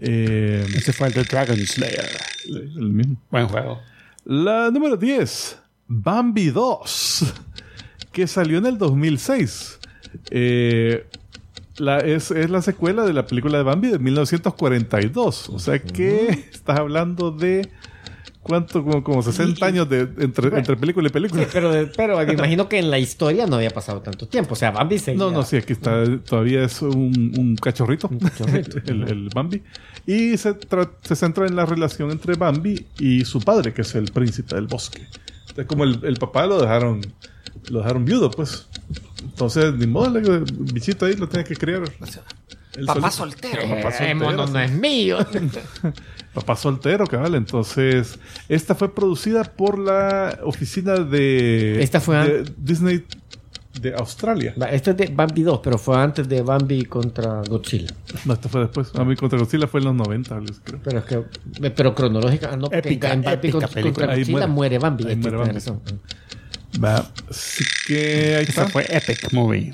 Eh, 0.00 0.66
Ese 0.74 0.92
fue 0.92 1.08
el 1.08 1.14
de 1.14 1.24
Dragon 1.24 1.56
Slayer. 1.56 2.04
el 2.48 2.90
mismo. 2.90 3.16
Buen 3.30 3.46
juego. 3.48 3.80
La 4.24 4.70
número 4.70 4.96
10, 4.96 5.58
Bambi 5.86 6.48
2, 6.50 7.34
que 8.12 8.26
salió 8.26 8.56
en 8.56 8.66
el 8.66 8.78
2006. 8.78 9.78
Eh, 10.30 11.06
la, 11.76 11.98
es, 11.98 12.30
es 12.30 12.48
la 12.48 12.62
secuela 12.62 13.04
de 13.04 13.12
la 13.12 13.26
película 13.26 13.58
de 13.58 13.64
Bambi 13.64 13.88
de 13.88 13.98
1942. 13.98 15.50
O 15.50 15.58
sea 15.58 15.78
que 15.78 16.28
estás 16.52 16.78
hablando 16.78 17.32
de 17.32 17.68
¿Cuánto? 18.44 18.84
Como, 18.84 19.02
como 19.02 19.22
60 19.22 19.64
años 19.66 19.88
de, 19.88 20.00
entre, 20.18 20.56
entre 20.56 20.76
película 20.76 21.08
y 21.08 21.10
película. 21.10 21.46
Pero, 21.50 21.72
pero 21.96 22.16
me 22.24 22.34
imagino 22.34 22.68
que 22.68 22.78
en 22.78 22.90
la 22.90 22.98
historia 22.98 23.46
no 23.46 23.56
había 23.56 23.70
pasado 23.70 24.02
tanto 24.02 24.28
tiempo. 24.28 24.52
O 24.52 24.56
sea, 24.56 24.70
Bambi 24.70 24.98
seguía... 24.98 25.18
No, 25.24 25.30
no, 25.30 25.42
sí, 25.42 25.56
aquí 25.56 25.72
está, 25.72 26.04
todavía 26.18 26.62
es 26.64 26.82
un, 26.82 27.32
un 27.38 27.56
cachorrito, 27.56 28.08
cachorrito. 28.08 28.78
el, 28.86 29.02
el 29.08 29.28
Bambi. 29.34 29.62
Y 30.06 30.36
se, 30.36 30.58
tra- 30.60 30.90
se 31.02 31.16
centra 31.16 31.46
en 31.46 31.56
la 31.56 31.64
relación 31.64 32.10
entre 32.10 32.34
Bambi 32.34 32.84
y 32.98 33.24
su 33.24 33.40
padre, 33.40 33.72
que 33.72 33.80
es 33.80 33.94
el 33.94 34.12
príncipe 34.12 34.54
del 34.54 34.66
bosque. 34.66 35.06
Entonces, 35.40 35.66
como 35.66 35.84
el, 35.84 36.00
el 36.04 36.16
papá 36.18 36.46
lo 36.46 36.60
dejaron, 36.60 37.00
lo 37.70 37.78
dejaron 37.78 38.04
viudo, 38.04 38.30
pues. 38.30 38.68
Entonces, 39.22 39.72
ni 39.74 39.86
modo, 39.86 40.18
el 40.18 40.44
bichito 40.72 41.06
ahí 41.06 41.16
lo 41.16 41.26
tiene 41.30 41.44
que 41.44 41.56
criar. 41.56 41.82
Papá 42.86 43.10
soltero. 43.10 43.62
Papá 43.62 43.88
Eh, 43.88 43.92
soltero, 43.92 44.16
mono 44.16 44.46
no 44.46 44.60
es 44.60 44.70
mío. 44.72 45.18
Papá 46.34 46.56
soltero, 46.56 47.06
cabal. 47.06 47.34
Entonces, 47.36 48.18
esta 48.48 48.74
fue 48.74 48.94
producida 48.94 49.44
por 49.44 49.78
la 49.78 50.38
oficina 50.42 50.94
de, 50.94 51.82
Esta 51.82 52.00
fue 52.00 52.16
de 52.16 52.52
Disney 52.56 53.04
de 53.80 53.94
Australia. 53.94 54.54
Va, 54.60 54.66
Esto 54.66 54.90
es 54.92 54.96
de 54.96 55.06
Bambi 55.08 55.42
2, 55.42 55.60
pero 55.62 55.78
fue 55.78 55.96
antes 55.96 56.28
de 56.28 56.42
Bambi 56.42 56.84
contra 56.84 57.42
Godzilla. 57.48 57.94
No, 58.24 58.34
esto 58.34 58.48
fue 58.48 58.62
después. 58.62 58.92
A 58.94 59.04
mí 59.04 59.14
contra 59.16 59.38
Godzilla 59.38 59.66
fue 59.66 59.80
en 59.80 59.86
los 59.86 59.94
90, 59.94 60.40
les 60.40 60.60
creo. 60.60 60.80
Pero 60.82 60.98
es 61.00 61.04
que, 61.04 61.70
pero 61.70 61.94
cronológica, 61.94 62.50
ah, 62.52 62.56
no, 62.56 62.68
Épica, 62.72 63.12
en 63.12 63.22
Bambi 63.22 63.48
épica 63.48 63.68
contra, 63.68 64.06
Godzilla 64.06 64.30
muere. 64.32 64.46
muere, 64.48 64.78
Bambi. 64.78 65.04
Ahí 65.04 65.12
este, 65.12 65.30
muere 65.30 65.36
Bambi. 65.52 65.60
Va. 66.84 67.06
Así 67.30 67.64
que 67.86 68.36
ahí 68.36 68.44
está. 68.44 68.62
Esa 68.62 68.68
fue 68.68 68.84
Epic 68.88 69.32
Movie. 69.32 69.72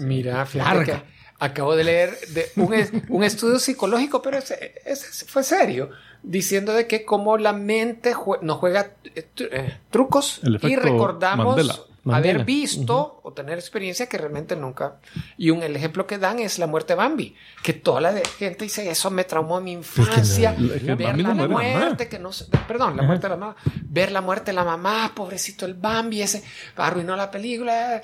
Mira, 0.00 0.44
fíjate 0.46 0.74
Larga. 0.74 1.02
que 1.02 1.23
acabo 1.38 1.76
de 1.76 1.84
leer 1.84 2.18
de 2.28 2.50
un, 2.56 2.72
es- 2.74 2.92
un 3.08 3.24
estudio 3.24 3.58
psicológico, 3.58 4.22
pero 4.22 4.38
ese, 4.38 4.80
ese 4.84 5.26
fue 5.26 5.42
serio, 5.42 5.90
diciendo 6.22 6.72
de 6.72 6.86
que 6.86 7.04
como 7.04 7.36
la 7.38 7.52
mente 7.52 8.14
jue- 8.14 8.40
nos 8.40 8.58
juega 8.58 8.92
eh, 9.14 9.26
eh, 9.38 9.78
trucos 9.90 10.40
y 10.42 10.76
recordamos 10.76 11.46
Mandela. 11.56 11.76
Mandela. 12.04 12.32
haber 12.34 12.44
visto 12.46 13.20
o 13.22 13.32
tener 13.32 13.58
experiencia 13.58 14.06
que 14.08 14.16
realmente 14.18 14.56
nunca. 14.56 14.96
Y 15.38 15.50
un 15.50 15.62
el 15.62 15.74
ejemplo 15.74 16.06
que 16.06 16.18
dan 16.18 16.38
es 16.38 16.58
la 16.58 16.66
muerte 16.66 16.92
de 16.92 16.96
Bambi, 16.98 17.34
que 17.62 17.72
toda 17.72 18.00
la 18.00 18.12
gente 18.38 18.64
dice 18.64 18.88
eso 18.90 19.10
me 19.10 19.24
traumó 19.24 19.58
en 19.58 19.64
mi 19.64 19.72
infancia, 19.72 20.54
la- 20.58 20.74
es 20.76 20.82
que 20.82 20.94
ver 20.94 21.06
la, 21.22 21.34
no 21.34 21.58
muerte 21.78 22.08
que 22.08 22.18
no 22.18 22.30
perdón, 22.68 22.96
la 22.96 23.02
muerte 23.02 23.26
de 23.26 23.30
la 23.30 23.36
mamá, 23.38 23.56
ver 23.88 24.12
la 24.12 24.20
muerte 24.20 24.50
de 24.50 24.54
la 24.54 24.64
mamá, 24.64 25.12
pobrecito 25.14 25.66
el 25.66 25.74
Bambi 25.74 26.22
ese 26.22 26.42
arruinó 26.76 27.16
la 27.16 27.30
película. 27.30 28.02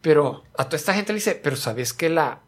Pero 0.00 0.44
a 0.56 0.64
toda 0.64 0.76
esta 0.76 0.92
gente 0.94 1.12
le 1.12 1.16
dice, 1.18 1.34
pero 1.34 1.56
¿sabes 1.56 1.92
que 1.94 2.08
la, 2.10 2.40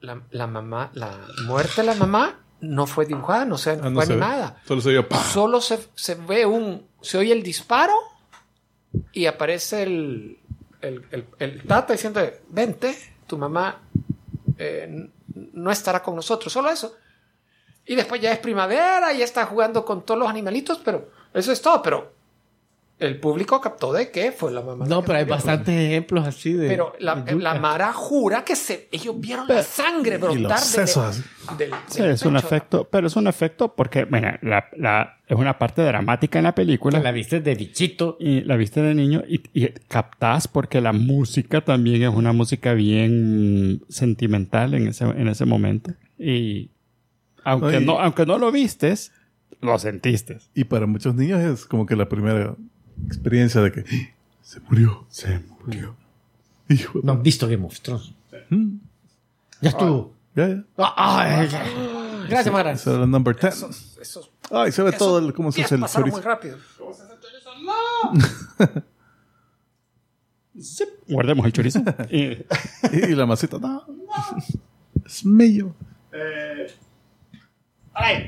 la, 0.00 0.20
la 0.30 0.46
mamá, 0.46 0.90
la 0.94 1.18
muerte 1.46 1.82
de 1.82 1.86
la 1.86 1.94
mamá 1.94 2.40
no 2.60 2.86
fue 2.86 3.06
dibujada, 3.06 3.44
no, 3.44 3.56
se, 3.58 3.70
Ah, 3.72 3.78
fue 3.78 3.90
no 3.90 4.00
ve. 4.00 4.04
animada? 4.06 4.60
Solo 4.66 4.80
se 4.80 4.90
dio 4.90 5.08
¡pah! 5.08 5.22
Solo 5.24 5.60
se, 5.60 5.78
se 5.94 6.14
ve 6.14 6.44
un, 6.46 6.86
se 7.00 7.18
oye 7.18 7.32
el 7.32 7.42
disparo 7.42 7.94
y 9.12 9.26
aparece 9.26 9.82
el, 9.84 10.38
el, 10.80 11.04
el, 11.10 11.26
el 11.38 11.62
tata 11.64 11.92
diciendo, 11.92 12.20
vente, 12.48 12.96
tu 13.26 13.38
mamá 13.38 13.80
eh, 14.58 15.08
no 15.52 15.70
estará 15.70 16.02
con 16.02 16.16
nosotros, 16.16 16.52
solo 16.52 16.70
eso. 16.70 16.94
Y 17.86 17.94
después 17.94 18.20
ya 18.20 18.32
es 18.32 18.38
primavera, 18.38 19.12
ya 19.12 19.24
está 19.24 19.46
jugando 19.46 19.84
con 19.84 20.04
todos 20.04 20.20
los 20.20 20.28
animalitos, 20.28 20.78
pero 20.84 21.10
eso 21.32 21.50
es 21.52 21.62
todo, 21.62 21.80
pero 21.82 22.12
el 23.00 23.18
público 23.18 23.60
captó 23.60 23.92
de 23.92 24.10
que 24.10 24.30
fue 24.30 24.52
la 24.52 24.60
mamá. 24.60 24.84
No, 24.86 25.02
pero 25.02 25.18
hay 25.18 25.24
murió. 25.24 25.34
bastantes 25.36 25.74
ejemplos 25.74 26.26
así 26.26 26.52
de. 26.52 26.68
Pero 26.68 26.92
la, 27.00 27.16
de 27.16 27.34
la 27.36 27.54
Mara 27.54 27.92
jura 27.92 28.44
que 28.44 28.54
se, 28.54 28.88
ellos 28.92 29.18
vieron 29.18 29.48
la 29.48 29.62
sangre 29.62 30.18
brotar 30.18 30.40
los 30.42 30.48
del- 30.50 30.86
sesos. 30.86 31.22
del, 31.58 31.70
Sí, 31.88 32.02
del 32.02 32.10
es 32.12 32.22
un 32.24 32.36
efecto, 32.36 32.86
pero 32.90 33.06
es 33.06 33.16
un 33.16 33.26
efecto 33.26 33.74
porque, 33.74 34.04
bueno, 34.04 34.28
la, 34.42 34.66
la- 34.76 35.16
es 35.26 35.36
una 35.36 35.58
parte 35.58 35.82
dramática 35.82 36.38
en 36.38 36.44
la 36.44 36.54
película. 36.54 37.00
La 37.00 37.10
viste 37.12 37.40
de 37.40 37.54
bichito. 37.54 38.16
y 38.20 38.42
la 38.42 38.56
viste 38.56 38.82
de 38.82 38.94
niño 38.94 39.22
y, 39.28 39.40
y 39.54 39.68
captás 39.88 40.46
porque 40.48 40.80
la 40.80 40.92
música 40.92 41.60
también 41.64 42.02
es 42.02 42.10
una 42.14 42.32
música 42.32 42.74
bien 42.74 43.82
sentimental 43.88 44.74
en 44.74 44.88
ese, 44.88 45.04
en 45.04 45.28
ese 45.28 45.44
momento. 45.46 45.92
Y 46.18 46.70
aunque, 47.44 47.76
Ay. 47.76 47.84
no, 47.86 47.98
aunque 47.98 48.26
no 48.26 48.38
lo 48.38 48.52
vistes, 48.52 49.12
lo 49.62 49.78
sentiste. 49.78 50.38
Y 50.54 50.64
para 50.64 50.86
muchos 50.86 51.14
niños 51.14 51.40
es 51.40 51.64
como 51.66 51.86
que 51.86 51.96
la 51.96 52.08
primera 52.08 52.56
experiencia 53.06 53.60
de 53.60 53.72
que 53.72 53.80
¡Ah! 53.80 54.14
se 54.42 54.60
murió. 54.60 55.04
Se 55.08 55.40
murió. 55.64 55.96
Hijo 56.68 57.00
de- 57.00 57.06
No 57.06 57.12
han 57.12 57.22
visto 57.22 57.48
Game 57.48 57.64
of 57.66 57.80
Thrones. 57.80 58.12
Mm, 58.50 58.76
Ya 59.60 59.70
estuvo. 59.70 60.14
ya, 60.34 60.48
ya. 60.48 60.64
Ah, 60.78 61.20
ay, 61.20 61.48
ay. 61.52 62.26
Gracias, 62.28 62.52
Mara. 62.52 62.72
Esa 62.72 62.90
era 62.90 63.00
la 63.00 63.06
number 63.06 63.36
10. 63.36 63.54
Esos, 63.54 63.98
esos 64.00 64.30
Ay, 64.50 64.72
se 64.72 64.82
ve 64.82 64.88
esos 64.90 64.98
todo 64.98 65.18
el, 65.18 65.32
cómo 65.34 65.52
se 65.52 65.62
hace 65.62 65.74
el 65.76 65.84
chorizo. 65.86 66.16
muy 66.16 66.20
rápido. 66.24 66.56
Guardemos 71.08 71.46
el 71.46 71.52
chorizo. 71.52 71.80
y, 72.10 72.38
Y 72.92 73.14
la 73.14 73.26
masita, 73.26 73.58
no. 73.58 73.84
Es 75.04 75.24
mío. 75.24 75.74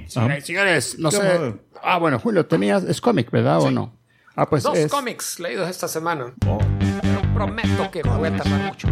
señores, 0.06 0.46
señores, 0.46 0.98
no 0.98 1.10
¿Qué 1.10 1.16
sé. 1.16 1.54
Ah, 1.82 1.98
bueno, 1.98 2.18
Julio, 2.18 2.46
tenías, 2.46 2.84
es 2.84 3.00
cómic, 3.00 3.30
¿verdad 3.30 3.60
o 3.60 3.70
no? 3.70 3.92
Ah, 4.35 4.49
pues 4.49 4.62
Dos 4.62 4.76
es, 4.78 4.91
cómics 4.91 5.39
leídos 5.41 5.68
esta 5.68 5.89
semana. 5.89 6.33
Pero 6.41 7.22
prometo 7.35 7.91
que 7.91 8.03
voy 8.03 8.28
a 8.28 8.37
tardar 8.37 8.61
mucho. 8.62 8.89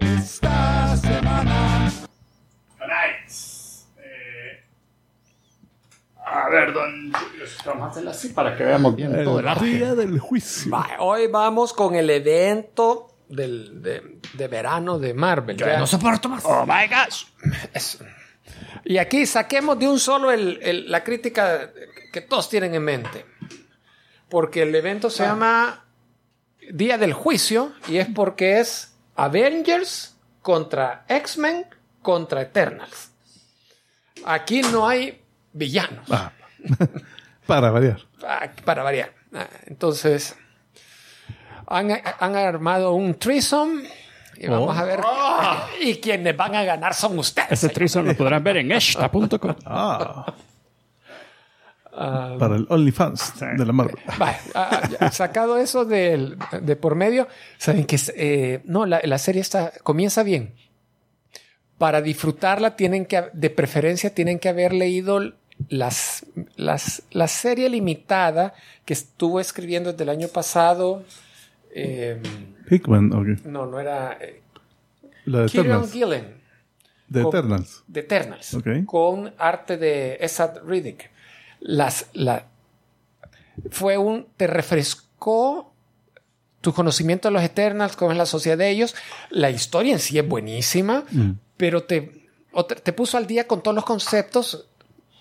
esta 0.00 0.96
semana. 0.96 1.90
Eh, 3.96 4.64
a 6.26 6.48
ver, 6.50 6.72
don 6.72 7.12
Julio, 7.12 7.44
vamos 7.64 7.86
a 7.86 7.90
hacerlo 7.90 8.10
así 8.10 8.28
para 8.30 8.56
que 8.56 8.64
veamos 8.64 8.94
bien 8.94 9.12
todo 9.24 9.38
el 9.38 9.44
El 9.46 9.48
arte. 9.48 9.64
día 9.64 9.94
del 9.94 10.18
juicio. 10.18 10.70
Va, 10.70 10.86
hoy 10.98 11.26
vamos 11.28 11.72
con 11.72 11.94
el 11.94 12.10
evento 12.10 13.14
del, 13.28 13.82
de, 13.82 14.18
de 14.34 14.48
verano 14.48 14.98
de 14.98 15.14
Marvel. 15.14 15.56
Ya. 15.56 15.78
No 15.78 15.86
soporto 15.86 16.28
más. 16.28 16.44
Oh 16.44 16.66
my 16.66 16.86
gosh. 16.86 17.24
Es- 17.72 17.98
Y 18.84 18.98
aquí 18.98 19.24
saquemos 19.26 19.78
de 19.78 19.88
un 19.88 19.98
solo 19.98 20.30
el- 20.30 20.58
el- 20.62 20.90
la 20.90 21.02
crítica 21.04 21.70
que 22.12 22.20
todos 22.22 22.48
tienen 22.48 22.74
en 22.74 22.82
mente. 22.84 23.24
Porque 24.28 24.62
el 24.62 24.74
evento 24.74 25.10
se 25.10 25.24
llama 25.24 25.84
Día 26.70 26.98
del 26.98 27.12
Juicio 27.12 27.72
y 27.88 27.96
es 27.98 28.08
porque 28.14 28.60
es 28.60 28.94
Avengers 29.16 30.16
contra 30.42 31.04
X-Men 31.08 31.66
contra 32.02 32.42
Eternals. 32.42 33.10
Aquí 34.24 34.62
no 34.62 34.88
hay 34.88 35.22
villanos. 35.52 36.06
Ah, 36.10 36.32
para 37.46 37.70
variar. 37.70 38.00
Ah, 38.22 38.50
para 38.64 38.82
variar. 38.82 39.12
Ah, 39.32 39.46
Entonces, 39.66 40.36
han, 41.66 41.90
han 41.90 42.36
armado 42.36 42.92
un 42.92 43.14
threesome 43.14 43.88
y 44.36 44.46
vamos 44.46 44.76
a 44.76 44.84
ver. 44.84 45.00
Y 45.80 45.96
quienes 45.96 46.36
van 46.36 46.54
a 46.54 46.62
ganar 46.62 46.94
son 46.94 47.18
ustedes. 47.18 47.50
Ese 47.52 47.68
trizo 47.70 48.02
lo 48.02 48.14
podrán 48.14 48.42
ver 48.42 48.58
en 48.58 48.72
esta.com. 48.72 49.54
Ah. 49.64 50.32
Para 52.38 52.56
el 52.56 52.66
OnlyFans 52.68 53.34
de 53.56 53.66
la 53.66 53.72
Marvel. 53.72 53.96
Vale, 54.18 54.36
ah, 54.54 54.88
ya, 55.00 55.10
sacado 55.10 55.56
eso 55.58 55.84
de, 55.84 56.36
por 56.80 56.94
medio, 56.94 57.26
saben 57.58 57.84
que 57.86 57.98
eh, 58.14 58.60
no, 58.64 58.86
la, 58.86 59.00
la 59.02 59.18
serie 59.18 59.40
está, 59.40 59.72
comienza 59.82 60.22
bien. 60.22 60.54
Para 61.76 62.00
disfrutarla 62.02 62.76
tienen 62.76 63.06
que, 63.06 63.24
de 63.32 63.50
preferencia, 63.50 64.14
tienen 64.14 64.38
que 64.38 64.48
haber 64.48 64.72
leído 64.72 65.20
las, 65.68 66.24
las, 66.56 67.02
la 67.10 67.26
serie 67.28 67.68
limitada 67.68 68.54
que 68.84 68.94
estuvo 68.94 69.40
escribiendo 69.40 69.90
desde 69.92 70.04
el 70.04 70.10
año 70.10 70.28
pasado. 70.28 71.04
eh, 71.74 72.20
Hickman, 72.70 73.12
ok. 73.12 73.44
no, 73.46 73.66
no 73.66 73.78
era 73.80 74.18
eh, 74.20 74.40
La 75.24 75.42
de 75.42 75.48
Kieran. 75.48 75.88
Gillen 75.88 76.34
De 77.08 77.22
Eternals. 77.22 77.82
de 77.86 78.00
Eternals, 78.00 78.56
con 78.86 79.32
arte 79.38 79.76
de 79.76 80.18
Esad 80.20 80.62
Riddick. 80.64 81.10
Las, 81.60 82.06
la, 82.12 82.46
fue 83.70 83.98
un, 83.98 84.26
te 84.36 84.46
refrescó 84.46 85.72
tu 86.60 86.72
conocimiento 86.72 87.28
de 87.28 87.32
los 87.32 87.42
Eternals, 87.42 87.96
cómo 87.96 88.12
es 88.12 88.18
la 88.18 88.26
sociedad 88.26 88.58
de 88.58 88.68
ellos. 88.70 88.94
La 89.30 89.50
historia 89.50 89.92
en 89.92 89.98
sí 90.00 90.18
es 90.18 90.26
buenísima, 90.26 91.04
Mm. 91.10 91.32
pero 91.56 91.84
te, 91.84 92.26
te 92.82 92.92
puso 92.92 93.16
al 93.16 93.26
día 93.26 93.46
con 93.46 93.62
todos 93.62 93.74
los 93.74 93.84
conceptos 93.84 94.66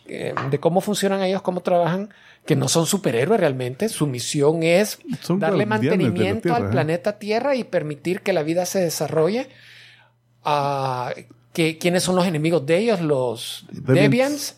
eh, 0.08 0.34
de 0.50 0.60
cómo 0.60 0.82
funcionan 0.82 1.22
ellos, 1.22 1.42
cómo 1.42 1.62
trabajan, 1.62 2.10
que 2.46 2.56
no 2.56 2.70
son 2.70 2.86
superhéroes 2.86 3.40
realmente. 3.40 3.90
Su 3.90 4.08
misión 4.08 4.64
es 4.64 5.00
Son 5.22 5.38
darle 5.38 5.66
mantenimiento 5.66 6.44
Tierra, 6.44 6.58
al 6.58 6.66
¿eh? 6.68 6.70
planeta 6.72 7.20
Tierra 7.20 7.56
y 7.56 7.66
permitir 7.66 8.22
que 8.22 8.32
la 8.32 8.42
vida 8.42 8.66
se 8.66 8.80
desarrolle. 8.80 9.50
Ah, 10.46 11.14
que, 11.52 11.78
¿Quiénes 11.78 12.04
son 12.04 12.16
los 12.16 12.26
enemigos 12.26 12.66
de 12.66 12.78
ellos? 12.78 13.02
Los 13.02 13.66
Deviants. 13.70 14.02
Deviants. 14.02 14.56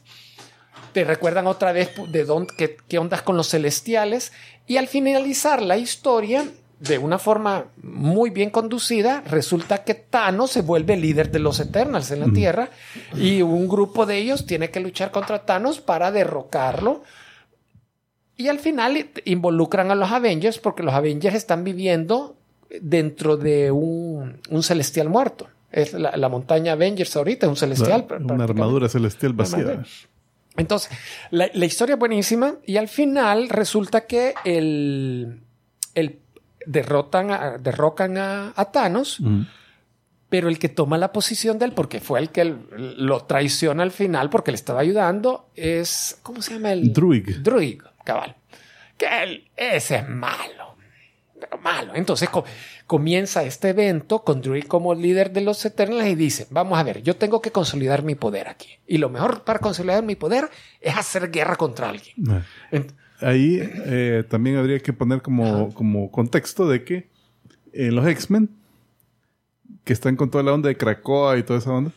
Te 0.94 1.04
recuerdan 1.04 1.48
otra 1.48 1.72
vez 1.72 1.92
de 2.08 2.26
dónde, 2.26 2.54
qué, 2.58 2.78
qué 2.88 2.98
ondas 2.98 3.22
con 3.22 3.38
los 3.38 3.50
celestiales. 3.50 4.32
Y 4.68 4.78
al 4.78 4.88
finalizar 4.88 5.62
la 5.62 5.78
historia, 5.78 6.46
de 6.80 6.98
una 6.98 7.20
forma 7.20 7.66
muy 7.84 8.30
bien 8.30 8.50
conducida, 8.50 9.22
resulta 9.28 9.84
que 9.84 9.96
Thanos 9.96 10.52
se 10.52 10.62
vuelve 10.62 10.96
líder 10.96 11.30
de 11.30 11.40
los 11.40 11.60
Eternals 11.60 12.12
en 12.12 12.22
la 12.22 12.28
Tierra 12.28 12.70
y 13.14 13.42
un 13.42 13.68
grupo 13.68 14.06
de 14.06 14.18
ellos 14.18 14.46
tiene 14.46 14.70
que 14.72 14.80
luchar 14.80 15.12
contra 15.12 15.46
Thanos 15.46 15.82
para 15.82 16.12
derrocarlo. 16.12 17.04
Y 18.38 18.48
al 18.48 18.60
final 18.60 19.10
involucran 19.26 19.92
a 19.92 19.96
los 19.96 20.10
Avengers 20.12 20.60
porque 20.60 20.84
los 20.84 20.94
Avengers 20.94 21.36
están 21.36 21.66
viviendo 21.66 22.38
dentro 22.82 23.36
de 23.36 23.72
un, 23.72 24.40
un 24.50 24.64
celestial 24.64 25.10
muerto. 25.10 25.48
Es 25.72 25.94
la, 25.94 26.16
la 26.16 26.30
montaña 26.30 26.74
Avengers 26.74 27.14
ahorita, 27.18 27.46
es 27.46 27.50
un 27.50 27.58
celestial. 27.58 28.08
Una, 28.22 28.46
armadura 28.46 28.88
celestial 28.88 29.34
vacía. 29.34 29.84
Entonces, 30.60 30.91
la, 31.32 31.49
la 31.53 31.66
historia 31.66 31.93
es 31.93 31.99
buenísima 31.99 32.55
y 32.66 32.78
al 32.78 32.88
final 32.88 33.49
resulta 33.49 34.05
que 34.05 34.34
el, 34.45 35.41
el 35.95 36.20
derrotan 36.66 37.32
a- 37.32 37.57
derrocan 37.57 38.18
a, 38.18 38.53
a 38.55 38.72
Thanos, 38.72 39.20
Mm. 39.22 39.41
pero 40.30 40.49
el 40.49 40.60
que 40.60 40.70
toma 40.70 40.97
la 40.97 41.12
posición 41.12 41.57
de 41.57 41.66
él, 41.66 41.72
porque 41.72 41.99
fue 41.99 42.20
el 42.20 42.30
que 42.30 42.41
el- 42.41 42.95
lo 42.97 43.22
traiciona 43.26 43.82
al 43.84 43.91
final 43.91 44.30
porque 44.30 44.51
le 44.51 44.55
estaba 44.55 44.82
ayudando, 44.82 45.49
es, 45.55 46.20
¿cómo 46.22 46.41
se 46.41 46.53
llama 46.53 46.74
el? 46.74 46.93
Druig. 46.93 47.41
Druig, 47.41 47.82
cabal. 48.03 48.36
Que 48.97 49.07
él, 49.24 49.49
ese 49.55 49.95
es 49.97 50.10
malo, 50.10 50.76
malo. 51.62 51.94
Entonces 51.96 52.30
co- 52.30 52.44
comienza 52.88 53.44
este 53.44 53.70
evento 53.70 54.24
con 54.24 54.42
Druig 54.42 54.68
como 54.68 54.94
líder 54.96 55.32
de 55.32 55.42
los 55.42 55.64
Eternals 55.66 56.08
y 56.10 56.16
dice, 56.16 56.48
vamos 56.50 56.78
a 56.80 56.84
ver, 56.84 57.02
yo 57.04 57.16
tengo 57.16 57.42
que 57.42 57.52
consolidar 57.52 58.04
mi 58.04 58.16
poder 58.16 58.48
aquí. 58.48 58.70
Y 58.88 58.98
lo 58.98 59.10
mejor 59.10 59.44
para 59.44 59.60
consolidar 59.60 60.04
mi 60.04 60.16
poder 60.16 60.50
es 60.82 60.96
hacer 60.96 61.30
guerra 61.32 61.56
contra 61.56 61.90
alguien. 61.90 62.16
Ent- 62.72 62.94
Ahí 63.22 63.60
eh, 63.62 64.24
también 64.30 64.56
habría 64.56 64.80
que 64.80 64.94
poner 64.94 65.22
como, 65.22 65.74
como 65.74 66.10
contexto 66.10 66.70
de 66.70 66.86
que 66.86 67.10
en 67.74 67.94
los 67.94 68.08
X-Men, 68.08 68.50
que 69.84 69.92
están 69.94 70.16
con 70.16 70.30
toda 70.32 70.44
la 70.44 70.54
onda 70.54 70.70
de 70.70 70.78
Krakoa 70.78 71.38
y 71.38 71.44
toda 71.44 71.60
esa 71.60 71.72
onda, 71.72 71.92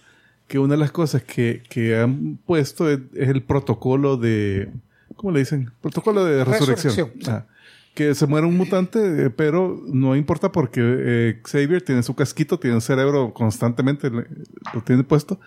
que 0.49 0.59
una 0.59 0.74
de 0.74 0.78
las 0.80 0.90
cosas 0.90 1.22
que, 1.22 1.62
que 1.70 1.97
han 1.97 2.38
puesto 2.45 2.90
es, 2.90 2.99
es 3.14 3.28
el 3.28 3.43
protocolo 3.43 4.16
de... 4.16 4.70
¿Cómo 5.16 5.32
le 5.32 5.38
dicen? 5.40 5.70
Protocolo 5.80 6.24
de 6.24 6.45
resurrección. 6.45 6.93
Resurrección. 6.95 7.34
Ah, 7.34 7.47
que 7.95 8.14
se 8.14 8.26
muere 8.26 8.47
un 8.47 8.57
mutante, 8.57 9.26
eh, 9.26 9.30
pero 9.30 9.82
no 9.86 10.16
importa 10.16 10.51
porque 10.53 10.80
eh, 10.82 11.40
Xavier 11.45 11.82
tiene 11.82 12.03
su 12.03 12.14
casquito, 12.14 12.59
tiene 12.59 12.76
un 12.76 12.80
cerebro 12.80 13.34
constantemente, 13.34 14.11
lo 14.11 14.80
tiene 14.84 15.05
puesto. 15.05 15.38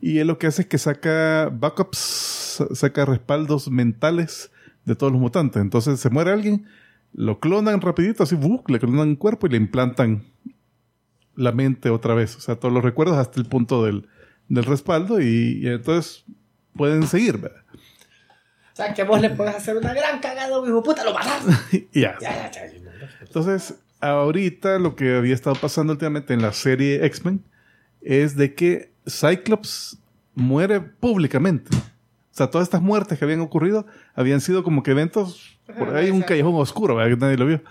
Y 0.00 0.18
él 0.18 0.28
lo 0.28 0.38
que 0.38 0.46
hace 0.46 0.62
es 0.62 0.68
que 0.68 0.78
saca 0.78 1.50
backups, 1.52 1.98
sa- 1.98 2.74
saca 2.74 3.04
respaldos 3.04 3.70
mentales 3.70 4.50
de 4.86 4.96
todos 4.96 5.12
los 5.12 5.20
mutantes. 5.20 5.60
Entonces 5.60 6.00
se 6.00 6.08
muere 6.08 6.30
alguien, 6.32 6.64
lo 7.12 7.38
clonan 7.38 7.82
rapidito, 7.82 8.22
así, 8.22 8.34
¡buc! 8.34 8.70
le 8.70 8.78
clonan 8.78 9.08
un 9.08 9.16
cuerpo 9.16 9.46
y 9.46 9.50
le 9.50 9.56
implantan 9.58 10.24
la 11.36 11.52
mente 11.52 11.90
otra 11.90 12.14
vez. 12.14 12.34
O 12.36 12.40
sea, 12.40 12.56
todos 12.56 12.72
los 12.72 12.82
recuerdos 12.82 13.18
hasta 13.18 13.38
el 13.40 13.46
punto 13.46 13.84
del, 13.84 14.08
del 14.48 14.64
respaldo 14.64 15.20
y, 15.20 15.60
y 15.62 15.66
entonces 15.68 16.24
pueden 16.74 17.06
seguir, 17.06 17.36
¿verdad? 17.38 17.59
Sea, 18.84 18.94
que 18.94 19.04
vos 19.04 19.20
le 19.20 19.30
puedes 19.30 19.54
hacer 19.54 19.76
una 19.76 19.92
gran 19.92 20.20
cagada, 20.20 20.48
hijo 20.48 20.82
puta, 20.82 21.04
lo 21.04 21.12
matás. 21.12 21.44
Ya. 21.92 22.16
Ya, 22.20 22.50
ya. 22.50 22.62
Entonces, 23.20 23.74
ahorita 24.00 24.78
lo 24.78 24.96
que 24.96 25.16
había 25.16 25.34
estado 25.34 25.56
pasando 25.56 25.92
últimamente 25.92 26.34
en 26.34 26.42
la 26.42 26.52
serie 26.52 27.04
X-Men 27.06 27.44
es 28.00 28.36
de 28.36 28.54
que 28.54 28.92
Cyclops 29.06 29.98
muere 30.34 30.80
públicamente. 30.80 31.76
O 31.76 32.32
sea, 32.32 32.48
todas 32.48 32.66
estas 32.66 32.80
muertes 32.80 33.18
que 33.18 33.24
habían 33.24 33.40
ocurrido 33.40 33.86
habían 34.14 34.40
sido 34.40 34.62
como 34.62 34.82
que 34.82 34.92
eventos 34.92 35.58
por 35.78 35.94
ahí, 35.94 36.10
un 36.10 36.22
callejón 36.22 36.54
oscuro, 36.54 36.96
¿verdad? 36.96 37.18
nadie 37.18 37.36
lo 37.36 37.46
vio. 37.46 37.62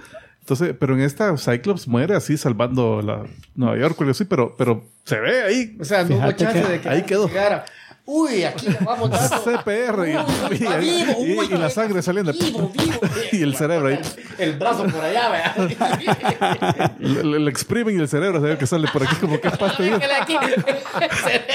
Entonces, 0.42 0.76
pero 0.80 0.96
en 0.96 1.02
esta 1.02 1.36
Cyclops 1.38 1.88
muere 1.88 2.16
así 2.16 2.38
salvando 2.38 3.02
la 3.02 3.24
Nueva 3.56 3.78
York 3.78 4.00
o 4.02 4.10
así, 4.10 4.26
pero, 4.26 4.56
pero 4.58 4.84
se 5.04 5.20
ve 5.20 5.44
ahí. 5.44 5.78
O 5.80 5.84
sea, 5.86 6.04
no 6.04 6.18
hubo 6.18 6.32
chance 6.32 6.62
que 6.62 6.68
de 6.68 6.82
que 6.82 6.90
ahí 6.90 7.04
quedó. 7.04 7.28
llegara. 7.28 7.66
Uy, 8.12 8.44
aquí 8.44 8.68
le 8.70 8.78
vamos 8.84 9.12
a 9.12 9.28
dar. 9.28 9.40
CPR 9.40 10.08
y, 10.10 10.16
Uy, 10.18 10.58
vivo, 10.58 10.74
y- 10.82 11.38
uy, 11.38 11.48
y 11.52 11.58
la 11.58 11.70
sangre 11.70 12.02
saliendo. 12.02 12.34
Vivo, 12.34 12.72
vivo. 12.76 13.00
Y 13.32 13.44
el 13.44 13.56
cerebro 13.56 13.90
ahí. 13.90 14.00
El 14.40 14.54
brazo 14.58 14.86
por 14.86 15.04
allá, 15.06 15.30
¿verdad? 15.30 16.92
Le, 17.00 17.24
le- 17.24 17.40
le 17.40 17.50
exprimen 17.52 17.96
y 17.98 18.02
el 18.02 18.08
cerebro 18.08 18.42
se 18.42 18.48
ve 18.48 18.58
que 18.58 18.66
sale 18.66 18.88
por 18.92 19.04
aquí 19.04 19.16
como 19.18 19.40
que 19.40 19.48
es 19.48 19.58
pasta 19.58 19.84
de 19.84 19.90
dientes. 19.90 20.10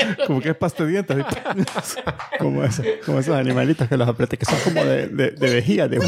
El. 0.00 0.16
Como 0.28 0.40
que 0.40 0.50
es 0.50 0.56
pasta 0.56 0.84
de 0.84 0.90
dientes. 0.90 1.24
Como, 2.38 2.62
eso- 2.62 2.82
como 3.04 3.18
esos 3.18 3.34
animalitos 3.34 3.88
que 3.88 3.96
los 3.96 4.08
apreté, 4.08 4.36
que 4.36 4.46
son 4.46 4.58
como 4.62 4.84
de, 4.84 5.08
de, 5.08 5.30
de 5.32 5.54
vejiga. 5.54 5.88
De, 5.88 5.98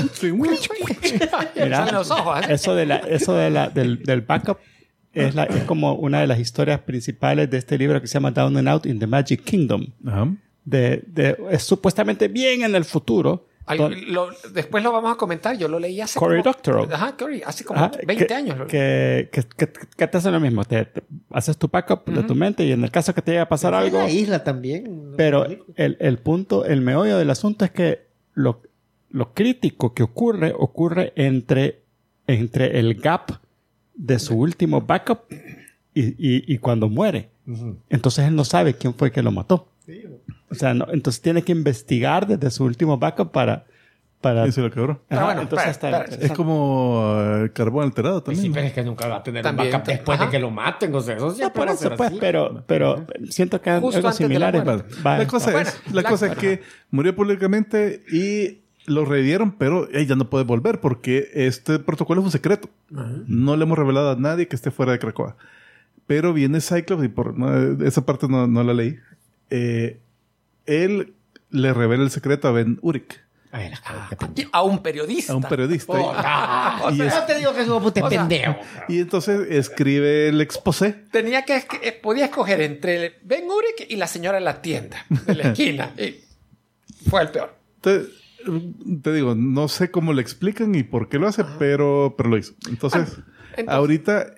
Mira, 1.56 1.90
los 1.92 2.10
ojos, 2.10 2.40
¿eh? 2.46 2.52
eso, 2.54 2.74
de 2.74 2.86
la, 2.86 2.96
eso 2.98 3.34
de 3.34 3.50
la, 3.50 3.68
del, 3.68 4.02
del 4.02 4.20
backup 4.20 4.58
es, 5.16 5.34
la, 5.34 5.44
es 5.44 5.64
como 5.64 5.94
una 5.94 6.20
de 6.20 6.26
las 6.26 6.38
historias 6.38 6.80
principales 6.80 7.50
de 7.50 7.58
este 7.58 7.76
libro 7.78 8.00
que 8.00 8.06
se 8.06 8.14
llama 8.14 8.30
Down 8.30 8.56
and 8.56 8.68
Out 8.68 8.86
in 8.86 8.98
the 8.98 9.06
Magic 9.06 9.42
Kingdom. 9.44 9.86
Ajá. 10.06 10.28
De, 10.64 11.02
de- 11.06 11.36
es 11.50 11.62
supuestamente 11.62 12.28
bien 12.28 12.62
en 12.62 12.74
el 12.74 12.84
futuro. 12.84 13.46
Al- 13.66 13.78
don- 13.78 14.12
lo- 14.12 14.28
después 14.52 14.82
lo 14.84 14.92
vamos 14.92 15.12
a 15.12 15.16
comentar. 15.16 15.56
Yo 15.58 15.66
lo 15.68 15.78
leí 15.80 16.00
hace 16.00 16.18
Cory 16.18 16.40
como, 16.42 16.52
Doctorow. 16.52 16.88
Ajá, 16.92 17.16
Cory, 17.16 17.42
hace 17.44 17.64
como 17.64 17.80
Ajá, 17.80 17.92
20 18.06 18.26
que- 18.26 18.34
años. 18.34 18.56
Que, 18.68 19.28
que, 19.32 19.42
que, 19.56 19.72
que 19.96 20.06
te 20.06 20.16
hacen 20.18 20.32
lo 20.32 20.38
mismo. 20.40 20.64
Te, 20.64 20.84
te 20.84 21.02
haces 21.30 21.56
tu 21.56 21.68
backup 21.68 22.04
de 22.08 22.22
tu 22.22 22.34
mente 22.34 22.64
y 22.64 22.72
en 22.72 22.84
el 22.84 22.90
caso 22.90 23.12
que 23.14 23.22
te 23.22 23.32
llegue 23.32 23.40
a 23.42 23.48
pasar 23.48 23.74
En 23.74 23.80
algo. 23.80 23.98
la 23.98 24.10
isla 24.10 24.44
también. 24.44 25.12
Pero 25.16 25.46
el, 25.76 25.96
el 25.98 26.18
punto, 26.18 26.64
el 26.64 26.80
meollo 26.80 27.18
del 27.18 27.30
asunto 27.30 27.64
es 27.64 27.70
que 27.72 28.06
lo, 28.34 28.60
lo 29.10 29.32
crítico 29.34 29.94
que 29.94 30.02
ocurre, 30.04 30.52
ocurre 30.56 31.12
entre, 31.16 31.80
entre 32.28 32.78
el 32.78 32.94
gap 32.94 33.30
de 33.96 34.18
su 34.18 34.36
último 34.38 34.80
backup 34.82 35.20
y, 35.94 36.02
y, 36.02 36.44
y 36.54 36.58
cuando 36.58 36.88
muere. 36.88 37.30
Entonces 37.88 38.26
él 38.26 38.34
no 38.36 38.44
sabe 38.44 38.74
quién 38.74 38.94
fue 38.94 39.10
que 39.10 39.22
lo 39.22 39.30
mató. 39.32 39.68
O 40.50 40.54
sea, 40.54 40.74
no- 40.74 40.86
entonces 40.92 41.22
tiene 41.22 41.42
que 41.42 41.52
investigar 41.52 42.26
desde 42.26 42.50
su 42.50 42.64
último 42.64 42.98
backup 42.98 43.30
para... 43.32 43.64
para 44.20 44.46
Y 44.46 44.52
se 44.52 44.60
lo 44.60 44.70
quebró. 44.70 45.00
Ajá, 45.08 45.22
Ah, 45.22 45.24
bueno, 45.26 45.42
entonces 45.42 45.68
está-. 45.70 46.02
Es 46.04 46.32
como 46.32 47.14
eh, 47.18 47.50
carbón 47.52 47.84
alterado 47.84 48.22
Pues 48.22 48.36
también. 48.36 48.42
sí, 48.42 48.48
¿no? 48.48 48.54
pero 48.54 48.66
es 48.66 48.72
que 48.72 48.82
nunca 48.84 49.06
va 49.08 49.16
a 49.16 49.22
tener 49.22 49.42
También, 49.42 49.68
un 49.68 49.72
backup 49.72 49.86
después 49.88 50.16
ajá. 50.18 50.26
de 50.26 50.30
que 50.32 50.38
lo 50.40 50.50
maten. 50.50 50.94
O 50.94 51.00
sea, 51.00 51.16
eso 51.16 51.34
No, 51.40 51.52
por 51.52 51.68
eso, 51.68 51.90
pues, 51.96 52.10
así. 52.10 52.18
pero, 52.20 52.64
pero 52.66 53.06
siento 53.30 53.60
que 53.60 53.70
Justo 53.78 53.96
algo 53.98 54.08
antes 54.08 54.18
de 54.18 54.24
la 54.28 54.28
similar 54.52 54.56
es- 54.56 54.64
muerte. 54.64 54.94
va- 55.06 55.18
la 55.18 55.26
cosa 55.26 55.50
Bueno, 55.52 55.68
es, 55.68 55.92
la 55.94 56.02
cosa 56.02 56.26
es 56.26 56.36
que 56.38 56.62
murió 56.90 57.14
públicamente 57.14 58.02
y 58.12 58.58
lo 58.86 59.04
revivieron, 59.04 59.52
pero 59.52 59.88
ella 59.92 60.14
no 60.16 60.30
puede 60.30 60.44
volver 60.44 60.80
porque 60.80 61.30
este 61.34 61.78
protocolo 61.78 62.20
es 62.20 62.24
un 62.26 62.32
secreto. 62.32 62.68
No 62.90 63.56
le 63.56 63.64
hemos 63.64 63.78
revelado 63.78 64.10
a 64.12 64.16
nadie 64.16 64.48
que 64.48 64.56
esté 64.56 64.70
fuera 64.70 64.92
de 64.92 64.98
Krakoa. 64.98 65.36
Pero 66.06 66.32
viene 66.32 66.60
Cyclops 66.60 67.04
y 67.04 67.08
por 67.08 67.36
no, 67.36 67.84
esa 67.84 68.06
parte 68.06 68.28
no, 68.28 68.46
no 68.46 68.62
la 68.62 68.74
leí. 68.74 68.96
Eh, 69.50 69.98
él 70.66 71.14
le 71.50 71.72
revela 71.74 72.04
el 72.04 72.10
secreto 72.10 72.46
a 72.48 72.52
Ben 72.52 72.78
Urich, 72.82 73.20
pendejo. 74.18 74.50
a 74.52 74.62
un 74.62 74.82
periodista. 74.82 75.32
a 75.32 75.36
un 75.36 75.42
periodista. 75.42 75.92
Oh, 75.92 76.12
ah, 76.14 76.90
Y 76.90 76.94
o 76.94 76.96
sea, 76.96 77.06
es- 77.06 77.14
yo 77.14 77.24
te 77.24 77.34
digo 77.38 77.54
que 77.54 77.62
es 77.62 77.68
un 77.68 77.82
puto 77.82 78.08
pendejo. 78.08 78.56
Y 78.88 79.00
entonces 79.00 79.46
escribe 79.50 80.28
el 80.28 80.40
exposé. 80.40 80.92
Tenía 81.10 81.42
que 81.44 81.56
eh, 81.82 81.92
podía 82.00 82.26
escoger 82.26 82.60
entre 82.60 83.18
Ben 83.22 83.44
Urich 83.44 83.88
y 83.90 83.96
la 83.96 84.06
señora 84.06 84.38
de 84.38 84.44
la 84.44 84.60
tienda 84.62 85.04
de 85.26 85.34
la 85.34 85.42
esquina. 85.52 85.92
Y 85.98 86.20
fue 87.08 87.22
el 87.22 87.28
peor. 87.30 87.54
Te, 87.80 88.02
te 89.02 89.12
digo, 89.12 89.34
no 89.34 89.68
sé 89.68 89.90
cómo 89.90 90.12
le 90.12 90.22
explican 90.22 90.74
y 90.74 90.82
por 90.82 91.08
qué 91.08 91.18
lo 91.18 91.26
hace, 91.28 91.44
pero, 91.58 92.14
pero 92.16 92.28
lo 92.30 92.38
hizo. 92.38 92.54
Entonces, 92.68 93.16
entonces- 93.56 93.68
ahorita 93.68 94.34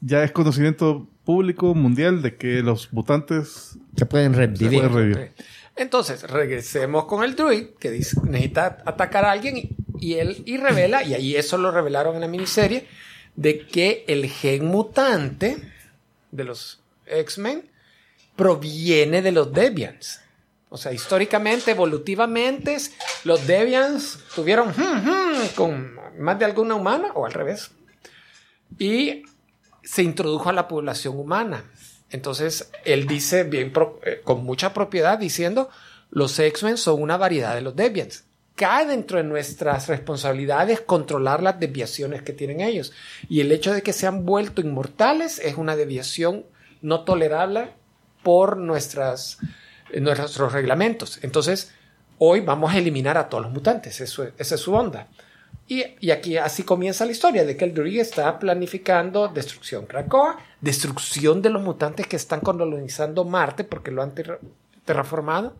ya 0.00 0.24
es 0.24 0.32
conocimiento 0.32 1.08
público 1.24 1.74
mundial 1.74 2.22
de 2.22 2.36
que 2.36 2.62
los 2.62 2.92
mutantes 2.92 3.78
Se 3.96 4.06
pueden 4.06 4.32
se 4.34 4.38
revivir. 4.40 4.80
pueden 4.80 4.92
revivir. 4.94 5.32
Entonces, 5.76 6.22
regresemos 6.24 7.04
con 7.04 7.22
el 7.24 7.36
druid 7.36 7.68
que 7.78 7.90
dice, 7.90 8.18
necesita 8.24 8.82
atacar 8.84 9.24
a 9.24 9.30
alguien 9.32 9.56
y, 9.56 9.70
y 10.00 10.14
él 10.14 10.42
y 10.46 10.56
revela, 10.56 11.02
y 11.04 11.14
ahí 11.14 11.36
eso 11.36 11.56
lo 11.58 11.70
revelaron 11.70 12.14
en 12.16 12.20
la 12.22 12.28
miniserie, 12.28 12.86
de 13.36 13.66
que 13.66 14.04
el 14.08 14.26
gen 14.28 14.66
mutante 14.66 15.56
de 16.32 16.44
los 16.44 16.82
X-Men 17.06 17.64
proviene 18.36 19.22
de 19.22 19.32
los 19.32 19.52
Deviants. 19.52 20.20
O 20.70 20.76
sea, 20.76 20.92
históricamente, 20.92 21.72
evolutivamente, 21.72 22.76
los 23.24 23.46
Deviants 23.46 24.20
tuvieron 24.34 24.68
hmm, 24.68 25.08
hmm, 25.08 25.46
con 25.56 25.98
más 26.18 26.38
de 26.38 26.44
alguna 26.44 26.76
humana, 26.76 27.08
o 27.14 27.26
al 27.26 27.32
revés, 27.32 27.72
y 28.78 29.24
se 29.82 30.02
introdujo 30.02 30.48
a 30.48 30.52
la 30.52 30.68
población 30.68 31.18
humana. 31.18 31.64
Entonces, 32.10 32.70
él 32.84 33.06
dice 33.06 33.42
bien 33.42 33.72
eh, 34.04 34.20
con 34.22 34.44
mucha 34.44 34.72
propiedad 34.72 35.18
diciendo, 35.18 35.70
los 36.10 36.38
X-Men 36.38 36.76
son 36.76 37.02
una 37.02 37.16
variedad 37.16 37.54
de 37.54 37.62
los 37.62 37.74
Deviants. 37.74 38.24
Cae 38.54 38.86
dentro 38.86 39.16
de 39.18 39.24
nuestras 39.24 39.88
responsabilidades 39.88 40.80
controlar 40.80 41.42
las 41.42 41.58
desviaciones 41.58 42.22
que 42.22 42.32
tienen 42.32 42.60
ellos. 42.60 42.92
Y 43.28 43.40
el 43.40 43.50
hecho 43.52 43.72
de 43.72 43.82
que 43.82 43.92
se 43.92 44.06
han 44.06 44.26
vuelto 44.26 44.60
inmortales 44.60 45.38
es 45.38 45.56
una 45.56 45.76
desviación 45.76 46.44
no 46.82 47.04
tolerable 47.04 47.70
por 48.22 48.56
nuestras, 48.56 49.38
nuestros 49.98 50.52
reglamentos. 50.52 51.18
Entonces, 51.22 51.72
hoy 52.18 52.40
vamos 52.40 52.72
a 52.72 52.78
eliminar 52.78 53.16
a 53.18 53.28
todos 53.28 53.44
los 53.44 53.52
mutantes. 53.52 54.00
Eso, 54.00 54.24
es- 54.24 54.32
esa 54.38 54.54
es 54.54 54.60
su 54.60 54.74
onda. 54.74 55.08
Y, 55.66 55.84
y 56.00 56.10
aquí 56.10 56.36
así 56.36 56.64
comienza 56.64 57.04
la 57.06 57.12
historia 57.12 57.44
de 57.44 57.56
que 57.56 57.64
el 57.64 57.72
Druid 57.74 58.00
está 58.00 58.38
planificando 58.40 59.28
destrucción 59.28 59.86
Krakoa, 59.86 60.36
destrucción 60.60 61.42
de 61.42 61.50
los 61.50 61.62
mutantes 61.62 62.06
que 62.08 62.16
están 62.16 62.40
colonizando 62.40 63.24
Marte 63.24 63.62
porque 63.64 63.90
lo 63.92 64.02
han 64.02 64.12
ter- 64.14 64.40
terraformado. 64.84 65.54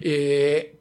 Eh, 0.00 0.78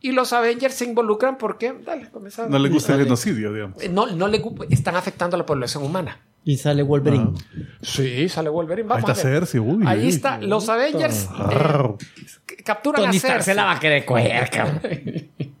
y 0.00 0.12
los 0.12 0.32
Avengers 0.32 0.74
se 0.74 0.84
involucran 0.84 1.38
porque, 1.38 1.72
dale, 1.84 2.08
comienza- 2.10 2.46
No 2.48 2.58
le 2.58 2.68
gusta 2.68 2.92
el 2.92 2.98
Dale. 2.98 3.04
genocidio, 3.04 3.52
digamos. 3.52 3.88
No, 3.90 4.06
no 4.06 4.28
le 4.28 4.42
están 4.70 4.96
afectando 4.96 5.36
a 5.36 5.38
la 5.38 5.46
población 5.46 5.82
humana. 5.84 6.20
Y 6.44 6.56
sale 6.56 6.82
Wolverine. 6.82 7.32
Sí, 7.80 8.28
sale 8.28 8.48
Wolverine. 8.48 8.86
Ahí 8.92 9.00
Vamos 9.02 9.10
está 9.10 9.28
a 9.28 9.30
ver. 9.30 9.40
Cersei. 9.46 9.60
Uy, 9.60 9.84
Ahí 9.86 10.00
uy. 10.00 10.08
está. 10.08 10.38
Los 10.38 10.68
Avengers 10.68 11.28
eh, 11.50 12.62
capturan 12.64 13.02
a 13.02 13.06
Tony 13.06 13.18
Cersei. 13.20 13.42
se 13.42 13.54
la 13.54 13.64
va 13.64 13.72
a 13.72 13.80
querer 13.80 14.04
coger, 14.04 14.50
cabrón. 14.50 14.80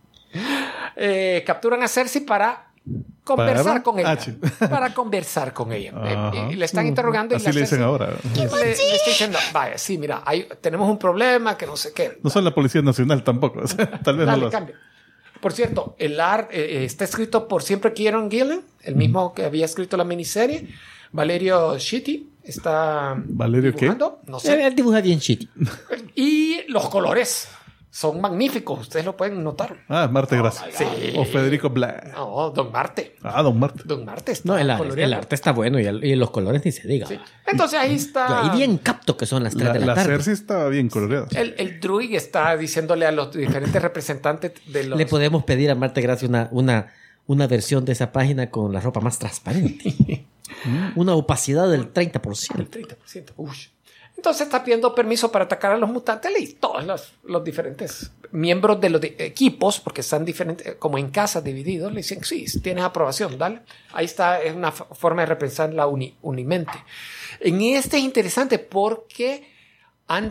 Eh, 0.96 1.42
capturan 1.46 1.82
a 1.82 1.88
Cersei 1.88 2.22
para 2.22 2.66
conversar 3.24 3.64
¿Para? 3.64 3.82
con 3.82 3.98
ella. 3.98 4.18
Ah, 4.60 4.68
para 4.70 4.94
conversar 4.94 5.52
con 5.52 5.72
ella. 5.72 5.92
Eh, 6.50 6.56
le 6.56 6.64
están 6.64 6.86
interrogando 6.86 7.34
y 7.34 7.36
Así 7.36 7.46
la 7.46 7.52
le 7.52 7.60
dicen 7.60 7.78
Cersei 7.78 7.84
ahora. 7.84 8.08
le, 8.34 8.64
le 8.64 8.70
está 8.72 9.10
diciendo, 9.10 9.38
vaya, 9.52 9.78
sí, 9.78 9.98
mira, 9.98 10.22
hay- 10.24 10.48
tenemos 10.60 10.88
un 10.88 10.98
problema 10.98 11.56
que 11.56 11.66
no 11.66 11.76
sé 11.76 11.92
qué. 11.94 12.18
No 12.22 12.30
son 12.30 12.44
la 12.44 12.54
Policía 12.54 12.82
Nacional 12.82 13.22
tampoco. 13.24 13.60
tal 14.04 14.16
vez 14.16 14.26
no 14.26 14.32
Dale, 14.32 14.40
lo 14.40 14.46
hacen. 14.48 14.50
cambia. 14.50 14.76
Por 15.42 15.52
cierto, 15.52 15.96
el 15.98 16.20
art 16.20 16.52
eh, 16.52 16.82
eh, 16.82 16.84
está 16.84 17.02
escrito 17.04 17.48
por 17.48 17.64
siempre 17.64 17.92
Kieron 17.92 18.30
Gillen, 18.30 18.60
el 18.84 18.94
mismo 18.94 19.34
que 19.34 19.44
había 19.44 19.64
escrito 19.64 19.96
la 19.96 20.04
miniserie. 20.04 20.68
Valerio 21.10 21.76
Shitty 21.76 22.28
está 22.44 23.20
¿Valerio 23.26 23.72
qué? 23.72 23.80
dibujando, 23.86 24.20
no 24.28 24.38
sé. 24.38 24.64
Él 24.64 24.76
dibuja 24.76 25.00
bien 25.00 25.18
shitty. 25.18 25.48
Y 26.14 26.62
los 26.68 26.88
colores 26.88 27.48
son 27.94 28.22
magníficos, 28.22 28.80
ustedes 28.80 29.04
lo 29.04 29.14
pueden 29.18 29.44
notar. 29.44 29.84
Ah, 29.86 30.08
Marte 30.10 30.38
Gracia. 30.38 30.66
Sí. 30.72 31.12
O 31.14 31.26
Federico 31.26 31.68
Black. 31.68 32.14
No, 32.14 32.48
Don 32.50 32.72
Marte. 32.72 33.16
Ah, 33.22 33.42
Don 33.42 33.58
Marte. 33.58 33.82
Don 33.84 34.02
Marte 34.06 34.32
está 34.32 34.48
No, 34.48 34.56
el, 34.56 34.98
el 34.98 35.12
arte 35.12 35.34
está 35.34 35.52
bueno 35.52 35.78
y, 35.78 35.84
el- 35.84 36.02
y 36.02 36.16
los 36.16 36.30
colores 36.30 36.64
ni 36.64 36.72
se 36.72 36.88
diga. 36.88 37.06
Sí. 37.06 37.18
Entonces 37.46 37.78
ahí 37.78 37.94
está. 37.94 38.50
Ahí 38.50 38.56
bien 38.56 38.78
capto 38.78 39.14
que 39.18 39.26
son 39.26 39.44
las 39.44 39.52
3 39.52 39.66
La, 39.66 39.72
de 39.74 39.80
la, 39.80 39.86
la 39.86 39.94
tarde. 39.94 40.08
Cersei 40.08 40.32
estaba 40.32 40.68
bien 40.70 40.88
coloreada. 40.88 41.26
El, 41.36 41.54
el 41.58 41.80
druid 41.80 42.14
está 42.14 42.56
diciéndole 42.56 43.04
a 43.04 43.12
los 43.12 43.30
diferentes 43.34 43.82
representantes 43.82 44.52
de 44.66 44.84
los. 44.84 44.98
Le 44.98 45.04
podemos 45.04 45.44
pedir 45.44 45.70
a 45.70 45.74
Marte 45.74 46.00
Gracia 46.00 46.26
una, 46.26 46.48
una, 46.50 46.94
una 47.26 47.46
versión 47.46 47.84
de 47.84 47.92
esa 47.92 48.10
página 48.10 48.48
con 48.50 48.72
la 48.72 48.80
ropa 48.80 49.00
más 49.00 49.18
transparente. 49.18 50.24
una 50.96 51.14
opacidad 51.14 51.68
del 51.70 51.92
30%. 51.92 52.58
El 52.58 52.70
30%. 52.70 53.32
Uy. 53.36 53.50
Entonces 54.16 54.42
está 54.46 54.62
pidiendo 54.62 54.94
permiso 54.94 55.32
para 55.32 55.46
atacar 55.46 55.72
a 55.72 55.76
los 55.76 55.90
mutantes 55.90 56.30
y 56.38 56.52
todos 56.54 56.84
los, 56.84 57.12
los 57.24 57.42
diferentes 57.42 58.12
miembros 58.30 58.80
de 58.80 58.90
los 58.90 59.00
de- 59.00 59.16
equipos, 59.18 59.80
porque 59.80 60.00
están 60.02 60.24
diferentes, 60.24 60.76
como 60.76 60.96
en 60.98 61.10
casa 61.10 61.40
divididos, 61.40 61.90
le 61.92 61.98
dicen, 61.98 62.22
sí, 62.24 62.44
tienes 62.60 62.84
aprobación, 62.84 63.36
dale. 63.36 63.60
Ahí 63.92 64.04
está, 64.04 64.40
es 64.40 64.54
una 64.54 64.70
forma 64.70 65.22
de 65.22 65.26
repensar 65.26 65.72
la 65.74 65.86
uni- 65.88 66.14
unimente. 66.22 66.72
En 67.40 67.60
este 67.62 67.96
es 67.98 68.04
interesante 68.04 68.58
porque 68.60 69.50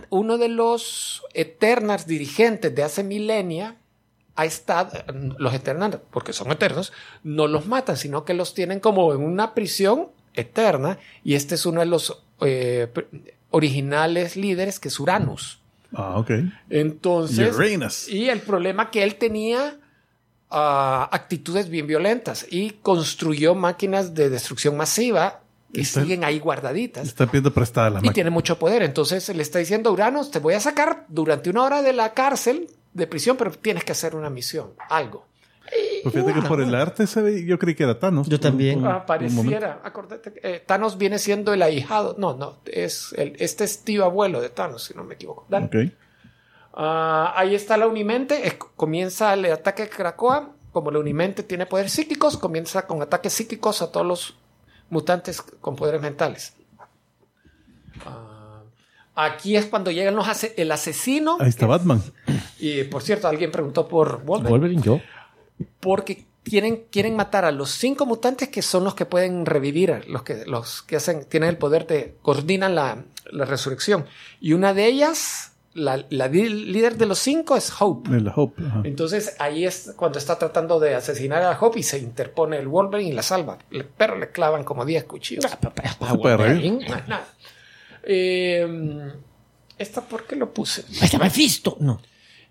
uno 0.09 0.37
de 0.37 0.47
los 0.47 1.23
Eternals 1.33 2.05
dirigentes 2.05 2.73
de 2.73 2.83
hace 2.83 3.03
milenia 3.03 3.75
ha 4.35 4.45
estado, 4.45 4.91
los 5.37 5.53
Eternals, 5.53 5.97
porque 6.11 6.33
son 6.33 6.51
eternos, 6.51 6.93
no 7.23 7.47
los 7.47 7.65
matan, 7.65 7.97
sino 7.97 8.23
que 8.23 8.33
los 8.35 8.53
tienen 8.53 8.79
como 8.79 9.11
en 9.13 9.21
una 9.21 9.53
prisión 9.53 10.09
eterna 10.33 10.97
y 11.23 11.33
este 11.35 11.55
es 11.55 11.65
uno 11.65 11.81
de 11.81 11.87
los 11.87 12.23
eh, 12.41 12.87
originales 13.51 14.35
líderes 14.35 14.79
que 14.79 14.87
es 14.89 14.99
Uranus. 14.99 15.59
Ah, 15.93 16.17
ok. 16.17 16.31
Entonces, 16.69 17.55
Uranus. 17.55 18.07
y 18.09 18.29
el 18.29 18.39
problema 18.41 18.89
que 18.91 19.03
él 19.03 19.15
tenía 19.15 19.77
ah, 20.49 21.07
actitudes 21.11 21.69
bien 21.69 21.87
violentas 21.87 22.45
y 22.49 22.71
construyó 22.81 23.55
máquinas 23.55 24.13
de 24.15 24.29
destrucción 24.29 24.75
masiva 24.77 25.41
que 25.73 25.81
Está- 25.81 26.01
siguen 26.01 26.23
ahí 26.25 26.39
guardaditas. 26.39 27.07
Está 27.07 27.25
pidiendo 27.27 27.53
prestada 27.53 27.89
la 27.89 27.93
Y 27.95 28.01
máquina. 28.01 28.13
tiene 28.13 28.29
mucho 28.29 28.59
poder. 28.59 28.81
Entonces 28.83 29.29
le 29.33 29.41
está 29.41 29.59
diciendo 29.59 29.89
a 29.89 29.93
Uranus, 29.93 30.29
te 30.31 30.39
voy 30.39 30.53
a 30.53 30.59
sacar 30.59 31.05
durante 31.07 31.49
una 31.49 31.63
hora 31.63 31.81
de 31.81 31.93
la 31.93 32.13
cárcel, 32.13 32.67
de 32.93 33.07
prisión, 33.07 33.37
pero 33.37 33.51
tienes 33.51 33.85
que 33.85 33.93
hacer 33.93 34.15
una 34.15 34.29
misión, 34.29 34.71
algo. 34.89 35.25
Pues 36.03 36.15
fíjate 36.15 36.33
que 36.33 36.41
por 36.47 36.61
el 36.61 36.73
arte 36.75 37.05
se 37.07 37.21
ve, 37.21 37.45
yo 37.45 37.57
creí 37.59 37.75
que 37.75 37.83
era 37.83 37.99
Thanos. 37.99 38.27
Yo 38.27 38.39
también. 38.39 38.79
Un- 38.79 38.85
un- 38.85 38.91
Ah, 38.91 39.05
pareciera, 39.05 39.79
acordate, 39.83 40.33
que, 40.33 40.39
eh, 40.43 40.63
Thanos 40.65 40.97
viene 40.97 41.19
siendo 41.19 41.53
el 41.53 41.61
ahijado. 41.61 42.15
No, 42.17 42.35
no, 42.35 42.57
es 42.65 43.13
el, 43.17 43.35
este 43.39 43.63
es 43.63 43.83
tío 43.83 44.03
abuelo 44.03 44.41
de 44.41 44.49
Thanos, 44.49 44.83
si 44.83 44.93
no 44.95 45.03
me 45.03 45.13
equivoco. 45.15 45.45
Dale. 45.49 45.65
Ah, 46.73 47.33
ahí 47.35 47.53
está 47.55 47.77
la 47.77 47.87
Unimente. 47.87 48.47
es- 48.47 48.55
comienza 48.75 49.33
el 49.33 49.45
ataque 49.45 49.83
de 49.83 49.89
Krakoa. 49.89 50.51
Como 50.71 50.89
la 50.89 50.99
Unimente 50.99 51.43
tiene 51.43 51.65
poderes 51.65 51.91
psíquicos, 51.91 52.37
comienza 52.37 52.87
con 52.87 53.01
ataques 53.01 53.33
psíquicos 53.33 53.81
a 53.81 53.91
todos 53.91 54.05
los 54.05 54.37
mutantes 54.89 55.41
con 55.41 55.75
poderes 55.75 56.01
mentales. 56.01 56.53
Ah, 58.05 58.61
aquí 59.15 59.55
es 59.55 59.65
cuando 59.65 59.91
llegan 59.91 60.15
los 60.15 60.27
ase- 60.27 60.53
el 60.57 60.71
asesino. 60.71 61.37
Ahí 61.39 61.49
está 61.49 61.65
Batman. 61.67 62.01
Y 62.59 62.83
por 62.85 63.01
cierto, 63.03 63.27
alguien 63.27 63.51
preguntó 63.51 63.87
por 63.87 64.23
Wolverine. 64.23 64.49
Wolverine, 64.49 64.81
yo. 64.81 65.01
Porque 65.79 66.25
quieren, 66.43 66.85
quieren 66.91 67.15
matar 67.15 67.45
a 67.45 67.51
los 67.51 67.71
cinco 67.71 68.05
mutantes 68.05 68.49
que 68.49 68.61
son 68.61 68.83
los 68.83 68.95
que 68.95 69.05
pueden 69.05 69.45
revivir, 69.45 70.05
los 70.07 70.23
que, 70.23 70.45
los 70.45 70.81
que 70.81 70.95
hacen, 70.95 71.25
tienen 71.25 71.49
el 71.49 71.57
poder 71.57 71.87
de, 71.87 72.15
coordinan 72.21 72.75
la, 72.75 73.03
la 73.31 73.45
resurrección. 73.45 74.05
Y 74.39 74.53
una 74.53 74.73
de 74.73 74.85
ellas, 74.87 75.53
la, 75.73 76.05
la 76.09 76.27
líder 76.27 76.97
de 76.97 77.05
los 77.05 77.19
cinco 77.19 77.55
es 77.55 77.71
Hope. 77.79 78.09
El 78.15 78.31
Hope. 78.35 78.63
ajá. 78.65 78.81
Entonces 78.83 79.35
ahí 79.39 79.65
es 79.65 79.93
cuando 79.95 80.19
está 80.19 80.37
tratando 80.37 80.79
de 80.79 80.95
asesinar 80.95 81.43
a 81.43 81.57
Hope 81.59 81.79
y 81.79 81.83
se 81.83 81.99
interpone 81.99 82.57
el 82.57 82.67
Wolverine 82.67 83.11
y 83.11 83.13
la 83.13 83.23
salva. 83.23 83.57
Pero 83.97 84.17
le 84.17 84.31
clavan 84.31 84.63
como 84.63 84.85
10 84.85 85.03
cuchillos. 85.05 85.45
Se 85.45 86.17
puede 86.17 86.37
reír. 86.37 86.73
Nada, 86.73 87.05
nada. 87.07 87.27
Eh, 88.03 89.13
¿Esta 89.77 90.01
por 90.01 90.25
qué 90.25 90.35
lo 90.35 90.53
puse? 90.53 90.83
Está 91.01 91.17
Mephisto. 91.17 91.77
No. 91.79 92.01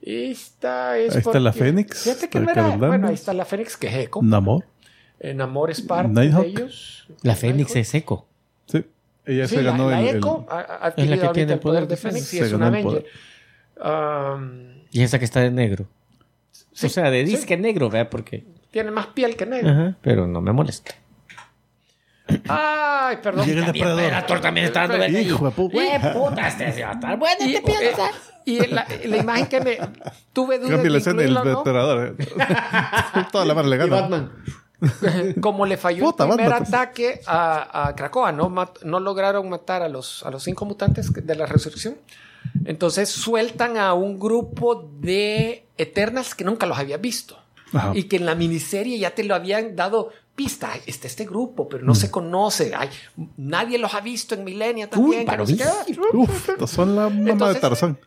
Esta 0.02 0.96
es 0.98 1.14
Ahí 1.14 1.18
está 1.20 1.38
la 1.40 1.52
porque- 1.52 1.64
Fénix, 1.66 2.02
Fíjate 2.04 2.28
que 2.30 2.44
que 2.44 2.50
era-. 2.50 2.76
Bueno, 2.76 3.08
ahí 3.08 3.14
está 3.14 3.32
la 3.34 3.44
Fénix 3.44 3.76
que 3.76 3.88
es 3.88 3.94
Eco. 4.06 4.20
Namor. 4.22 4.64
Namor 5.34 5.70
es 5.70 5.82
parte 5.82 6.12
Nighthawk. 6.12 6.44
de 6.44 6.48
ellos. 6.50 7.06
La 7.22 7.34
Fénix 7.36 7.76
es 7.76 7.94
eco. 7.94 8.26
Sí. 8.66 8.84
Ella 9.26 9.46
Sí, 9.46 9.56
se 9.56 9.62
la, 9.62 9.72
ganó 9.72 9.90
la 9.90 10.00
el, 10.00 10.16
el- 10.16 10.24
ha- 10.48 10.78
ha 10.86 10.88
Es 10.96 11.08
la 11.10 11.18
que 11.20 11.28
tiene 11.34 11.52
el 11.52 11.58
poder 11.60 11.86
de 11.86 11.96
Fénix 11.98 12.32
y 12.32 12.38
Se 12.38 12.46
es 12.46 12.52
una 12.54 12.68
el 12.68 12.74
Avenger. 12.76 13.04
Um, 13.82 14.84
Y 14.90 15.02
esa 15.02 15.18
que 15.18 15.24
está 15.26 15.40
de 15.40 15.50
negro. 15.50 15.86
sí, 16.72 16.86
o 16.86 16.88
sea, 16.88 17.10
de 17.10 17.26
sí, 17.26 17.32
disque 17.32 17.56
negro, 17.56 17.90
¿verdad? 17.90 18.08
Porque. 18.10 18.44
tiene 18.70 18.90
más 18.90 19.08
piel 19.08 19.36
que 19.36 19.44
negro. 19.46 19.70
Ajá, 19.70 19.96
pero 20.00 20.26
no 20.26 20.40
me 20.40 20.52
molesta. 20.52 20.94
Ay, 22.48 23.16
perdón. 23.22 23.46
Llega 23.46 23.60
el 23.60 23.66
depredador. 23.66 24.04
Predator 24.04 24.40
también 24.40 24.66
está 24.66 24.80
dando 24.80 24.98
verga 24.98 25.18
ahí. 25.18 25.26
Hijo 25.26 25.44
de 25.44 25.50
puta. 25.52 25.72
Güey, 25.74 26.12
puta, 26.12 26.48
este 26.48 26.72
se 26.72 26.82
va 26.84 26.90
a 26.90 26.94
estar 26.94 27.16
bueno 27.18 27.36
Y, 27.46 27.54
este 27.54 27.72
eh, 27.72 27.76
piensa. 27.80 28.10
y 28.44 28.66
la, 28.66 28.86
la 29.04 29.16
imagen 29.16 29.46
que 29.46 29.60
me 29.60 29.78
tuve 30.32 30.58
dudas 30.58 30.70
Cambia 30.72 30.90
de 30.92 30.98
escena 30.98 31.22
del 31.22 31.30
incluirlo, 31.32 31.52
¿no? 31.52 31.58
depredador. 31.58 32.16
Toda 33.32 33.44
la 33.44 33.54
mano 33.54 33.68
le 33.68 33.76
Y 33.76 33.78
gana. 33.78 34.00
Batman. 34.00 34.32
como 35.42 35.66
le 35.66 35.76
falló 35.76 36.04
Puta, 36.04 36.24
el 36.24 36.30
primer 36.30 36.50
Batman. 36.50 36.68
ataque 36.74 37.20
a, 37.26 37.88
a 37.88 37.94
Krakoa, 37.94 38.32
¿no? 38.32 38.48
Mat- 38.48 38.82
no 38.82 38.98
lograron 38.98 39.48
matar 39.50 39.82
a 39.82 39.88
los, 39.90 40.24
a 40.24 40.30
los 40.30 40.42
cinco 40.42 40.64
mutantes 40.64 41.12
de 41.12 41.34
la 41.34 41.44
resurrección. 41.46 41.96
Entonces 42.64 43.10
sueltan 43.10 43.76
a 43.76 43.92
un 43.92 44.18
grupo 44.18 44.90
de 45.00 45.66
Eternals 45.76 46.34
que 46.34 46.44
nunca 46.44 46.64
los 46.64 46.78
había 46.78 46.96
visto. 46.96 47.38
Ajá. 47.74 47.92
Y 47.94 48.04
que 48.04 48.16
en 48.16 48.24
la 48.26 48.34
miniserie 48.34 48.98
ya 48.98 49.10
te 49.10 49.22
lo 49.22 49.34
habían 49.34 49.76
dado 49.76 50.10
pista. 50.40 50.72
Ay, 50.72 50.80
Está 50.86 51.06
este 51.06 51.26
grupo, 51.26 51.68
pero 51.68 51.84
no 51.84 51.94
se 51.94 52.10
conoce. 52.10 52.72
Ay, 52.74 52.88
nadie 53.36 53.76
los 53.78 53.92
ha 53.92 54.00
visto 54.00 54.34
en 54.34 54.42
Milenia 54.42 54.88
también. 54.88 55.26
que 55.26 55.36
no 55.36 55.46
sé. 55.46 55.58
Uf, 56.14 56.48
son 56.66 56.96
la 56.96 57.10
mamá 57.10 57.30
Entonces, 57.32 57.54
de 57.56 57.60
Tarzán. 57.60 57.98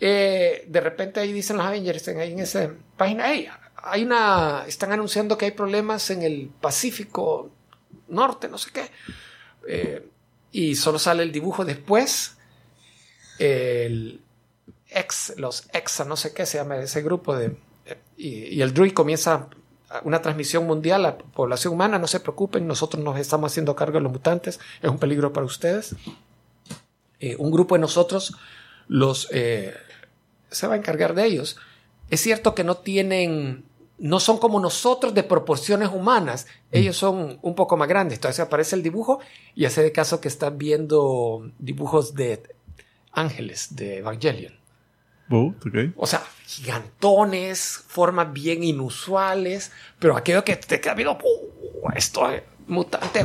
Eh, 0.00 0.64
de 0.68 0.80
repente 0.80 1.20
ahí 1.20 1.32
dicen 1.34 1.58
los 1.58 1.66
Avengers 1.66 2.08
en, 2.08 2.18
ahí 2.18 2.32
en 2.32 2.40
esa 2.40 2.72
página, 2.96 3.24
hey, 3.26 3.46
hay 3.76 4.04
una, 4.04 4.64
están 4.66 4.90
anunciando 4.92 5.36
que 5.36 5.44
hay 5.44 5.50
problemas 5.50 6.08
en 6.10 6.22
el 6.22 6.50
Pacífico 6.60 7.50
Norte, 8.08 8.48
no 8.48 8.56
sé 8.56 8.70
qué. 8.72 8.90
Eh, 9.68 10.08
y 10.50 10.74
solo 10.74 10.98
sale 10.98 11.22
el 11.22 11.30
dibujo 11.30 11.64
después. 11.64 12.36
El 13.38 14.20
ex, 14.88 15.34
los 15.36 15.68
exa, 15.74 16.04
no 16.06 16.16
sé 16.16 16.32
qué 16.32 16.46
se 16.46 16.56
llama 16.58 16.76
ese 16.78 17.02
grupo 17.02 17.36
de... 17.36 17.56
eh, 17.86 17.98
y, 18.16 18.28
y 18.56 18.62
el 18.62 18.72
Druid 18.72 18.92
comienza 18.92 19.48
una 20.04 20.22
transmisión 20.22 20.66
mundial 20.66 21.04
a 21.04 21.10
la 21.10 21.18
población 21.18 21.74
humana, 21.74 21.98
no 21.98 22.06
se 22.06 22.20
preocupen, 22.20 22.66
nosotros 22.66 23.02
nos 23.02 23.18
estamos 23.18 23.52
haciendo 23.52 23.76
cargo 23.76 23.98
de 23.98 24.02
los 24.02 24.12
mutantes, 24.12 24.60
es 24.80 24.90
un 24.90 24.98
peligro 24.98 25.32
para 25.32 25.46
ustedes. 25.46 25.94
Eh, 27.20 27.36
un 27.38 27.50
grupo 27.50 27.76
de 27.76 27.80
nosotros 27.80 28.36
los 28.88 29.28
eh, 29.32 29.74
se 30.50 30.66
va 30.66 30.74
a 30.74 30.76
encargar 30.76 31.14
de 31.14 31.24
ellos. 31.24 31.56
Es 32.10 32.20
cierto 32.20 32.54
que 32.54 32.64
no 32.64 32.76
tienen, 32.76 33.64
no 33.98 34.20
son 34.20 34.38
como 34.38 34.60
nosotros 34.60 35.14
de 35.14 35.22
proporciones 35.22 35.90
humanas. 35.90 36.46
Ellos 36.70 36.96
son 36.96 37.38
un 37.42 37.54
poco 37.54 37.76
más 37.76 37.88
grandes. 37.88 38.18
Entonces 38.18 38.40
aparece 38.40 38.76
el 38.76 38.82
dibujo 38.82 39.20
y 39.54 39.64
hace 39.64 39.82
de 39.82 39.92
caso 39.92 40.20
que 40.20 40.28
están 40.28 40.58
viendo 40.58 41.50
dibujos 41.58 42.14
de 42.14 42.42
ángeles 43.12 43.76
de 43.76 43.98
Evangelion. 43.98 44.54
Oh, 45.30 45.54
ok. 45.64 45.94
O 45.96 46.06
sea, 46.06 46.22
gigantones, 46.56 47.80
formas 47.86 48.32
bien 48.32 48.62
inusuales, 48.62 49.70
pero 49.98 50.16
aquello 50.16 50.44
que 50.44 50.56
te 50.56 50.80
queda 50.80 50.94
viendo, 50.94 51.18
"Uh, 51.22 51.88
esto 51.94 52.30
es 52.30 52.42
mutante, 52.66 53.24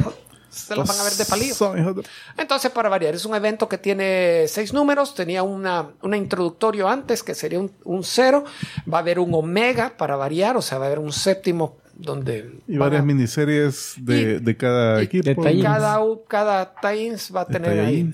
se 0.49 0.76
lo 0.76 0.84
van 0.86 0.98
a 0.99 1.04
ver 1.04 1.14
de 1.14 1.26
palillo. 1.26 1.54
De- 1.94 2.04
Entonces, 2.38 2.72
para 2.72 2.90
variar, 2.90 3.14
es 3.14 3.26
un 3.26 3.36
evento 3.36 3.68
que 3.70 3.78
tiene 3.78 4.45
seis 4.48 4.74
números. 4.74 5.14
Tenía 5.14 5.44
una, 5.44 5.90
una 6.02 6.18
introductorio 6.18 6.88
antes, 6.88 7.22
que 7.22 7.36
sería 7.36 7.60
un, 7.60 7.72
un 7.84 8.04
cero. 8.04 8.44
Va 8.91 8.98
a 8.98 9.02
haber 9.02 9.20
un 9.20 9.34
omega 9.36 9.95
para 9.98 10.16
variar, 10.16 10.58
o 10.58 10.62
sea, 10.62 10.80
va 10.80 10.86
a 10.86 10.88
haber 10.88 10.99
un 10.99 11.12
séptimo 11.14 11.78
donde. 11.94 12.60
Y 12.68 12.78
varias 12.78 13.02
a- 13.02 13.06
miniseries 13.06 13.94
de, 13.98 14.22
Y- 14.22 14.26
de 14.40 14.58
cada 14.58 14.99
y- 15.02 15.06
equipo. 15.06 15.30
detalles. 15.30 15.64
cada, 15.64 15.99
u- 16.04 16.24
cada 16.26 16.74
tie-ins 16.82 17.36
va 17.36 17.41
a 17.41 17.45
tener 17.45 17.80
ahí. 17.80 18.12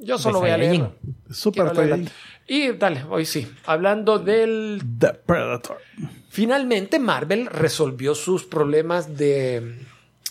Yo 0.00 0.18
solo 0.18 0.40
voy 0.40 0.50
a 0.50 0.56
leer. 0.56 0.90
Super 1.30 1.70
tie-in. 1.72 2.08
Y 2.48 2.72
dale, 2.72 3.04
hoy 3.10 3.26
sí. 3.26 3.46
Hablando 3.66 4.18
del 4.18 4.82
The 4.98 5.12
Predator. 5.12 5.76
Finalmente, 6.30 6.98
Marvel 6.98 7.46
resolvió 7.46 8.14
sus 8.14 8.44
problemas 8.44 9.18
de 9.18 9.86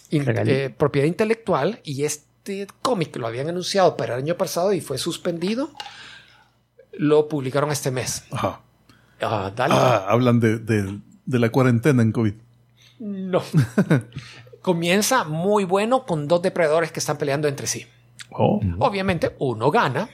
eh, 0.10 0.74
propiedad 0.76 1.08
intelectual 1.08 1.80
y 1.84 2.06
este 2.06 2.68
cómic 2.82 3.16
lo 3.18 3.28
habían 3.28 3.50
anunciado 3.50 3.96
para 3.96 4.16
el 4.16 4.24
año 4.24 4.36
pasado 4.36 4.74
y 4.74 4.82
fue 4.82 4.98
suspendido, 4.98 5.70
lo 6.94 7.28
publicaron 7.28 7.72
este 7.72 7.92
mes. 7.92 8.24
Ajá. 8.32 8.62
Ah, 9.22 9.52
dale. 9.56 9.74
Ah, 9.76 10.06
hablan 10.10 10.40
de, 10.40 10.58
de, 10.58 11.00
de 11.26 11.40
la 11.40 11.50
cuarentena 11.50 12.02
en 12.02 12.12
COVID. 12.12 12.34
No. 13.00 13.44
Comienza 14.62 15.24
muy 15.24 15.66
bueno 15.66 16.06
con 16.06 16.28
dos 16.28 16.42
depredadores 16.42 16.92
que 16.92 17.00
están 17.00 17.18
peleando 17.18 17.48
entre 17.48 17.68
sí. 17.68 17.86
Oh. 18.32 18.60
Obviamente, 18.80 19.36
uno 19.40 19.70
gana. 19.70 20.10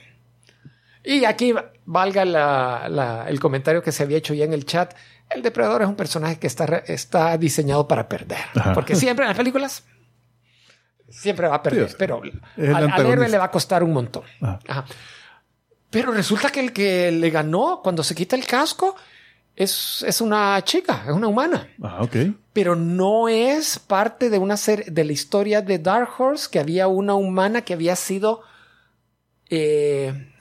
Y 1.04 1.24
aquí 1.26 1.52
va- 1.52 1.70
valga 1.84 2.24
la- 2.24 2.88
la- 2.88 3.28
el 3.28 3.38
comentario 3.38 3.82
que 3.82 3.92
se 3.92 4.02
había 4.02 4.16
hecho 4.18 4.32
ya 4.34 4.44
en 4.44 4.52
el 4.54 4.64
chat. 4.64 4.94
El 5.30 5.42
depredador 5.42 5.82
es 5.82 5.88
un 5.88 5.96
personaje 5.96 6.38
que 6.38 6.46
está, 6.46 6.64
está 6.86 7.36
diseñado 7.36 7.86
para 7.86 8.08
perder. 8.08 8.38
Ajá. 8.54 8.72
Porque 8.72 8.96
siempre 8.96 9.24
en 9.24 9.28
las 9.28 9.36
películas 9.36 9.84
siempre 11.10 11.46
va 11.48 11.56
a 11.56 11.62
perder. 11.62 11.88
Sí, 11.90 11.96
pero 11.98 12.22
al, 12.22 12.90
al 12.90 13.06
héroe 13.06 13.28
le 13.28 13.38
va 13.38 13.44
a 13.44 13.50
costar 13.50 13.82
un 13.84 13.92
montón. 13.92 14.24
Ajá. 14.40 14.58
Ajá. 14.66 14.84
Pero 15.90 16.10
resulta 16.12 16.50
que 16.50 16.60
el 16.60 16.72
que 16.72 17.12
le 17.12 17.30
ganó 17.30 17.80
cuando 17.82 18.02
se 18.02 18.14
quita 18.14 18.34
el 18.34 18.46
casco 18.46 18.96
es, 19.54 20.04
es 20.08 20.20
una 20.20 20.60
chica, 20.64 21.04
es 21.06 21.12
una 21.12 21.28
humana 21.28 21.68
Ah, 21.80 21.98
ok. 22.02 22.16
pero 22.52 22.74
no 22.74 23.28
es 23.28 23.78
parte 23.78 24.28
de 24.28 24.38
una 24.38 24.56
serie 24.56 24.86
de 24.90 25.04
la 25.04 25.12
historia 25.12 25.62
de 25.62 25.78
Dark 25.78 26.08
Horse 26.18 26.48
que 26.50 26.58
había 26.58 26.88
una 26.88 27.14
humana 27.14 27.62
que 27.62 27.74
había 27.74 27.94
sido 27.94 28.42
eh, 29.50 30.32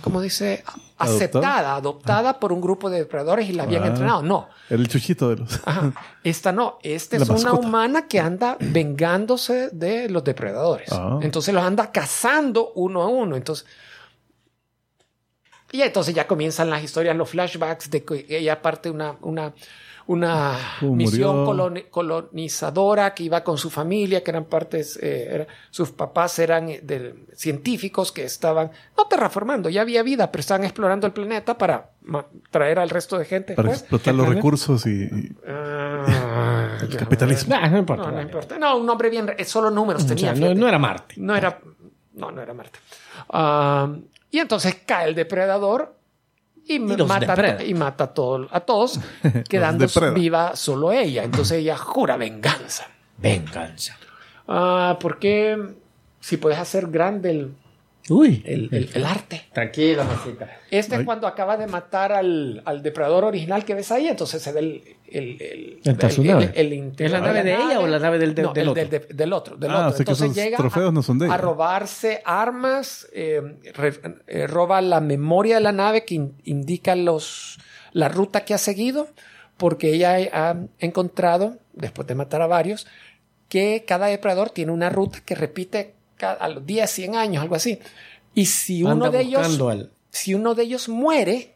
¿cómo 0.00 0.20
dice? 0.20 0.64
aceptada, 0.98 1.76
adoptada 1.76 2.40
por 2.40 2.52
un 2.54 2.60
grupo 2.62 2.88
de 2.88 3.00
depredadores 3.00 3.48
y 3.50 3.52
la 3.52 3.64
habían 3.64 3.82
Ah. 3.82 3.86
entrenado. 3.88 4.22
No, 4.22 4.48
el 4.70 4.88
chuchito 4.88 5.28
de 5.28 5.36
los. 5.36 5.60
Ajá. 5.66 5.92
esta 6.24 6.52
no, 6.52 6.78
esta 6.82 7.18
La 7.18 7.24
es 7.24 7.28
una 7.30 7.52
humana 7.52 8.08
que 8.08 8.18
anda 8.18 8.56
vengándose 8.58 9.68
de 9.72 10.08
los 10.08 10.24
depredadores. 10.24 10.90
Ah. 10.92 11.18
Entonces 11.20 11.52
los 11.52 11.62
anda 11.62 11.92
cazando 11.92 12.72
uno 12.76 13.02
a 13.02 13.08
uno. 13.08 13.36
Entonces, 13.36 13.66
y 15.72 15.82
entonces 15.82 16.14
ya 16.14 16.26
comienzan 16.26 16.70
las 16.70 16.82
historias, 16.82 17.14
los 17.16 17.28
flashbacks 17.28 17.90
de 17.90 18.02
que 18.04 18.24
ella 18.30 18.62
parte 18.62 18.88
una, 18.88 19.16
una, 19.20 19.52
una 20.08 20.56
Cómo 20.80 20.94
misión 20.96 21.44
colonizadora 21.90 23.12
que 23.12 23.24
iba 23.24 23.42
con 23.42 23.58
su 23.58 23.70
familia, 23.70 24.22
que 24.22 24.30
eran 24.30 24.44
partes, 24.44 24.96
eh, 25.02 25.28
era- 25.32 25.46
sus 25.70 25.90
papás 25.90 26.38
eran 26.38 26.68
eh, 26.68 26.80
de- 26.82 27.14
científicos 27.34 28.12
que 28.12 28.24
estaban, 28.24 28.70
no 28.96 29.06
terraformando, 29.06 29.68
ya 29.68 29.80
había 29.82 30.02
vida, 30.04 30.30
pero 30.30 30.40
estaban 30.40 30.62
explorando 30.64 31.06
el 31.08 31.12
planeta 31.12 31.58
para 31.58 31.90
traer 32.50 32.78
al 32.78 32.88
resto 32.90 33.18
de 33.18 33.24
gente. 33.24 33.54
Para 33.54 33.68
pues. 33.68 33.80
explotar 33.80 34.14
los 34.14 34.26
planeta? 34.26 34.38
recursos 34.40 34.86
y, 34.86 34.90
y 35.04 35.36
Ah, 35.48 36.78
ya. 36.88 36.98
capitalismo. 36.98 37.54
Nah, 37.56 37.68
no 37.68 37.78
importa. 37.78 38.04
No, 38.06 38.12
no 38.12 38.22
importa. 38.22 38.58
No, 38.58 38.76
un 38.76 38.86
nombre 38.86 39.10
bien, 39.10 39.34
es 39.36 39.48
solo 39.48 39.70
números 39.70 40.04
O 40.04 40.06
tenía. 40.06 40.34
sea, 40.36 40.48
no, 40.48 40.54
no 40.54 40.68
era 40.68 40.78
Marte. 40.78 41.14
No 41.18 41.34
era, 41.34 41.58
no, 42.14 42.30
no 42.30 42.40
era 42.40 42.54
Marte. 42.54 42.78
Ah, 43.30 43.92
y 44.30 44.38
entonces 44.38 44.76
cae 44.86 45.08
el 45.08 45.14
depredador 45.16 45.95
y, 46.68 46.78
mata, 47.06 47.62
y 47.64 47.74
mata 47.74 48.04
a, 48.04 48.06
todo- 48.08 48.48
a 48.50 48.60
todos, 48.60 49.00
quedando 49.48 49.86
viva 50.14 50.56
solo 50.56 50.92
ella. 50.92 51.22
Entonces 51.24 51.58
ella 51.58 51.76
jura 51.76 52.16
venganza. 52.16 52.86
Venganza. 53.18 53.96
Ah, 54.48 54.98
porque 55.00 55.74
si 56.20 56.36
puedes 56.36 56.58
hacer 56.58 56.88
grande 56.88 57.30
el, 57.30 57.54
Uy. 58.08 58.42
el, 58.46 58.68
el- 58.72 58.90
el 58.94 59.04
arte. 59.04 59.42
Tranquila, 59.52 60.04
masita. 60.04 60.48
Este 60.70 60.94
Ay. 60.94 61.00
es 61.00 61.06
cuando 61.06 61.26
acaba 61.26 61.56
de 61.56 61.66
matar 61.66 62.12
al, 62.12 62.62
al 62.64 62.82
depredador 62.82 63.24
original 63.24 63.64
que 63.64 63.74
ves 63.74 63.90
ahí, 63.92 64.06
entonces 64.08 64.40
se 64.42 64.52
ve 64.52 64.60
el... 64.60 64.96
el, 65.10 65.80
¿Es 66.98 67.10
la 67.12 67.20
nave 67.20 67.42
de 67.42 67.54
ella 67.54 67.80
o 67.80 67.86
la 67.86 67.98
nave 67.98 68.18
del- 68.18 68.34
del- 68.34 68.44
No, 68.46 68.52
del 68.52 68.62
el 68.64 68.68
otro? 68.70 68.80
Del, 68.82 68.90
de- 68.90 69.14
del 69.14 69.32
otro. 69.32 69.56
Del 69.56 69.70
Ah, 69.70 69.88
otro. 69.88 69.96
que 69.96 70.02
entonces 70.02 70.24
esos 70.30 70.36
llega 70.36 70.56
trofeos 70.56 70.88
a, 70.88 70.92
no 70.92 71.02
son 71.02 71.18
de 71.18 71.26
ella. 71.26 71.34
a 71.34 71.38
robarse 71.38 72.22
armas, 72.24 73.08
eh, 73.12 73.42
re- 73.74 74.00
eh, 74.28 74.46
roba 74.46 74.80
la 74.80 75.00
memoria 75.00 75.56
de 75.56 75.60
la 75.62 75.72
nave 75.72 76.04
que 76.04 76.14
in- 76.14 76.34
indica 76.44 76.94
los, 76.94 77.58
la 77.92 78.08
ruta 78.08 78.44
que 78.44 78.54
ha 78.54 78.58
seguido, 78.58 79.08
porque 79.56 79.92
ella 79.92 80.16
ha 80.32 80.56
encontrado, 80.78 81.58
después 81.72 82.06
de 82.06 82.14
matar 82.14 82.42
a 82.42 82.46
varios, 82.46 82.86
que 83.48 83.84
cada 83.86 84.06
depredador 84.06 84.50
tiene 84.50 84.70
una 84.72 84.90
ruta 84.90 85.20
que 85.24 85.34
repite 85.34 85.94
a 86.22 86.48
los 86.48 86.64
10, 86.66 86.90
100 86.90 87.14
años, 87.16 87.42
algo 87.42 87.54
así. 87.54 87.78
Y 88.34 88.46
si 88.46 88.82
uno 88.82 88.92
Anda 89.06 89.10
de 89.10 89.20
ellos 89.22 89.60
al- 89.60 89.90
si 90.10 90.34
uno 90.34 90.54
de 90.54 90.62
ellos 90.64 90.88
muere, 90.88 91.54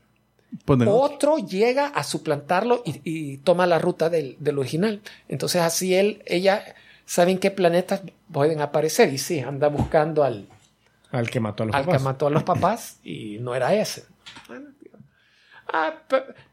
ponen 0.64 0.88
otro 0.88 1.38
llega 1.38 1.86
a 1.86 2.02
suplantarlo 2.04 2.82
y, 2.84 3.00
y 3.04 3.36
toma 3.38 3.66
la 3.66 3.78
ruta 3.78 4.08
del, 4.10 4.36
del 4.38 4.58
original. 4.58 5.00
Entonces 5.28 5.62
así 5.62 5.94
él, 5.94 6.22
ella, 6.26 6.62
saben 7.06 7.38
qué 7.38 7.50
planetas 7.50 8.02
pueden 8.32 8.60
aparecer. 8.60 9.12
Y 9.12 9.18
sí, 9.18 9.40
anda 9.40 9.68
buscando 9.68 10.24
al, 10.24 10.46
Al 11.10 11.30
que 11.30 11.40
mató 11.40 11.62
a 11.62 11.66
los 11.66 11.74
al 11.74 11.82
que 11.82 11.86
papás. 11.88 12.02
mató 12.02 12.26
a 12.26 12.30
los 12.30 12.42
papás 12.42 12.98
y 13.04 13.38
no 13.40 13.54
era 13.54 13.74
ese. 13.74 14.04
Ah, 15.72 15.94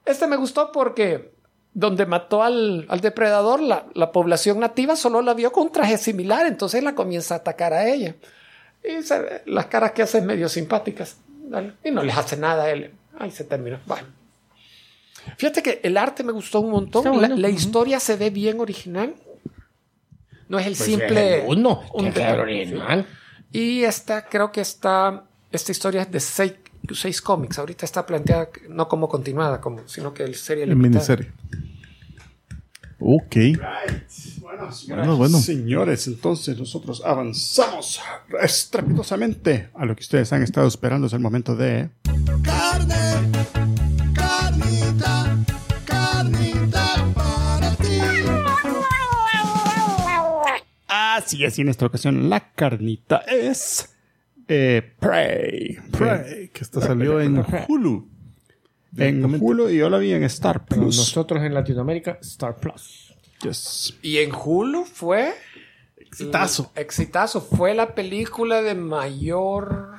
este 0.05 0.27
me 0.27 0.35
gustó 0.35 0.71
porque 0.71 1.31
donde 1.79 2.07
mató 2.07 2.41
al, 2.41 2.87
al 2.89 3.01
depredador, 3.01 3.61
la, 3.61 3.85
la 3.93 4.11
población 4.11 4.59
nativa 4.59 4.95
solo 4.95 5.21
la 5.21 5.35
vio 5.35 5.51
con 5.51 5.67
un 5.67 5.71
traje 5.71 5.99
similar, 5.99 6.47
entonces 6.47 6.81
la 6.81 6.95
comienza 6.95 7.35
a 7.35 7.37
atacar 7.37 7.71
a 7.71 7.87
ella. 7.87 8.15
Y 8.83 9.03
se 9.03 9.19
ve 9.19 9.41
las 9.45 9.67
caras 9.67 9.91
que 9.91 10.01
hace 10.01 10.19
medio 10.21 10.49
simpáticas. 10.49 11.17
Y 11.83 11.91
no 11.91 12.01
les 12.01 12.17
hace 12.17 12.35
nada 12.35 12.63
a 12.63 12.71
él. 12.71 12.91
Ay, 13.19 13.29
se 13.29 13.43
terminó. 13.43 13.77
Bueno. 13.85 14.07
Fíjate 15.37 15.61
que 15.61 15.79
el 15.83 15.97
arte 15.97 16.23
me 16.23 16.31
gustó 16.31 16.61
un 16.61 16.71
montón. 16.71 17.03
Bueno. 17.03 17.21
La, 17.21 17.35
la 17.35 17.49
historia 17.49 17.99
se 17.99 18.15
ve 18.15 18.31
bien 18.31 18.59
original. 18.59 19.13
No 20.49 20.57
es 20.57 20.65
el 20.65 20.73
Pues 20.75 20.83
simple. 20.83 21.37
es 21.37 21.43
el 21.43 21.49
uno, 21.49 21.83
un 21.93 22.07
original. 22.07 23.05
Y 23.51 23.83
esta, 23.83 24.25
creo 24.25 24.51
que 24.51 24.61
está, 24.61 25.25
esta 25.51 25.71
historia 25.71 26.01
es 26.01 26.11
de 26.11 26.19
seis, 26.21 26.53
seis 26.93 27.21
cómics. 27.21 27.59
Ahorita 27.59 27.85
está 27.85 28.05
planteada 28.05 28.49
no 28.69 28.87
como 28.87 29.07
continuada, 29.09 29.59
como, 29.61 29.87
sino 29.87 30.13
que 30.13 30.23
el 30.23 30.35
serie 30.35 30.63
en 30.63 30.69
limitada. 30.69 30.89
miniserie. 31.17 31.31
Ok. 32.99 33.35
Bueno, 34.41 34.69
Bueno, 34.87 35.17
bueno. 35.17 35.37
Señores, 35.39 36.07
entonces 36.07 36.57
nosotros 36.57 37.03
avanzamos 37.05 38.01
estrepitosamente 38.41 39.69
a 39.75 39.85
lo 39.85 39.95
que 39.95 40.01
ustedes 40.01 40.33
han 40.33 40.41
estado 40.41 40.67
esperando. 40.67 41.05
Es 41.07 41.13
el 41.13 41.19
momento 41.19 41.55
de. 41.55 41.89
carne, 42.43 42.95
carnita, 44.15 45.37
carnita 45.85 47.05
para 47.13 47.75
ti. 47.75 47.99
Así 50.87 51.43
es, 51.43 51.57
y 51.59 51.61
en 51.61 51.69
esta 51.69 51.85
ocasión 51.85 52.29
la 52.29 52.51
carnita 52.53 53.17
es. 53.27 53.93
Eh, 54.47 54.93
Prey. 54.99 55.77
Prey, 55.91 56.49
que 56.49 56.63
esta 56.63 56.81
salió 56.81 57.19
en 57.19 57.43
Hulu. 57.67 58.07
En 58.97 59.23
Hulu 59.41 59.69
y 59.69 59.77
yo 59.77 59.89
la 59.89 59.97
vi 59.97 60.13
en 60.13 60.23
Star 60.23 60.65
Pero 60.65 60.81
Plus. 60.83 60.97
nosotros 60.97 61.43
en 61.43 61.53
Latinoamérica, 61.53 62.17
Star 62.21 62.55
Plus. 62.55 63.13
Yes. 63.43 63.97
Y 64.01 64.17
en 64.17 64.31
Hulu 64.33 64.85
fue. 64.85 65.33
Exitazo. 65.97 66.71
Exitazo. 66.75 67.41
Fue 67.41 67.75
la 67.75 67.93
película 67.93 68.61
de 68.61 68.73
mayor. 68.73 69.95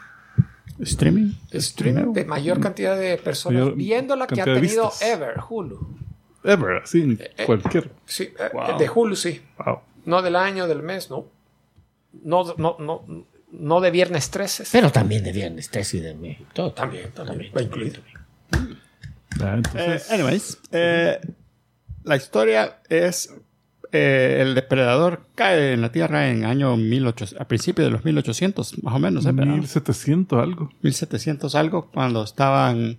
Streaming. 0.80 1.32
Stream, 1.52 2.12
de 2.12 2.24
mayor 2.24 2.60
cantidad 2.60 2.96
de 2.98 3.18
personas 3.18 3.60
Mayor 3.62 3.76
viéndola 3.76 4.26
que 4.28 4.40
ha 4.40 4.44
tenido 4.44 4.60
vistas. 4.90 5.02
ever 5.02 5.34
Hulu. 5.48 5.96
Ever, 6.44 6.82
sí, 6.86 7.18
en 7.36 7.46
cualquier. 7.46 7.90
Sí, 8.06 8.30
eh, 8.38 8.50
Wow. 8.52 8.78
de 8.78 8.88
Hulu 8.88 9.16
sí. 9.16 9.42
Wow. 9.64 9.80
No 10.06 10.22
del 10.22 10.36
año, 10.36 10.66
del 10.68 10.82
mes, 10.82 11.10
no. 11.10 11.26
No, 12.22 12.54
no, 12.56 12.76
no, 12.78 13.04
no 13.52 13.80
de 13.80 13.90
viernes 13.90 14.30
13. 14.30 14.64
Pero 14.72 14.90
también 14.90 15.24
de 15.24 15.32
viernes, 15.32 15.70
3 15.70 15.94
y 15.94 16.00
de 16.00 16.14
mes. 16.14 16.38
Todo. 16.52 16.72
También, 16.72 17.10
también. 17.12 17.52
Va 17.56 17.62
incluido. 17.62 18.00
Ah, 18.52 18.66
Eh, 19.40 19.54
entonces, 19.56 20.10
anyways, 20.10 20.58
eh, 20.72 21.20
la 22.04 22.16
historia 22.16 22.78
es 22.88 23.30
eh, 23.90 24.38
el 24.42 24.54
depredador 24.54 25.26
cae 25.34 25.72
en 25.72 25.80
la 25.80 25.90
Tierra 25.90 26.28
en 26.28 26.44
año 26.44 26.76
1800, 26.76 27.40
a 27.40 27.48
principios 27.48 27.86
de 27.86 27.90
los 27.90 28.04
1800, 28.04 28.82
más 28.82 28.94
o 28.94 28.98
menos, 28.98 29.24
¿eh? 29.24 29.32
¿verdad? 29.32 29.54
1700 29.54 30.42
algo. 30.42 30.70
1700 30.82 31.54
algo, 31.54 31.90
cuando 31.90 32.22
estaban 32.22 32.98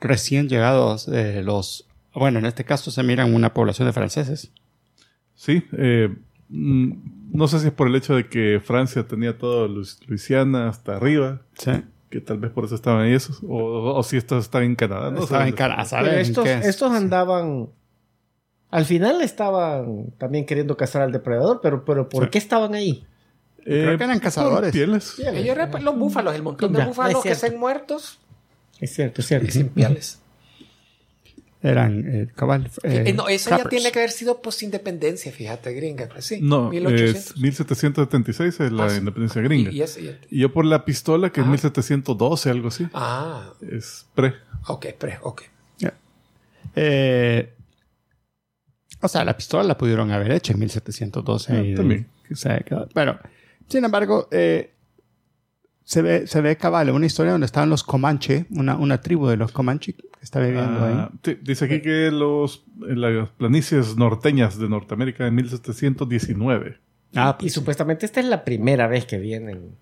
recién 0.00 0.48
llegados 0.48 1.08
eh, 1.08 1.42
los... 1.42 1.86
Bueno, 2.14 2.38
en 2.38 2.46
este 2.46 2.64
caso 2.64 2.90
se 2.90 3.02
miran 3.02 3.34
una 3.34 3.54
población 3.54 3.88
de 3.88 3.92
franceses. 3.92 4.52
Sí, 5.34 5.64
eh, 5.76 6.14
no 6.54 7.48
sé 7.48 7.60
si 7.60 7.68
es 7.68 7.72
por 7.72 7.88
el 7.88 7.94
hecho 7.96 8.14
de 8.14 8.28
que 8.28 8.60
Francia 8.62 9.06
tenía 9.08 9.38
todo 9.38 9.66
Luis- 9.68 9.98
Luisiana 10.06 10.68
hasta 10.68 10.96
arriba, 10.96 11.40
Sí. 11.54 11.70
que 12.10 12.20
tal 12.20 12.38
vez 12.38 12.50
por 12.50 12.64
eso 12.66 12.74
estaban 12.74 13.06
ahí 13.06 13.14
esos, 13.14 13.40
o, 13.42 13.94
o 13.96 14.02
si 14.02 14.18
estos 14.18 14.44
están 14.44 14.64
en 14.64 14.76
Canadá. 14.76 15.10
No 15.10 15.18
sé 15.18 15.24
Estaba 15.24 15.42
en 15.44 15.46
dónde 15.50 15.56
Canadá, 15.58 15.82
están. 15.82 16.00
Pero 16.00 16.10
¿saben 16.12 16.20
estos, 16.26 16.46
es? 16.46 16.66
estos 16.66 16.92
andaban. 16.92 17.70
Al 18.70 18.84
final 18.84 19.20
estaban 19.22 20.12
también 20.18 20.46
queriendo 20.46 20.76
cazar 20.76 21.02
al 21.02 21.12
depredador, 21.12 21.60
pero, 21.62 21.84
pero 21.84 22.08
¿por 22.08 22.24
Sí. 22.24 22.30
qué 22.30 22.38
estaban 22.38 22.74
ahí? 22.74 23.04
Eh, 23.64 23.94
que 23.98 24.04
eran 24.04 24.12
por 24.14 24.20
cazadores. 24.22 24.72
Pieles. 24.72 25.18
Ellos 25.18 25.46
eran 25.56 25.84
los 25.84 25.96
búfalos, 25.98 26.34
el 26.34 26.42
montón 26.42 26.72
de 26.72 26.78
Ya, 26.80 26.86
búfalos 26.86 27.22
que 27.22 27.30
están 27.32 27.58
muertos 27.58 28.18
Es 28.80 28.94
cierto, 28.94 29.20
es 29.20 29.26
cierto. 29.28 29.46
y 29.46 29.50
sin 29.50 29.68
pieles. 29.68 30.21
Eran 31.62 32.04
eh, 32.08 32.26
cabal. 32.34 32.68
eh, 32.82 33.04
Eh, 33.06 33.12
no, 33.12 33.28
esa 33.28 33.56
ya 33.56 33.64
tiene 33.68 33.92
que 33.92 34.00
haber 34.00 34.10
sido 34.10 34.42
post-independencia, 34.42 35.30
fíjate, 35.30 35.72
gringa. 35.72 36.08
Pues 36.08 36.24
sí, 36.26 36.40
No, 36.42 36.70
1800. 36.70 37.14
es 37.30 37.36
1776 37.36 38.58
es 38.60 38.72
la 38.72 38.86
Ah, 38.86 38.90
sí. 38.90 38.98
independencia 38.98 39.40
gringa. 39.42 39.70
Y, 39.70 39.76
y 39.78 39.82
ese- 39.82 40.02
y- 40.02 40.18
Y 40.30 40.40
yo 40.40 40.52
por 40.52 40.64
la 40.64 40.84
pistola, 40.84 41.30
que 41.30 41.40
es 41.40 41.46
Ah. 41.46 41.50
1712, 41.50 42.50
algo 42.50 42.68
así, 42.68 42.88
ah, 42.94 43.52
es 43.60 44.06
pre. 44.14 44.34
ok, 44.66 44.86
pre, 44.98 45.18
ok. 45.22 45.42
Eh, 46.74 47.52
o 49.02 49.08
sea, 49.08 49.24
la 49.24 49.36
pistola 49.36 49.62
la 49.64 49.76
pudieron 49.76 50.10
haber 50.10 50.32
hecho 50.32 50.52
en 50.52 50.58
1712. 50.60 51.52
Ah, 51.52 51.62
y- 51.62 51.74
también. 51.74 52.06
o 52.30 52.34
sea, 52.36 52.58
que- 52.60 52.76
Pero, 52.94 53.18
sin 53.68 53.84
embargo, 53.84 54.28
eh, 54.30 54.70
se, 55.84 56.02
ve, 56.02 56.26
se 56.26 56.40
ve 56.40 56.56
cabal 56.56 56.90
una 56.90 57.06
historia 57.06 57.32
donde 57.32 57.44
estaban 57.46 57.68
los 57.70 57.82
Comanche, 57.82 58.46
una, 58.50 58.76
una 58.76 59.00
tribu 59.00 59.26
de 59.26 59.36
los 59.36 59.52
Comanche 59.52 59.94
que 59.94 60.04
está 60.22 60.40
viviendo 60.40 60.78
Ah, 60.84 61.10
ahí. 61.12 61.18
sí, 61.24 61.38
dice 61.42 61.64
aquí 61.64 61.80
que 61.80 62.10
los, 62.10 62.64
en 62.88 63.00
las 63.00 63.28
planicies 63.30 63.96
norteñas 63.96 64.58
de 64.58 64.68
Norteamérica 64.68 65.26
en 65.26 65.34
1719. 65.34 66.78
Ah, 67.14 67.36
Y 67.38 67.42
pues, 67.42 67.52
supuestamente 67.52 68.06
esta 68.06 68.20
es 68.20 68.26
la 68.26 68.44
primera 68.44 68.86
vez 68.86 69.04
que 69.04 69.18
vienen 69.18 69.76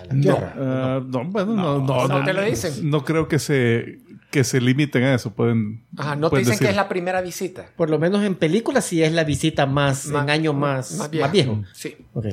a 0.00 0.04
la 0.06 0.12
No. 0.14 0.20
Tierra. 0.22 0.54
Ah, 0.56 1.02
no, 1.06 1.24
bueno, 1.24 1.54
no, 1.54 1.78
no, 1.78 2.08
no 2.08 2.18
no, 2.20 2.24
te 2.24 2.32
lo 2.32 2.42
dicen. 2.42 2.88
No 2.88 3.04
creo 3.04 3.28
que 3.28 3.38
se, 3.38 3.98
que 4.30 4.44
se 4.44 4.60
limiten 4.60 5.02
a 5.02 5.14
eso. 5.14 5.34
Pueden, 5.34 5.82
Ajá, 5.96 6.16
no 6.16 6.28
te 6.28 6.30
pueden 6.30 6.44
dicen 6.46 6.58
que 6.58 6.64
decir- 6.66 6.70
es 6.70 6.76
la 6.76 6.88
primera 6.88 7.20
visita. 7.20 7.66
Por 7.76 7.90
lo 7.90 7.98
menos 7.98 8.22
en 8.24 8.34
películas 8.36 8.84
sí 8.86 9.02
es 9.02 9.12
la 9.12 9.24
visita 9.24 9.66
más, 9.66 10.06
Más- 10.06 10.22
en 10.22 10.30
año 10.30 10.52
más, 10.54 10.90
más 10.92 10.98
más 11.00 11.10
vieja. 11.10 11.28
viejo. 11.28 11.62
Sí. 11.74 11.96
Ok. 12.14 12.26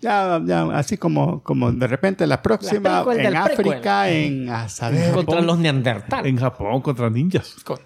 Ya, 0.00 0.40
ya, 0.44 0.62
así 0.76 0.96
como, 0.96 1.42
como 1.42 1.72
de 1.72 1.86
repente 1.86 2.26
la 2.26 2.42
próxima 2.42 3.00
en 3.00 3.04
prequel. 3.06 3.36
África, 3.36 4.08
en 4.10 4.48
a 4.50 4.68
saber, 4.68 5.12
Contra 5.12 5.40
los 5.40 5.58
neandertales. 5.58 6.26
En 6.26 6.36
Japón 6.38 6.80
contra 6.82 7.10
ninjas. 7.10 7.56
Con- 7.64 7.80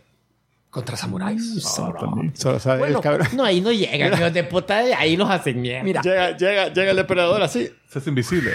contra 0.70 0.96
samuráis. 0.96 1.64
Ah, 1.78 1.92
también. 2.00 2.34
solo 2.36 2.58
sabe 2.58 2.80
Bueno, 2.80 2.96
el 2.98 3.02
cabrón. 3.02 3.28
No, 3.34 3.44
ahí 3.44 3.60
no 3.60 3.70
llegan, 3.70 4.12
hijos 4.12 4.32
de 4.32 4.42
puta, 4.44 4.78
ahí 4.98 5.16
los 5.16 5.30
hacen 5.30 5.60
mierda. 5.62 5.84
Mira, 5.84 6.02
Llega, 6.02 6.36
llega, 6.36 6.68
llega 6.72 6.90
el 6.90 6.96
depredador 6.96 7.40
así. 7.42 7.70
Se 7.88 7.98
hace 8.00 8.08
invisible. 8.10 8.50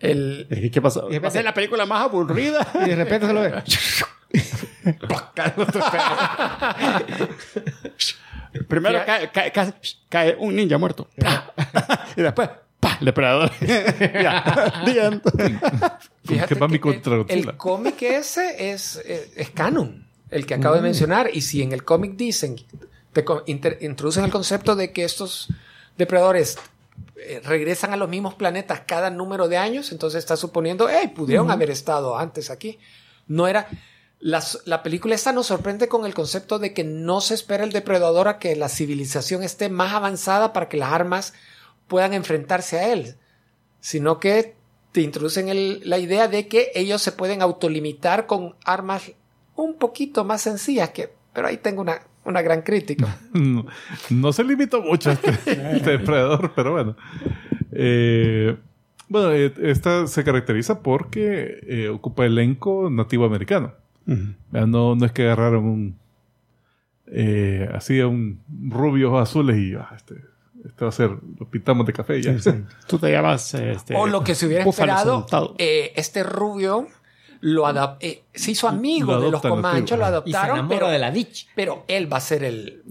el, 0.00 0.46
¿Y 0.50 0.70
¿Qué 0.70 0.82
pasó? 0.82 1.08
Va 1.10 1.28
a 1.28 1.30
ser 1.30 1.44
la 1.44 1.54
película 1.54 1.86
más 1.86 2.02
aburrida. 2.02 2.66
Y 2.84 2.90
de 2.90 2.96
repente 2.96 3.26
se 3.26 3.32
lo 3.32 3.40
ve. 3.40 3.52
Primero 8.68 9.00
cae, 9.06 9.30
cae- 9.30 9.52
cae- 9.52 9.74
cae 10.08 10.36
un 10.38 10.54
ninja 10.56 10.78
muerto. 10.78 11.08
y 12.16 12.22
después, 12.22 12.50
¡pa! 12.80 12.96
El 13.00 13.06
depredador. 13.06 13.50
ya. 13.60 14.82
The 14.84 15.04
end. 15.04 15.22
Fíjate 16.24 16.54
que 16.56 16.68
mi 16.68 16.78
el- 17.28 17.56
cómic 17.56 18.02
ese 18.02 18.70
es, 18.72 18.96
es, 18.96 19.30
es 19.36 19.50
canon, 19.50 20.06
el 20.30 20.46
que 20.46 20.54
acabo 20.54 20.74
de 20.74 20.82
mencionar. 20.82 21.30
Y 21.32 21.42
si 21.42 21.62
en 21.62 21.72
el 21.72 21.84
cómic 21.84 22.12
dicen, 22.16 22.56
te 23.12 23.24
inter- 23.46 23.78
introducen 23.80 24.24
el 24.24 24.30
concepto 24.30 24.76
de 24.76 24.92
que 24.92 25.04
estos 25.04 25.48
depredadores 25.98 26.58
eh, 27.16 27.40
regresan 27.44 27.92
a 27.92 27.96
los 27.96 28.08
mismos 28.08 28.34
planetas 28.34 28.82
cada 28.86 29.10
número 29.10 29.48
de 29.48 29.56
años, 29.58 29.92
entonces 29.92 30.18
está 30.18 30.36
suponiendo, 30.36 30.88
hey, 30.90 31.12
pudieron 31.14 31.50
haber 31.50 31.70
estado 31.70 32.16
antes 32.18 32.50
aquí. 32.50 32.78
No 33.26 33.46
era. 33.48 33.68
las- 34.20 34.60
la 34.66 34.82
película 34.84 35.14
esta 35.16 35.32
nos 35.32 35.46
sorprende 35.48 35.88
con 35.88 36.06
el 36.06 36.14
concepto 36.14 36.58
de 36.60 36.72
que 36.72 36.84
no 36.84 37.20
se 37.20 37.34
espera 37.34 37.64
el 37.64 37.72
depredador 37.72 38.28
a 38.28 38.38
que 38.38 38.54
la 38.56 38.68
civilización 38.68 39.42
esté 39.42 39.68
más 39.68 39.92
avanzada 39.94 40.52
para 40.52 40.68
que 40.68 40.76
las 40.76 40.92
armas 40.92 41.32
puedan 41.92 42.14
enfrentarse 42.14 42.78
a 42.78 42.90
él, 42.92 43.16
sino 43.80 44.18
que 44.18 44.54
te 44.92 45.02
introducen 45.02 45.48
el- 45.50 45.82
la 45.84 45.98
idea 45.98 46.26
de 46.26 46.48
que 46.48 46.70
ellos 46.74 47.02
se 47.02 47.12
pueden 47.12 47.42
autolimitar 47.42 48.26
con 48.26 48.54
armas 48.64 49.12
un 49.56 49.74
poquito 49.74 50.24
más 50.24 50.40
sencillas 50.40 50.88
que, 50.90 51.10
pero 51.34 51.48
ahí 51.48 51.58
tengo 51.58 51.82
una, 51.82 52.00
una 52.24 52.40
gran 52.40 52.62
crítica. 52.62 53.18
No, 53.34 53.66
no 54.10 54.32
se 54.32 54.42
limitó 54.44 54.80
mucho 54.80 55.10
a 55.10 55.12
este, 55.12 55.30
este 55.76 55.90
depredador, 55.98 56.52
pero 56.56 56.72
bueno. 56.72 56.96
Eh, 57.72 58.56
bueno, 59.08 59.32
eh, 59.32 59.52
esta 59.62 60.06
se 60.06 60.24
caracteriza 60.24 60.80
porque 60.82 61.58
eh, 61.66 61.88
ocupa 61.90 62.24
elenco 62.24 62.88
nativo 62.90 63.26
americano. 63.26 63.74
No, 64.06 64.94
no 64.96 65.04
es 65.06 65.12
que 65.12 65.22
agarraron 65.24 65.64
un. 65.64 65.98
Eh, 67.06 67.68
así 67.74 68.00
a 68.00 68.06
un 68.06 68.40
rubio 68.70 69.08
ojos 69.10 69.28
azules 69.28 69.56
y 69.58 69.74
ah, 69.74 69.90
este, 69.94 70.14
este 70.64 70.84
va 70.84 70.88
a 70.88 70.92
ser, 70.92 71.10
lo 71.38 71.48
pintamos 71.50 71.86
de 71.86 71.92
café 71.92 72.22
ya. 72.22 72.36
Tú 72.86 72.98
te 72.98 73.10
llamas. 73.10 73.54
Este, 73.54 73.96
o 73.96 74.06
lo 74.06 74.22
que 74.22 74.34
se 74.34 74.46
hubiera 74.46 74.64
esperado, 74.64 75.26
eh, 75.58 75.92
este 75.96 76.22
rubio 76.22 76.86
lo 77.40 77.66
eh, 77.98 78.22
se 78.32 78.52
hizo 78.52 78.68
amigo 78.68 79.14
Lo 79.14 79.20
de 79.20 79.30
los 79.32 79.42
comanchos, 79.42 79.98
lo 79.98 80.04
Y 80.04 80.30
se 80.30 80.36
adoptaron, 80.36 80.68
pero, 80.68 80.88
de 80.88 80.98
la 81.00 81.10
bitch. 81.10 81.48
pero 81.56 81.84
él 81.88 82.10
va 82.10 82.18
a 82.18 82.20
ser 82.20 82.44
el, 82.44 82.82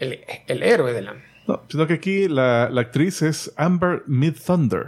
el, 0.00 0.20
el 0.48 0.62
héroe 0.62 0.92
de 0.92 1.02
la... 1.02 1.14
No, 1.46 1.62
sino 1.68 1.86
que 1.86 1.94
aquí 1.94 2.28
la, 2.28 2.68
la 2.68 2.80
actriz 2.80 3.22
es 3.22 3.52
Amber 3.56 4.02
Mid 4.06 4.34
Thunder. 4.44 4.86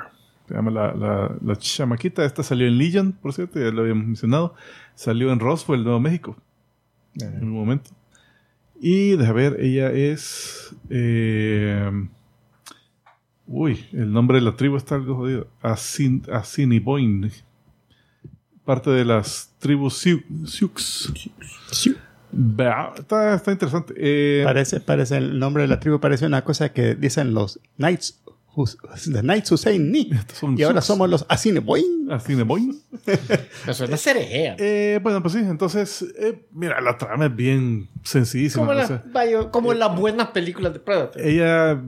Se 0.49 0.55
llama 0.55 0.73
la, 0.73 0.95
la, 0.95 1.37
la 1.41 1.57
chamaquita. 1.57 2.25
Esta 2.25 2.43
salió 2.43 2.67
en 2.67 2.77
Legion, 2.77 3.13
por 3.13 3.33
cierto, 3.33 3.61
ya 3.61 3.71
lo 3.71 3.83
habíamos 3.83 4.07
mencionado. 4.07 4.55
Salió 4.97 5.33
en 5.33 5.39
Roswell, 5.39 5.85
Nuevo 5.85 6.01
México. 6.01 6.37
En 7.21 7.45
un 7.45 7.51
momento. 7.51 7.91
Y 8.85 9.17
deja 9.17 9.33
ver, 9.33 9.59
ella 9.61 9.93
es. 9.93 10.75
eh, 10.91 11.89
uy, 13.47 13.87
el 13.93 14.13
nombre 14.13 14.39
de 14.39 14.45
la 14.45 14.57
tribu 14.57 14.77
está 14.77 14.97
algo 14.97 15.15
jodido. 15.15 15.47
Asin, 15.63 16.25
Asiniboin. 16.33 17.31
Parte 18.65 18.91
de 18.91 19.05
las 19.05 19.55
tribus 19.61 19.99
Sioux. 19.99 20.23
Sioux. 21.71 21.97
Está, 22.99 23.35
está 23.37 23.53
interesante. 23.53 23.95
Eh, 23.97 24.43
Parece, 24.45 24.81
parece 24.81 25.17
el 25.19 25.39
nombre 25.39 25.63
de 25.63 25.69
la 25.69 25.79
tribu, 25.79 26.01
parece 26.01 26.27
una 26.27 26.43
cosa 26.43 26.73
que 26.73 26.97
dicen 26.97 27.35
los 27.35 27.61
Knights. 27.77 28.21
The 28.55 29.21
Knights 29.23 29.51
Hussein 29.53 29.91
Ni. 29.91 30.11
son 30.35 30.59
Y 30.59 30.63
ahora 30.63 30.81
somos 30.83 31.09
los 31.09 31.25
Asineboin. 31.29 32.11
Asiniboin. 32.11 32.79
Eso 33.67 33.85
es 33.85 33.91
la 33.91 33.97
cerejea. 33.97 34.57
Eh, 34.59 35.01
bueno, 35.03 35.23
pues 35.23 35.35
sí, 35.35 35.41
entonces, 35.41 36.05
eh, 36.19 36.45
mira, 36.53 36.81
la 36.81 36.99
trama 36.99 37.27
es 37.27 37.35
bien 37.37 37.89
sencillísima. 38.03 38.63
Como, 38.67 38.73
o 38.73 38.75
la- 38.75 38.87
sea, 38.87 39.03
vaya, 39.13 39.51
como 39.51 39.73
en 39.73 39.79
las 39.79 39.97
buenas 39.99 40.29
películas 40.29 40.73
de 40.75 40.81
Predator. 40.81 41.21
ella 41.23 41.81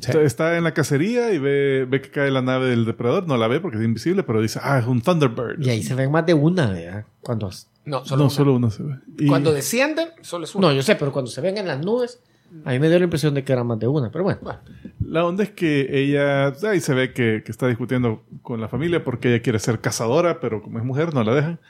está- 0.00 0.22
está 0.22 0.56
en 0.56 0.64
la 0.64 0.72
cacería 0.74 1.32
y 1.32 1.38
ve, 1.38 1.86
ve 1.88 2.00
que 2.00 2.10
cae 2.10 2.30
la 2.30 2.42
nave 2.42 2.68
del 2.68 2.84
depredador. 2.84 3.26
No 3.26 3.36
la 3.36 3.48
ve 3.48 3.58
porque 3.60 3.78
es 3.78 3.84
invisible, 3.84 4.22
pero 4.22 4.40
dice, 4.40 4.60
ah, 4.62 4.78
es 4.78 4.86
un 4.86 5.00
Thunderbird. 5.02 5.60
Y 5.64 5.70
ahí 5.70 5.82
se 5.82 5.94
ven 5.94 6.10
más 6.12 6.24
de 6.26 6.34
una, 6.34 6.70
¿verdad? 6.70 7.04
Cuando... 7.20 7.50
No, 7.84 8.04
solo 8.04 8.18
no, 8.18 8.24
una. 8.26 8.30
solo 8.34 8.54
una 8.54 8.70
se 8.70 8.82
ve. 8.82 8.94
Y- 9.18 9.26
Cuando 9.26 9.52
descienden, 9.52 10.08
solo 10.20 10.44
es 10.44 10.54
uno. 10.54 10.68
No, 10.68 10.74
yo 10.74 10.82
sé, 10.82 10.94
pero 10.94 11.10
cuando 11.10 11.30
se 11.30 11.40
ven 11.40 11.56
en 11.58 11.66
las 11.66 11.80
nubes, 11.84 12.20
a 12.64 12.70
mí 12.72 12.78
me 12.78 12.88
dio 12.88 12.98
la 12.98 13.04
impresión 13.04 13.34
de 13.34 13.44
que 13.44 13.52
era 13.52 13.64
más 13.64 13.78
de 13.78 13.86
una. 13.86 14.10
Pero 14.10 14.24
bueno. 14.24 14.40
Bueno, 14.42 14.60
La 15.04 15.24
onda 15.24 15.42
es 15.44 15.50
que 15.50 15.88
ella, 15.90 16.48
ahí 16.68 16.80
se 16.80 16.94
ve 16.94 17.12
que, 17.12 17.42
que 17.44 17.50
está 17.52 17.66
discutiendo 17.68 18.24
con 18.42 18.60
la 18.60 18.68
familia 18.68 19.04
porque 19.04 19.28
ella 19.28 19.42
quiere 19.42 19.58
ser 19.58 19.80
cazadora, 19.80 20.40
pero 20.40 20.62
como 20.62 20.78
es 20.78 20.84
mujer 20.84 21.14
no 21.14 21.22
la 21.24 21.34
dejan. 21.34 21.60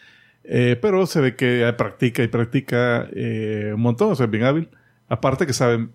Eh, 0.44 0.78
pero 0.80 1.06
se 1.06 1.20
ve 1.20 1.36
que 1.36 1.59
ella 1.59 1.76
practica 1.76 2.22
y 2.22 2.28
practica 2.28 3.09
eh, 3.12 3.72
un 3.74 3.80
montón, 3.82 4.12
o 4.12 4.14
sea, 4.14 4.26
es 4.26 4.30
bien 4.30 4.44
hábil. 4.44 4.68
Aparte 5.09 5.46
que 5.46 5.52
saben 5.52 5.90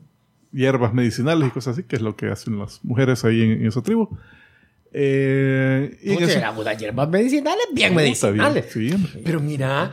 hierbas 0.52 0.94
medicinales 0.94 1.48
y 1.48 1.52
cosas 1.52 1.74
así, 1.78 1.84
que 1.88 1.96
es 1.96 2.02
lo 2.02 2.16
que 2.16 2.28
hacen 2.28 2.60
las 2.60 2.84
mujeres 2.84 3.26
ahí 3.26 3.42
en, 3.42 3.52
en 3.54 3.66
esa 3.68 3.82
tribu. 3.82 4.10
Eh, 4.92 5.98
y 6.04 6.10
en 6.12 6.16
¿Cómo 6.16 6.28
eso-? 6.28 6.64
Las 6.64 6.78
hierbas 6.78 7.10
medicinales, 7.10 7.66
bien 7.74 7.98
Está 8.00 8.30
bien, 8.30 8.44
medicinales. 8.44 8.66
sí. 8.72 9.22
Pero 9.26 9.40
mira, 9.40 9.92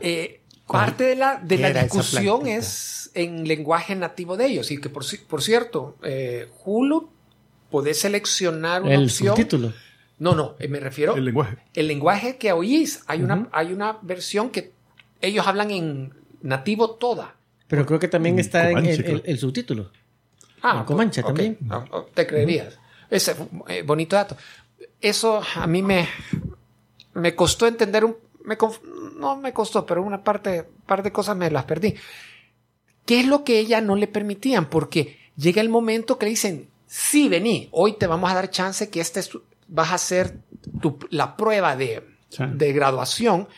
eh, 0.00 0.41
parte 0.72 1.04
de 1.04 1.16
la, 1.16 1.36
de 1.36 1.56
¿Qué 1.56 1.62
la 1.62 1.82
discusión 1.84 2.46
es 2.46 3.10
en 3.14 3.46
lenguaje 3.46 3.94
nativo 3.94 4.36
de 4.36 4.46
ellos. 4.46 4.70
Y 4.70 4.78
que, 4.80 4.88
por, 4.88 5.04
por 5.28 5.42
cierto, 5.42 5.96
eh, 6.02 6.48
Hulu, 6.64 7.10
podés 7.70 8.00
seleccionar 8.00 8.82
una 8.82 8.94
El 8.94 9.04
opción. 9.04 9.36
subtítulo. 9.36 9.72
No, 10.18 10.34
no, 10.34 10.54
eh, 10.58 10.68
me 10.68 10.78
refiero 10.80 11.14
El 11.16 11.24
lenguaje. 11.24 11.56
el 11.74 11.88
lenguaje 11.88 12.36
que 12.36 12.52
oís. 12.52 13.02
Hay, 13.06 13.22
una, 13.22 13.48
hay 13.52 13.72
una 13.72 13.98
versión 14.02 14.50
que 14.50 14.72
ellos 15.20 15.46
hablan 15.46 15.70
en 15.70 16.14
nativo 16.42 16.92
toda. 16.92 17.34
Pero 17.68 17.86
creo 17.86 17.98
que 17.98 18.08
también 18.08 18.38
está 18.38 18.70
en 18.70 18.78
el, 18.78 18.86
el- 18.86 19.04
creo. 19.04 19.22
el 19.24 19.38
subtítulo. 19.38 19.90
Ah, 20.62 20.78
En 20.80 20.84
Comanche 20.84 21.22
también. 21.22 21.58
ah, 21.70 21.84
ah, 21.92 22.04
te 22.14 22.26
creerías. 22.26 22.78
Ese 23.10 23.34
eh, 23.68 23.82
bonito 23.84 24.14
dato. 24.16 24.36
Eso 25.00 25.42
a 25.56 25.66
mí 25.66 25.82
me, 25.82 26.08
me 27.14 27.34
costó 27.34 27.66
entender 27.66 28.04
un, 28.04 28.16
me 28.44 28.56
no 29.16 29.36
me 29.36 29.52
costó, 29.52 29.84
pero 29.86 30.02
una 30.02 30.22
parte, 30.24 30.64
parte 30.86 31.04
de 31.04 31.12
cosas 31.12 31.36
me 31.36 31.50
las 31.50 31.64
perdí. 31.64 31.94
¿Qué 33.06 33.20
es 33.20 33.26
lo 33.26 33.44
que 33.44 33.58
ella 33.58 33.80
no 33.80 33.96
le 33.96 34.06
permitían? 34.06 34.66
Porque 34.70 35.18
llega 35.36 35.60
el 35.60 35.68
momento 35.68 36.18
que 36.18 36.26
le 36.26 36.30
dicen, 36.30 36.68
sí, 36.86 37.28
vení, 37.28 37.68
hoy 37.72 37.94
te 37.94 38.06
vamos 38.06 38.30
a 38.30 38.34
dar 38.34 38.50
chance 38.50 38.90
que 38.90 39.00
este 39.00 39.20
vas 39.68 39.90
a 39.90 39.94
hacer 39.94 40.38
tu- 40.80 40.98
la 41.10 41.36
prueba 41.36 41.76
de, 41.76 42.06
Sí. 42.28 42.44
de 42.52 42.72
graduación. 42.72 43.48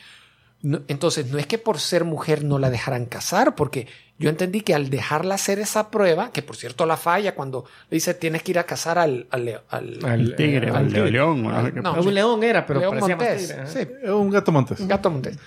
No- 0.62 0.80
entonces, 0.88 1.26
no 1.30 1.38
es 1.38 1.46
que 1.46 1.58
por 1.58 1.78
ser 1.78 2.04
mujer 2.04 2.42
no 2.44 2.58
la 2.58 2.70
dejaran 2.70 3.04
casar, 3.06 3.54
porque 3.54 3.86
yo 4.18 4.30
entendí 4.30 4.60
que 4.60 4.74
al 4.74 4.90
dejarla 4.90 5.34
hacer 5.34 5.58
esa 5.58 5.90
prueba, 5.90 6.30
que 6.30 6.40
por 6.42 6.56
cierto 6.56 6.86
la 6.86 6.96
falla 6.96 7.34
cuando 7.34 7.64
le 7.90 7.96
dice 7.96 8.14
tienes 8.14 8.42
que 8.42 8.52
ir 8.52 8.58
a 8.58 8.64
casar 8.64 8.98
al, 8.98 9.26
al, 9.30 9.60
al- 9.70 10.34
tigre, 10.36 10.70
al 10.70 10.86
tigre. 10.88 11.10
león. 11.10 11.44
o 11.46 11.62
no 11.72 12.00
un 12.00 12.14
león 12.14 12.42
era, 12.44 12.64
pero 12.64 12.80
León 12.80 12.98
parecía 13.00 13.16
más 13.16 13.26
Montés. 13.26 13.48
tigre. 13.48 13.66
Sí, 13.66 13.92
Es 14.04 14.10
un 14.10 14.30
gato 14.30 14.52
montés. 14.52 14.86
gato 14.86 15.10
Montés. 15.10 15.38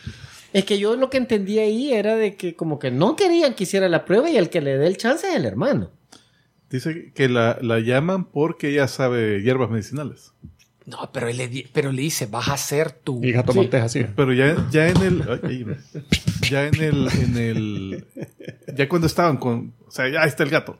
Es 0.53 0.65
que 0.65 0.79
yo 0.79 0.95
lo 0.95 1.09
que 1.09 1.17
entendí 1.17 1.59
ahí 1.59 1.93
era 1.93 2.15
de 2.15 2.35
que 2.35 2.55
como 2.55 2.79
que 2.79 2.89
no 2.91 3.15
querían 3.15 3.53
que 3.53 3.63
hiciera 3.63 3.87
la 3.89 4.05
prueba 4.05 4.29
y 4.29 4.37
el 4.37 4.49
que 4.49 4.61
le 4.61 4.77
dé 4.77 4.87
el 4.87 4.97
chance 4.97 5.27
es 5.29 5.35
el 5.35 5.45
hermano. 5.45 5.91
Dice 6.69 7.11
que 7.13 7.29
la, 7.29 7.57
la 7.61 7.79
llaman 7.79 8.25
porque 8.25 8.69
ella 8.69 8.87
sabe 8.89 9.41
hierbas 9.41 9.69
medicinales. 9.69 10.33
No, 10.85 11.09
pero 11.13 11.27
él 11.27 11.37
le, 11.37 11.47
di- 11.49 11.67
pero 11.73 11.91
le 11.91 12.01
dice, 12.01 12.25
vas 12.27 12.47
a 12.47 12.53
hacer 12.53 12.91
tu... 12.93 13.21
Y 13.23 13.31
gato 13.33 13.53
montés 13.53 13.81
así. 13.83 14.05
Pero 14.15 14.33
ya, 14.33 14.67
ya 14.71 14.87
en 14.87 14.97
el. 15.01 15.23
ay, 15.43 15.65
ya 16.49 16.67
en 16.67 16.75
el, 16.81 17.07
en 17.13 17.37
el. 17.37 18.05
Ya 18.75 18.87
cuando 18.89 19.07
estaban 19.07 19.37
con. 19.37 19.73
O 19.87 19.91
sea, 19.91 20.07
ya 20.09 20.23
está 20.23 20.43
el 20.43 20.49
gato. 20.49 20.79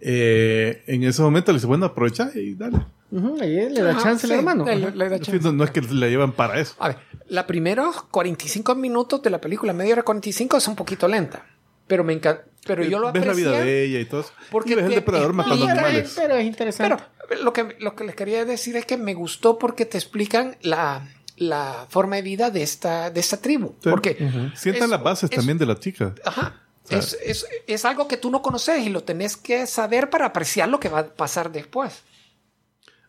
Eh, 0.00 0.82
en 0.86 1.04
ese 1.04 1.22
momento 1.22 1.52
le 1.52 1.56
dice, 1.56 1.66
bueno, 1.66 1.86
aprovecha 1.86 2.30
y 2.34 2.54
dale. 2.54 2.78
Ahí 3.40 3.70
le 3.70 3.82
da 3.82 3.92
Ajá, 3.92 4.02
chance 4.02 4.26
sí, 4.26 4.32
el 4.32 4.38
hermano. 4.40 4.64
le- 4.64 5.08
da 5.08 5.18
chance. 5.20 5.40
No, 5.42 5.52
no 5.52 5.64
es 5.64 5.70
que 5.70 5.80
la 5.80 6.08
llevan 6.08 6.32
para 6.32 6.60
eso. 6.60 6.74
A 6.78 6.88
ver, 6.88 6.98
la 7.28 7.46
primeros 7.46 8.02
45 8.02 8.74
minutos 8.74 9.22
de 9.22 9.30
la 9.30 9.40
película, 9.40 9.72
media 9.72 9.94
hora 9.94 10.02
45, 10.02 10.56
es 10.56 10.68
un 10.68 10.76
poquito 10.76 11.08
lenta. 11.08 11.46
Pero 11.86 12.02
me 12.04 12.12
encanta. 12.12 12.44
Pero 12.66 12.82
yo 12.82 12.98
lo 12.98 13.12
Ves 13.12 13.24
la 13.24 13.32
vida 13.32 13.52
de 13.52 13.84
ella 13.84 14.00
y 14.00 14.04
todo 14.06 14.22
eso. 14.22 14.32
porque 14.50 14.72
y 14.72 14.74
ves 14.74 14.84
el 14.86 14.90
te 14.90 14.94
depredador 14.96 15.30
explica- 15.30 15.48
matando 15.50 15.66
Pero, 15.66 15.86
animales. 15.86 16.12
pero 16.16 16.34
es 16.34 16.44
interesante. 16.46 17.04
Pero 17.28 17.42
lo 17.44 17.52
que, 17.52 17.76
lo 17.78 17.94
que 17.94 18.04
les 18.04 18.16
quería 18.16 18.44
decir 18.44 18.74
es 18.76 18.84
que 18.84 18.96
me 18.96 19.14
gustó 19.14 19.56
porque 19.56 19.86
te 19.86 19.96
explican 19.96 20.56
la, 20.62 21.08
la 21.36 21.86
forma 21.88 22.16
de 22.16 22.22
vida 22.22 22.50
de 22.50 22.62
esta, 22.62 23.10
de 23.10 23.20
esta 23.20 23.36
tribu. 23.36 23.74
Sí. 23.82 23.90
Porque 23.90 24.50
Sientan 24.54 24.90
las 24.90 25.02
bases 25.02 25.30
es- 25.30 25.36
también 25.36 25.58
de 25.58 25.66
la 25.66 25.78
chica. 25.78 26.14
Ajá. 26.24 26.60
sea- 26.84 26.98
es, 26.98 27.16
es- 27.24 27.46
es 27.66 27.84
algo 27.84 28.06
que 28.08 28.16
tú 28.16 28.30
no 28.30 28.42
conoces 28.42 28.84
y 28.86 28.88
lo 28.90 29.02
tenés 29.02 29.36
que 29.36 29.66
saber 29.66 30.08
para 30.08 30.26
apreciar 30.26 30.68
lo 30.68 30.78
que 30.80 30.88
va 30.88 31.00
a 31.00 31.06
pasar 31.08 31.50
después. 31.52 32.02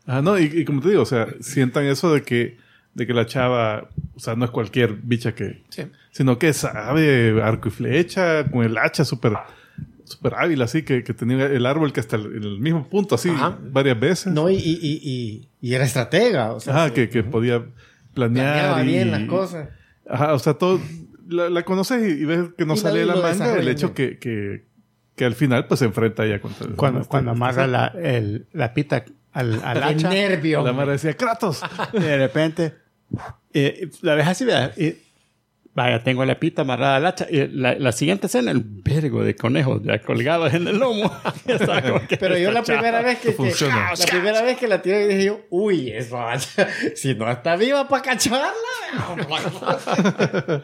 Ah, 0.06 0.22
no, 0.22 0.40
y, 0.40 0.45
y 0.45 0.66
como 0.66 0.82
te 0.82 0.90
digo, 0.90 1.02
o 1.04 1.06
sea, 1.06 1.28
sientan 1.41 1.86
eso 1.86 2.14
de 2.14 2.24
que, 2.24 2.58
de 2.94 3.06
que 3.06 3.14
la 3.14 3.26
chava, 3.26 3.90
o 4.16 4.20
sea, 4.20 4.36
no 4.36 4.45
es 4.45 4.52
cualquier 4.52 4.94
bicha 4.94 5.36
que, 5.36 5.64
Sí. 5.70 5.84
sino 6.12 6.40
que 6.40 6.54
sabe 6.54 7.41
arco 7.44 7.68
y 7.68 7.72
flecha, 7.72 8.49
con 8.49 8.64
el 8.66 8.78
hacha 8.78 9.04
súper 9.06 9.34
súper 10.06 10.36
hábil, 10.36 10.62
así, 10.62 10.84
que, 10.84 11.04
que 11.04 11.14
tenía 11.14 11.45
el 11.48 11.66
árbol 11.66 11.91
que 11.91 11.99
hasta 11.99 12.16
el, 12.16 12.28
el 12.34 12.60
mismo 12.62 12.88
punto, 12.88 13.16
así, 13.16 13.28
Ajá. 13.30 13.58
varias 13.62 13.99
veces. 13.99 14.32
No, 14.32 14.49
y, 14.49 14.56
y, 14.56 15.49
y, 15.62 15.74
era 15.74 15.84
estratega. 15.84 16.54
O 16.54 16.62
sea, 16.62 16.74
Ajá, 16.74 16.88
se- 16.88 16.94
que, 16.94 17.10
que 17.10 17.24
podía 17.24 17.66
planear. 18.18 18.53
planeaba 18.53 18.84
y, 18.84 18.88
bien 18.88 19.11
las 19.11 19.23
cosas. 19.26 19.69
Ajá, 20.10 20.34
o 20.34 20.39
sea, 20.39 20.53
todo, 20.56 20.80
la, 21.27 21.49
la 21.49 21.64
conoces 21.64 22.02
y, 22.02 22.22
y 22.22 22.26
ves 22.26 22.49
que 22.57 22.65
no 22.65 22.73
Y 22.73 22.77
sale 22.77 22.99
de 22.99 23.06
la 23.06 23.15
manga 23.15 23.53
el 23.57 23.68
hecho 23.68 23.94
que, 23.94 24.18
que, 24.18 24.65
que 25.15 25.26
al 25.26 25.35
final 25.35 25.68
pues 25.68 25.80
se 25.80 25.85
enfrenta 25.85 26.26
ella 26.26 26.39
contra 26.41 26.68
Cuando, 26.76 26.99
este- 27.02 27.10
cuando 27.10 27.31
este 27.31 27.38
amarra 27.44 27.68
la, 27.68 27.88
el- 27.88 28.48
la 28.53 28.73
pita 28.73 29.03
al, 29.34 29.61
al 29.64 29.84
hacha. 29.84 30.10
nervio. 30.10 30.64
La 30.64 30.73
madre 30.73 30.94
decía, 30.94 31.14
Kratos. 31.15 31.61
Y 31.94 31.99
de 31.99 32.18
repente, 32.18 32.73
eh, 33.53 33.89
la 34.02 34.15
ves 34.15 34.27
así, 34.27 34.45
¿verdad? 34.45 34.73
Y, 34.77 34.95
vaya, 35.78 36.04
tengo 36.04 36.26
la 36.26 36.40
pita 36.40 36.64
amarrada 36.64 36.95
al 36.98 37.06
hacha. 37.06 37.28
Y 37.30 37.48
la, 37.49 37.76
la 37.76 37.91
siguiente 37.91 38.26
escena, 38.26 38.49
el 38.52 38.62
vergo 38.66 39.24
de 39.24 39.36
conejos 39.36 39.82
ya 39.84 40.02
colgados 40.02 40.52
en 40.54 40.68
el 40.68 40.80
lomo. 40.80 41.10
Pero 42.20 42.38
yo 42.38 42.52
la 42.52 42.64
primera 42.64 43.02
vez 43.04 43.20
que, 43.20 43.36
que- 43.36 43.66
la 43.70 44.06
primera 44.10 44.41
vez 44.41 44.58
que 44.58 44.68
la 44.68 44.82
tiré 44.82 45.08
dije 45.08 45.26
yo, 45.26 45.41
uy, 45.52 45.91
eso 45.91 46.18
si 46.95 47.14
no 47.14 47.30
está 47.32 47.56
viva 47.56 47.88
para 47.88 48.02
cacharla. 48.02 48.52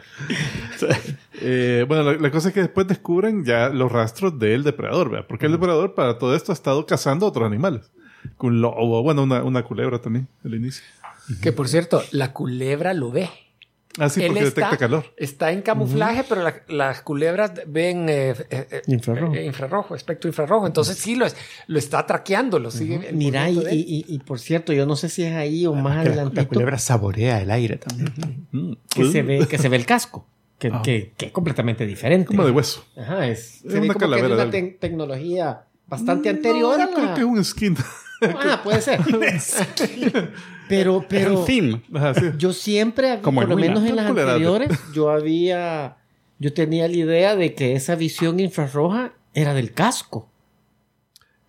Eh, 1.45 1.84
bueno, 1.88 2.03
la, 2.03 2.14
la 2.14 2.31
cosa 2.31 2.49
es 2.49 2.53
que 2.53 2.61
después 2.61 2.88
descubren 2.88 3.44
ya 3.44 3.69
los 3.69 3.91
rastros 3.91 4.38
del 4.40 4.64
depredador, 4.64 5.10
¿verdad? 5.10 5.26
Porque 5.27 5.48
el 5.48 5.52
depredador 5.52 5.94
para 5.94 6.18
todo 6.18 6.35
esto 6.35 6.52
ha 6.52 6.56
estado 6.56 6.85
cazando 6.85 7.26
otros 7.27 7.45
animales. 7.45 7.91
Con 8.38 8.61
lobo, 8.61 9.03
bueno, 9.03 9.23
una, 9.23 9.44
una 9.44 9.64
culebra 9.64 9.99
también 9.99 10.27
al 10.45 10.53
inicio. 10.53 10.84
Que 11.41 11.52
por 11.52 11.68
cierto, 11.68 12.02
la 12.11 12.31
culebra 12.31 12.94
lo 12.94 13.11
ve. 13.11 13.30
Ah, 13.99 14.09
sí, 14.09 14.21
Él 14.21 14.27
porque 14.29 14.43
está, 14.45 14.61
detecta 14.61 14.77
calor. 14.77 15.05
Está 15.17 15.51
en 15.51 15.61
camuflaje, 15.61 16.23
pero 16.27 16.41
la- 16.41 16.63
las 16.67 17.01
culebras 17.01 17.51
ven 17.67 18.09
eh, 18.09 18.31
eh, 18.49 18.67
eh, 18.71 18.81
Infrarrojo. 18.87 19.35
eh, 19.35 19.45
infrarrojo, 19.45 19.95
espectro 19.95 20.27
infrarrojo. 20.29 20.65
Entonces 20.65 20.97
sí 20.97 21.15
lo, 21.15 21.25
es- 21.27 21.35
lo 21.67 21.77
está 21.77 22.05
traqueando, 22.07 22.57
lo 22.57 22.71
sigue. 22.71 23.09
el 23.09 23.15
Mira, 23.15 23.49
y, 23.51 23.59
y- 23.59 23.63
y- 23.71 24.05
y 24.15 24.19
por 24.19 24.39
cierto, 24.39 24.73
yo 24.73 24.87
no 24.87 24.95
sé 24.95 25.09
si 25.09 25.23
es 25.23 25.33
ahí 25.33 25.67
o 25.67 25.73
más 25.75 26.07
Que 26.09 26.15
la, 26.15 26.45
culebra 26.47 26.79
saborea 26.79 27.39
el 27.41 27.51
aire 27.51 27.77
también. 27.77 28.11
Mm. 28.51 28.73
que, 28.89 29.05
se 29.11 29.21
ve, 29.21 29.47
que 29.47 29.57
se 29.59 29.69
ve 29.69 29.75
el 29.77 29.85
casco, 29.85 30.25
que, 30.57 30.69
Ah. 30.73 30.81
que- 30.83 31.13
que 31.15 31.27
es 31.27 31.31
completamente 31.31 31.85
diferente. 31.85 32.25
Como 32.27 32.45
de 32.45 32.51
hueso. 32.51 32.83
Ajá, 32.97 33.27
es, 33.27 33.59
se 33.61 33.67
Es 33.67 33.73
ve 33.75 33.79
una 33.81 33.93
como 33.93 34.09
que 34.15 34.19
es 34.21 34.25
una 34.31 34.49
te- 34.49 34.77
tecnología 34.79 35.65
bastante 35.85 36.29
anterior 36.29 36.77
No, 36.79 36.83
a 36.83 36.87
yo 36.89 36.93
creo 36.95 37.13
que 37.13 37.21
es 37.21 37.27
un 37.27 37.43
skin. 37.45 37.77
Ah, 38.37 38.61
puede 38.63 38.81
ser. 38.81 38.99
pero, 40.69 41.05
Pero, 41.07 41.45
yo 42.37 42.53
siempre, 42.53 43.19
Como 43.21 43.41
por 43.41 43.49
lo 43.49 43.55
menos 43.55 43.83
en 43.85 43.95
las 43.95 44.07
anteriores, 44.07 44.69
yo 44.93 45.09
había, 45.09 45.97
yo 46.39 46.53
tenía 46.53 46.87
la 46.87 46.95
idea 46.95 47.35
de 47.35 47.53
que 47.53 47.75
esa 47.75 47.95
visión 47.95 48.39
infrarroja 48.39 49.13
era 49.33 49.53
del 49.53 49.73
casco. 49.73 50.29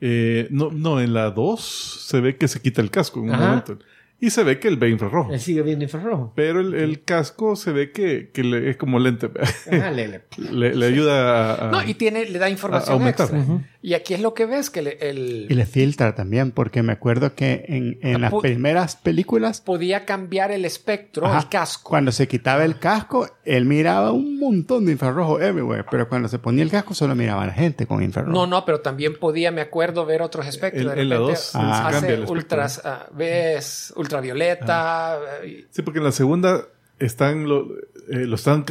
Eh, 0.00 0.48
no, 0.50 0.70
no, 0.70 1.00
en 1.00 1.14
la 1.14 1.30
2 1.30 2.04
se 2.06 2.20
ve 2.20 2.36
que 2.36 2.48
se 2.48 2.60
quita 2.60 2.82
el 2.82 2.90
casco 2.90 3.20
en 3.20 3.26
un 3.26 3.34
Ajá. 3.34 3.46
momento. 3.48 3.78
Y 4.24 4.30
se 4.30 4.42
ve 4.42 4.58
que 4.58 4.68
él 4.68 4.76
ve 4.76 4.88
infrarrojo. 4.90 5.32
Él 5.32 5.40
sigue 5.40 5.62
viendo 5.62 5.84
infrarrojo. 5.84 6.32
Pero 6.34 6.60
el, 6.60 6.74
el 6.74 7.02
casco 7.04 7.56
se 7.56 7.72
ve 7.72 7.92
que, 7.92 8.30
que 8.32 8.42
le- 8.42 8.70
es 8.70 8.76
como 8.76 8.98
lente. 8.98 9.28
Ajá, 9.70 9.90
le- 9.90 10.08
le- 10.08 10.20
le, 10.50 10.74
le 10.74 10.86
ayuda 10.86 11.54
a, 11.54 11.68
a- 11.68 11.70
No, 11.70 11.82
y 11.84 11.94
tiene, 11.94 12.24
le 12.26 12.38
da 12.38 12.48
información 12.48 12.94
aumentar. 12.94 13.26
extra. 13.26 13.58
Y 13.82 13.92
aquí 13.92 14.14
es 14.14 14.20
lo 14.22 14.32
que 14.32 14.46
ves, 14.46 14.70
que 14.70 14.80
le- 14.80 14.96
el, 15.10 15.46
Y 15.50 15.54
le 15.54 15.66
filtra 15.66 16.14
también, 16.14 16.52
porque 16.52 16.82
me 16.82 16.92
acuerdo 16.92 17.34
que 17.34 17.66
en, 17.68 17.98
en 18.00 18.22
las 18.22 18.32
primeras 18.32 18.96
películas, 18.96 19.60
podía 19.60 20.06
cambiar 20.06 20.50
el 20.52 20.64
espectro, 20.64 21.26
ajá, 21.26 21.40
el 21.40 21.48
casco. 21.50 21.90
cuando 21.90 22.10
se 22.10 22.26
quitaba 22.26 22.64
el 22.64 22.78
casco, 22.78 23.28
él 23.44 23.66
miraba 23.66 24.12
un 24.12 24.38
montón 24.38 24.86
de 24.86 24.92
infrarrojo 24.92 25.38
everywhere, 25.40 25.84
pero 25.90 26.08
cuando 26.08 26.28
se 26.28 26.38
ponía 26.38 26.62
el 26.62 26.70
casco 26.70 26.94
solo 26.94 27.14
miraba 27.14 27.42
a 27.42 27.46
la 27.48 27.52
gente 27.52 27.86
con 27.86 28.02
infrarrojo. 28.02 28.32
No, 28.32 28.46
no, 28.46 28.64
pero 28.64 28.80
también 28.80 29.16
podía, 29.18 29.50
me 29.50 29.60
acuerdo, 29.60 30.06
ver 30.06 30.22
otros 30.22 30.46
espectros. 30.46 30.80
En- 30.80 30.86
la 30.88 30.94
repente 30.94 31.14
dos 31.16 31.38
se 31.40 31.58
hace 31.58 32.14
el 32.14 32.24
ultras, 32.24 32.80
ah, 32.86 33.06
ves 33.12 33.92
ultravioleta. 34.18 35.18
eh, 35.42 35.66
Sí, 35.70 35.82
porque 35.82 35.98
en 35.98 36.04
la 36.04 36.12
segunda 36.12 36.66
están 36.98 37.48
lo, 37.48 37.68
eh, 38.10 38.26
lo 38.26 38.34
están 38.36 38.64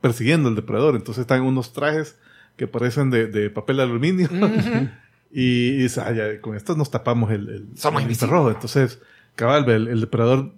persiguiendo 0.00 0.48
el 0.48 0.54
depredador. 0.56 0.96
Entonces 0.96 1.22
están 1.22 1.42
unos 1.42 1.72
trajes 1.72 2.16
que 2.56 2.66
parecen 2.66 3.10
de, 3.10 3.26
de 3.26 3.50
papel 3.50 3.76
de 3.78 3.82
aluminio. 3.84 4.28
y, 5.30 5.84
y 5.84 5.86
"Ah, 5.98 6.12
ya, 6.12 6.40
con 6.40 6.56
estos 6.56 6.76
nos 6.76 6.90
tapamos 6.90 7.30
el, 7.30 7.48
el, 7.48 7.68
Somos 7.76 8.02
el 8.02 8.10
infrarrojo". 8.10 8.50
Entonces, 8.50 8.98
cabal, 9.36 9.68
el, 9.70 9.88
el 9.88 10.00
depredador 10.00 10.52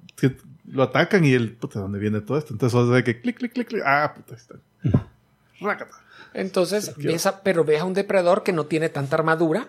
lo 0.67 0.83
atacan 0.83 1.25
y 1.25 1.33
el, 1.35 1.53
puta, 1.53 1.79
¿dónde 1.81 1.99
viene 1.99 2.21
todo 2.21 2.39
esto? 2.39 2.53
Entonces, 2.55 2.75
o 2.79 2.91
sea, 2.93 3.05
que 3.05 3.21
clic, 3.21 3.37
clic, 3.37 3.53
clic, 3.53 3.69
clic. 3.69 3.83
Ah, 3.85 4.15
puta, 4.17 4.35
ahí 4.35 4.41
está. 4.41 4.55
Rácata. 5.61 5.93
Entonces, 6.33 6.95
ves 6.97 7.27
a- 7.27 7.43
pero 7.43 7.65
ves 7.65 7.81
a 7.81 7.85
un 7.85 7.95
depredador 7.95 8.43
que 8.43 8.53
no 8.53 8.65
tiene 8.65 8.89
tanta 8.89 9.17
armadura. 9.17 9.69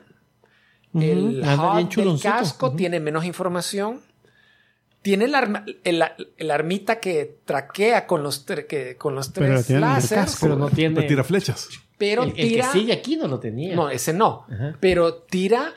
El 0.94 1.44
Anda 1.44 1.74
HUD 1.74 1.76
bien 1.76 2.08
del 2.08 2.22
casco 2.22 2.72
tiene 2.76 3.00
menos 3.02 3.26
información. 3.26 4.00
Tiene 5.06 5.26
el, 5.26 5.36
arma- 5.36 5.64
el, 5.84 6.04
el 6.36 6.50
armita 6.50 7.00
que 7.00 7.38
traquea 7.46 8.08
con 8.08 8.24
los, 8.24 8.48
tre- 8.48 8.66
que, 8.66 8.98
con 8.98 9.14
los 9.14 9.30
Pero 9.30 9.62
tres 9.64 10.10
casco. 10.10 10.40
pero 10.42 10.56
no 10.56 10.72
tiene... 10.72 11.00
Le 11.02 11.08
tira 11.08 11.24
flechas. 11.24 11.70
pero 12.00 12.24
el, 12.24 12.30
el 12.30 12.36
que 12.36 12.42
tira... 12.48 12.72
sigue 12.72 12.92
aquí 12.92 13.16
no 13.16 13.28
lo 13.28 13.40
tenía. 13.40 13.76
No, 13.76 13.92
ese 13.92 14.14
no. 14.14 14.48
Ajá. 14.52 14.76
Pero 14.80 15.14
tira 15.14 15.76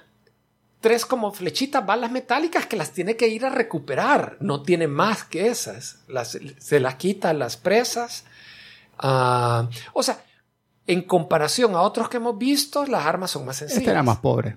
tres 0.81 1.05
como 1.05 1.31
flechitas, 1.31 1.85
balas 1.85 2.11
metálicas 2.11 2.65
que 2.65 2.79
las 2.79 2.93
tiene 2.93 3.17
que 3.17 3.29
ir 3.29 3.45
a 3.45 3.51
recuperar. 3.51 4.39
No 4.41 4.63
tiene 4.63 4.89
más 4.89 5.25
que 5.25 5.49
esas. 5.49 5.99
Las, 6.09 6.39
se 6.59 6.81
las 6.81 6.95
quita 6.95 7.29
a 7.29 7.35
las 7.35 7.59
presas. 7.59 8.25
Ah, 8.99 9.69
o 9.93 10.03
sea, 10.03 10.25
en 10.87 11.03
comparación 11.03 11.75
a 11.75 11.83
otros 11.83 12.09
que 12.09 12.17
hemos 12.17 12.39
visto, 12.39 12.87
las 12.87 13.05
armas 13.05 13.31
son 13.31 13.45
más 13.45 13.57
sencillas. 13.57 13.81
Este 13.83 13.91
era 13.91 14.03
más 14.03 14.17
pobre. 14.21 14.57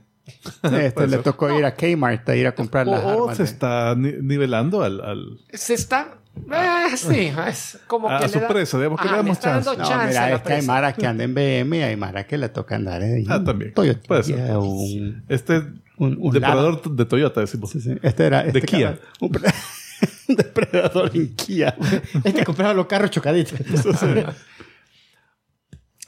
Este 0.64 0.92
Puede 0.92 1.08
le 1.08 1.18
tocó 1.20 1.58
ir 1.58 1.66
a 1.66 1.74
Kmart 1.76 2.28
a 2.30 2.36
ir 2.36 2.48
a 2.48 2.54
comprar 2.56 2.88
las 2.88 3.04
O, 3.04 3.08
o 3.08 3.22
armas. 3.24 3.38
se 3.38 3.44
de- 3.44 3.50
está 3.50 3.96
ni- 3.96 4.14
nivelando 4.22 4.82
al, 4.84 5.02
al- 5.02 5.40
Se 5.54 5.74
está... 5.74 6.18
eh, 6.52 6.96
sí, 6.98 7.32
es 7.48 7.80
como 7.88 8.10
A 8.10 8.20
que 8.20 8.30
su 8.30 8.36
le 8.36 8.42
da- 8.42 8.48
presa, 8.48 8.78
digamos 8.78 9.00
que 9.00 9.06
le 9.06 9.10
Ajá, 9.12 9.18
damos 9.24 9.40
chance. 9.40 9.70
No, 9.70 9.76
chance 9.76 9.94
a 9.94 10.08
mira, 10.08 10.36
es 10.36 10.42
que 10.42 10.54
hay. 10.54 10.62
Mara 10.66 10.94
que 10.94 11.06
anda 11.08 11.24
en 11.24 11.34
BM 11.34 11.78
y 11.78 11.82
hay 11.82 11.96
Mara 11.98 12.26
que 12.26 12.38
le 12.38 12.50
toca 12.50 12.76
andar 12.76 13.02
en 13.04 13.30
Ah, 13.30 13.44
también. 13.44 13.74
Toyota. 13.74 14.00
Puede 14.08 14.24
ser. 14.24 14.58
Un- 14.58 15.24
Este 15.28 15.58
Un- 15.98 16.18
un 16.20 16.32
depredador 16.32 16.82
de 16.96 17.06
Toyota, 17.06 17.42
decimos. 17.42 17.70
sí, 17.70 17.82
sí. 17.82 17.96
Este 18.02 18.26
era... 18.26 18.42
Este 18.46 18.62
Kia. 18.62 18.96
cara- 18.96 19.00
un 19.20 19.30
pre- 19.32 19.52
Depredador 20.30 21.12
en 21.14 21.36
Kia. 21.36 21.76
Es 22.24 22.34
que 22.34 22.44
compraron 22.46 22.78
los 22.78 22.88
carros 22.88 23.12
chocaditos. 23.12 23.60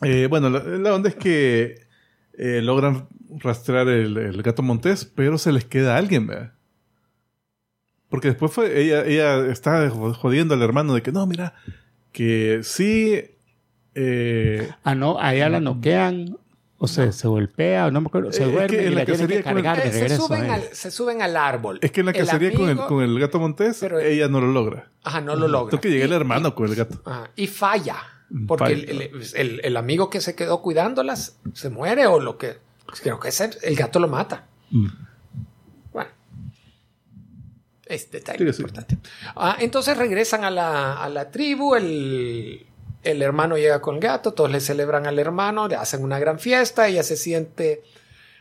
Eh, 0.02 0.28
bueno, 0.30 0.50
la, 0.50 0.60
la 0.64 0.94
onda 0.96 1.10
es 1.10 1.16
que 1.16 1.76
eh, 2.38 2.62
logran 2.62 3.08
rastrear 3.40 3.88
el, 3.88 4.18
el 4.18 4.42
gato 4.44 4.62
montés, 4.64 5.06
pero 5.06 5.38
se 5.38 5.52
les 5.52 5.66
queda 5.66 5.98
alguien, 5.98 6.28
¿verdad? 6.28 6.54
Porque 8.10 8.28
después 8.30 8.52
fue, 8.52 8.80
ella, 8.82 9.04
ella 9.06 9.48
está 9.52 9.90
jodiendo 9.90 10.54
al 10.54 10.62
hermano 10.62 10.94
de 10.94 11.02
que 11.02 11.12
no, 11.12 11.26
mira, 11.26 11.56
que 12.12 12.60
sí. 12.64 13.22
eh, 13.96 14.70
Ah, 14.84 14.94
no, 14.96 15.20
a 15.20 15.34
ella 15.34 15.50
la 15.50 15.60
noquean. 15.60 16.38
O 16.78 16.88
se, 16.88 17.14
se 17.14 17.30
golpea, 17.30 17.86
o 17.88 17.92
no 17.92 18.02
me 18.02 18.08
acuerdo. 18.08 18.34
Se 18.34 18.44
Eh, 18.44 18.46
es 18.48 18.52
duerme 18.52 18.68
que 18.78 18.86
en 18.88 18.92
y 18.92 18.96
la 18.96 19.00
la 19.02 19.06
tienen 19.06 19.28
que 19.28 19.36
cacería 19.36 19.44
con 19.44 19.58
el- 19.58 19.64
cargar 19.64 19.84
de 19.84 19.90
Eh, 19.90 19.92
se, 19.94 20.00
regreso. 20.02 20.28
suben 20.28 20.46
eh. 20.46 20.50
al, 20.50 20.62
se 20.64 20.92
suben 20.92 21.22
al 21.22 21.38
árbol. 21.38 21.80
es 21.82 21.92
que 21.92 22.02
en 22.02 22.06
la 22.08 22.12
El 22.12 22.18
cacería 22.26 22.54
con, 22.54 22.70
el, 22.70 22.78
con 22.78 23.02
el 23.04 23.18
gato 23.20 23.40
montés, 23.40 23.78
Pero- 23.80 24.00
ella 24.00 24.28
no 24.28 24.42
lo 24.42 24.48
logra. 24.52 24.92
Ajá, 25.04 25.22
no 25.22 25.36
lo 25.38 25.48
logra. 25.48 25.70
Tengo 25.72 25.82
que 25.82 25.90
llega 25.92 26.04
el 26.06 26.12
hermano 26.12 26.54
con 26.56 26.68
el 26.68 26.76
gato. 26.76 27.02
Ajá, 27.06 27.32
y 27.38 27.48
falla. 27.48 27.96
Porque 28.48 28.66
Falla. 28.76 28.92
el, 28.92 29.02
el- 29.02 29.24
el- 29.36 29.62
el 29.64 29.78
amigo 29.78 30.10
que 30.10 30.20
se 30.20 30.36
quedó 30.36 30.62
cuidándolas 30.62 31.40
se 31.54 31.70
muere 31.70 32.06
o 32.08 32.20
lo 32.20 32.38
que. 32.38 32.58
Creo 33.02 33.20
que 33.20 33.30
ese- 33.30 33.58
el 33.64 33.76
gato 33.76 34.00
lo 34.00 34.08
mata. 34.08 34.46
Mm. 34.72 34.88
Bueno. 35.92 36.10
Es 37.86 38.10
detalle 38.12 38.46
importante. 38.48 38.98
Ah, 39.36 39.58
entonces 39.60 39.98
regresan 39.98 40.44
a 40.44 40.50
la, 40.52 41.04
a 41.04 41.10
la 41.10 41.30
tribu. 41.32 41.76
El, 41.76 42.66
el 43.04 43.22
hermano 43.22 43.58
llega 43.58 43.82
con 43.82 43.96
el 43.96 44.02
gato. 44.02 44.34
Todos 44.34 44.52
le 44.52 44.60
celebran 44.62 45.06
al 45.06 45.20
hermano. 45.20 45.68
Le 45.68 45.76
hacen 45.76 46.04
una 46.04 46.18
gran 46.20 46.40
fiesta. 46.40 46.88
Ella 46.88 47.04
se 47.04 47.18
siente. 47.18 47.84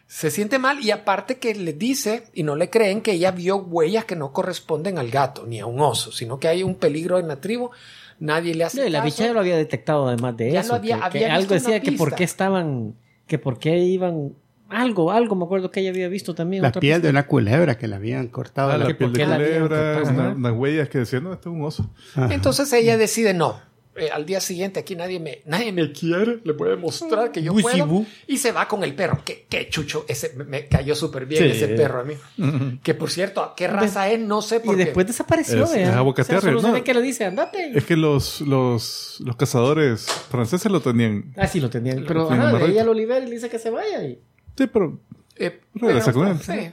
Se 0.06 0.30
siente 0.30 0.58
mal 0.58 0.80
y 0.80 0.90
aparte 0.90 1.38
que 1.38 1.54
le 1.54 1.72
dice 1.72 2.24
y 2.34 2.42
no 2.42 2.54
le 2.54 2.68
creen 2.68 3.00
que 3.00 3.12
ella 3.12 3.30
vio 3.30 3.56
huellas 3.56 4.04
que 4.04 4.14
no 4.14 4.30
corresponden 4.32 4.98
al 4.98 5.10
gato 5.10 5.46
ni 5.46 5.58
a 5.58 5.64
un 5.64 5.80
oso, 5.80 6.12
sino 6.12 6.38
que 6.38 6.48
hay 6.48 6.62
un 6.62 6.74
peligro 6.74 7.18
en 7.18 7.28
la 7.28 7.40
tribu. 7.40 7.70
Nadie 8.18 8.54
le 8.54 8.64
hace 8.64 8.82
No, 8.84 8.88
la 8.90 9.02
bicha 9.02 9.24
ya 9.24 9.32
lo 9.32 9.40
había 9.40 9.56
detectado 9.56 10.06
además 10.08 10.36
de 10.36 10.52
Ya 10.52 10.60
eso. 10.60 10.68
lo 10.68 10.74
había- 10.74 11.08
que- 11.10 11.24
algo 11.26 11.54
decía 11.54 11.80
que 11.80 11.92
por 11.92 12.14
qué 12.14 12.24
estaban, 12.24 12.94
que 13.27 13.39
por 13.39 13.59
qué 13.59 13.78
iban, 13.78 14.32
algo, 14.69 15.11
algo 15.12 15.35
me 15.36 15.44
acuerdo 15.44 15.70
que 15.70 15.81
ella 15.81 15.90
había 15.90 16.09
visto 16.09 16.35
también. 16.35 16.62
La 16.62 16.69
otra 16.70 16.81
piel 16.81 17.03
de 17.03 17.11
una 17.11 17.27
culebra 17.27 17.77
que 17.77 17.86
la 17.89 17.97
habían 17.97 18.28
cortado. 18.28 18.70
Ah, 18.70 18.78
la- 18.78 18.89
la 18.89 18.97
piel 18.97 19.12
de 19.12 19.24
culebra, 19.24 20.03
unas 20.36 20.53
huellas 20.53 20.89
que 20.89 20.99
decían, 20.99 21.24
no, 21.24 21.32
este 21.32 21.49
es 21.49 21.55
un 21.55 21.62
oso. 21.62 21.90
Ajá. 22.15 22.32
Entonces 22.32 22.73
ella 22.73 22.97
decide 22.97 23.35
no. 23.35 23.61
Eh, 23.94 24.09
al 24.10 24.24
día 24.24 24.40
siguiente 24.40 24.81
aquí 24.81 24.97
nadie 24.97 25.20
me, 25.20 25.43
nadie 25.44 25.70
me 25.70 25.93
quiere, 25.93 26.40
le 26.44 26.52
voy 26.55 26.69
a 26.69 26.70
demostrar 26.73 27.31
que 27.31 27.43
yo 27.43 27.52
Uy, 27.52 27.62
puedo. 27.62 28.06
Y 28.27 28.39
se 28.39 28.51
va 28.51 28.66
con 28.66 28.82
el 28.85 28.94
perro. 28.94 29.20
Qué, 29.24 29.47
qué 29.51 29.69
chucho, 29.69 30.05
ese 30.09 30.32
me- 30.35 30.44
me 30.44 30.66
cayó 30.69 30.94
súper 30.94 31.27
bien 31.27 31.44
Sí. 31.44 31.51
ese 31.51 31.69
perro 31.69 32.01
a 32.01 32.05
mí. 32.05 32.14
Que 32.82 32.94
por 32.94 33.10
cierto, 33.10 33.52
¿qué 33.56 33.69
raza 33.69 34.09
es? 34.10 34.19
No 34.19 34.40
sé 34.40 34.56
Y 34.56 34.59
por 34.60 34.77
qué. 34.77 34.85
después 34.86 35.06
desapareció, 35.06 35.64
Es- 35.64 35.70
es 35.73 35.89
O 35.89 36.60
sea, 36.60 36.73
¿no? 36.73 36.85
que 36.85 36.94
le 36.94 37.02
dice, 37.02 37.24
andate. 37.27 37.77
Es 37.77 37.85
que 37.85 37.97
los, 37.97 38.40
los, 38.40 39.19
los 39.24 39.36
cazadores 39.36 40.06
franceses 40.31 40.73
lo 40.73 40.81
tenían. 40.81 41.32
Ah, 41.36 41.47
sí, 41.47 41.60
lo 41.60 41.69
tenían. 41.69 42.05
Pero 42.09 42.31
ajá, 42.31 42.64
ella 42.64 42.85
lo 42.85 42.94
libera 42.94 43.20
y 43.24 43.28
le 43.28 43.35
dice 43.35 43.48
que 43.51 43.59
se 43.59 43.69
vaya. 43.70 44.02
Y... 44.05 44.19
Sí, 44.56 44.66
pero 44.66 44.98
Eh, 45.36 45.60
Regresa 45.74 46.06
pero, 46.12 46.19
con 46.19 46.28
él. 46.28 46.39
sí. 46.40 46.70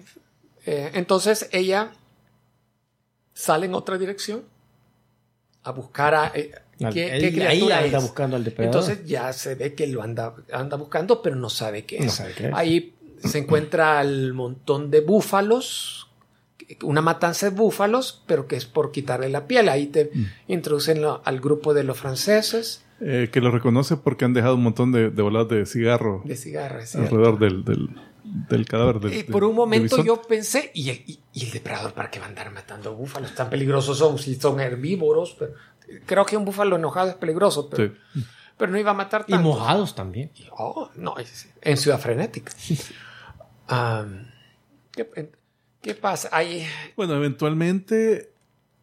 Eh, 0.65 0.91
entonces 0.93 1.49
ella 1.51 1.91
sale 3.33 3.65
en 3.65 3.73
otra 3.73 3.97
dirección 3.97 4.43
a 5.63 5.71
buscar 5.71 6.13
a... 6.15 6.31
Al- 6.81 6.93
¿qué, 6.93 7.15
él- 7.15 7.21
qué 7.21 7.31
criatura 7.33 7.77
ahí 7.79 7.85
anda 7.85 7.97
es? 7.97 8.03
buscando 8.03 8.35
al 8.35 8.43
depredador. 8.43 8.81
Entonces 8.81 9.05
ya 9.07 9.31
se 9.33 9.55
ve 9.55 9.73
que 9.73 9.87
lo 9.87 10.01
anda, 10.01 10.33
anda 10.51 10.77
buscando, 10.77 11.21
pero 11.21 11.35
no 11.35 11.49
sabe 11.49 11.85
qué 11.85 11.97
es. 11.97 12.05
No 12.05 12.11
sabe 12.11 12.33
qué 12.37 12.47
es. 12.47 12.53
Ahí 12.53 12.93
se 13.23 13.37
encuentra 13.39 14.01
el 14.01 14.33
montón 14.33 14.89
de 14.91 15.01
búfalos, 15.01 16.07
una 16.83 17.01
matanza 17.01 17.49
de 17.49 17.55
búfalos, 17.55 18.23
pero 18.27 18.47
que 18.47 18.55
es 18.55 18.65
por 18.65 18.91
quitarle 18.91 19.29
la 19.29 19.47
piel. 19.47 19.69
Ahí 19.69 19.87
te 19.87 20.11
Mm. 20.13 20.25
introducen 20.47 21.01
lo- 21.01 21.21
al 21.25 21.39
grupo 21.39 21.73
de 21.73 21.83
los 21.83 21.97
franceses 21.97 22.83
eh, 23.01 23.29
que 23.31 23.39
lo 23.39 23.49
reconoce 23.49 23.95
porque 23.95 24.25
han 24.25 24.33
dejado 24.33 24.55
un 24.55 24.63
montón 24.63 24.91
de, 24.91 25.09
de 25.09 25.21
bolas 25.21 25.47
de 25.47 25.65
cigarro 25.65 26.21
de 26.25 26.35
cierto. 26.35 26.99
alrededor 26.99 27.39
del, 27.39 27.63
del, 27.63 27.89
del 28.49 28.65
cadáver. 28.65 28.99
Del, 28.99 29.13
Y 29.19 29.23
por 29.23 29.45
un 29.45 29.55
momento 29.55 30.03
yo 30.03 30.21
pensé, 30.21 30.69
¿y 30.73 30.89
el, 30.89 31.03
y, 31.07 31.18
y 31.39 31.45
el 31.45 31.51
depredador 31.51 31.93
para 31.93 32.09
qué 32.11 32.19
va 32.19 32.25
a 32.25 32.29
andar 32.29 32.51
matando 32.51 32.93
búfalos? 32.95 33.33
Tan 33.35 33.49
peligrosos 33.49 33.97
son, 33.97 34.17
si 34.17 34.35
son 34.35 34.59
herbívoros. 34.59 35.35
Pero, 35.39 35.53
creo 36.05 36.25
que 36.25 36.35
un 36.37 36.45
búfalo 36.45 36.75
enojado 36.75 37.09
es 37.09 37.15
peligroso, 37.15 37.69
pero, 37.69 37.93
Sí. 38.13 38.23
pero 38.57 38.71
no 38.71 38.77
iba 38.77 38.91
a 38.91 38.93
matar 38.95 39.25
Y 39.27 39.31
tanto. 39.31 39.47
mojados 39.47 39.95
también. 39.95 40.31
Oh, 40.57 40.89
no, 40.95 41.15
en 41.61 41.77
Ciudad 41.77 41.99
Frenética. 41.99 42.51
Am, 43.67 44.31
¿qué, 44.91 45.07
qué 45.81 45.93
pasa? 45.95 46.29
Ahí, 46.31 46.65
Bueno, 46.95 47.15
eventualmente 47.15 48.31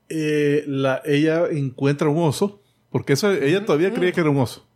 eh, 0.09 0.65
la, 0.67 1.03
ella 1.05 1.47
encuentra 1.51 2.09
un 2.09 2.23
oso, 2.23 2.63
porque 2.91 3.15
eso, 3.15 3.33
ella 3.33 3.65
todavía 3.65 3.93
creía 3.93 4.13
que 4.13 4.21
era 4.21 4.31
un 4.31 4.39
oso. 4.39 4.67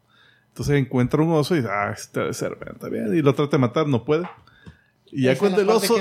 Entonces 0.48 0.77
encuentra 0.77 1.23
un 1.23 1.32
oso 1.32 1.55
y 1.55 1.59
dice, 1.59 1.70
ah, 1.73 1.93
este 1.97 2.20
debe 2.20 2.35
ser, 2.35 2.59
está 2.74 2.89
bien. 2.89 3.15
Y 3.16 3.23
lo 3.23 3.35
trata 3.35 3.52
de 3.52 3.59
matar, 3.61 3.86
no 3.86 4.05
puede. 4.05 4.28
Y 5.12 5.23
ya 5.24 5.32
Esa 5.32 5.39
cuando 5.41 5.61
el 5.61 5.69
oso, 5.69 5.97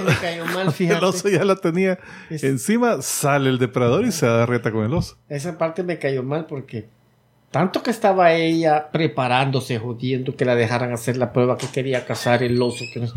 mal, 0.53 0.73
el 0.77 1.03
oso 1.03 1.30
ya 1.30 1.44
la 1.44 1.56
tenía 1.56 1.99
Es- 2.30 2.44
encima, 2.44 3.02
sale 3.02 3.49
el 3.49 3.57
depredador 3.57 4.06
y 4.06 4.11
se 4.11 4.26
da 4.26 4.45
reta 4.45 4.72
con 4.72 4.86
el 4.86 4.94
oso. 4.94 5.18
Esa 5.30 5.57
parte 5.57 5.84
me 5.84 5.99
cayó 5.99 6.23
mal 6.23 6.45
porque 6.45 6.90
tanto 7.52 7.81
que 7.81 7.90
estaba 7.91 8.34
ella 8.34 8.91
preparándose, 8.91 9.80
jodiendo 9.80 10.36
que 10.36 10.45
la 10.45 10.56
dejaran 10.56 10.94
hacer 10.94 11.18
la 11.18 11.34
prueba 11.34 11.57
que 11.57 11.68
quería 11.68 12.06
cazar 12.06 12.44
el 12.44 12.61
oso. 12.61 12.86
Que 12.94 12.99
no. 12.99 13.07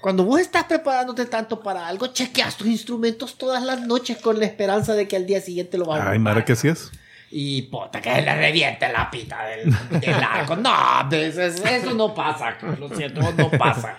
Cuando 0.00 0.24
vos 0.24 0.38
estás 0.40 0.64
preparándote 0.64 1.24
tanto 1.26 1.60
para 1.60 1.88
algo, 1.88 2.08
chequeas 2.08 2.56
tus 2.56 2.66
instrumentos 2.66 3.36
todas 3.38 3.62
las 3.62 3.80
noches 3.86 4.18
con 4.18 4.38
la 4.38 4.44
esperanza 4.44 4.94
de 4.94 5.08
que 5.08 5.16
al 5.16 5.26
día 5.26 5.40
siguiente 5.40 5.78
lo 5.78 5.86
vas 5.86 6.00
a 6.00 6.10
Ay, 6.10 6.18
que 6.44 6.52
así 6.52 6.68
es. 6.68 6.92
Y 7.36 7.62
puta, 7.62 8.00
que 8.00 8.10
le 8.22 8.32
reviente 8.36 8.88
la 8.92 9.10
pita 9.10 9.44
del, 9.44 10.00
del 10.00 10.14
arco. 10.14 10.54
No, 10.54 10.72
pues, 11.10 11.36
eso, 11.36 11.92
no 11.92 12.14
pasa. 12.14 12.56
Lo 12.78 12.88
siento, 12.90 13.20
no 13.36 13.50
pasa. 13.50 13.98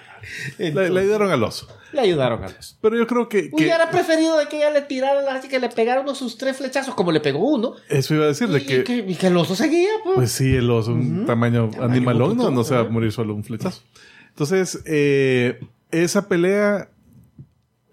Le, 0.57 0.67
Entonces, 0.69 0.93
le 0.93 1.01
ayudaron 1.01 1.29
al 1.29 1.43
oso. 1.43 1.67
le 1.91 1.99
ayudaron 1.99 2.41
a 2.45 2.47
los. 2.47 2.77
Pero 2.79 2.97
yo 2.97 3.05
creo 3.05 3.27
que, 3.27 3.49
que 3.49 3.55
Hubiera 3.55 3.91
preferido 3.91 4.37
de 4.37 4.47
que 4.47 4.55
ella 4.55 4.69
le 4.69 4.83
tirara 4.83 5.21
las 5.21 5.45
que 5.45 5.59
le 5.59 5.67
pegara 5.67 5.99
unos 5.99 6.17
sus 6.17 6.37
tres 6.37 6.55
flechazos, 6.55 6.95
como 6.95 7.11
le 7.11 7.19
pegó 7.19 7.39
uno. 7.39 7.73
eso 7.89 8.15
iba 8.15 8.23
a 8.23 8.27
decirle 8.27 8.59
y, 8.59 8.65
que, 8.65 8.85
que, 8.85 8.97
y 8.99 9.15
que 9.15 9.27
el 9.27 9.35
oso 9.35 9.53
seguía, 9.53 9.91
pues. 10.05 10.15
Pues 10.15 10.31
sí, 10.31 10.55
el 10.55 10.71
oso, 10.71 10.93
un 10.93 11.25
tamaño 11.25 11.69
animalón, 11.81 12.37
no, 12.37 12.51
no 12.51 12.63
se 12.63 12.75
va 12.75 12.81
a 12.81 12.83
morir 12.85 13.11
solo 13.11 13.35
un 13.35 13.43
flechazo. 13.43 13.81
Entonces, 14.29 14.81
eh, 14.85 15.59
esa 15.91 16.29
pelea 16.29 16.87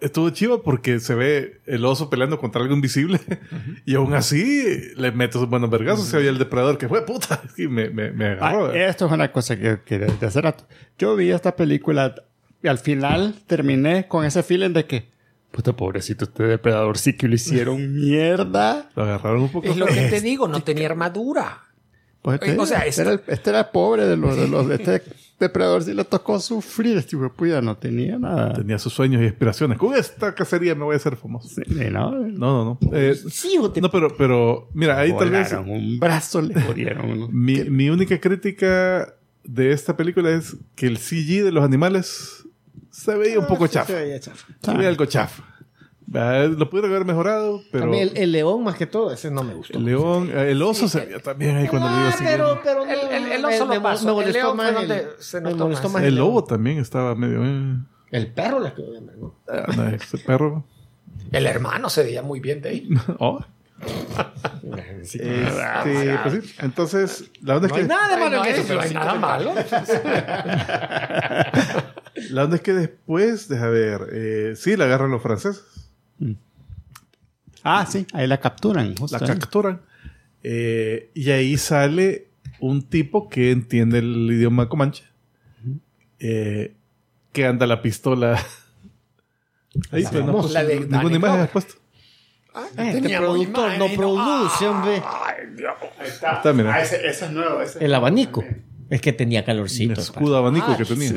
estuvo 0.02 0.28
chiva 0.30 0.62
porque 0.62 1.00
se 1.00 1.14
ve 1.14 1.60
el 1.66 1.84
oso 1.84 2.10
peleando 2.10 2.38
contra 2.38 2.60
algo 2.62 2.74
invisible 2.74 3.20
y 3.86 3.94
aún 3.94 4.14
así 4.14 4.64
le 4.96 5.12
mete 5.12 5.34
sus 5.34 5.48
buenos 5.48 5.70
vergazos. 5.70 6.06
Se 6.06 6.16
oye 6.16 6.28
el 6.28 6.38
depredador 6.38 6.78
que 6.78 6.88
fue 6.88 7.04
puta 7.06 7.40
y 7.56 7.68
me, 7.68 7.88
me, 7.90 8.10
me 8.12 8.26
Ah, 8.40 8.48
agarró. 8.50 8.72
esto 8.72 9.06
es 9.06 9.12
una 9.12 9.32
cosa 9.32 9.56
que 9.56 9.78
quería 9.84 10.08
de 10.08 10.26
hace 10.26 10.40
rato. 10.40 10.66
Yo 10.98 11.16
vi 11.16 11.30
esta 11.30 11.56
película 11.56 12.14
y 12.62 12.68
al 12.68 12.78
final 12.78 13.34
terminé 13.46 14.06
con 14.08 14.24
ese 14.24 14.42
feeling 14.42 14.70
de 14.70 14.84
que, 14.86 15.08
puta 15.50 15.72
pobrecito, 15.74 16.24
este 16.26 16.44
depredador 16.44 16.96
sí 16.98 17.16
que 17.16 17.28
lo 17.28 17.34
hicieron 17.34 17.94
mierda. 18.00 18.90
Lo 18.94 19.02
agarraron 19.04 19.42
un 19.42 19.48
poco. 19.50 19.66
es 19.68 19.76
lo 19.76 19.86
que 19.86 20.08
te 20.08 20.20
digo, 20.20 20.48
no 20.48 20.62
tenía 20.62 20.86
armadura. 20.86 21.62
Pues 22.22 22.40
o 22.56 22.66
sea, 22.66 22.86
este, 22.86 23.02
era, 23.02 23.10
el- 23.12 23.20
este 23.26 23.50
era 23.50 23.72
pobre 23.72 24.04
de 24.06 24.16
los 24.16 24.36
de 24.36 24.46
los 24.46 24.68
de 24.68 24.76
este 24.76 25.02
depredador 25.46 25.82
sí 25.82 25.92
le 25.94 26.04
tocó 26.04 26.38
sufrir, 26.40 26.96
este 26.96 27.16
puya, 27.36 27.60
no 27.60 27.76
tenía 27.76 28.18
nada. 28.18 28.52
Tenía 28.54 28.78
sus 28.78 28.92
sueños 28.92 29.20
y 29.22 29.26
aspiraciones. 29.26 29.78
Con 29.78 29.94
esta 29.94 30.34
cacería 30.34 30.74
me 30.74 30.84
voy 30.84 30.94
a 30.94 30.96
hacer 30.96 31.16
famoso. 31.16 31.48
Sí, 31.48 31.62
no, 31.90 32.10
No, 32.12 32.64
no, 32.64 32.78
no. 32.80 32.92
Eh, 32.92 33.14
Sí, 33.30 33.58
de- 33.74 33.80
no, 33.80 33.90
pero, 33.90 34.16
pero 34.16 34.68
mira, 34.74 34.98
ahí 34.98 35.12
tal 35.16 35.30
vez 35.30 35.52
un 35.52 35.98
brazo 36.00 36.40
le 36.42 36.60
jodieron. 36.60 37.28
Mi, 37.32 37.64
mi 37.64 37.90
única 37.90 38.18
crítica 38.20 39.14
de 39.44 39.72
esta 39.72 39.96
película 39.96 40.30
es 40.30 40.56
que 40.74 40.86
el 40.86 40.98
CG 40.98 41.44
de 41.44 41.52
los 41.52 41.64
animales 41.64 42.44
se 42.90 43.14
veía 43.16 43.38
un 43.38 43.46
poco 43.46 43.64
Ah, 43.64 43.68
sí, 43.68 43.74
chafa. 43.74 43.86
se 43.86 43.94
veía 43.94 44.20
chafa. 44.20 44.46
Se 44.62 44.74
veía 44.74 44.88
algo 44.88 45.04
chafa. 45.06 45.42
Ah, 46.14 46.46
Lo 46.48 46.68
pudieron 46.68 46.90
haber 46.90 47.04
mejorado, 47.06 47.62
pero 47.70 47.84
También 47.84 48.08
el, 48.08 48.16
el, 48.16 48.22
el 48.24 48.32
león, 48.32 48.62
más 48.64 48.76
que 48.76 48.86
todo, 48.86 49.12
ese 49.12 49.30
no 49.30 49.42
me 49.44 49.54
gustó. 49.54 49.78
león, 49.78 50.30
eh, 50.34 50.50
el 50.50 50.60
oso 50.62 50.88
se 50.88 51.00
veía 51.06 51.20
también 51.20 51.56
ahí 51.56 51.68
cuando 51.68 51.88
lo 51.88 51.94
iba 51.96 52.08
Ah, 52.08 52.12
siguiendo. 52.12 52.60
pero, 52.62 52.84
pero 52.84 52.84
no, 52.86 52.92
El- 52.92 53.24
el- 53.24 53.32
el 53.32 53.44
oso 53.44 53.66
me, 53.66 53.74
lo 53.76 53.82
paso. 53.82 54.04
me 54.04 54.10
El 54.10 54.14
molestó 54.16 54.38
león 54.38 54.56
fue 54.56 54.64
más 54.64 54.74
donde 54.74 54.98
el, 54.98 55.06
se 55.18 55.40
me 55.40 55.50
notó 55.50 55.64
molestó 55.64 55.84
más. 55.88 55.92
más 55.94 56.02
El 56.02 56.14
león. 56.14 56.26
lobo 56.28 56.44
también 56.44 56.78
estaba 56.78 57.14
medio... 57.14 57.44
eh, 57.44 57.76
El 58.10 58.32
perro 58.32 58.60
le 58.60 58.72
quedó 58.74 58.90
bien, 58.90 59.10
¿no? 59.18 59.34
ah, 59.48 59.66
no, 59.76 59.88
ese 59.88 60.18
perro... 60.18 60.64
El 61.30 61.46
hermano 61.46 61.88
se 61.88 62.02
veía 62.02 62.22
muy 62.22 62.40
bien 62.40 62.60
de 62.62 62.68
ahí. 62.68 62.88
Oh. 63.18 63.40
Este, 65.02 66.16
pues 66.22 66.34
sí. 66.44 66.54
Entonces, 66.60 67.30
la 67.42 67.56
onda 67.56 67.66
es 67.66 67.72
No 67.72 67.76
hay 67.76 67.82
que... 67.82 67.88
nada 67.88 68.16
malo 68.16 68.36
no 68.36 68.44
en 68.44 68.54
eso, 68.54 68.62
pero 68.66 68.74
no 68.76 68.82
hay 68.82 68.88
sí 68.88 68.94
nada 68.94 69.14
malo. 69.14 69.52
La 72.30 72.44
onda 72.44 72.56
es 72.56 72.62
que 72.62 72.72
después, 72.72 73.48
deja 73.48 73.68
ver, 73.68 74.06
eh, 74.12 74.52
sí, 74.56 74.76
la 74.76 74.84
agarran 74.84 75.10
los 75.10 75.22
franceses. 75.22 75.64
Ah, 77.64 77.86
sí, 77.86 78.06
ahí 78.12 78.26
la 78.26 78.38
capturan. 78.40 78.96
justo 78.96 79.18
la 79.18 79.26
ahí. 79.32 79.38
capturan. 79.38 79.82
Eh, 80.42 81.10
y 81.14 81.30
ahí 81.30 81.56
sale 81.56 82.28
un 82.60 82.82
tipo 82.82 83.28
que 83.28 83.50
entiende 83.52 83.98
el 83.98 84.28
idioma 84.30 84.68
comanche. 84.68 85.04
eh, 86.18 86.74
que 87.32 87.46
anda 87.46 87.66
la 87.66 87.80
pistola. 87.82 88.44
Ahí, 89.90 90.02
La 90.02 90.10
pero 90.10 90.26
no, 90.26 90.32
pues, 90.42 90.52
La 90.52 90.64
de 90.64 90.80
ninguna 90.80 90.98
Danny 91.02 91.14
imagen 91.16 91.40
has 91.40 91.48
puesto. 91.50 91.74
Ah, 92.54 92.66
Este 92.76 93.00
teníamos 93.00 93.30
productor 93.30 93.78
no 93.78 93.86
produce, 93.96 94.66
hombre. 94.68 95.02
Está, 96.04 96.52
mira. 96.52 96.74
Ah, 96.74 96.82
ese, 96.82 97.06
ese 97.06 97.24
es 97.24 97.30
nuevo. 97.30 97.62
Ese. 97.62 97.82
El 97.82 97.94
abanico. 97.94 98.44
Es 98.90 99.00
que 99.00 99.14
tenía 99.14 99.38
El 99.40 99.46
calorcito. 99.46 99.98
escudo 100.00 100.36
abanico 100.36 100.66
Ah, 100.68 100.76
que 100.76 100.84
tenía. 100.84 101.10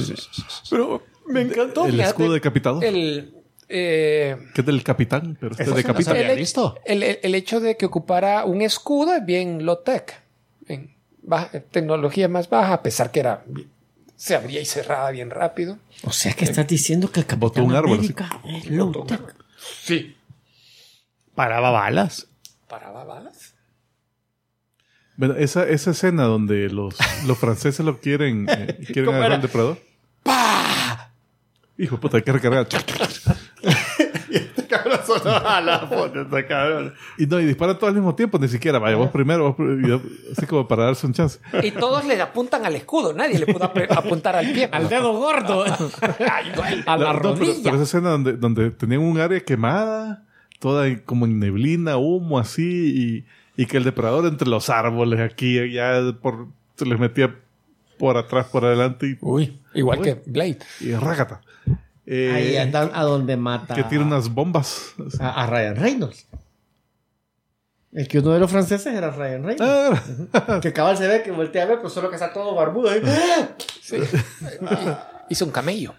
Pero 0.70 1.04
me 1.28 1.42
encantó. 1.42 1.86
El 1.86 1.92
fíjate, 1.92 2.08
escudo 2.10 2.34
decapitado. 2.34 2.82
El, 2.82 3.34
eh, 3.70 4.38
Que 4.54 4.62
es 4.62 4.66
del 4.68 4.84
capitán, 4.84 5.38
pero 5.40 5.52
este 5.52 5.64
es 5.64 5.70
de 5.70 5.82
sí 5.82 5.88
no 5.88 5.94
capitán. 5.94 6.36
visto? 6.36 6.78
el- 6.86 7.04
el- 7.04 7.20
el 7.24 7.36
hecho 7.36 7.60
de 7.60 7.78
que 7.78 7.86
ocupara 7.86 8.46
un 8.46 8.62
escudo 8.62 9.14
es 9.16 9.26
bien 9.26 9.66
low-tech. 9.66 10.22
En 10.68 10.94
baja- 11.22 11.50
tecnología 11.72 12.28
más 12.28 12.50
baja, 12.50 12.74
a 12.74 12.84
pesar 12.84 13.12
que 13.12 13.20
era 13.22 13.44
se 14.16 14.36
abría 14.36 14.62
y 14.62 14.66
cerraba 14.66 15.12
bien 15.12 15.30
rápido. 15.30 15.78
O 16.04 16.12
sea 16.12 16.34
que 16.34 16.46
estás 16.46 16.68
diciendo 16.68 17.12
que 17.12 17.20
el 17.22 17.26
Botó 17.26 17.56
Capitán 17.56 17.64
un 17.66 17.76
árbol, 17.76 17.98
América 18.00 18.42
es 18.46 18.70
low 18.70 19.06
tech. 19.06 19.22
Sí. 19.84 20.16
Paraba 21.34 21.70
balas. 21.72 22.28
¿Paraba 22.70 23.04
balas? 23.04 23.54
Bueno, 25.18 25.36
esa, 25.36 25.68
esa 25.68 25.92
escena 25.92 26.24
donde 26.26 26.70
los, 26.70 26.96
los 27.26 27.38
franceses 27.38 27.86
lo 27.86 28.00
quieren, 28.00 28.48
eh, 28.50 28.78
quieren 28.88 29.06
¿Cómo 29.06 29.18
agarrar 29.18 29.36
al 29.38 29.42
depredador. 29.42 29.80
Hijo 31.78 31.96
de 31.98 32.02
puta, 32.02 32.18
hay 32.18 32.24
que 32.24 32.32
recargar. 32.32 32.68
Cabrón, 34.86 35.00
sonó 35.06 35.32
a 35.36 35.62
la 35.62 35.90
esta 36.16 36.48
cabrón. 36.48 36.94
Y 37.18 37.26
no, 37.26 37.40
y 37.40 37.46
disparan 37.46 37.76
todos 37.78 37.90
al 37.90 37.96
mismo 37.96 38.16
tiempo, 38.16 38.38
ni 38.40 38.48
siquiera. 38.48 38.80
Vaya, 38.80 38.96
vos 38.96 39.10
primero, 39.12 39.44
vos 39.54 39.58
pr- 39.58 39.84
y 39.84 39.88
yo- 39.90 40.02
así 40.32 40.46
como 40.46 40.68
para 40.68 40.86
darse 40.86 41.06
un 41.08 41.14
chance. 41.14 41.40
Y 41.64 41.72
todos 41.72 42.06
le 42.06 42.20
apuntan 42.22 42.66
al 42.66 42.76
escudo, 42.76 43.14
nadie 43.14 43.40
le 43.40 43.46
pudo 43.48 43.72
apre- 43.74 43.88
apuntar 43.90 44.36
al 44.36 44.52
pie. 44.52 44.70
Al 44.72 44.88
dedo 44.90 45.14
gordo. 45.14 45.64
A 46.86 46.98
la 46.98 47.14
No, 47.14 47.14
no, 47.14 47.20
pero, 47.22 47.36
rodilla. 47.36 47.64
pero 47.64 47.76
esa 47.76 47.84
escena 47.84 48.10
donde, 48.12 48.34
donde 48.34 48.72
tenían 48.72 49.02
un 49.02 49.20
área 49.20 49.40
quemada, 49.40 50.24
toda 50.60 50.86
como 51.04 51.26
en 51.26 51.40
neblina, 51.40 51.98
humo 51.98 52.40
así, 52.40 53.26
y, 53.58 53.62
y 53.62 53.66
que 53.66 53.78
el 53.78 53.84
depredador 53.84 54.26
entre 54.26 54.48
los 54.48 54.70
árboles 54.70 55.20
aquí, 55.20 55.72
ya 55.72 56.02
por, 56.22 56.48
se 56.76 56.86
les 56.86 57.00
metía 57.00 57.36
por 57.98 58.18
atrás, 58.18 58.48
por 58.48 58.66
adelante 58.66 59.08
y, 59.08 59.18
Uy, 59.22 59.58
igual 59.74 60.02
que 60.02 60.22
Blade. 60.26 60.60
y 60.82 60.94
rácata. 60.94 61.42
Eh, 62.08 62.32
Ahí 62.34 62.58
andan 62.58 62.92
a 62.94 63.04
donde 63.04 63.36
mata 63.38 63.74
que 63.74 63.84
tira 63.84 64.04
unas 64.04 64.30
bombas. 64.34 64.94
a, 65.20 65.44
a 65.44 65.48
Ryan 65.48 65.76
Reynolds. 65.76 66.28
El 67.92 68.08
que 68.10 68.20
uno 68.20 68.32
de 68.32 68.40
los 68.40 68.52
franceses 68.52 68.94
era 68.94 69.10
Ryan 69.10 69.44
Reynolds. 69.44 70.02
Ah, 70.34 70.60
Que 70.62 70.74
cabal 70.74 70.98
se 70.98 71.08
ve 71.08 71.24
que 71.24 71.32
voltea 71.32 71.64
a 71.64 71.66
ver, 71.66 71.78
pero 71.78 71.90
solo 71.90 72.10
que 72.10 72.16
está 72.16 72.32
todo 72.34 72.54
barbudo. 72.56 72.90
Sí. 73.82 73.98
Hizo 75.30 75.46
un 75.46 75.52
camello. 75.52 75.94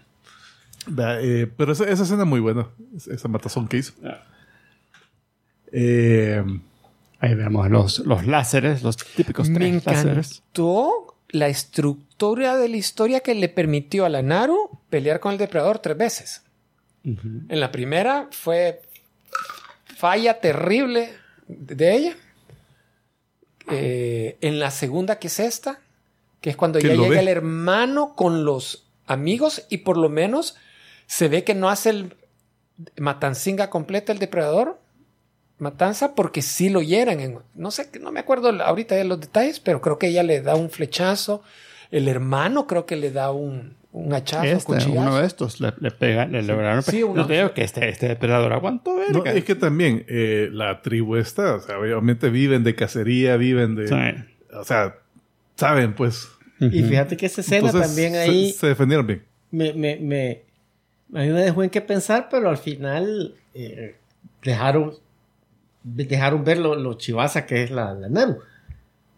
eh, 0.97 1.51
pero 1.57 1.71
esa, 1.71 1.85
esa 1.85 2.03
escena 2.03 2.23
es 2.23 2.27
muy 2.29 2.39
buena, 2.41 2.67
esa 3.09 3.27
matazón 3.27 3.67
que 3.67 3.77
hizo. 3.77 3.93
Ah. 4.05 4.23
Eh, 5.71 6.43
Ahí 7.19 7.33
vemos 7.33 7.67
los, 7.71 7.99
los 7.99 8.27
láseres, 8.27 8.83
los 8.83 8.95
típicos 8.97 9.49
Me 9.49 9.57
tres 9.57 9.85
láseres. 9.85 10.31
encantó 10.43 11.15
la 11.29 11.47
estructura 11.47 12.57
de 12.57 12.69
la 12.69 12.77
historia 12.77 13.21
que 13.21 13.33
le 13.33 13.49
permitió 13.49 14.05
a 14.05 14.09
la 14.09 14.21
Naru 14.21 14.76
pelear 14.89 15.19
con 15.19 15.33
el 15.33 15.37
depredador 15.37 15.79
tres 15.79 15.97
veces. 15.97 16.43
En 17.03 17.59
la 17.59 17.71
primera 17.71 18.27
fue 18.31 18.81
falla 19.95 20.41
terrible 20.41 21.13
de 21.47 21.95
ella. 21.95 22.15
Eh, 23.69 24.37
en 24.41 24.59
la 24.59 24.71
segunda, 24.71 25.19
que 25.19 25.27
es 25.27 25.39
esta, 25.39 25.79
que 26.41 26.49
es 26.49 26.57
cuando 26.57 26.79
ya 26.79 26.89
llega 26.89 27.07
ve. 27.07 27.19
el 27.19 27.27
hermano 27.27 28.15
con 28.15 28.45
los 28.45 28.87
amigos 29.05 29.65
y 29.69 29.79
por 29.79 29.97
lo 29.97 30.09
menos 30.09 30.55
se 31.05 31.27
ve 31.27 31.43
que 31.43 31.55
no 31.55 31.69
hace 31.69 31.89
el 31.89 32.15
matancinga 32.97 33.69
completa 33.69 34.11
el 34.11 34.19
depredador. 34.19 34.79
Matanza 35.59 36.13
porque 36.13 36.43
sí 36.43 36.69
lo 36.69 36.81
hieran. 36.81 37.19
En, 37.19 37.39
no 37.55 37.71
sé, 37.71 37.89
no 37.99 38.11
me 38.11 38.19
acuerdo 38.19 38.49
ahorita 38.61 38.95
de 38.95 39.05
los 39.05 39.19
detalles, 39.19 39.59
pero 39.59 39.81
creo 39.81 39.97
que 39.97 40.07
ella 40.07 40.23
le 40.23 40.41
da 40.41 40.55
un 40.55 40.69
flechazo. 40.69 41.41
El 41.89 42.07
hermano 42.07 42.67
creo 42.67 42.85
que 42.85 42.95
le 42.95 43.11
da 43.11 43.31
un, 43.31 43.75
un 43.97 44.13
hachazo, 44.13 44.45
Este, 44.45 44.65
cuchillazo. 44.73 44.99
uno 45.01 45.17
de 45.17 45.25
estos 45.27 45.59
le, 45.61 45.73
le 45.79 45.91
pega, 45.91 46.25
le 46.25 46.41
lograron 46.43 46.83
Sí, 46.83 46.91
pe- 46.91 47.03
uno- 47.03 47.21
No 47.21 47.27
te 47.27 47.33
digo 47.33 47.53
que 47.53 47.63
este, 47.63 47.87
este 47.89 48.07
depredador 48.07 48.53
aguantó, 48.53 48.95
no, 49.11 49.25
es 49.25 49.43
que 49.43 49.55
también 49.55 50.05
eh, 50.07 50.49
la 50.51 50.81
tribu 50.81 51.15
esta, 51.15 51.55
o 51.55 51.59
sea, 51.59 51.77
obviamente 51.79 52.29
viven 52.29 52.63
de 52.63 52.75
cacería, 52.75 53.37
viven 53.37 53.75
de... 53.75 53.87
Sí. 53.87 53.95
O 54.53 54.63
sea, 54.63 54.95
saben 55.55 55.93
pues. 55.93 56.29
Y 56.59 56.81
fíjate 56.83 57.17
que 57.17 57.27
esa 57.27 57.41
escena 57.41 57.67
Entonces, 57.67 57.87
también 57.89 58.13
se- 58.13 58.19
ahí 58.19 58.51
Se, 58.51 58.67
defendieron 58.67 59.05
bien. 59.07 59.23
me, 59.51 59.73
me, 59.73 59.97
me, 59.97 60.41
a 61.13 61.23
mí 61.23 61.29
me 61.31 61.41
dejó 61.41 61.63
en 61.63 61.69
qué 61.69 61.81
pensar, 61.81 62.27
pero 62.31 62.49
al 62.49 62.57
final 62.57 63.35
eh, 63.53 63.95
dejaron, 64.43 64.93
dejaron 65.83 66.43
ver 66.43 66.57
lo, 66.57 66.75
lo 66.75 66.95
chivaza 66.95 67.45
que 67.45 67.63
es 67.63 67.71
la, 67.71 67.93
la 67.93 68.09
Naru. 68.09 68.39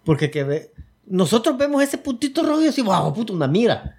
Porque 0.03 0.29
que 0.31 0.43
ve, 0.43 0.71
nosotros 1.05 1.57
vemos 1.57 1.81
ese 1.83 1.97
puntito 1.97 2.43
rojo 2.43 2.61
y 2.61 2.65
decimos, 2.65 2.97
wow, 2.99 3.13
puto, 3.13 3.33
una 3.33 3.47
mira. 3.47 3.97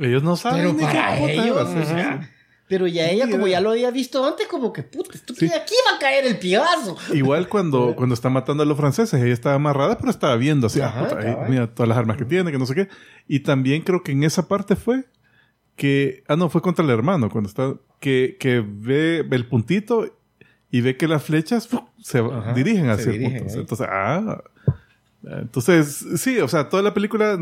Ellos 0.00 0.22
no 0.22 0.36
saben. 0.36 0.60
Pero 0.60 0.72
ni 0.72 0.78
qué 0.78 0.84
para 0.86 1.16
puta 1.18 1.32
ellos, 1.32 1.56
o 1.68 1.84
sea, 1.84 2.30
pero 2.68 2.86
ya 2.86 3.08
ella, 3.10 3.28
como 3.28 3.48
ya 3.48 3.60
lo 3.60 3.70
había 3.70 3.90
visto 3.90 4.24
antes, 4.24 4.46
como 4.46 4.72
que, 4.72 4.82
puta, 4.84 5.10
esto 5.14 5.34
Sí. 5.34 5.46
aquí 5.46 5.74
va 5.90 5.96
a 5.96 5.98
caer 5.98 6.24
el 6.26 6.38
piegazo. 6.38 6.96
Igual 7.12 7.48
cuando, 7.48 7.94
cuando 7.96 8.14
está 8.14 8.30
matando 8.30 8.62
a 8.62 8.66
los 8.66 8.76
franceses, 8.76 9.20
ella 9.20 9.32
estaba 9.34 9.56
amarrada, 9.56 9.98
pero 9.98 10.10
estaba 10.10 10.36
viendo 10.36 10.68
así, 10.68 10.80
Ajá, 10.80 11.00
ah, 11.00 11.08
puta, 11.08 11.18
ahí, 11.20 11.36
mira 11.50 11.66
todas 11.74 11.88
las 11.88 11.98
armas 11.98 12.16
que 12.16 12.24
tiene, 12.24 12.50
que 12.52 12.58
no 12.58 12.66
sé 12.66 12.74
qué. 12.74 12.88
Y 13.26 13.40
también 13.40 13.82
creo 13.82 14.02
que 14.02 14.12
en 14.12 14.22
esa 14.24 14.46
parte 14.48 14.76
fue 14.76 15.04
que, 15.76 16.22
ah, 16.28 16.36
no, 16.36 16.48
fue 16.48 16.62
contra 16.62 16.84
el 16.84 16.90
hermano, 16.90 17.28
cuando 17.28 17.48
está, 17.48 17.74
que, 17.98 18.36
que 18.38 18.64
ve, 18.64 19.26
el 19.30 19.46
puntito 19.48 20.16
y 20.70 20.80
ve 20.80 20.96
que 20.96 21.08
las 21.08 21.24
flechas 21.24 21.68
se 22.00 22.18
Ajá, 22.20 22.52
dirigen 22.54 22.84
se 22.84 22.90
hacia 22.92 23.12
dirigen 23.12 23.34
el 23.34 23.42
punto. 23.42 23.52
ahí. 23.54 23.60
Entonces, 23.60 23.86
ah, 23.90 24.42
entonces, 25.24 26.06
sí, 26.16 26.38
o 26.38 26.48
sea, 26.48 26.68
toda 26.68 26.82
la 26.82 26.94
película, 26.94 27.38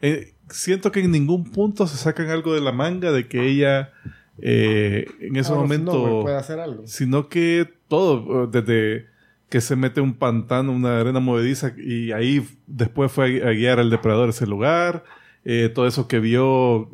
eh, 0.00 0.33
siento 0.50 0.92
que 0.92 1.00
en 1.00 1.10
ningún 1.10 1.44
punto 1.44 1.86
se 1.86 1.96
sacan 1.96 2.30
algo 2.30 2.54
de 2.54 2.60
la 2.60 2.72
manga 2.72 3.12
de 3.12 3.28
que 3.28 3.46
ella, 3.46 3.92
eh, 4.38 5.06
en 5.20 5.36
ese 5.36 5.52
momento 5.52 6.22
puede 6.22 6.36
hacer 6.36 6.60
algo. 6.60 6.86
sino 6.86 7.28
que 7.28 7.72
todo, 7.88 8.44
eh, 8.44 8.48
desde 8.50 9.06
que 9.48 9.60
se 9.60 9.76
mete 9.76 10.00
un 10.00 10.14
pantano, 10.14 10.72
una 10.72 11.00
arena 11.00 11.20
movediza, 11.20 11.74
y 11.76 12.12
ahí 12.12 12.46
después 12.66 13.12
fue 13.12 13.42
a, 13.42 13.50
guiar 13.50 13.78
al 13.78 13.90
depredador 13.90 14.28
a 14.28 14.30
ese 14.30 14.46
lugar, 14.46 15.04
eh, 15.44 15.70
todo 15.72 15.86
eso 15.86 16.08
que 16.08 16.18
vio, 16.18 16.46
o 16.46 16.90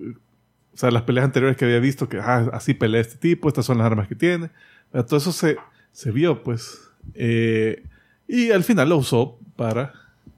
sea, 0.74 0.90
las 0.90 1.02
peleas 1.02 1.24
anteriores 1.24 1.56
que 1.56 1.64
había 1.64 1.78
visto, 1.78 2.08
que 2.08 2.18
ah, 2.18 2.50
así 2.52 2.74
pelea 2.74 3.00
este 3.00 3.16
tipo, 3.16 3.48
estas 3.48 3.64
son 3.64 3.78
las 3.78 3.86
armas 3.86 4.08
que 4.08 4.14
tiene, 4.14 4.50
todo 4.92 5.16
eso 5.16 5.32
se, 5.32 5.56
se 5.92 6.10
vio, 6.10 6.42
pues, 6.42 6.86
Eh, 7.14 7.82
y 8.28 8.50
al 8.50 8.62
final 8.62 8.90
lo 8.90 8.98
usó 8.98 9.38
para, 9.56 9.92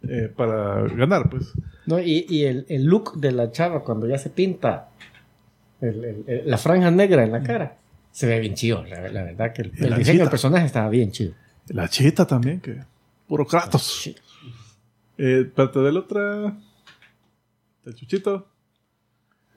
eh, 0.09 0.33
para 0.35 0.83
ganar, 0.89 1.29
pues. 1.31 1.53
No, 1.87 1.99
y, 2.01 2.27
y 2.29 2.45
el, 2.45 2.67
el 2.69 2.85
look 2.85 3.19
de 3.21 3.33
la 3.33 3.51
chava 3.51 3.83
cuando 3.85 4.07
ya 4.07 4.19
se 4.19 4.31
pinta 4.31 4.89
el- 5.81 6.05
el- 6.05 6.25
el- 6.27 6.43
la 6.51 6.59
franja 6.59 6.91
negra 6.91 7.25
en 7.25 7.33
la 7.33 7.43
cara, 7.43 7.77
se 8.11 8.27
ve 8.27 8.39
bien 8.41 8.55
chido. 8.55 8.85
La, 8.85 9.09
la 9.09 9.23
verdad 9.25 9.53
que 9.53 9.63
el, 9.63 9.69
el 9.69 9.95
diseño 9.97 10.03
chita. 10.05 10.19
del 10.25 10.31
personaje 10.31 10.67
estaba 10.67 10.89
bien 10.89 11.11
chido. 11.13 11.35
La 11.69 11.89
chita 11.89 12.27
también, 12.27 12.61
que 12.61 12.79
puro 13.27 13.47
Kratos. 13.47 14.09
Eh, 15.19 15.43
espérate 15.47 15.79
del 15.81 15.97
otra. 15.97 16.57
Del 17.85 17.95
chuchito. 17.95 18.49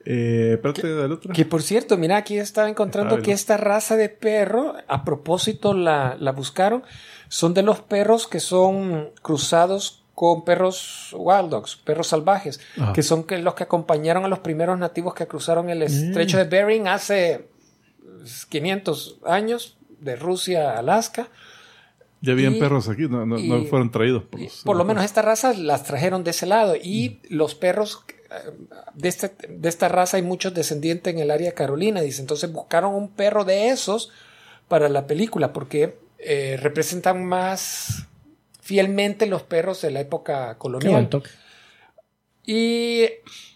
Eh, 0.04 0.52
espérate 0.54 0.86
del 0.86 1.12
otra. 1.12 1.32
Que 1.32 1.44
por 1.44 1.62
cierto, 1.62 1.96
mira, 1.98 2.16
aquí 2.16 2.38
estaba 2.38 2.68
encontrando 2.68 3.16
Estaba 3.16 3.24
que 3.24 3.32
esta 3.32 3.56
raza 3.56 3.96
de 3.96 4.08
perro, 4.08 4.74
a 4.86 5.04
propósito 5.04 5.74
la, 5.74 6.16
la 6.20 6.30
buscaron, 6.32 6.82
son 7.28 7.54
de 7.54 7.62
los 7.62 7.80
perros 7.80 8.26
que 8.28 8.38
son 8.40 9.10
cruzados 9.22 10.04
con 10.16 10.44
perros 10.44 11.14
wild 11.16 11.50
dogs, 11.50 11.76
perros 11.76 12.08
salvajes, 12.08 12.58
Ajá. 12.80 12.92
que 12.94 13.02
son 13.04 13.22
que 13.24 13.36
los 13.38 13.52
que 13.54 13.64
acompañaron 13.64 14.24
a 14.24 14.28
los 14.28 14.38
primeros 14.40 14.78
nativos 14.78 15.12
que 15.14 15.26
cruzaron 15.28 15.68
el 15.70 15.82
estrecho 15.82 16.38
de 16.38 16.44
Bering 16.44 16.88
hace 16.88 17.48
500 18.48 19.18
años, 19.26 19.76
de 20.00 20.16
Rusia 20.16 20.72
a 20.72 20.78
Alaska. 20.78 21.28
Ya 22.22 22.32
habían 22.32 22.56
y- 22.56 22.60
perros 22.60 22.88
aquí, 22.88 23.08
no, 23.08 23.24
no, 23.26 23.36
fueron 23.66 23.90
traídos 23.90 24.24
por 24.24 24.40
los. 24.40 24.62
Por 24.64 24.76
lo 24.76 24.84
menos 24.84 25.04
esta 25.04 25.22
raza 25.22 25.52
las 25.54 25.84
trajeron 25.84 26.24
de 26.24 26.30
ese 26.30 26.46
lado. 26.46 26.74
Y 26.76 27.20
los 27.28 27.54
perros 27.54 28.04
eh, 28.30 28.50
de, 28.94 29.08
este- 29.08 29.34
de 29.48 29.68
esta 29.68 29.88
raza 29.88 30.16
hay 30.16 30.22
muchos 30.22 30.54
descendientes 30.54 31.12
en 31.12 31.20
el 31.20 31.30
área 31.30 31.52
Carolina. 31.52 32.00
Dice, 32.00 32.20
entonces 32.22 32.50
buscaron 32.52 32.94
un 32.94 33.10
perro 33.10 33.44
de 33.44 33.68
esos 33.68 34.10
para 34.68 34.88
la 34.88 35.06
película 35.06 35.52
porque 35.52 35.98
eh, 36.18 36.58
representan 36.60 37.24
más 37.24 38.06
fielmente 38.66 39.26
los 39.26 39.42
perros 39.44 39.80
de 39.82 39.92
la 39.92 40.00
época 40.00 40.58
colonial. 40.58 41.08
Y 42.44 43.04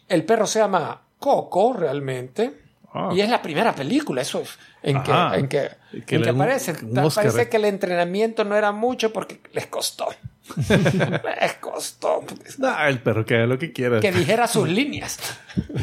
el 0.09 0.24
perro 0.24 0.47
se 0.47 0.61
llama 0.61 1.03
Coco 1.19 1.73
realmente. 1.73 2.53
Ah. 2.93 3.11
Y 3.12 3.20
es 3.20 3.28
la 3.28 3.43
primera 3.43 3.73
película, 3.74 4.23
eso 4.23 4.41
es, 4.41 4.59
en 4.82 5.01
que, 5.03 5.12
en 5.12 5.49
que, 5.49 5.69
que 6.07 6.16
en 6.16 6.23
que 6.23 6.31
un- 6.31 6.37
aparece. 6.37 6.73
un 6.82 7.11
Parece 7.15 7.43
eh. 7.43 7.49
que 7.49 7.57
el 7.57 7.65
entrenamiento 7.66 8.45
no 8.45 8.57
era 8.57 8.73
mucho 8.73 9.12
porque 9.12 9.41
les 9.53 9.66
costó. 9.66 10.09
les 10.69 11.55
costó. 11.61 12.24
Ah, 12.65 12.89
el 12.89 13.01
perro 13.01 13.24
que 13.24 13.37
haga 13.37 13.47
lo 13.47 13.59
que 13.59 13.73
quiera. 13.73 14.01
Que 14.01 14.11
dijera 14.12 14.49
sus 14.49 14.69
líneas. 14.69 15.19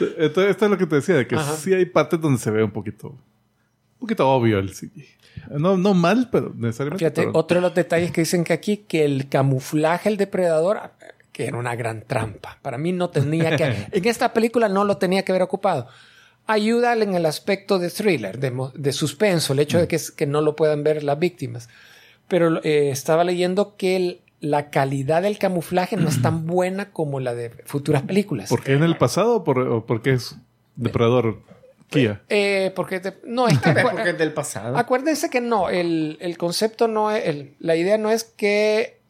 Entonces, 0.00 0.50
esto 0.50 0.64
es 0.64 0.70
lo 0.70 0.78
que 0.78 0.86
te 0.86 0.96
decía, 0.96 1.14
de 1.14 1.26
que 1.28 1.36
Ajá. 1.36 1.54
sí 1.56 1.72
hay 1.72 1.84
partes 1.84 2.20
donde 2.20 2.40
se 2.40 2.50
ve 2.50 2.64
un 2.64 2.72
poquito. 2.72 3.16
poquito 4.00 4.28
obvio 4.28 4.58
el 4.58 4.70
CGI. 4.72 5.08
No, 5.50 5.76
no 5.76 5.94
mal, 5.94 6.28
pero 6.30 6.52
necesariamente. 6.56 7.04
Fíjate, 7.04 7.22
pero- 7.22 7.38
otro 7.38 7.56
de 7.56 7.60
los 7.62 7.74
detalles 7.74 8.10
que 8.12 8.22
dicen 8.22 8.44
que 8.44 8.52
aquí, 8.52 8.78
que 8.78 9.04
el 9.04 9.28
camuflaje 9.28 10.08
del 10.08 10.16
depredador, 10.18 10.80
que 11.32 11.46
era 11.46 11.56
una 11.56 11.74
gran 11.76 12.02
trampa. 12.02 12.58
Para 12.62 12.78
mí 12.78 12.92
no 12.92 13.10
tenía 13.10 13.56
que... 13.56 13.64
en 13.92 14.04
esta 14.06 14.32
película 14.32 14.68
no 14.68 14.84
lo 14.84 14.96
tenía 14.98 15.24
que 15.24 15.32
haber 15.32 15.42
ocupado. 15.42 15.88
Ayuda 16.46 16.94
en 16.94 17.14
el 17.14 17.24
aspecto 17.26 17.78
de 17.78 17.88
thriller, 17.90 18.38
de, 18.38 18.52
de 18.74 18.92
suspenso, 18.92 19.52
el 19.52 19.60
hecho 19.60 19.78
de 19.78 19.88
que, 19.88 19.96
es- 19.96 20.10
que 20.10 20.26
no 20.26 20.40
lo 20.40 20.56
puedan 20.56 20.82
ver 20.82 21.02
las 21.04 21.18
víctimas. 21.18 21.68
Pero 22.28 22.62
eh, 22.64 22.90
estaba 22.90 23.24
leyendo 23.24 23.76
que 23.76 23.96
el- 23.96 24.20
la 24.40 24.70
calidad 24.70 25.22
del 25.22 25.38
camuflaje 25.38 25.96
no 25.96 26.08
es 26.08 26.20
tan 26.20 26.46
buena 26.46 26.90
como 26.90 27.20
la 27.20 27.34
de 27.34 27.50
futuras 27.64 28.02
películas. 28.02 28.48
¿Por 28.50 28.62
qué 28.64 28.72
en 28.72 28.82
el 28.82 28.96
pasado 28.96 29.36
o, 29.36 29.44
por, 29.44 29.58
o 29.60 29.86
porque 29.86 30.14
es 30.14 30.34
depredador 30.74 31.40
Kia? 31.92 32.22
Eh, 32.28 32.72
porque 32.74 33.00
te- 33.00 33.18
no 33.24 33.48
es 33.48 33.58
que 33.58 33.72
porque 33.82 34.10
es 34.10 34.18
del 34.18 34.32
pasado. 34.32 34.76
Acuérdense 34.76 35.30
que 35.30 35.40
no, 35.40 35.68
el, 35.70 36.18
el 36.20 36.36
concepto 36.38 36.88
no 36.88 37.10
es, 37.10 37.26
el- 37.26 37.54
la 37.60 37.76
idea 37.76 37.98
no 37.98 38.10
es 38.10 38.24
que 38.24 39.00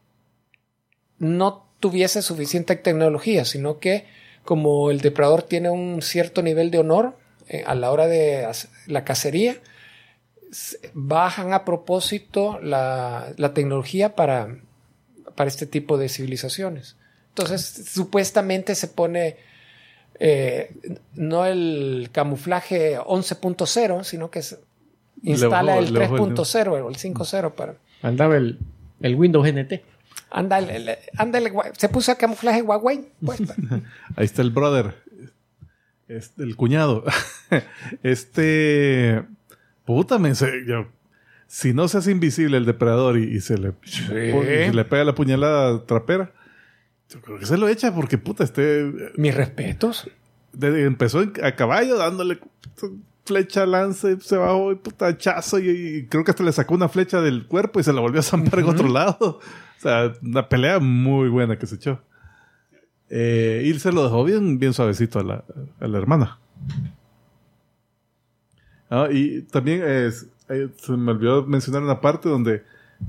no 1.19 1.67
tuviese 1.79 2.21
suficiente 2.21 2.75
tecnología, 2.75 3.45
sino 3.45 3.79
que 3.79 4.05
como 4.43 4.91
el 4.91 5.01
depredador 5.01 5.43
tiene 5.43 5.69
un 5.69 6.01
cierto 6.01 6.41
nivel 6.41 6.69
de 6.71 6.79
honor 6.79 7.17
eh, 7.47 7.63
a 7.65 7.75
la 7.75 7.91
hora 7.91 8.07
de 8.07 8.47
la 8.87 9.03
cacería, 9.03 9.55
bajan 10.93 11.53
a 11.53 11.65
propósito 11.65 12.59
la, 12.61 13.33
la 13.37 13.53
tecnología 13.53 14.15
para, 14.15 14.57
para 15.35 15.47
este 15.47 15.65
tipo 15.65 15.97
de 15.97 16.09
civilizaciones. 16.09 16.95
Entonces, 17.29 17.85
supuestamente 17.89 18.75
se 18.75 18.87
pone 18.87 19.37
eh, 20.19 20.73
no 21.15 21.45
el 21.45 22.09
camuflaje 22.11 22.97
11.0, 22.99 24.03
sino 24.03 24.29
que 24.31 24.41
se 24.41 24.57
instala 25.23 25.77
el 25.77 25.93
le 25.93 25.99
bajó 26.01 26.15
el- 26.17 26.33
3.0 26.33 26.67
o 26.83 26.89
el 26.89 26.95
5.0 26.97 27.51
para... 27.53 27.75
Andaba 28.01 28.37
el, 28.37 28.59
el 29.01 29.15
Windows 29.15 29.47
NT. 29.51 29.81
Anda, 30.31 30.59
el- 30.59 30.69
el- 30.89 30.97
anda 31.17 31.39
el 31.39 31.51
gua- 31.53 31.71
se 31.77 31.89
puso 31.89 32.11
el 32.11 32.17
camuflaje 32.17 32.61
Huawei. 32.61 33.07
Pues, 33.23 33.39
Ahí 34.15 34.25
está 34.25 34.41
el 34.41 34.51
brother. 34.51 34.95
Este, 36.07 36.43
el 36.43 36.55
cuñado. 36.55 37.03
este. 38.03 39.23
Puta, 39.85 40.17
me 40.19 40.33
yo- 40.33 40.87
Si 41.47 41.73
no 41.73 41.87
se 41.87 41.97
hace 41.99 42.11
invisible 42.11 42.57
el 42.57 42.65
depredador 42.65 43.17
y, 43.17 43.35
y 43.35 43.39
se, 43.41 43.57
le, 43.57 43.73
y 43.85 43.89
se 43.89 44.73
le 44.73 44.85
pega 44.85 45.03
la 45.03 45.13
puñalada 45.15 45.85
trapera, 45.85 46.31
yo 47.13 47.21
creo 47.21 47.39
que 47.39 47.45
se 47.45 47.57
lo 47.57 47.67
echa 47.67 47.93
porque 47.93 48.17
puta, 48.17 48.43
este. 48.43 48.91
mis 49.15 49.33
respetos. 49.35 50.09
empezó 50.61 51.23
a 51.43 51.51
caballo 51.55 51.97
dándole 51.97 52.39
flecha, 53.25 53.65
lance, 53.65 54.19
se 54.19 54.35
bajó 54.37 54.71
y 54.73 54.75
puta 54.75 55.07
hachazo 55.07 55.59
y, 55.59 55.69
y 55.69 56.05
creo 56.07 56.23
que 56.23 56.31
hasta 56.31 56.43
le 56.43 56.51
sacó 56.51 56.73
una 56.75 56.89
flecha 56.89 57.21
del 57.21 57.47
cuerpo 57.47 57.79
y 57.79 57.83
se 57.83 57.93
la 57.93 58.01
volvió 58.01 58.19
a 58.19 58.23
zampar 58.23 58.59
en 58.59 58.65
otro 58.69 58.87
lado. 58.89 59.39
O 59.39 59.81
sea, 59.81 60.13
una 60.21 60.47
pelea 60.49 60.79
muy 60.79 61.29
buena 61.29 61.57
que 61.57 61.65
se 61.67 61.75
echó. 61.75 62.01
Eh, 63.09 63.63
y 63.65 63.73
se 63.79 63.91
lo 63.91 64.03
dejó 64.03 64.23
bien, 64.23 64.57
bien 64.59 64.73
suavecito 64.73 65.19
a 65.19 65.23
la, 65.23 65.43
a 65.79 65.87
la 65.87 65.97
hermana. 65.97 66.39
Ah, 68.89 69.07
y 69.11 69.41
también 69.43 69.83
es- 69.83 70.27
eh, 70.49 70.69
se 70.77 70.91
me 70.93 71.11
olvidó 71.11 71.45
mencionar 71.45 71.81
una 71.83 72.01
parte 72.01 72.29
donde 72.29 72.63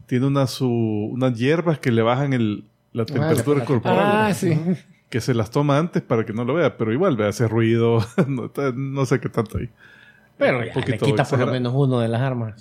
tiene 0.06 0.26
una 0.26 0.46
su, 0.46 0.68
unas 0.68 1.36
hierbas 1.38 1.78
que 1.78 1.90
le 1.90 2.02
bajan 2.02 2.32
el, 2.32 2.64
la 2.94 3.04
temperatura 3.04 3.58
la- 3.58 3.64
corporal 3.66 3.98
Ah, 4.02 4.32
sí. 4.34 4.58
que 5.10 5.20
se 5.20 5.34
las 5.34 5.50
toma 5.50 5.76
antes 5.78 6.02
para 6.02 6.24
que 6.24 6.32
no 6.32 6.44
lo 6.46 6.54
vea, 6.54 6.76
pero 6.78 6.92
igual 6.92 7.16
ve 7.16 7.26
hace 7.28 7.46
ruido, 7.46 7.98
no, 8.26 8.50
no 8.74 9.04
sé 9.06 9.20
qué 9.20 9.28
tanto 9.28 9.58
ahí. 9.58 9.68
Pero 10.38 10.60
ya, 10.60 10.64
le 10.66 10.72
poquito 10.72 11.04
quita 11.06 11.24
por 11.24 11.38
lo 11.38 11.46
menos 11.48 11.72
uno 11.76 12.00
de 12.00 12.08
las 12.08 12.22
armas. 12.22 12.60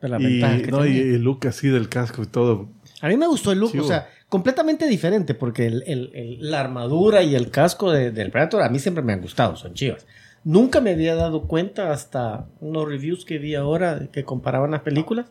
De 0.00 0.08
las 0.08 0.20
Y, 0.20 0.40
que 0.62 0.70
no, 0.72 0.84
y 0.84 0.98
el 0.98 1.22
look 1.22 1.46
así 1.46 1.68
del 1.68 1.88
casco 1.88 2.22
y 2.22 2.26
todo. 2.26 2.68
A 3.00 3.08
mí 3.08 3.16
me 3.16 3.26
gustó 3.28 3.52
el 3.52 3.60
look, 3.60 3.70
Chivo. 3.72 3.84
o 3.84 3.88
sea, 3.88 4.08
completamente 4.28 4.86
diferente, 4.88 5.34
porque 5.34 5.66
el- 5.66 5.84
el- 5.86 6.10
el- 6.14 6.50
la 6.50 6.60
armadura 6.60 7.22
y 7.22 7.34
el 7.36 7.50
casco 7.50 7.92
de- 7.92 8.10
del 8.10 8.30
Predator 8.30 8.62
a 8.62 8.68
mí 8.68 8.78
siempre 8.78 9.02
me 9.04 9.12
han 9.12 9.20
gustado, 9.20 9.54
son 9.56 9.74
chivas. 9.74 10.06
Nunca 10.44 10.80
me 10.80 10.90
había 10.90 11.14
dado 11.14 11.42
cuenta 11.42 11.92
hasta 11.92 12.46
unos 12.60 12.88
reviews 12.88 13.24
que 13.24 13.38
vi 13.38 13.54
ahora 13.54 14.08
que 14.12 14.24
comparaban 14.24 14.72
las 14.72 14.80
películas, 14.80 15.26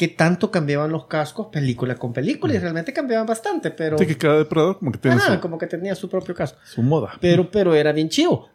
que 0.00 0.08
tanto 0.08 0.50
cambiaban 0.50 0.90
los 0.90 1.04
cascos 1.08 1.48
película 1.52 1.94
con 1.96 2.14
película, 2.14 2.54
y 2.54 2.58
realmente 2.58 2.90
cambiaban 2.90 3.26
bastante, 3.26 3.70
pero... 3.70 3.98
Sí, 3.98 4.06
que 4.06 4.16
cada 4.16 4.38
depredador 4.38 4.78
como 4.78 4.92
que 4.92 4.96
tiene 4.96 5.18
Ajá, 5.18 5.34
su, 5.34 5.40
como 5.40 5.58
que 5.58 5.66
tenía 5.66 5.94
su 5.94 6.08
propio 6.08 6.34
casco. 6.34 6.58
su 6.64 6.82
moda. 6.82 7.18
Pero, 7.20 7.50
pero 7.50 7.74
era 7.74 7.92
bien 7.92 8.08
chivo. 8.08 8.48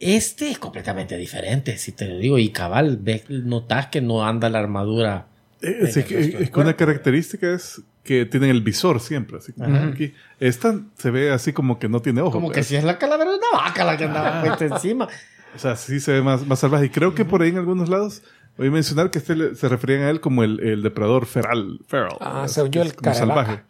Este 0.00 0.50
es 0.50 0.58
completamente 0.58 1.16
diferente, 1.16 1.78
si 1.78 1.92
te 1.92 2.08
lo 2.08 2.18
digo. 2.18 2.36
Y 2.36 2.48
cabal, 2.48 3.00
notas 3.28 3.86
que 3.86 4.00
no 4.00 4.26
anda 4.26 4.48
la 4.50 4.58
armadura. 4.58 5.26
Eh, 5.62 5.88
el 5.94 6.04
que- 6.04 6.18
es 6.42 6.50
que 6.50 6.58
una 6.58 6.74
característica 6.74 7.52
es 7.54 7.80
que 8.02 8.26
tienen 8.26 8.50
el 8.50 8.62
visor 8.62 8.98
siempre. 8.98 9.38
Así 9.38 9.52
como 9.52 9.76
aquí. 9.76 10.12
Esta 10.40 10.80
se 10.96 11.10
ve 11.12 11.30
así 11.30 11.52
como 11.52 11.78
que 11.78 11.88
no 11.88 12.02
tiene 12.02 12.22
ojos. 12.22 12.32
Como 12.32 12.48
que 12.48 12.54
pues. 12.54 12.66
si 12.66 12.74
es 12.74 12.82
la 12.82 12.98
calavera 12.98 13.30
de 13.30 13.36
una 13.36 13.62
vaca 13.62 13.84
la 13.84 13.96
que 13.96 14.02
andaba 14.06 14.40
puesta 14.42 14.64
encima. 14.64 15.06
O 15.54 15.58
sea, 15.60 15.76
sí 15.76 16.00
se 16.00 16.10
ve 16.10 16.22
más, 16.22 16.44
más 16.44 16.58
salvaje. 16.58 16.86
Y 16.86 16.90
creo 16.90 17.14
que 17.14 17.24
por 17.24 17.42
ahí 17.42 17.50
en 17.50 17.58
algunos 17.58 17.88
lados 17.88 18.22
voy 18.58 18.66
a 18.68 18.70
mencionar 18.70 19.10
que 19.10 19.18
este 19.18 19.34
le- 19.36 19.54
se 19.54 19.68
referían 19.68 20.02
a 20.02 20.10
él 20.10 20.20
como 20.20 20.42
el, 20.44 20.60
el 20.60 20.82
depredador 20.82 21.24
feral. 21.26 21.78
Feral. 21.86 22.16
Ah, 22.20 22.42
Es- 22.44 22.52
se 22.52 22.60
oyó 22.60 22.82
el 22.82 22.92
salvaje. 23.14 23.62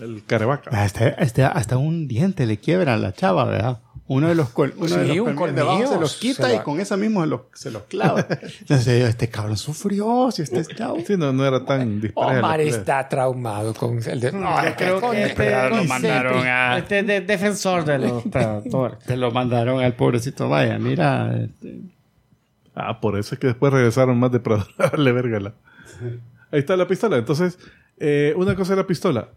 El 0.00 0.22
carevaca. 0.24 0.70
Hasta, 0.70 1.08
hasta, 1.08 1.48
hasta 1.48 1.76
un 1.76 2.08
diente 2.08 2.46
le 2.46 2.56
quiebra 2.56 2.94
a 2.94 2.96
la 2.96 3.12
chava, 3.12 3.44
¿verdad? 3.44 3.80
Uno 4.06 4.26
de 4.28 4.34
los, 4.34 4.48
col- 4.50 4.74
uno 4.76 4.96
de 4.96 5.06
Sí, 5.08 5.14
los 5.18 5.28
un 5.28 5.34
colmillos 5.36 5.80
de 5.80 5.86
se 5.94 6.00
los 6.00 6.16
quita 6.16 6.48
se 6.48 6.56
y 6.56 6.58
con 6.60 6.80
esa 6.80 6.96
mismo 6.96 7.20
se 7.20 7.26
los, 7.28 7.40
se 7.54 7.70
los 7.70 7.82
clava. 7.84 8.26
Entonces 8.60 8.88
este 9.08 9.28
cabrón 9.28 9.56
sufrió, 9.56 10.30
si 10.32 10.42
este 10.42 10.64
chavo. 10.64 10.96
Sí, 11.06 11.16
no, 11.16 11.32
no 11.32 11.46
era 11.46 11.64
tan 11.64 12.00
dispareja 12.00 12.32
la 12.34 12.38
Omar 12.40 12.60
está 12.60 13.08
traumado 13.08 13.72
con 13.74 14.00
el 14.04 14.18
de... 14.20 14.32
No, 14.32 14.64
Yo 14.64 14.74
creo 14.76 15.10
que 15.12 15.22
este, 15.26 15.68
lo 15.70 15.84
mandaron 15.84 16.44
a- 16.46 16.78
este 16.78 17.00
es 17.00 17.06
de- 17.06 17.20
defensor 17.20 17.84
de 17.84 17.98
los 17.98 18.22
predadores. 18.32 18.98
Se 19.06 19.16
lo 19.16 19.30
mandaron 19.30 19.80
al 19.80 19.94
pobrecito, 19.94 20.48
vaya, 20.48 20.76
mira. 20.78 21.32
este, 21.44 21.80
Ah, 22.74 23.00
por 23.00 23.18
eso 23.18 23.34
es 23.34 23.38
que 23.40 23.48
después 23.48 23.72
regresaron 23.72 24.18
más 24.18 24.32
depredadores. 24.32 24.74
Dale, 24.78 25.12
vergala. 25.12 25.54
Ahí 26.52 26.60
está 26.60 26.76
la 26.76 26.86
pistola. 26.86 27.16
Entonces, 27.18 27.58
eh, 27.98 28.34
una 28.36 28.54
cosa 28.56 28.74
la 28.76 28.86
pistola. 28.86 29.28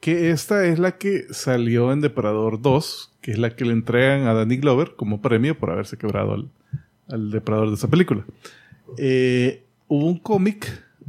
Que 0.00 0.30
esta 0.30 0.64
es 0.66 0.78
la 0.80 0.98
que 0.98 1.26
salió 1.30 1.92
en 1.92 2.00
Depredador 2.00 2.60
2, 2.60 3.12
que 3.20 3.30
es 3.30 3.38
la 3.38 3.54
que 3.54 3.64
le 3.64 3.72
entregan 3.72 4.26
a 4.26 4.34
Danny 4.34 4.56
Glover 4.56 4.94
como 4.96 5.22
premio 5.22 5.56
por 5.56 5.70
haberse 5.70 5.96
quebrado 5.96 6.32
al, 6.34 6.48
al 7.08 7.30
depredador 7.30 7.68
de 7.68 7.74
esa 7.76 7.86
película. 7.88 8.24
Eh, 8.98 9.62
hubo 9.86 10.06
un 10.06 10.18
cómic 10.18 10.66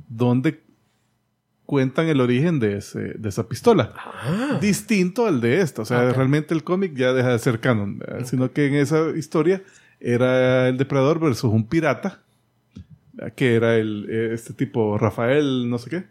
donde 0.08 0.62
cuentan 1.66 2.08
el 2.08 2.22
origen 2.22 2.60
de, 2.60 2.78
ese- 2.78 3.16
de 3.18 3.30
esa 3.30 3.48
pistola. 3.50 3.94
Distinto 4.62 5.26
al 5.26 5.42
de 5.42 5.62
esta. 5.62 5.82
O 5.82 5.86
sea, 5.86 6.12
realmente 6.14 6.54
el 6.54 6.64
cómic 6.64 6.94
ya 6.96 7.14
deja 7.14 7.30
de 7.30 7.40
ser 7.40 7.60
canon. 7.60 8.00
Sino 8.26 8.52
que 8.52 8.68
en 8.68 8.76
esa 8.76 9.10
historia 9.18 9.64
era 10.04 10.68
el 10.70 10.78
depredador 10.78 11.20
versus 11.20 11.52
un 11.52 11.68
pirata. 11.68 12.20
Que 13.36 13.56
era 13.56 13.76
el, 13.78 14.08
eh, 14.10 14.32
este 14.34 14.54
tipo 14.54 14.98
Rafael, 14.98 15.70
no 15.70 15.78
sé 15.78 15.90
qué. 15.90 16.04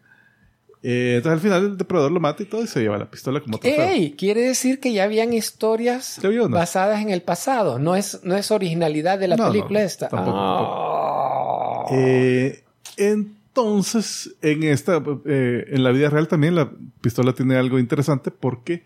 Eh, 0.85 1.15
entonces 1.17 1.33
al 1.35 1.41
final 1.41 1.65
el 1.73 1.77
depredador 1.77 2.11
lo 2.11 2.19
mata 2.21 2.43
y 2.43 2.47
todo 2.47 2.63
y 2.65 2.67
se 2.67 2.81
lleva 2.81 2.97
la 2.99 3.11
pistola 3.11 3.41
como 3.41 3.59
trofeo. 3.59 3.83
Ey, 3.89 4.13
quiere 4.13 4.41
decir 4.43 4.81
que 4.81 4.93
ya 4.93 5.05
habían 5.05 5.33
historias 5.33 6.21
basadas 6.49 7.01
en 7.03 7.11
el 7.11 7.23
pasado. 7.23 7.79
No 7.79 7.95
es, 7.97 8.21
no 8.25 8.37
es 8.37 8.51
originalidad 8.51 9.19
de 9.19 9.29
la 9.29 9.37
No, 9.37 9.49
película 9.49 9.81
no, 9.81 9.87
esta. 9.87 10.09
tampoco, 10.09 10.37
Ah. 10.39 11.87
Eh, 11.93 12.63
entonces, 12.97 14.35
en 14.41 14.63
esta, 14.65 15.03
eh, 15.27 15.65
en 15.69 15.83
la 15.85 15.91
vida 15.91 16.09
real 16.09 16.29
también 16.29 16.55
la 16.55 16.71
pistola 17.01 17.33
tiene 17.33 17.57
algo 17.57 17.79
interesante 17.79 18.31
porque 18.31 18.85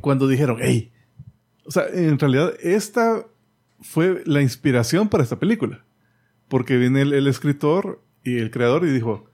cuando 0.00 0.26
dijeron, 0.28 0.58
hey, 0.62 0.90
o 1.66 1.70
sea, 1.70 1.84
en 1.92 2.18
realidad 2.18 2.54
esta 2.62 3.24
fue 3.80 4.22
la 4.26 4.42
inspiración 4.42 5.08
para 5.08 5.22
esta 5.22 5.38
película. 5.38 5.84
Porque 6.48 6.76
viene 6.76 7.02
el, 7.02 7.26
escritor 7.26 8.00
y 8.24 8.38
el 8.38 8.50
creador 8.50 8.84
y 8.84 8.90
dijo, 8.90 9.26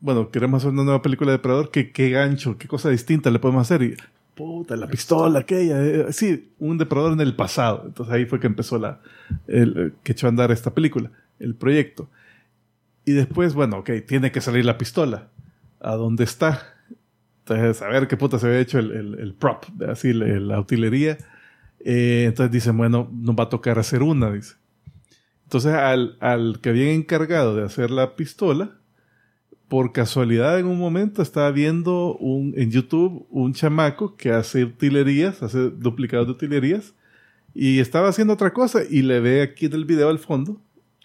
bueno, 0.00 0.30
queremos 0.30 0.62
hacer 0.62 0.72
una 0.72 0.82
nueva 0.82 1.02
película 1.02 1.30
de 1.30 1.38
Depredador, 1.38 1.70
¿qué, 1.70 1.92
qué 1.92 2.10
gancho, 2.10 2.58
qué 2.58 2.66
cosa 2.66 2.90
distinta 2.90 3.30
le 3.30 3.38
podemos 3.38 3.62
hacer? 3.62 3.82
Y, 3.82 3.96
puta, 4.34 4.74
la 4.74 4.88
pistola, 4.88 5.40
aquella, 5.40 5.84
eh, 5.84 6.12
sí, 6.12 6.52
un 6.58 6.76
Depredador 6.76 7.12
en 7.12 7.20
el 7.20 7.36
pasado. 7.36 7.84
Entonces 7.86 8.12
ahí 8.12 8.26
fue 8.26 8.40
que 8.40 8.48
empezó 8.48 8.78
la, 8.78 9.00
el, 9.46 9.76
eh, 9.78 9.92
que 10.02 10.12
echó 10.12 10.26
a 10.26 10.30
andar 10.30 10.50
esta 10.50 10.74
película, 10.74 11.10
el 11.38 11.54
proyecto. 11.54 12.08
Y 13.04 13.12
después, 13.12 13.54
bueno, 13.54 13.78
ok, 13.78 13.90
tiene 14.06 14.32
que 14.32 14.40
salir 14.40 14.64
la 14.64 14.78
pistola. 14.78 15.28
¿A 15.80 15.94
dónde 15.94 16.24
está? 16.24 16.62
Entonces, 17.40 17.82
a 17.82 17.88
ver 17.88 18.06
qué 18.06 18.16
puta 18.16 18.38
se 18.38 18.46
había 18.46 18.60
hecho 18.60 18.78
el, 18.78 18.92
el, 18.92 19.18
el 19.18 19.34
prop, 19.34 19.64
así, 19.88 20.12
la, 20.12 20.26
la 20.26 20.60
utilería. 20.60 21.18
Eh, 21.84 22.24
entonces 22.28 22.52
dicen, 22.52 22.76
bueno, 22.76 23.10
nos 23.12 23.34
va 23.36 23.44
a 23.44 23.48
tocar 23.48 23.78
hacer 23.78 24.02
una, 24.02 24.30
dice. 24.32 24.54
Entonces, 25.44 25.74
al, 25.74 26.16
al 26.20 26.60
que 26.60 26.70
habían 26.70 26.88
encargado 26.88 27.56
de 27.56 27.64
hacer 27.64 27.90
la 27.90 28.16
pistola, 28.16 28.78
por 29.68 29.92
casualidad 29.92 30.58
en 30.58 30.66
un 30.66 30.78
momento 30.78 31.22
estaba 31.22 31.50
viendo 31.50 32.14
un, 32.16 32.52
en 32.58 32.70
YouTube 32.70 33.26
un 33.30 33.54
chamaco 33.54 34.16
que 34.16 34.30
hace 34.30 34.64
utilerías, 34.64 35.42
hace 35.42 35.70
duplicados 35.70 36.26
de 36.26 36.32
utilerías, 36.32 36.92
Y 37.54 37.80
estaba 37.80 38.08
haciendo 38.08 38.34
otra 38.34 38.52
cosa 38.52 38.80
y 38.88 39.00
le 39.00 39.20
ve 39.20 39.40
aquí 39.40 39.66
en 39.66 39.72
el 39.72 39.84
video 39.84 40.08
al 40.10 40.18
fondo 40.18 40.60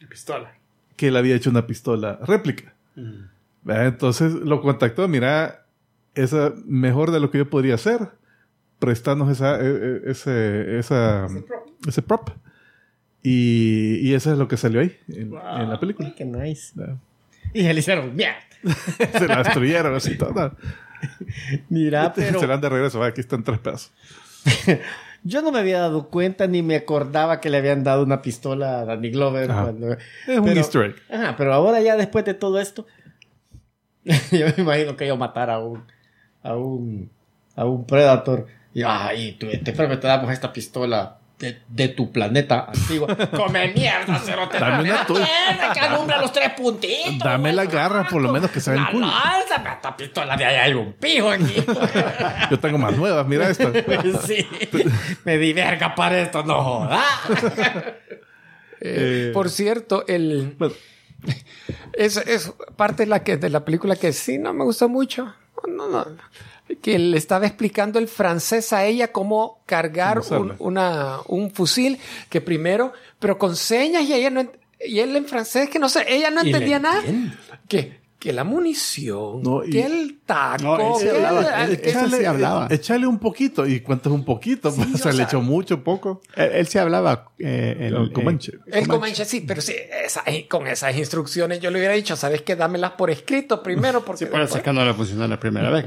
Pistola. 0.09 0.53
que 0.97 1.07
él 1.07 1.15
había 1.15 1.35
hecho 1.35 1.49
una 1.49 1.65
pistola 1.65 2.19
réplica. 2.25 2.73
¿Verdad? 3.63 3.87
Entonces 3.87 4.33
lo 4.33 4.61
contactó, 4.61 5.07
mira, 5.07 5.65
esa 6.13 6.53
mejor 6.65 7.11
de 7.11 7.19
lo 7.19 7.31
que 7.31 7.37
yo 7.39 7.49
podría 7.49 7.75
hacer, 7.75 8.09
prestarnos 8.79 9.29
esa, 9.31 9.59
e- 9.61 9.65
e- 10.05 10.11
ese, 10.11 10.77
esa, 10.79 11.27
ese 11.87 12.01
prop. 12.01 12.29
Y, 13.23 13.97
y 14.07 14.13
eso 14.13 14.31
es 14.31 14.37
lo 14.37 14.47
que 14.47 14.57
salió 14.57 14.79
ahí 14.79 14.95
en, 15.09 15.33
en 15.33 15.69
la 15.69 15.79
película. 15.79 16.13
Qué 16.15 16.23
nice. 16.25 16.73
Y 17.53 17.63
se 17.63 17.73
le 17.73 17.79
hicieron, 17.79 18.15
mierda. 18.15 18.37
Se 19.17 19.27
la 19.27 19.37
destruyeron 19.43 19.93
así 19.95 20.17
toda. 20.17 20.55
Mira, 21.69 22.11
pero 22.13 22.39
Se 22.39 22.47
la 22.47 22.53
dan 22.53 22.61
de 22.61 22.69
regreso, 22.69 23.03
aquí 23.03 23.21
están 23.21 23.43
tres 23.43 23.59
pedazos. 23.59 23.91
yo 25.23 25.41
no 25.41 25.51
me 25.51 25.59
había 25.59 25.79
dado 25.79 26.09
cuenta 26.09 26.47
ni 26.47 26.63
me 26.63 26.75
acordaba 26.75 27.39
que 27.39 27.49
le 27.49 27.57
habían 27.57 27.83
dado 27.83 28.03
una 28.03 28.21
pistola 28.21 28.79
a 28.81 28.85
Danny 28.85 29.11
Glover. 29.11 29.51
Ajá. 29.51 29.63
cuando- 29.63 29.91
Es 29.93 29.99
un 30.39 30.43
Pero- 30.45 30.57
easter 30.59 30.81
egg. 30.85 30.95
Ajá, 31.11 31.35
pero 31.37 31.53
ahora 31.53 31.81
ya 31.81 31.95
después 31.97 32.25
de 32.25 32.33
todo 32.33 32.59
esto, 32.59 32.87
yo 34.31 34.45
me 34.57 34.63
imagino 34.63 34.95
que 34.97 35.07
yo 35.07 35.17
matara 35.17 35.55
a 35.55 35.59
un, 35.59 35.83
a 36.43 36.55
un, 36.55 37.11
a 37.55 37.65
un 37.65 37.85
Predator. 37.85 38.47
Y, 38.77 38.83
ay, 38.85 39.31
tú, 39.39 39.47
te, 39.49 39.57
te 39.71 40.07
damos 40.07 40.31
esta 40.31 40.53
pistola 40.53 41.17
de, 41.39 41.63
de 41.67 41.87
tu 41.87 42.11
planeta 42.11 42.65
antiguo. 42.67 43.07
Come 43.35 43.73
mierda, 43.73 44.19
cerote. 44.19 44.59
Dame 44.59 44.83
una 44.91 45.03
tuya. 45.03 45.27
Que 45.73 45.79
alumbra 45.79 46.21
los 46.21 46.31
tres 46.31 46.51
puntitos. 46.51 47.17
Dame 47.17 47.53
la 47.53 47.63
güey. 47.63 47.75
garra, 47.75 48.07
por 48.07 48.21
lo 48.21 48.31
menos 48.31 48.51
que 48.51 48.59
se 48.59 48.69
ven 48.69 48.85
cool. 48.91 49.01
lanza, 49.01 49.55
esta 49.73 49.97
pistola 49.97 50.37
de 50.37 50.45
ahí 50.45 50.55
hay 50.57 50.73
un 50.73 50.93
pijo 50.93 51.27
aquí. 51.31 51.55
Yo 52.51 52.59
tengo 52.59 52.77
más 52.77 52.95
nuevas, 52.95 53.25
mira 53.25 53.49
esta. 53.49 53.71
sí. 54.27 54.47
Me 55.25 55.39
di 55.39 55.53
verga 55.53 55.95
para 55.95 56.21
esto, 56.21 56.43
no 56.43 56.63
jodas. 56.63 57.01
Eh, 57.59 58.03
Eh, 58.79 59.31
por 59.33 59.49
cierto, 59.49 60.05
el 60.07 60.53
Bueno, 60.59 60.75
es, 61.93 62.17
es 62.17 62.53
parte 62.75 63.05
de 63.05 63.09
la 63.09 63.23
que 63.23 63.37
de 63.37 63.49
la 63.49 63.65
película 63.65 63.95
que 63.95 64.13
sí 64.13 64.37
no 64.37 64.53
me 64.53 64.63
gustó 64.63 64.87
mucho. 64.87 65.33
No, 65.67 65.89
no, 65.89 66.05
que 66.81 66.99
le 66.99 67.17
estaba 67.17 67.45
explicando 67.47 67.97
el 67.99 68.07
francés 68.07 68.73
a 68.73 68.85
ella 68.85 69.11
cómo 69.11 69.61
cargar 69.65 70.21
Cómo 70.21 70.41
un, 70.41 70.55
una, 70.59 71.17
un 71.27 71.51
fusil 71.51 71.97
que 72.29 72.41
primero, 72.41 72.93
pero 73.19 73.37
con 73.37 73.55
señas 73.55 74.03
y 74.03 74.13
ella 74.13 74.29
no 74.29 74.51
y 74.85 74.99
él 74.99 75.15
en 75.15 75.25
francés 75.25 75.69
que 75.69 75.79
no 75.79 75.89
sé, 75.89 76.05
ella 76.07 76.29
no 76.29 76.41
entendía 76.41 76.77
nada. 76.79 77.01
Que, 77.67 77.99
que 78.19 78.31
la 78.33 78.43
munición, 78.43 79.41
No, 79.43 79.63
y- 79.63 79.69
que 79.69 79.85
el 79.85 80.19
taco, 80.25 80.77
No, 80.77 80.95
sí 80.99 81.05
que 81.05 81.11
hablaba, 81.11 81.65
él- 81.65 81.81
sí 82.19 82.25
hablaba. 82.25 82.67
Échale 82.69 83.07
un 83.07 83.19
poquito. 83.19 83.65
¿Y 83.67 83.79
cuánto 83.81 84.09
es 84.09 84.15
un 84.15 84.25
poquito? 84.25 84.73
Pues, 84.73 84.87
o 84.93 84.97
sea, 84.97 85.11
le 85.13 85.23
echó 85.23 85.41
mucho, 85.41 85.83
poco. 85.83 86.21
Él, 86.35 86.51
él 86.53 86.67
sí 86.67 86.77
hablaba. 86.79 87.31
Eh, 87.39 87.75
el, 87.79 87.95
El 87.95 88.11
Comanche. 88.11 88.53
eh, 88.67 88.79
El 88.79 88.87
Comanche 88.87 89.23
sí, 89.25 89.41
pero 89.47 89.61
sí, 89.61 89.73
esa- 90.03 90.23
con 90.49 90.67
esas 90.67 90.95
instrucciones 90.97 91.59
yo 91.59 91.69
le 91.71 91.77
hubiera 91.79 91.93
dicho, 91.93 92.15
¿sabes 92.15 92.41
qué? 92.43 92.55
Dámelas 92.55 92.91
por 92.91 93.09
escrito 93.09 93.61
primero 93.63 94.03
porque 94.03 94.25
Sí, 94.25 94.31
por 94.31 94.41
eso 94.41 94.57
es 94.57 94.63
que 94.63 94.73
no 94.73 94.83
le 94.85 94.93
funcionó 94.93 95.27
la 95.27 95.39
primera 95.39 95.69
vez. 95.69 95.85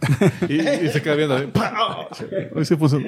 Y, 0.48 0.54
y 0.60 0.88
se 0.88 1.02
queda 1.02 1.14
viendo. 1.14 1.36
Hoy 2.54 2.64
sí 2.64 2.74
funcionó. 2.76 3.06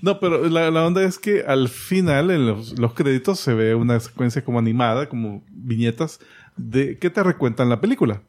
No, 0.00 0.18
pero 0.18 0.48
la, 0.48 0.70
la 0.70 0.86
onda 0.86 1.02
es 1.02 1.18
que 1.18 1.42
al 1.46 1.68
final, 1.68 2.30
en 2.30 2.46
los, 2.46 2.78
los 2.78 2.94
créditos, 2.94 3.38
se 3.38 3.52
ve 3.54 3.74
una 3.74 4.00
secuencia 4.00 4.42
como 4.42 4.58
animada, 4.58 5.08
como 5.08 5.44
viñetas, 5.50 6.20
de 6.56 6.98
que 6.98 7.10
te 7.10 7.22
recuentan 7.22 7.68
la 7.68 7.80
película. 7.80 8.22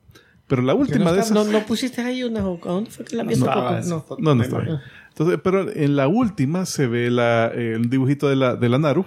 Pero 0.48 0.61
la 0.61 0.74
última 0.74 1.06
no, 1.06 1.14
de 1.14 1.22
está- 1.22 1.34
esas. 1.34 1.45
no, 1.48 1.52
no 1.60 1.65
pusiste 1.65 2.02
ahí 2.02 2.24
una. 2.24 2.41
¿A 2.41 2.44
dónde 2.44 2.91
fue 2.91 3.06
que 3.06 3.15
la 3.15 3.24
viste? 3.24 3.45
estaba 3.45 3.80
No. 3.82 4.06
No, 4.20 4.36
no 4.36 4.44
está 4.44 4.60
bien. 4.60 4.80
Entonces, 5.10 5.40
pero 5.41 5.72
en 5.72 5.95
la 5.95 6.07
última 6.10 6.65
se 6.65 6.88
ve 6.88 7.10
la, 7.10 7.52
eh, 7.56 7.74
el 7.76 7.90
dibujito 7.90 8.28
de 8.28 8.36
la, 8.36 8.56
de 8.57 8.68
la 8.68 8.80
Naru 8.80 9.06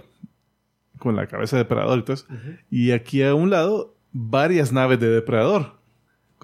con 0.99 1.15
la 1.17 1.27
cabeza 1.27 1.57
de 1.57 1.65
depredador 1.65 1.99
y 1.99 2.03
todo 2.03 2.15
eso. 2.15 2.27
Y 2.71 2.93
aquí 2.93 3.23
a 3.23 3.35
un 3.35 3.51
lado, 3.51 3.95
varias 4.13 4.73
naves 4.73 4.99
de 4.99 5.09
depredador. 5.11 5.77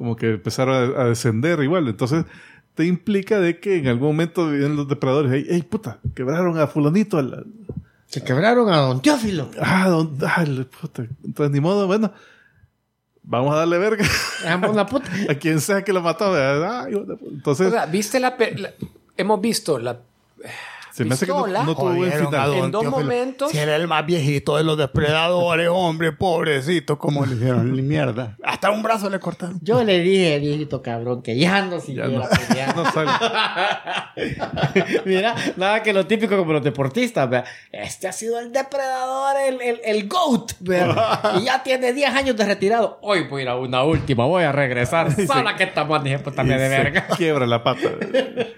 Como 0.03 0.17
que 0.17 0.31
empezaron 0.31 0.75
a, 0.97 1.03
a 1.03 1.05
descender 1.05 1.63
igual. 1.63 1.87
Entonces, 1.87 2.25
te 2.75 2.85
implica 2.87 3.39
de 3.39 3.61
que 3.61 3.77
en 3.77 3.87
algún 3.87 4.09
momento 4.09 4.51
vienen 4.51 4.75
los 4.75 4.89
depredadores. 4.89 5.33
¡Ey, 5.33 5.47
ey, 5.49 5.63
puta! 5.63 6.01
Quebraron 6.17 6.59
a 6.59 6.67
fulanito. 6.67 7.19
al- 7.19 7.33
al- 7.35 7.47
Se 8.07 8.25
quebraron 8.25 8.69
a 8.69 8.79
Don 8.79 9.01
Teófilo. 9.01 9.49
ah, 9.61 9.87
don, 9.89 10.19
ah, 10.27 10.45
puta. 10.81 11.07
Entonces, 11.25 11.53
ni 11.53 11.61
modo, 11.61 11.87
bueno. 11.87 12.13
Vamos 13.23 13.55
a 13.55 13.59
darle 13.59 13.79
verga 13.79 14.05
Dejamos 14.43 14.75
la 14.75 14.87
puta. 14.87 15.09
a 15.31 15.35
quien 15.37 15.61
sea 15.61 15.85
que 15.85 15.93
lo 15.93 16.01
mató. 16.03 16.33
¿verdad? 16.33 16.89
Entonces, 16.89 17.69
O 17.69 17.71
sea, 17.71 17.87
¿viste 17.87 18.19
la, 18.19 18.35
la- 18.57 18.73
hemos 19.17 19.41
visto 19.41 19.79
la 19.79 20.01
se 20.93 21.05
me 21.05 21.15
hace 21.15 21.27
que 21.27 21.33
no, 21.33 21.47
no 21.47 21.75
tuvo 21.75 22.05
en 22.05 22.71
dos 22.71 22.85
momentos. 22.85 23.51
Si 23.51 23.59
era 23.59 23.77
el 23.77 23.89
más 23.89 24.05
viejito 24.05 24.57
de 24.57 24.65
los 24.65 24.77
depredadores, 24.77 25.69
hombre, 25.71 26.13
pobrecito, 26.13 26.99
como 26.99 27.25
le 27.25 27.35
hicieron 27.35 27.73
ni 27.73 27.81
mierda. 27.83 28.37
Hasta 28.43 28.71
un 28.71 28.83
brazo 28.83 29.09
le 29.09 29.19
cortaron. 29.19 29.59
Yo 29.63 29.83
le 29.83 30.01
dije, 30.01 30.39
viejito 30.39 30.83
cabrón, 30.83 31.23
que 31.23 31.37
ya 31.39 31.63
no 31.63 31.81
siguiera 31.81 32.09
no. 32.09 32.23
No 32.77 32.91
sale. 32.93 33.11
Mira, 35.05 35.35
nada 35.57 35.83
que 35.83 35.93
lo 35.93 36.07
típico 36.07 36.37
como 36.37 36.53
los 36.53 36.63
deportistas, 36.63 37.29
vea. 37.29 37.45
Este 37.71 38.09
ha 38.09 38.13
sido 38.13 38.39
el 38.39 38.53
depredador, 38.53 39.37
el, 39.49 39.61
el, 39.61 39.81
el 39.85 40.09
GOAT, 40.09 40.53
vea. 40.61 41.21
Y 41.41 41.45
ya 41.45 41.63
tiene 41.63 41.93
10 41.93 42.15
años 42.15 42.37
de 42.37 42.45
retirado. 42.45 42.99
Hoy 43.03 43.27
voy 43.29 43.41
a 43.41 43.45
ir 43.45 43.49
a 43.49 43.57
una 43.57 43.83
última, 43.85 44.27
voy 44.27 44.45
a 44.45 44.53
regresar. 44.53 45.11
Sala 45.27 45.57
que 45.57 45.65
esta 45.65 45.85
man, 45.85 46.05
dije, 46.05 46.19
me 46.19 46.45
Y 46.45 46.49
de 46.49 46.69
verga. 46.69 47.07
quiebra 47.17 47.47
la 47.47 47.63
pata. 47.63 47.89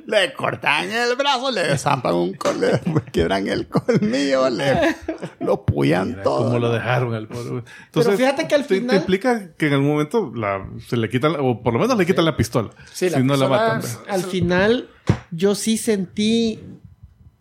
Le 0.07 0.33
cortan 0.33 0.91
el 0.91 1.15
brazo, 1.17 1.51
le 1.51 1.79
zampan 1.79 2.15
un 2.15 2.24
col, 2.33 2.61
le 2.61 2.81
quiebran 3.13 3.47
el 3.49 3.69
colmillo, 3.69 4.49
le 4.49 4.97
lo 5.41 5.65
puyan 5.67 6.23
todo. 6.23 6.47
Como 6.47 6.59
lo 6.59 6.73
dejaron 6.73 7.15
al 7.15 7.29
pobre. 7.29 7.51
güey. 7.51 7.63
Pero 7.93 8.17
fíjate 8.17 8.49
que 8.49 8.55
al 8.55 8.67
te- 8.67 8.77
final- 8.77 8.91
Te 8.91 8.97
implica 8.97 9.51
que 9.57 9.67
en 9.67 9.75
algún 9.75 9.89
momento 9.91 10.33
la, 10.35 10.67
se 10.89 10.97
le 10.97 11.09
quitan, 11.11 11.37
o 11.39 11.63
por 11.63 11.75
lo 11.75 11.81
menos 11.81 11.99
le 11.99 12.07
quitan 12.07 12.25
la 12.25 12.37
pistola. 12.37 12.71
Sí, 12.93 13.11
la 13.11 13.19
si 13.19 13.23
no 13.25 13.37
la 13.37 13.49
matan. 13.49 13.81
¿verdad? 13.83 13.99
Al 14.09 14.23
final, 14.23 14.89
yo 15.31 15.55
sí 15.55 15.77
sentí 15.77 16.59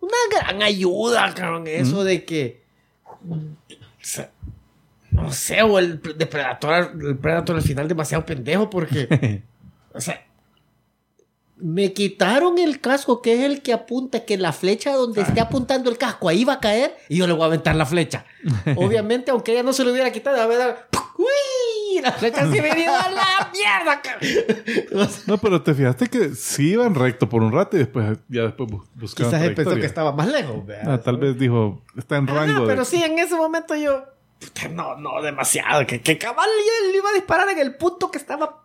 una 0.02 0.12
gran 0.32 0.62
ayuda, 0.62 1.34
cabrón. 1.34 1.64
Eso 1.68 2.04
de 2.04 2.26
que. 2.26 2.62
o 3.30 3.38
sea, 4.02 4.30
no 5.12 5.32
sé, 5.32 5.62
o 5.62 5.80
el 5.80 6.02
depredador, 6.18 6.92
el 7.02 7.16
Predator 7.18 7.56
al 7.56 7.62
final 7.62 7.88
demasiado 7.88 8.26
pendejo 8.26 8.70
porque. 8.70 9.42
o 9.94 10.02
sea. 10.02 10.26
Me 11.66 11.94
quitaron 11.94 12.58
el 12.58 12.82
casco, 12.82 13.22
que 13.22 13.34
es 13.36 13.40
el 13.40 13.62
que 13.62 13.72
apunta 13.72 14.26
que 14.26 14.38
la 14.38 14.52
flecha 14.52 14.92
donde 14.94 15.22
esté 15.22 15.40
apuntando 15.40 15.90
el 15.90 15.98
casco 15.98 16.28
ahí 16.28 16.44
va 16.44 16.54
a 16.54 16.60
caer 16.60 16.98
y 17.08 17.16
yo 17.18 17.26
le 17.26 17.32
voy 17.32 17.44
a 17.44 17.46
aventar 17.46 17.74
la 17.78 17.86
flecha. 17.86 18.26
Obviamente, 18.76 19.32
aunque 19.32 19.54
ella 19.54 19.64
no 19.64 19.72
se 19.72 19.86
lo 19.86 19.92
hubiera 19.92 20.12
quitado, 20.12 20.42
a 20.42 20.46
ver, 20.46 20.76
¡uy! 21.18 22.02
La 22.02 22.12
flecha 22.12 22.42
se 22.42 22.62
me 22.62 22.68
ido 22.82 22.94
a 22.94 23.10
la 23.12 23.52
mierda, 23.54 24.02
cabrón. 24.02 25.10
No, 25.28 25.38
pero 25.38 25.62
te 25.62 25.74
fijaste 25.74 26.08
que 26.08 26.36
sí 26.36 26.72
iban 26.72 26.96
recto 26.96 27.30
por 27.30 27.42
un 27.44 27.54
rato 27.54 27.78
y 27.78 27.80
después 27.80 28.18
ya 28.28 28.42
después 28.44 28.70
bu- 28.70 28.84
buscaban 28.96 29.32
Quizás 29.32 29.46
él 29.48 29.56
pensó 29.56 29.76
que 29.76 29.86
estaba 29.86 30.12
más 30.12 30.28
lejos. 30.28 30.64
Ah, 30.86 31.00
tal 31.02 31.16
vez 31.18 31.38
dijo, 31.40 31.82
está 31.98 32.18
en 32.18 32.28
rango 32.28 32.62
de... 32.64 32.68
pero 32.68 32.84
sí, 32.84 33.02
en 33.02 33.18
ese 33.20 33.36
momento 33.36 33.74
yo. 33.76 34.04
No, 34.72 34.98
no, 34.98 35.22
demasiado. 35.22 35.86
Que, 35.88 36.02
que 36.02 36.18
cabal 36.18 36.50
yo 36.50 36.92
le 36.92 36.98
iba 36.98 37.10
a 37.10 37.14
disparar 37.14 37.48
en 37.50 37.60
el 37.60 37.76
punto 37.76 38.12
que 38.12 38.18
estaba 38.18 38.63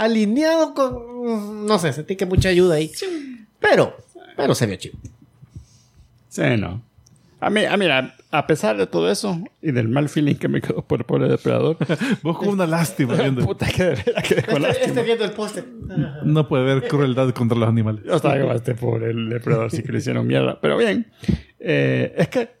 alineado 0.00 0.74
con. 0.74 1.66
No 1.66 1.78
sé, 1.78 1.92
sentí 1.92 2.16
que 2.16 2.26
mucha 2.26 2.48
ayuda 2.48 2.76
ahí. 2.76 2.90
Pero, 3.60 3.96
pero 4.36 4.54
se 4.54 4.66
vio 4.66 4.76
chido. 4.76 4.96
Sí, 6.28 6.42
no. 6.58 6.82
A 7.42 7.48
mí, 7.48 7.64
a 7.64 7.76
mira, 7.76 8.16
a 8.30 8.46
pesar 8.46 8.76
de 8.76 8.86
todo 8.86 9.10
eso 9.10 9.38
y 9.62 9.72
del 9.72 9.88
mal 9.88 10.08
feeling 10.10 10.34
que 10.34 10.46
me 10.48 10.60
quedó 10.60 10.82
por 10.82 11.00
el 11.00 11.04
pobre 11.06 11.26
depredador, 11.28 11.78
Vos 12.22 12.36
con 12.38 12.48
una 12.48 12.66
lástima 12.66 13.14
viendo. 13.18 13.44
puta 13.46 13.66
que 13.66 13.82
de 13.82 13.90
verdad 13.94 14.22
que 14.22 14.34
dejó 14.34 14.58
lástima. 14.58 14.86
Este 14.86 15.02
viendo 15.02 15.24
el 15.24 15.32
póster. 15.32 15.64
No 16.24 16.48
puede 16.48 16.70
haber 16.70 16.88
crueldad 16.88 17.30
contra 17.32 17.56
los 17.58 17.68
animales. 17.68 18.04
Yo 18.04 18.14
estaba 18.14 18.54
este 18.54 18.74
pobre 18.74 19.10
el 19.10 19.28
depredador, 19.30 19.70
sí 19.70 19.82
que 19.82 19.92
le 19.92 19.98
hicieron 19.98 20.26
mierda. 20.26 20.58
Pero 20.60 20.76
bien, 20.76 21.10
eh, 21.58 22.14
es 22.16 22.28
que 22.28 22.59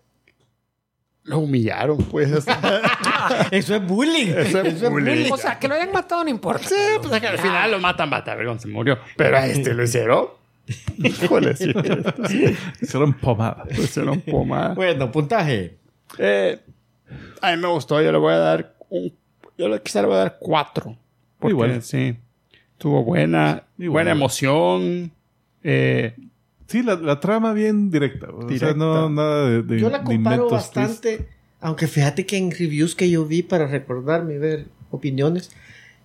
lo 1.30 1.38
humillaron, 1.38 1.96
pues. 1.98 2.30
Eso 3.50 3.74
es 3.76 3.86
bullying. 3.86 4.28
Eso 4.36 4.60
es 4.60 4.80
bullying. 4.90 5.30
O 5.32 5.36
sea, 5.36 5.58
que 5.58 5.68
lo 5.68 5.74
hayan 5.74 5.92
matado 5.92 6.22
no 6.24 6.30
importa. 6.30 6.68
sí, 6.68 6.74
pues 7.00 7.12
es 7.12 7.20
que 7.20 7.26
al 7.28 7.38
final 7.38 7.70
lo 7.70 7.78
matan, 7.80 8.10
mata, 8.10 8.34
vergón, 8.34 8.60
se 8.60 8.68
murió. 8.68 8.98
Pero 9.16 9.38
a 9.38 9.46
este 9.46 9.72
lo 9.74 9.82
hicieron. 9.82 10.28
Híjole, 10.98 11.56
sí, 11.56 11.72
Hicieron 12.80 13.14
pomada. 13.14 13.64
lo 13.74 13.82
hicieron 13.82 14.20
pomada. 14.20 14.74
Bueno, 14.74 15.10
puntaje. 15.10 15.76
Eh, 16.18 16.60
a 17.40 17.50
mí 17.52 17.56
me 17.62 17.68
gustó, 17.68 18.00
yo 18.02 18.12
le 18.12 18.18
voy 18.18 18.34
a 18.34 18.38
dar 18.38 18.74
un, 18.88 19.12
yo 19.58 19.68
le 19.68 19.80
quizá 19.82 20.00
le 20.02 20.06
voy 20.08 20.16
a 20.16 20.20
dar 20.20 20.36
cuatro. 20.38 20.96
Porque, 21.38 21.52
Igual. 21.52 21.82
sí, 21.82 22.16
tuvo 22.78 23.02
buena, 23.02 23.64
Igual. 23.78 23.90
buena 23.92 24.10
emoción. 24.12 25.10
Eh, 25.62 26.14
Sí, 26.70 26.82
la, 26.84 26.94
la 26.96 27.18
trama 27.20 27.52
bien 27.52 27.90
directa. 27.90 28.28
O 28.32 28.40
sea, 28.42 28.48
Directa. 28.48 28.74
no 28.78 29.10
nada 29.10 29.46
de, 29.50 29.62
de 29.62 29.80
Yo 29.80 29.90
la 29.90 30.02
comparo 30.04 30.48
bastante. 30.48 31.28
Aunque 31.60 31.88
fíjate 31.88 32.24
que 32.26 32.36
en 32.36 32.50
reviews 32.52 32.94
que 32.94 33.10
yo 33.10 33.26
vi 33.26 33.42
para 33.42 33.66
recordarme 33.66 34.34
y 34.34 34.38
ver 34.38 34.66
opiniones. 34.90 35.50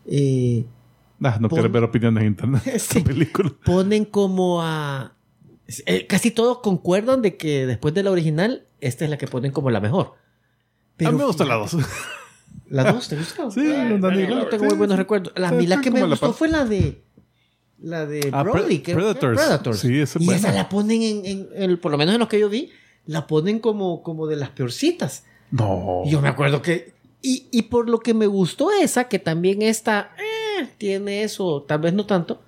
eh, 0.08 0.66
tristes. 0.66 0.66
Ah, 1.24 1.38
no 1.40 1.48
Pon- 1.50 1.58
quieres 1.58 1.72
ver 1.72 1.84
opiniones 1.84 2.22
en 2.22 2.28
internet 2.28 2.64
Sí. 2.80 3.02
película. 3.02 3.52
ponen 3.64 4.06
como 4.06 4.62
a 4.64 5.14
eh, 5.86 6.06
casi 6.08 6.32
todos 6.32 6.60
concuerdan 6.60 7.22
de 7.22 7.38
que 7.38 7.66
después 7.66 7.94
de 7.94 8.04
la 8.04 8.12
original, 8.12 8.66
esta 8.82 9.04
es 9.06 9.10
la 9.12 9.18
que 9.18 9.28
ponen 9.28 9.52
como 9.52 9.70
la 9.72 9.80
mejor. 9.80 10.14
a 11.06 11.12
mí 11.12 11.18
me 11.18 11.26
gusta 11.26 11.46
la 11.46 11.56
dos. 11.56 11.78
¿La 12.68 12.92
2 12.92 13.08
te 13.10 13.16
gustó? 13.18 13.52
Sí, 13.52 13.64
yo 13.64 13.98
no 13.98 14.10
tengo 14.48 14.64
Sí, 14.64 14.70
muy 14.70 14.76
buenos 14.78 14.96
sí. 14.96 14.98
recuerdos. 15.02 15.34
La, 15.36 15.50
a 15.50 15.52
mí 15.52 15.68
la 15.68 15.82
que 15.82 15.92
me 15.92 16.04
gustó 16.04 16.34
fue 16.34 16.48
la 16.50 16.66
de... 16.66 17.04
La 17.82 18.06
de 18.06 18.30
Ah, 18.32 18.44
Brody, 18.44 18.80
Pre- 18.80 18.82
que 18.84 18.94
Predators. 18.96 19.38
Predators. 19.38 19.80
Sí, 19.80 20.00
esa 20.00 20.18
es 20.20 20.24
y 20.24 20.26
buena. 20.28 20.40
esa 20.40 20.52
la 20.54 20.70
ponen 20.70 21.02
en, 21.04 21.26
en- 21.26 21.50
en- 21.56 21.78
Por 21.78 21.92
lo 21.92 21.98
menos 21.98 22.14
en 22.16 22.20
los 22.20 22.30
que 22.30 22.40
yo 22.40 22.50
vi, 22.50 22.72
la 23.06 23.28
ponen 23.28 23.60
como, 23.60 24.02
como 24.02 24.28
de 24.28 24.36
las 24.38 24.50
peorcitas. 24.50 25.26
No. 25.52 26.04
Y 26.06 26.12
Yo 26.12 26.22
me 26.22 26.30
acuerdo 26.30 26.62
que... 26.62 26.94
Y, 27.22 27.48
y 27.52 27.64
por 27.64 27.90
lo 27.90 28.00
que 28.00 28.14
me 28.14 28.28
gustó 28.28 28.72
esa, 28.72 29.06
que 29.06 29.18
también 29.20 29.62
esta 29.64 30.12
eh, 30.20 30.68
tiene 30.78 31.24
eso, 31.24 31.64
tal 31.68 31.80
vez 31.80 31.94
no 31.94 32.06
tanto, 32.06 32.42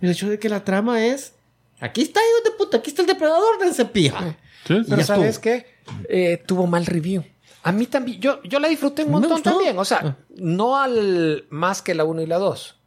el 0.00 0.10
hecho 0.10 0.28
de 0.28 0.38
que 0.38 0.48
la 0.48 0.64
trama 0.64 1.04
es... 1.04 1.34
Aquí 1.80 2.00
está, 2.02 2.20
hijo 2.20 2.50
de 2.50 2.56
puta, 2.56 2.76
aquí 2.78 2.90
está 2.90 3.02
el 3.02 3.08
depredador, 3.08 3.58
dense 3.60 3.84
pija. 3.84 4.36
Sí, 4.66 4.74
sí. 4.76 4.82
Pero 4.88 4.96
ya 4.98 5.04
¿sabes 5.04 5.38
qué? 5.38 5.66
Eh, 6.08 6.42
tuvo 6.46 6.66
mal 6.66 6.86
review. 6.86 7.24
A 7.64 7.72
mí 7.72 7.86
también, 7.86 8.20
yo, 8.20 8.42
yo 8.44 8.58
la 8.60 8.68
disfruté 8.68 9.04
un 9.04 9.10
montón 9.12 9.42
también. 9.42 9.78
O 9.78 9.84
sea, 9.84 9.98
Ah. 10.02 10.16
no 10.36 10.76
al 10.78 11.44
más 11.50 11.82
que 11.82 11.94
la 11.94 12.04
1 12.04 12.22
y 12.22 12.26
la 12.26 12.38
2. 12.38 12.78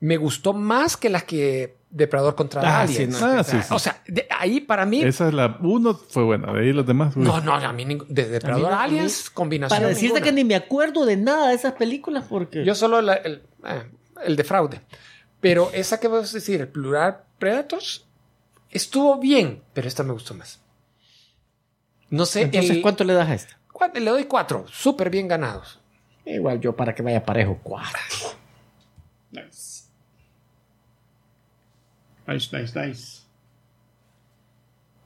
Me 0.00 0.16
gustó 0.16 0.52
más 0.52 0.96
que 0.96 1.08
las 1.10 1.24
que 1.24 1.76
Depredador 1.88 2.34
contra 2.34 2.82
Ah, 2.82 2.86
sí, 2.86 3.06
no, 3.06 3.16
Ah, 3.22 3.42
sí, 3.42 3.56
sí. 3.62 3.68
O 3.72 3.78
sea, 3.78 4.02
de 4.06 4.26
ahí 4.28 4.60
para 4.60 4.84
mí. 4.84 5.02
Esa 5.02 5.28
es 5.28 5.34
la 5.34 5.56
uno 5.62 5.94
fue 5.94 6.24
buena. 6.24 6.52
De 6.52 6.60
ahí 6.60 6.72
los 6.72 6.86
demás. 6.86 7.16
uy. 7.16 7.24
No, 7.24 7.40
no, 7.40 7.54
a 7.54 7.72
mí 7.72 7.84
de 8.08 8.28
Depredador 8.28 8.66
A 8.66 8.68
mí 8.68 8.76
no, 8.76 8.80
a 8.82 8.88
mí- 8.88 8.94
Aliens, 8.98 9.30
combinación. 9.30 9.74
Para 9.78 9.88
decirte 9.88 10.14
ninguna. 10.20 10.24
que 10.26 10.32
ni 10.32 10.44
me 10.44 10.54
acuerdo 10.56 11.06
de 11.06 11.16
nada 11.16 11.48
de 11.48 11.54
esas 11.54 11.72
películas 11.74 12.24
porque... 12.28 12.64
Yo 12.64 12.74
solo 12.74 13.00
la- 13.00 13.14
el, 13.14 13.42
eh, 13.66 13.84
el 14.24 14.36
de 14.36 14.44
fraude. 14.44 14.80
Pero 15.40 15.70
esa 15.72 15.98
que 15.98 16.08
vas 16.08 16.30
a 16.30 16.34
decir, 16.34 16.60
el 16.60 16.68
plural 16.68 17.18
Predators, 17.38 18.04
estuvo 18.70 19.18
bien, 19.18 19.62
pero 19.72 19.88
esta 19.88 20.02
me 20.02 20.12
gustó 20.12 20.34
más. 20.34 20.60
No 22.10 22.26
sé, 22.26 22.42
Entonces, 22.42 22.70
el- 22.72 22.82
¿cuánto 22.82 23.04
le 23.04 23.14
das 23.14 23.28
a 23.28 23.34
esta? 23.34 23.58
¿cuál- 23.72 23.92
le 23.94 24.10
doy 24.10 24.24
cuatro, 24.24 24.66
súper 24.68 25.08
bien 25.08 25.28
ganados. 25.28 25.80
Igual 26.26 26.60
yo 26.60 26.74
para 26.76 26.94
que 26.94 27.02
vaya 27.02 27.24
parejo, 27.24 27.58
cuatro. 27.62 28.00
Nice, 32.26 32.56
nice, 32.56 32.78
nice. 32.78 33.22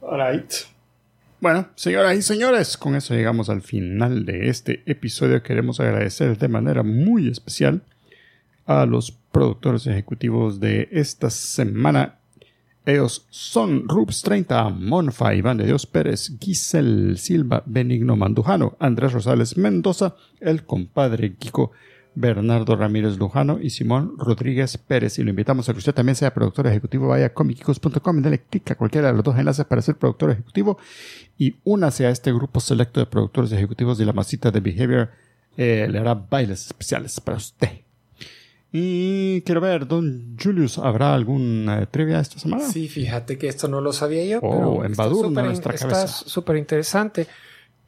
Alright. 0.03 0.53
Bueno, 1.41 1.69
señoras 1.75 2.17
y 2.19 2.23
señores, 2.23 2.77
con 2.77 2.95
eso 2.95 3.15
llegamos 3.15 3.49
al 3.49 3.63
final 3.63 4.25
de 4.27 4.49
este 4.49 4.83
episodio. 4.87 5.43
Queremos 5.43 5.81
agradecer 5.81 6.37
de 6.39 6.49
manera 6.49 6.83
muy 6.83 7.29
especial 7.29 7.83
a 8.67 8.87
los 8.87 9.13
productores 9.13 9.87
ejecutivos 9.87 10.61
de 10.61 10.89
esta 10.93 11.31
semana. 11.31 12.19
Ellos 12.87 13.27
son 13.31 13.89
Rubs 13.89 14.23
30, 14.23 14.71
Monfa, 14.71 15.35
Iván 15.35 15.59
de 15.59 15.67
Dios 15.67 15.87
Pérez, 15.87 16.33
Giselle 16.41 17.17
Silva, 17.17 17.63
Benigno 17.67 18.17
Mandujano, 18.17 18.77
Andrés 18.79 19.13
Rosales 19.13 19.57
Mendoza, 19.57 20.17
el 20.41 20.65
compadre 20.65 21.35
Kiko, 21.35 21.73
Bernardo 22.15 22.75
Ramírez 22.77 23.17
Lujano 23.19 23.59
y 23.61 23.71
Simón 23.71 24.15
Rodríguez 24.19 24.77
Pérez. 24.79 25.19
Y 25.19 25.23
lo 25.23 25.31
invitamos 25.31 25.69
a 25.69 25.73
que 25.73 25.79
usted 25.79 25.95
también 25.95 26.17
sea 26.17 26.35
productor 26.35 26.67
ejecutivo. 26.67 27.09
Vaya 27.09 27.27
a 27.27 27.33
comicicos.com 27.35 28.19
y 28.19 28.23
dale 28.23 28.41
clic 28.43 28.71
a 28.71 28.75
cualquiera 28.75 29.09
de 29.09 29.15
los 29.15 29.25
dos 29.25 29.39
enlaces 29.39 29.65
para 29.65 29.81
ser 29.83 29.97
productor 29.97 30.31
ejecutivo 30.31 30.79
y 31.39 31.57
únase 31.65 32.07
a 32.07 32.11
este 32.11 32.33
grupo 32.33 32.61
selecto 32.61 33.01
de 33.01 33.07
productores 33.07 33.53
ejecutivos 33.53 33.97
de 33.99 34.07
la 34.07 34.13
masita 34.13 34.51
de 34.51 34.61
Behavior. 34.61 35.11
Eh, 35.57 35.87
le 35.91 35.99
hará 35.99 36.15
bailes 36.15 36.67
especiales 36.67 37.21
para 37.21 37.37
usted. 37.39 37.69
Y 38.73 39.41
quiero 39.43 39.61
ver, 39.61 39.87
don 39.89 40.37
Julius, 40.41 40.79
¿habrá 40.79 41.13
algún 41.15 41.67
eh, 41.69 41.87
trivia 41.91 42.21
esta 42.21 42.39
semana? 42.39 42.63
Sí, 42.69 42.89
fíjate 42.89 43.37
que 43.37 43.49
esto 43.49 43.67
no 43.67 43.81
lo 43.81 43.93
sabía 43.93 44.25
yo. 44.25 44.39
Oh, 44.43 44.79
pero 44.81 44.85
está 44.85 45.07
in- 45.27 45.35
nuestra 45.35 45.75
está 45.75 46.07
súper 46.07 46.57
interesante 46.57 47.27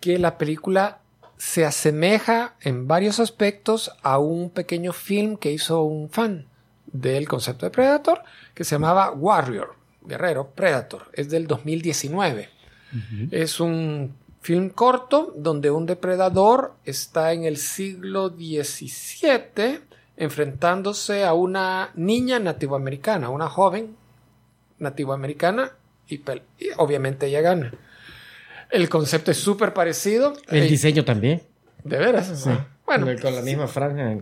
que 0.00 0.18
la 0.18 0.36
película 0.38 1.01
se 1.42 1.66
asemeja 1.66 2.54
en 2.60 2.86
varios 2.86 3.18
aspectos 3.18 3.90
a 4.04 4.18
un 4.20 4.48
pequeño 4.48 4.92
film 4.92 5.36
que 5.36 5.50
hizo 5.50 5.82
un 5.82 6.08
fan 6.08 6.46
del 6.86 7.26
concepto 7.26 7.66
de 7.66 7.72
Predator 7.72 8.22
que 8.54 8.62
se 8.62 8.76
llamaba 8.76 9.10
Warrior, 9.10 9.74
Guerrero 10.02 10.50
Predator. 10.50 11.10
Es 11.12 11.30
del 11.30 11.48
2019. 11.48 12.48
Es 13.32 13.58
un 13.58 14.14
film 14.40 14.68
corto 14.68 15.34
donde 15.36 15.72
un 15.72 15.84
depredador 15.84 16.74
está 16.84 17.32
en 17.32 17.42
el 17.42 17.56
siglo 17.56 18.28
XVII 18.28 19.80
enfrentándose 20.16 21.24
a 21.24 21.34
una 21.34 21.90
niña 21.96 22.38
nativoamericana, 22.38 23.30
una 23.30 23.48
joven 23.48 23.96
nativoamericana 24.78 25.72
y, 26.06 26.18
y 26.18 26.68
obviamente 26.76 27.26
ella 27.26 27.40
gana. 27.40 27.72
El 28.72 28.88
concepto 28.88 29.30
es 29.30 29.36
súper 29.38 29.72
parecido. 29.74 30.32
El 30.48 30.62
Eh, 30.64 30.66
diseño 30.68 31.04
también. 31.04 31.42
de 31.84 31.98
veras. 31.98 32.46
Bueno, 32.86 33.06
con 33.20 33.34
la 33.34 33.42
misma 33.42 33.68
franja. 33.68 34.16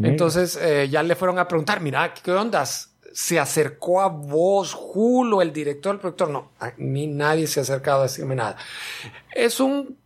entonces 0.00 0.56
eh, 0.60 0.88
ya 0.90 1.02
le 1.02 1.14
fueron 1.16 1.38
a 1.38 1.46
preguntar, 1.48 1.80
mira, 1.80 2.12
¿qué 2.14 2.30
ondas? 2.32 2.94
¿Se 3.12 3.38
acercó 3.38 4.00
a 4.00 4.08
vos, 4.08 4.72
Julio, 4.74 5.42
el 5.42 5.52
director, 5.52 5.94
el 5.94 6.00
productor? 6.00 6.28
No, 6.30 6.50
a 6.60 6.72
mí 6.76 7.06
nadie 7.06 7.46
se 7.46 7.60
ha 7.60 7.62
acercado 7.62 8.00
a 8.00 8.02
decirme 8.04 8.34
nada. 8.36 8.56
Es 9.34 9.58
un, 9.60 9.96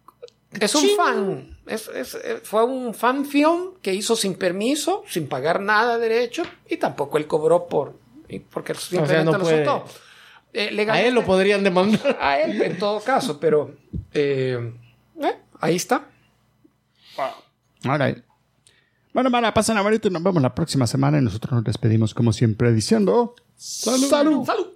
es 0.59 0.75
un 0.75 0.89
fan. 0.97 1.59
Es- 1.67 1.89
es- 1.89 2.15
eh, 2.15 2.41
fue 2.43 2.65
un 2.65 2.95
fan 2.95 3.25
film 3.27 3.75
que 3.83 3.93
hizo 3.95 4.17
sin 4.17 4.35
permiso, 4.35 5.03
sin 5.09 5.29
pagar 5.29 5.61
nada 5.61 5.99
de 5.99 6.09
derecho 6.09 6.43
y 6.69 6.77
tampoco 6.77 7.19
él 7.19 7.27
cobró 7.27 7.67
por, 7.67 7.95
porque 8.51 8.75
simplemente 8.75 9.25
no 9.25 9.33
lo 9.33 9.41
puede- 9.41 9.65
soltó. 9.65 9.85
Eh, 10.53 10.87
A 10.91 11.01
él 11.01 11.15
lo 11.15 11.25
podrían 11.25 11.65
demandar. 11.65 12.19
a 12.21 12.41
él 12.41 12.61
en 12.61 12.79
todo 12.79 13.01
caso, 13.01 13.41
pero 13.41 13.75
eh, 14.13 14.73
eh, 15.21 15.37
ahí 15.61 15.77
está. 15.77 16.07
Alright. 17.85 18.23
Bueno, 19.13 19.29
mara, 19.29 19.53
pasen 19.53 19.77
a 19.77 19.83
y 19.95 20.11
nos 20.11 20.23
vemos 20.23 20.43
la 20.43 20.55
próxima 20.55 20.87
semana 20.87 21.19
y 21.19 21.23
nosotros 21.23 21.53
nos 21.53 21.65
despedimos 21.65 22.15
como 22.15 22.33
siempre 22.33 22.73
diciendo... 22.73 23.35
¡Salud! 23.57 24.09
Salud. 24.09 24.69